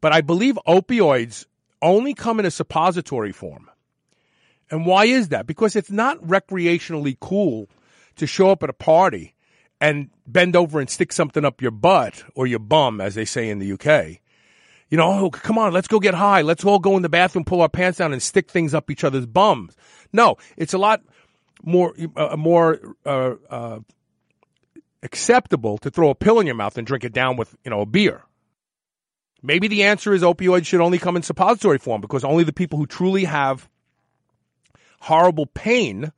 but 0.00 0.12
I 0.12 0.20
believe 0.20 0.58
opioids 0.66 1.44
only 1.82 2.14
come 2.14 2.40
in 2.40 2.46
a 2.46 2.50
suppository 2.50 3.32
form. 3.32 3.70
And 4.70 4.84
why 4.84 5.04
is 5.04 5.28
that? 5.28 5.46
Because 5.46 5.76
it's 5.76 5.90
not 5.90 6.20
recreationally 6.22 7.16
cool 7.20 7.68
to 8.16 8.26
show 8.26 8.50
up 8.50 8.62
at 8.62 8.70
a 8.70 8.74
party 8.74 9.34
and 9.80 10.10
bend 10.26 10.56
over 10.56 10.80
and 10.80 10.88
stick 10.88 11.12
something 11.12 11.44
up 11.44 11.60
your 11.60 11.70
butt 11.70 12.24
or 12.34 12.46
your 12.46 12.58
bum, 12.58 13.00
as 13.00 13.14
they 13.14 13.24
say 13.24 13.48
in 13.48 13.58
the 13.58 13.72
UK. 13.72 14.20
You 14.88 14.96
know, 14.96 15.10
oh, 15.10 15.30
come 15.30 15.58
on, 15.58 15.72
let's 15.72 15.88
go 15.88 15.98
get 15.98 16.14
high. 16.14 16.42
Let's 16.42 16.64
all 16.64 16.78
go 16.78 16.96
in 16.96 17.02
the 17.02 17.08
bathroom, 17.08 17.44
pull 17.44 17.60
our 17.60 17.68
pants 17.68 17.98
down, 17.98 18.12
and 18.12 18.22
stick 18.22 18.50
things 18.50 18.72
up 18.72 18.90
each 18.90 19.02
other's 19.02 19.26
bums. 19.26 19.76
No, 20.12 20.36
it's 20.56 20.74
a 20.74 20.78
lot 20.78 21.02
more 21.62 21.94
uh, 22.16 22.36
more 22.36 22.78
uh, 23.04 23.34
uh, 23.50 23.78
acceptable 25.02 25.78
to 25.78 25.90
throw 25.90 26.10
a 26.10 26.14
pill 26.14 26.38
in 26.38 26.46
your 26.46 26.54
mouth 26.54 26.78
and 26.78 26.86
drink 26.86 27.04
it 27.04 27.12
down 27.12 27.36
with 27.36 27.56
you 27.64 27.70
know 27.70 27.80
a 27.80 27.86
beer. 27.86 28.22
Maybe 29.42 29.68
the 29.68 29.84
answer 29.84 30.14
is 30.14 30.22
opioids 30.22 30.66
should 30.66 30.80
only 30.80 30.98
come 30.98 31.16
in 31.16 31.22
suppository 31.22 31.78
form 31.78 32.00
because 32.00 32.24
only 32.24 32.44
the 32.44 32.52
people 32.52 32.78
who 32.78 32.86
truly 32.86 33.24
have 33.24 33.68
horrible 35.00 35.46
pain 35.46 36.12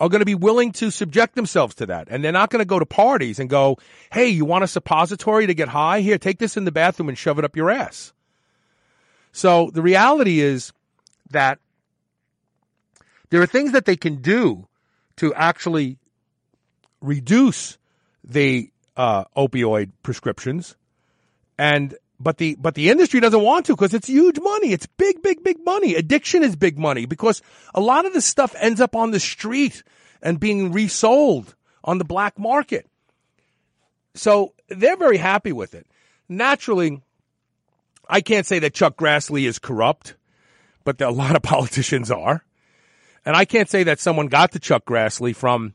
are 0.00 0.08
going 0.08 0.20
to 0.20 0.26
be 0.26 0.34
willing 0.34 0.72
to 0.72 0.90
subject 0.90 1.34
themselves 1.34 1.74
to 1.76 1.86
that. 1.86 2.08
And 2.10 2.24
they're 2.24 2.32
not 2.32 2.50
going 2.50 2.60
to 2.60 2.66
go 2.66 2.78
to 2.78 2.86
parties 2.86 3.38
and 3.38 3.48
go, 3.48 3.78
hey, 4.12 4.28
you 4.28 4.44
want 4.44 4.64
a 4.64 4.68
suppository 4.68 5.46
to 5.46 5.54
get 5.54 5.68
high? 5.68 6.00
Here, 6.00 6.18
take 6.18 6.38
this 6.38 6.56
in 6.56 6.64
the 6.64 6.72
bathroom 6.72 7.08
and 7.08 7.16
shove 7.16 7.38
it 7.38 7.44
up 7.44 7.56
your 7.56 7.70
ass. 7.70 8.12
So 9.32 9.70
the 9.72 9.82
reality 9.82 10.40
is 10.40 10.72
that 11.30 11.58
there 13.30 13.40
are 13.42 13.46
things 13.46 13.72
that 13.72 13.84
they 13.84 13.96
can 13.96 14.16
do 14.16 14.66
to 15.16 15.32
actually 15.34 15.98
reduce 17.00 17.78
the 18.22 18.70
uh, 18.96 19.24
opioid 19.36 19.90
prescriptions, 20.02 20.76
and 21.58 21.96
but 22.20 22.38
the 22.38 22.56
but 22.56 22.74
the 22.74 22.90
industry 22.90 23.20
doesn't 23.20 23.42
want 23.42 23.66
to 23.66 23.72
because 23.72 23.94
it's 23.94 24.08
huge 24.08 24.38
money. 24.40 24.72
It's 24.72 24.86
big, 24.86 25.22
big, 25.22 25.42
big 25.42 25.64
money. 25.64 25.94
Addiction 25.94 26.42
is 26.42 26.56
big 26.56 26.78
money 26.78 27.06
because 27.06 27.42
a 27.74 27.80
lot 27.80 28.06
of 28.06 28.12
this 28.12 28.24
stuff 28.24 28.54
ends 28.58 28.80
up 28.80 28.94
on 28.94 29.10
the 29.10 29.20
street 29.20 29.82
and 30.22 30.40
being 30.40 30.72
resold 30.72 31.54
on 31.82 31.98
the 31.98 32.04
black 32.04 32.38
market. 32.38 32.86
So 34.14 34.54
they're 34.68 34.96
very 34.96 35.18
happy 35.18 35.52
with 35.52 35.74
it. 35.74 35.86
Naturally, 36.28 37.02
I 38.08 38.20
can't 38.20 38.46
say 38.46 38.58
that 38.60 38.74
Chuck 38.74 38.96
Grassley 38.96 39.46
is 39.46 39.58
corrupt, 39.58 40.14
but 40.84 41.00
a 41.00 41.10
lot 41.10 41.36
of 41.36 41.42
politicians 41.44 42.10
are. 42.10 42.44
And 43.26 43.36
I 43.36 43.44
can't 43.44 43.70
say 43.70 43.84
that 43.84 44.00
someone 44.00 44.28
got 44.28 44.52
to 44.52 44.58
Chuck 44.58 44.84
Grassley 44.84 45.34
from 45.34 45.74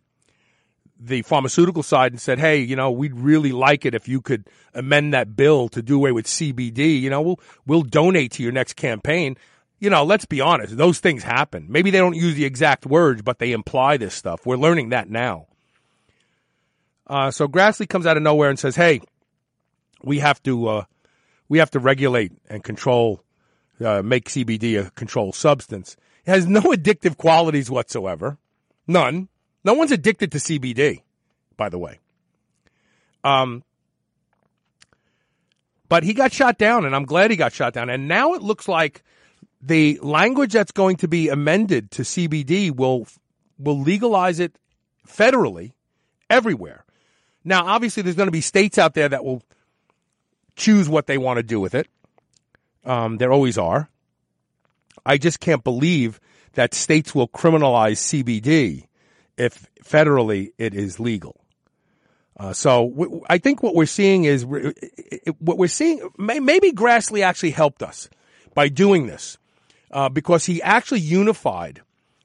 the 0.99 1.21
pharmaceutical 1.21 1.81
side 1.81 2.11
and 2.11 2.19
said, 2.19 2.39
"Hey, 2.39 2.57
you 2.57 2.75
know, 2.75 2.91
we'd 2.91 3.15
really 3.15 3.51
like 3.51 3.85
it 3.85 3.95
if 3.95 4.07
you 4.07 4.21
could 4.21 4.45
amend 4.73 5.13
that 5.13 5.35
bill 5.35 5.69
to 5.69 5.81
do 5.81 5.95
away 5.95 6.11
with 6.11 6.27
CBD. 6.27 6.99
You 6.99 7.09
know, 7.09 7.21
we'll 7.21 7.39
we'll 7.65 7.83
donate 7.83 8.33
to 8.33 8.43
your 8.43 8.51
next 8.51 8.73
campaign." 8.73 9.37
You 9.79 9.89
know, 9.89 10.03
let's 10.03 10.25
be 10.25 10.41
honest; 10.41 10.75
those 10.75 10.99
things 10.99 11.23
happen. 11.23 11.67
Maybe 11.69 11.89
they 11.89 11.99
don't 11.99 12.15
use 12.15 12.35
the 12.35 12.43
exact 12.45 12.85
words, 12.85 13.21
but 13.21 13.39
they 13.39 13.53
imply 13.53 13.95
this 13.95 14.13
stuff. 14.13 14.45
We're 14.45 14.57
learning 14.57 14.89
that 14.89 15.09
now. 15.09 15.47
Uh, 17.07 17.31
so 17.31 17.47
Grassley 17.47 17.87
comes 17.87 18.05
out 18.05 18.17
of 18.17 18.23
nowhere 18.23 18.49
and 18.49 18.59
says, 18.59 18.75
"Hey, 18.75 19.01
we 20.03 20.19
have 20.19 20.43
to 20.43 20.67
uh, 20.67 20.83
we 21.47 21.59
have 21.59 21.71
to 21.71 21.79
regulate 21.79 22.33
and 22.49 22.61
control, 22.61 23.23
uh, 23.83 24.01
make 24.01 24.27
CBD 24.27 24.85
a 24.85 24.91
controlled 24.91 25.35
substance. 25.35 25.95
It 26.25 26.31
has 26.31 26.45
no 26.45 26.61
addictive 26.73 27.15
qualities 27.15 27.71
whatsoever, 27.71 28.37
none." 28.85 29.29
No 29.69 29.75
one's 29.75 29.91
addicted 29.91 30.31
to 30.31 30.39
CBD, 30.39 31.03
by 31.55 31.69
the 31.69 31.77
way. 31.77 31.99
Um, 33.23 33.63
but 35.87 36.01
he 36.01 36.15
got 36.15 36.33
shot 36.33 36.57
down, 36.57 36.85
and 36.85 36.95
I'm 36.95 37.05
glad 37.05 37.29
he 37.29 37.37
got 37.37 37.53
shot 37.53 37.73
down. 37.73 37.87
And 37.91 38.07
now 38.07 38.33
it 38.33 38.41
looks 38.41 38.67
like 38.67 39.03
the 39.61 39.99
language 40.01 40.53
that's 40.53 40.71
going 40.71 40.95
to 40.95 41.07
be 41.07 41.29
amended 41.29 41.91
to 41.91 42.01
CBD 42.01 42.75
will 42.75 43.05
will 43.59 43.79
legalize 43.79 44.39
it 44.39 44.57
federally 45.07 45.73
everywhere. 46.31 46.83
Now, 47.43 47.67
obviously, 47.67 48.01
there's 48.01 48.15
going 48.15 48.25
to 48.25 48.31
be 48.31 48.41
states 48.41 48.79
out 48.79 48.95
there 48.95 49.09
that 49.09 49.23
will 49.23 49.43
choose 50.55 50.89
what 50.89 51.05
they 51.05 51.19
want 51.19 51.37
to 51.37 51.43
do 51.43 51.59
with 51.59 51.75
it. 51.75 51.87
Um, 52.85 53.17
there 53.17 53.31
always 53.31 53.59
are. 53.59 53.87
I 55.05 55.19
just 55.19 55.39
can't 55.39 55.63
believe 55.63 56.19
that 56.53 56.73
states 56.73 57.13
will 57.13 57.27
criminalize 57.27 57.99
CBD 57.99 58.88
if 59.39 59.67
federally 59.83 60.51
it 60.57 60.73
is 60.73 60.99
legal. 60.99 61.39
Uh, 62.37 62.53
so 62.53 63.23
I 63.27 63.37
think 63.37 63.63
what 63.63 63.75
we're 63.75 63.85
seeing 63.85 64.23
is 64.25 64.45
what 64.45 65.57
we're 65.57 65.67
seeing. 65.67 66.07
May- 66.17 66.39
maybe 66.39 66.71
Grassley 66.71 67.21
actually 67.21 67.51
helped 67.51 67.83
us 67.83 68.09
by 68.53 68.69
doing 68.69 69.07
this 69.07 69.37
uh, 69.91 70.09
because 70.09 70.45
he 70.45 70.61
actually 70.61 71.01
unified 71.01 71.81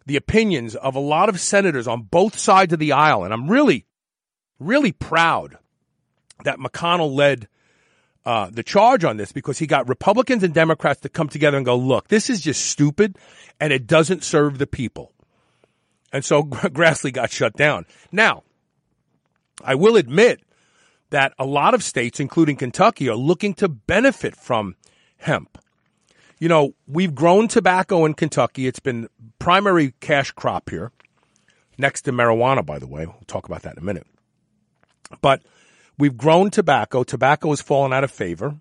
the 0.07 0.17
opinions 0.17 0.77
of 0.77 0.95
a 0.95 1.01
lot 1.01 1.29
of 1.29 1.41
senators 1.41 1.89
on 1.89 2.03
both 2.03 2.39
sides 2.39 2.73
of 2.73 2.79
the 2.79 2.93
aisle, 2.93 3.25
and 3.25 3.33
I'm 3.33 3.49
really, 3.49 3.87
really 4.61 4.93
proud 4.93 5.57
that 6.45 6.59
McConnell 6.59 7.15
led 7.15 7.49
uh, 8.25 8.51
the 8.51 8.63
charge 8.63 9.05
on 9.05 9.17
this 9.17 9.33
because 9.33 9.59
he 9.59 9.67
got 9.67 9.89
Republicans 9.89 10.43
and 10.43 10.55
Democrats 10.55 11.01
to 11.01 11.09
come 11.09 11.29
together 11.29 11.57
and 11.57 11.67
go, 11.67 11.77
look, 11.77 12.09
this 12.09 12.31
is 12.31 12.41
just 12.41 12.67
stupid 12.67 13.19
and 13.61 13.73
it 13.73 13.87
doesn't 13.87 14.25
serve 14.25 14.59
the 14.59 14.67
people. 14.67 15.13
And 16.15 16.25
so 16.25 16.43
Grassley 16.45 17.13
got 17.13 17.31
shut 17.31 17.55
down. 17.55 17.85
Now, 18.13 18.45
I 19.63 19.75
will 19.75 19.97
admit 19.97 20.41
that 21.11 21.35
a 21.39 21.45
lot 21.45 21.75
of 21.75 21.83
states, 21.83 22.21
including 22.21 22.57
Kentucky, 22.57 23.09
are 23.09 23.17
looking 23.17 23.53
to 23.55 23.69
benefit 23.69 24.37
from 24.37 24.77
hemp. 25.19 25.59
You 26.39 26.49
know, 26.49 26.75
we've 26.87 27.15
grown 27.15 27.49
tobacco 27.49 28.05
in 28.05 28.15
Kentucky. 28.15 28.67
It's 28.67 28.81
been 28.81 29.09
primary 29.39 29.95
cash 30.01 30.31
crop 30.31 30.71
here, 30.71 30.93
next 31.79 32.03
to 32.03 32.13
marijuana, 32.13 32.65
by 32.65 32.79
the 32.79 32.87
way. 32.87 33.07
We'll 33.07 33.17
talk 33.27 33.47
about 33.47 33.63
that 33.63 33.77
in 33.77 33.83
a 33.83 33.87
minute. 33.87 34.07
But 35.21 35.43
we've 35.99 36.17
grown 36.17 36.51
tobacco. 36.51 37.03
Tobacco 37.03 37.51
has 37.51 37.61
fallen 37.61 37.93
out 37.93 38.05
of 38.05 38.11
favor. 38.11 38.57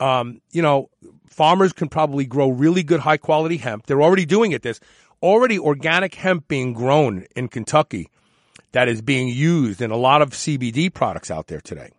Um, 0.00 0.40
you 0.52 0.62
know, 0.62 0.90
farmers 1.26 1.72
can 1.72 1.88
probably 1.88 2.24
grow 2.24 2.48
really 2.48 2.82
good, 2.82 3.00
high 3.00 3.16
quality 3.16 3.56
hemp. 3.56 3.86
They're 3.86 4.02
already 4.02 4.26
doing 4.26 4.52
it. 4.52 4.62
There's 4.62 4.80
already 5.22 5.58
organic 5.58 6.14
hemp 6.14 6.48
being 6.48 6.72
grown 6.72 7.26
in 7.34 7.48
Kentucky 7.48 8.08
that 8.72 8.88
is 8.88 9.02
being 9.02 9.28
used 9.28 9.80
in 9.80 9.90
a 9.90 9.96
lot 9.96 10.22
of 10.22 10.30
CBD 10.30 10.92
products 10.92 11.30
out 11.30 11.46
there 11.46 11.60
today. 11.60 11.90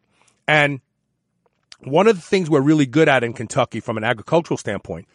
And 0.47 0.81
one 1.83 2.07
of 2.07 2.15
the 2.15 2.21
things 2.21 2.49
we're 2.49 2.61
really 2.61 2.85
good 2.85 3.09
at 3.09 3.23
in 3.23 3.33
Kentucky 3.33 3.79
from 3.79 3.97
an 3.97 4.03
agricultural 4.03 4.57
standpoint 4.57 5.07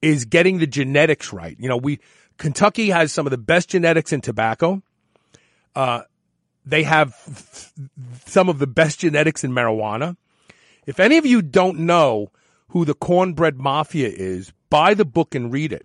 is 0.00 0.24
getting 0.24 0.58
the 0.58 0.66
genetics 0.66 1.32
right. 1.32 1.56
You 1.58 1.68
know, 1.68 1.76
we 1.76 2.00
Kentucky 2.38 2.90
has 2.90 3.12
some 3.12 3.26
of 3.26 3.30
the 3.30 3.38
best 3.38 3.68
genetics 3.70 4.12
in 4.12 4.20
tobacco. 4.20 4.82
Uh, 5.76 6.02
they 6.64 6.82
have 6.82 7.14
some 8.26 8.48
of 8.48 8.58
the 8.58 8.66
best 8.66 9.00
genetics 9.00 9.44
in 9.44 9.52
marijuana. 9.52 10.16
If 10.86 10.98
any 10.98 11.18
of 11.18 11.26
you 11.26 11.42
don't 11.42 11.80
know 11.80 12.30
who 12.68 12.84
the 12.84 12.94
cornbread 12.94 13.58
mafia 13.58 14.08
is, 14.08 14.52
buy 14.70 14.94
the 14.94 15.04
book 15.04 15.34
and 15.34 15.52
read 15.52 15.72
it. 15.72 15.84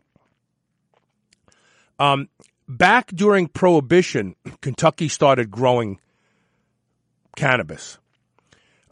Um, 1.99 2.29
back 2.67 3.07
during 3.07 3.47
Prohibition, 3.47 4.35
Kentucky 4.61 5.07
started 5.07 5.51
growing 5.51 5.99
cannabis. 7.35 7.97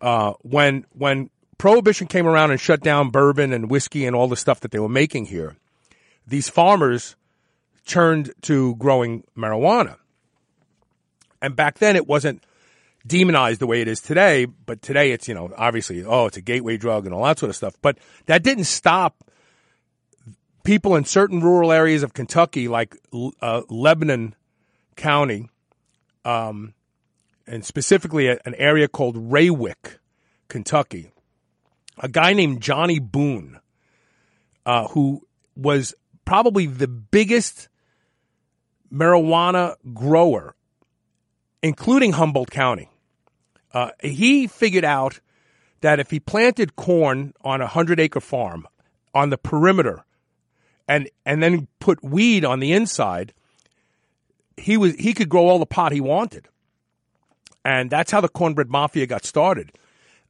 Uh, 0.01 0.33
when 0.41 0.85
when 0.91 1.29
Prohibition 1.57 2.07
came 2.07 2.27
around 2.27 2.51
and 2.51 2.59
shut 2.59 2.81
down 2.81 3.09
bourbon 3.11 3.53
and 3.53 3.69
whiskey 3.69 4.05
and 4.05 4.15
all 4.15 4.27
the 4.27 4.35
stuff 4.35 4.59
that 4.59 4.71
they 4.71 4.79
were 4.79 4.89
making 4.89 5.25
here, 5.25 5.55
these 6.27 6.49
farmers 6.49 7.15
turned 7.85 8.33
to 8.41 8.75
growing 8.75 9.23
marijuana. 9.37 9.97
And 11.41 11.55
back 11.55 11.77
then, 11.77 11.95
it 11.95 12.07
wasn't 12.07 12.43
demonized 13.07 13.61
the 13.61 13.67
way 13.67 13.81
it 13.81 13.87
is 13.87 14.01
today. 14.01 14.45
But 14.45 14.81
today, 14.81 15.11
it's 15.11 15.27
you 15.27 15.33
know 15.33 15.51
obviously 15.57 16.03
oh 16.03 16.25
it's 16.25 16.37
a 16.37 16.41
gateway 16.41 16.77
drug 16.77 17.05
and 17.05 17.13
all 17.13 17.23
that 17.23 17.39
sort 17.39 17.49
of 17.49 17.55
stuff. 17.55 17.75
But 17.81 17.97
that 18.25 18.43
didn't 18.43 18.65
stop 18.65 19.23
people 20.65 20.95
in 20.95 21.05
certain 21.05 21.39
rural 21.39 21.71
areas 21.71 22.03
of 22.03 22.13
Kentucky, 22.13 22.67
like 22.67 22.97
uh, 23.41 23.61
Lebanon 23.69 24.35
County, 24.97 25.49
um, 26.25 26.73
and 27.47 27.63
specifically 27.63 28.27
an 28.27 28.55
area 28.57 28.87
called 28.87 29.15
Raywick, 29.15 29.99
Kentucky, 30.49 31.11
a 31.97 32.09
guy 32.09 32.33
named 32.33 32.61
Johnny 32.61 32.99
Boone, 32.99 33.59
uh, 34.65 34.87
who 34.89 35.21
was 35.55 35.93
probably 36.25 36.65
the 36.65 36.87
biggest 36.87 37.69
marijuana 38.91 39.75
grower, 39.93 40.55
including 41.61 42.13
Humboldt 42.13 42.51
County. 42.51 42.89
Uh, 43.71 43.91
he 44.01 44.47
figured 44.47 44.85
out 44.85 45.19
that 45.81 45.99
if 45.99 46.09
he 46.09 46.19
planted 46.19 46.75
corn 46.75 47.33
on 47.41 47.61
a 47.61 47.67
hundred 47.67 47.99
acre 47.99 48.21
farm 48.21 48.67
on 49.13 49.29
the 49.29 49.37
perimeter 49.37 50.03
and 50.87 51.09
and 51.25 51.41
then 51.41 51.67
put 51.79 52.03
weed 52.03 52.45
on 52.45 52.59
the 52.59 52.73
inside, 52.73 53.33
he 54.57 54.77
was 54.77 54.95
he 54.95 55.13
could 55.13 55.29
grow 55.29 55.47
all 55.47 55.59
the 55.59 55.65
pot 55.65 55.91
he 55.91 56.01
wanted. 56.01 56.47
And 57.63 57.89
that's 57.89 58.11
how 58.11 58.21
the 58.21 58.29
cornbread 58.29 58.69
mafia 58.69 59.07
got 59.07 59.25
started. 59.25 59.71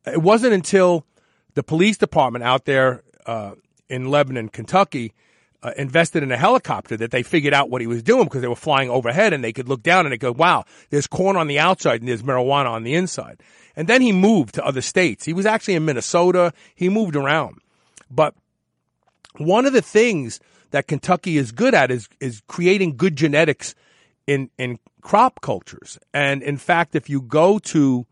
It 0.06 0.22
wasn't 0.22 0.54
until 0.54 1.06
the 1.54 1.64
police 1.64 1.98
department 1.98 2.46
out 2.46 2.66
there 2.66 3.04
uh, 3.26 3.56
in 3.90 4.10
Lebanon, 4.10 4.50
Kentucky, 4.50 5.14
uh, 5.62 5.72
invested 5.78 6.24
in 6.24 6.32
a 6.32 6.38
helicopter 6.38 6.96
that 6.96 7.12
they 7.12 7.24
figured 7.24 7.54
out 7.54 7.70
what 7.70 7.82
he 7.82 7.88
was 7.88 8.04
doing 8.04 8.26
because 8.26 8.42
they 8.42 8.48
were 8.48 8.56
flying 8.56 8.90
overhead 8.90 9.34
and 9.34 9.44
they 9.44 9.52
could 9.52 9.68
look 9.68 9.82
down 9.82 10.06
and 10.06 10.14
they 10.14 10.18
go, 10.18 10.32
wow, 10.32 10.64
there's 10.92 11.08
corn 11.08 11.36
on 11.36 11.48
the 11.48 11.60
outside 11.60 12.02
and 12.02 12.08
there's 12.08 12.24
marijuana 12.24 12.70
on 12.70 12.84
the 12.84 12.94
inside. 12.94 13.42
And 13.76 13.88
then 13.88 14.02
he 14.02 14.12
moved 14.12 14.56
to 14.56 14.66
other 14.66 14.82
states. 14.82 15.26
He 15.26 15.34
was 15.34 15.46
actually 15.46 15.74
in 15.74 15.84
Minnesota. 15.84 16.54
He 16.76 16.88
moved 16.88 17.16
around. 17.16 17.60
But 18.10 18.36
one 19.40 19.66
of 19.66 19.74
the 19.74 19.82
things 19.82 20.40
that 20.72 20.88
Kentucky 20.88 21.38
is 21.38 21.52
good 21.52 21.74
at 21.74 21.92
is 21.92 22.10
is 22.20 22.42
creating 22.48 22.98
good 22.98 23.16
genetics 23.16 23.76
in 24.28 24.50
in 24.58 24.80
crop 25.02 25.42
cultures. 25.42 26.00
And 26.14 26.42
in 26.42 26.58
fact, 26.58 26.96
if 26.96 27.10
you 27.10 27.22
go 27.22 27.60
to 27.60 28.06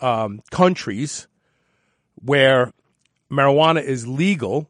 um, 0.00 0.40
countries 0.50 1.28
where 2.16 2.72
marijuana 3.30 3.82
is 3.82 4.08
legal, 4.08 4.68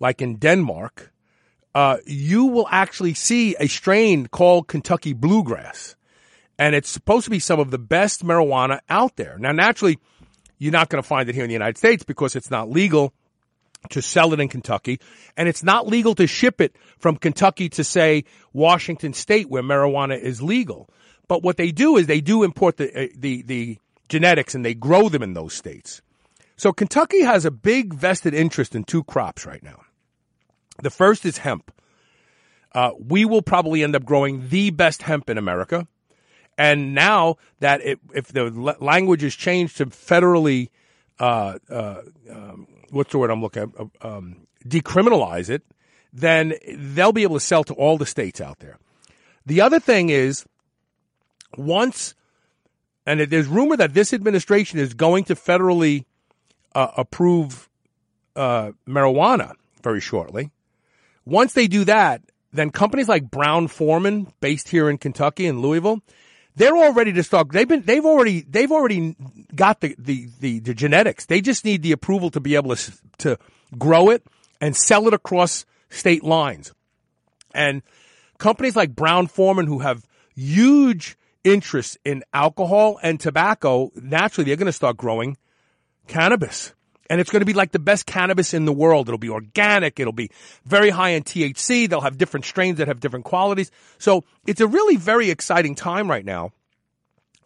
like 0.00 0.22
in 0.22 0.36
Denmark, 0.36 1.12
uh, 1.74 1.98
you 2.06 2.46
will 2.46 2.66
actually 2.70 3.14
see 3.14 3.54
a 3.60 3.66
strain 3.66 4.26
called 4.26 4.68
Kentucky 4.68 5.12
bluegrass. 5.12 5.96
And 6.58 6.74
it's 6.74 6.88
supposed 6.88 7.24
to 7.24 7.30
be 7.30 7.38
some 7.38 7.60
of 7.60 7.70
the 7.70 7.78
best 7.78 8.24
marijuana 8.24 8.80
out 8.88 9.16
there. 9.16 9.36
Now, 9.38 9.52
naturally, 9.52 9.98
you're 10.58 10.72
not 10.72 10.88
going 10.88 11.02
to 11.02 11.06
find 11.06 11.28
it 11.28 11.34
here 11.34 11.44
in 11.44 11.48
the 11.48 11.54
United 11.54 11.78
States 11.78 12.02
because 12.02 12.34
it's 12.34 12.50
not 12.50 12.68
legal 12.70 13.12
to 13.90 14.02
sell 14.02 14.32
it 14.32 14.40
in 14.40 14.48
Kentucky. 14.48 15.00
And 15.36 15.48
it's 15.48 15.62
not 15.62 15.86
legal 15.86 16.14
to 16.16 16.26
ship 16.26 16.60
it 16.60 16.76
from 16.98 17.16
Kentucky 17.16 17.68
to, 17.70 17.84
say, 17.84 18.24
Washington 18.52 19.12
State, 19.12 19.48
where 19.48 19.62
marijuana 19.62 20.18
is 20.18 20.42
legal. 20.42 20.88
But 21.28 21.42
what 21.42 21.56
they 21.56 21.72
do 21.72 21.96
is 21.96 22.06
they 22.06 22.20
do 22.20 22.42
import 22.42 22.76
the, 22.78 23.04
uh, 23.04 23.06
the, 23.14 23.42
the 23.42 23.78
genetics 24.08 24.54
and 24.54 24.64
they 24.64 24.74
grow 24.74 25.08
them 25.08 25.22
in 25.22 25.34
those 25.34 25.54
states. 25.54 26.02
So 26.56 26.72
Kentucky 26.72 27.22
has 27.22 27.44
a 27.44 27.50
big 27.50 27.94
vested 27.94 28.34
interest 28.34 28.74
in 28.74 28.84
two 28.84 29.04
crops 29.04 29.46
right 29.46 29.62
now. 29.62 29.82
The 30.82 30.90
first 30.90 31.24
is 31.24 31.38
hemp. 31.38 31.72
Uh, 32.72 32.90
we 32.98 33.24
will 33.24 33.42
probably 33.42 33.82
end 33.82 33.94
up 33.94 34.04
growing 34.04 34.48
the 34.48 34.70
best 34.70 35.02
hemp 35.02 35.30
in 35.30 35.38
America. 35.38 35.86
And 36.56 36.94
now 36.94 37.36
that 37.60 37.80
it, 37.82 38.00
if 38.14 38.28
the 38.28 38.50
language 38.80 39.22
is 39.22 39.36
changed 39.36 39.76
to 39.76 39.86
federally, 39.86 40.70
uh, 41.20 41.58
uh, 41.70 42.02
um, 42.30 42.66
what's 42.90 43.12
the 43.12 43.18
word 43.18 43.30
I'm 43.30 43.42
looking 43.42 43.62
at, 43.62 43.68
uh, 43.78 44.16
um, 44.16 44.46
decriminalize 44.66 45.50
it, 45.50 45.62
then 46.12 46.54
they'll 46.76 47.12
be 47.12 47.22
able 47.22 47.36
to 47.36 47.44
sell 47.44 47.64
to 47.64 47.74
all 47.74 47.98
the 47.98 48.06
states 48.06 48.40
out 48.40 48.60
there. 48.60 48.78
The 49.46 49.60
other 49.60 49.80
thing 49.80 50.10
is, 50.10 50.44
once, 51.56 52.14
and 53.06 53.20
there's 53.20 53.46
rumor 53.46 53.76
that 53.76 53.94
this 53.94 54.12
administration 54.12 54.78
is 54.78 54.94
going 54.94 55.24
to 55.24 55.34
federally 55.34 56.04
uh, 56.74 56.88
approve 56.96 57.68
uh, 58.36 58.72
marijuana 58.86 59.52
very 59.82 60.00
shortly. 60.00 60.50
Once 61.24 61.52
they 61.52 61.66
do 61.66 61.84
that, 61.84 62.22
then 62.52 62.70
companies 62.70 63.08
like 63.08 63.30
Brown 63.30 63.68
Forman, 63.68 64.32
based 64.40 64.68
here 64.68 64.88
in 64.88 64.98
Kentucky 64.98 65.46
and 65.46 65.60
Louisville, 65.60 66.02
they're 66.58 66.76
all 66.76 66.92
ready 66.92 67.12
to 67.14 67.22
start. 67.22 67.50
They've 67.50 67.68
been, 67.68 67.82
they've 67.82 68.04
already, 68.04 68.42
they've 68.42 68.70
already 68.70 69.16
got 69.54 69.80
the, 69.80 69.94
the, 69.98 70.28
the, 70.40 70.58
the 70.60 70.74
genetics. 70.74 71.26
They 71.26 71.40
just 71.40 71.64
need 71.64 71.82
the 71.82 71.92
approval 71.92 72.30
to 72.30 72.40
be 72.40 72.56
able 72.56 72.74
to, 72.74 72.92
to 73.18 73.38
grow 73.78 74.10
it 74.10 74.26
and 74.60 74.76
sell 74.76 75.06
it 75.06 75.14
across 75.14 75.64
state 75.88 76.24
lines. 76.24 76.72
And 77.54 77.82
companies 78.38 78.76
like 78.76 78.94
Brown 78.94 79.28
Forman, 79.28 79.66
who 79.66 79.78
have 79.78 80.06
huge 80.34 81.16
interests 81.44 81.96
in 82.04 82.24
alcohol 82.34 82.98
and 83.02 83.18
tobacco, 83.18 83.90
naturally 83.94 84.46
they're 84.46 84.56
going 84.56 84.66
to 84.66 84.72
start 84.72 84.96
growing 84.96 85.36
cannabis. 86.08 86.74
And 87.10 87.20
it's 87.20 87.30
going 87.30 87.40
to 87.40 87.46
be 87.46 87.54
like 87.54 87.72
the 87.72 87.78
best 87.78 88.06
cannabis 88.06 88.52
in 88.52 88.64
the 88.66 88.72
world. 88.72 89.08
It'll 89.08 89.18
be 89.18 89.30
organic. 89.30 89.98
It'll 89.98 90.12
be 90.12 90.30
very 90.64 90.90
high 90.90 91.10
in 91.10 91.22
THC. 91.22 91.88
They'll 91.88 92.02
have 92.02 92.18
different 92.18 92.44
strains 92.44 92.78
that 92.78 92.88
have 92.88 93.00
different 93.00 93.24
qualities. 93.24 93.70
So 93.98 94.24
it's 94.46 94.60
a 94.60 94.66
really 94.66 94.96
very 94.96 95.30
exciting 95.30 95.74
time 95.74 96.10
right 96.10 96.24
now. 96.24 96.52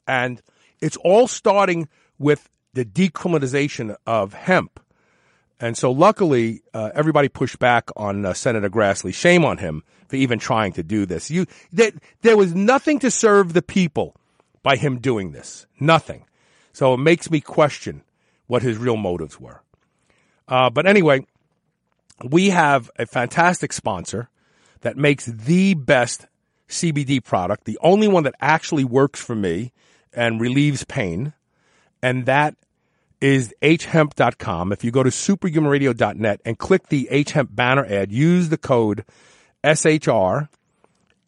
And 0.07 0.43
it's 0.81 0.97
all 0.97 1.29
starting 1.29 1.89
with 2.19 2.49
the 2.75 2.85
decriminalization 2.85 3.97
of 4.07 4.35
hemp. 4.35 4.81
And 5.61 5.79
so 5.79 5.93
luckily, 5.93 6.63
uh, 6.75 6.91
everybody 6.93 7.29
pushed 7.29 7.61
back 7.61 7.91
on 7.97 8.27
uh, 8.27 8.35
Senator 8.35 8.69
Grassley. 8.69 9.15
Shame 9.15 9.45
on 9.45 9.59
him 9.59 9.85
for 10.09 10.17
even 10.17 10.41
trying 10.41 10.73
to 10.73 10.83
do 10.83 11.07
this. 11.07 11.31
You, 11.31 11.47
that, 11.75 11.95
there 12.23 12.37
was 12.37 12.53
nothing 12.53 12.99
to 12.99 13.13
serve 13.13 13.53
the 13.53 13.63
people 13.63 14.17
by 14.65 14.75
him 14.75 14.99
doing 14.99 15.31
this. 15.31 15.67
Nothing. 15.79 16.25
So 16.73 16.95
it 16.95 16.99
makes 16.99 17.31
me 17.31 17.41
question 17.41 18.03
what 18.47 18.63
his 18.63 18.79
real 18.79 18.97
motives 18.97 19.41
were. 19.41 19.63
Uh, 20.49 20.71
but 20.71 20.87
anyway, 20.87 21.25
we 22.23 22.51
have 22.51 22.91
a 22.99 23.07
fantastic 23.07 23.73
sponsor 23.73 24.29
that 24.81 24.97
makes 24.97 25.27
the 25.27 25.75
best 25.75 26.27
CBD 26.69 27.23
product, 27.23 27.65
the 27.65 27.79
only 27.83 28.09
one 28.09 28.25
that 28.25 28.35
actually 28.41 28.85
works 28.85 29.21
for 29.21 29.35
me 29.35 29.73
and 30.13 30.41
relieves 30.41 30.85
pain. 30.85 31.33
And 32.03 32.27
that 32.27 32.57
is 33.21 33.55
hemp.com. 33.63 34.73
If 34.73 34.83
you 34.83 34.91
go 34.91 35.03
to 35.03 35.11
superhumanradio.net 35.11 36.41
and 36.45 36.59
click 36.59 36.89
the 36.89 37.09
hemp 37.29 37.55
banner 37.55 37.85
ad, 37.85 38.11
use 38.11 38.49
the 38.49 38.59
code 38.59 39.05
SHR 39.63 40.49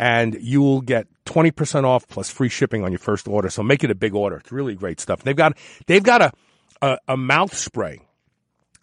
and 0.01 0.37
you 0.41 0.61
will 0.61 0.81
get 0.81 1.07
20% 1.27 1.85
off 1.85 2.09
plus 2.09 2.29
free 2.31 2.49
shipping 2.49 2.83
on 2.83 2.91
your 2.91 2.99
first 2.99 3.29
order. 3.29 3.49
So 3.49 3.63
make 3.63 3.85
it 3.85 3.91
a 3.91 3.95
big 3.95 4.15
order. 4.15 4.37
It's 4.37 4.51
really 4.51 4.75
great 4.75 4.99
stuff. 5.01 5.23
They've 5.23 5.37
got, 5.37 5.57
they've 5.87 6.03
got 6.03 6.21
a, 6.21 6.33
a, 6.83 6.99
a 7.09 7.17
mouth 7.17 7.57
spray 7.57 8.01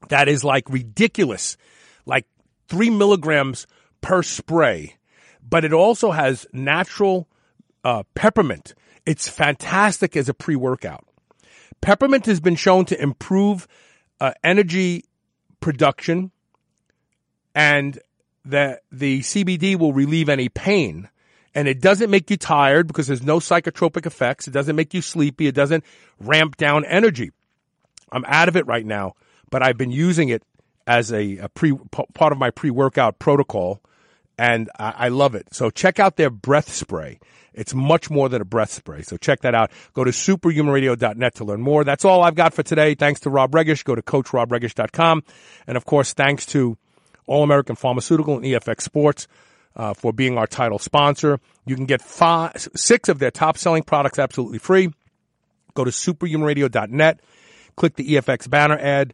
that 0.09 0.27
is 0.27 0.43
like 0.43 0.69
ridiculous, 0.69 1.57
like 2.05 2.26
three 2.68 2.89
milligrams 2.89 3.68
per 4.01 4.23
spray, 4.23 4.95
but 5.47 5.65
it 5.65 5.73
also 5.73 6.11
has 6.11 6.45
natural 6.53 7.27
uh, 7.84 8.03
peppermint. 8.15 8.73
It's 9.05 9.27
fantastic 9.27 10.15
as 10.15 10.30
a 10.30 10.34
pre 10.34 10.55
workout. 10.55 11.05
Peppermint 11.81 12.26
has 12.27 12.39
been 12.39 12.55
shown 12.55 12.85
to 12.85 13.01
improve 13.01 13.68
uh, 14.19 14.34
energy 14.43 15.03
production 15.59 16.31
and 17.55 17.99
that 18.45 18.81
the 18.91 19.19
CBD 19.22 19.77
will 19.77 19.93
relieve 19.93 20.30
any 20.30 20.49
pain. 20.49 21.09
And 21.53 21.68
it 21.68 21.81
doesn't 21.81 22.09
make 22.09 22.30
you 22.30 22.38
tired 22.38 22.88
because 22.88 23.07
there's 23.07 23.23
no 23.23 23.39
psychotropic 23.39 24.05
effects. 24.05 24.47
It 24.47 24.51
doesn't 24.51 24.76
make 24.76 24.93
you 24.93 25.01
sleepy. 25.01 25.47
It 25.47 25.55
doesn't 25.55 25.84
ramp 26.19 26.55
down 26.55 26.85
energy. 26.85 27.31
I'm 28.11 28.25
out 28.25 28.47
of 28.47 28.55
it 28.55 28.65
right 28.67 28.85
now, 28.85 29.13
but 29.49 29.63
I've 29.63 29.77
been 29.77 29.91
using 29.91 30.29
it 30.29 30.43
as 30.88 31.11
a, 31.11 31.38
a 31.38 31.49
pre 31.49 31.73
part 32.13 32.31
of 32.31 32.38
my 32.38 32.49
pre 32.49 32.69
workout 32.69 33.19
protocol, 33.19 33.81
and 34.38 34.69
I, 34.79 34.93
I 34.97 35.07
love 35.09 35.35
it. 35.35 35.53
So 35.53 35.69
check 35.69 35.99
out 35.99 36.17
their 36.17 36.29
breath 36.29 36.69
spray. 36.71 37.19
It's 37.53 37.73
much 37.73 38.09
more 38.09 38.29
than 38.29 38.41
a 38.41 38.45
breath 38.45 38.71
spray. 38.71 39.01
So 39.01 39.17
check 39.17 39.41
that 39.41 39.53
out. 39.53 39.71
Go 39.93 40.03
to 40.03 40.11
superhumanradio.net 40.11 41.35
to 41.35 41.43
learn 41.43 41.61
more. 41.61 41.83
That's 41.83 42.05
all 42.05 42.23
I've 42.23 42.35
got 42.35 42.53
for 42.53 42.63
today. 42.63 42.95
Thanks 42.95 43.19
to 43.21 43.29
Rob 43.29 43.51
Regish. 43.51 43.83
Go 43.83 43.93
to 43.93 44.01
coachrobregish.com. 44.01 45.23
And 45.67 45.77
of 45.77 45.85
course, 45.85 46.13
thanks 46.13 46.45
to 46.47 46.77
All 47.27 47.43
American 47.43 47.75
Pharmaceutical 47.75 48.38
and 48.38 48.45
EFX 48.45 48.81
Sports 48.81 49.27
uh, 49.75 49.93
for 49.93 50.13
being 50.13 50.38
our 50.38 50.47
title 50.47 50.79
sponsor. 50.79 51.39
You 51.65 51.75
can 51.75 51.85
get 51.85 52.01
five, 52.01 52.69
six 52.75 53.09
of 53.09 53.19
their 53.19 53.31
top 53.31 53.57
selling 53.57 53.83
products 53.83 54.17
absolutely 54.17 54.59
free. 54.59 54.93
Go 55.73 55.83
to 55.83 55.91
superhumanradio.net 55.91 57.19
click 57.82 57.95
the 57.95 58.14
EFX 58.14 58.48
banner 58.48 58.78
ad, 58.78 59.12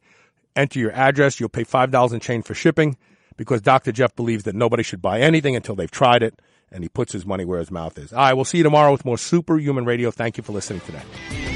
enter 0.53 0.77
your 0.77 0.91
address. 0.91 1.39
You'll 1.39 1.47
pay 1.47 1.63
$5 1.63 2.13
in 2.13 2.19
chain 2.19 2.41
for 2.41 2.53
shipping 2.53 2.97
because 3.37 3.61
Dr. 3.61 3.93
Jeff 3.93 4.13
believes 4.13 4.43
that 4.43 4.55
nobody 4.55 4.83
should 4.83 5.01
buy 5.01 5.21
anything 5.21 5.55
until 5.55 5.73
they've 5.73 5.89
tried 5.89 6.21
it 6.21 6.41
and 6.69 6.83
he 6.83 6.89
puts 6.89 7.13
his 7.13 7.25
money 7.25 7.45
where 7.45 7.59
his 7.59 7.71
mouth 7.71 7.97
is. 7.97 8.11
All 8.11 8.19
right, 8.19 8.33
we'll 8.33 8.43
see 8.43 8.57
you 8.57 8.65
tomorrow 8.65 8.91
with 8.91 9.05
more 9.05 9.17
Superhuman 9.17 9.85
Radio. 9.85 10.11
Thank 10.11 10.35
you 10.35 10.43
for 10.43 10.51
listening 10.51 10.81
today. 10.81 11.46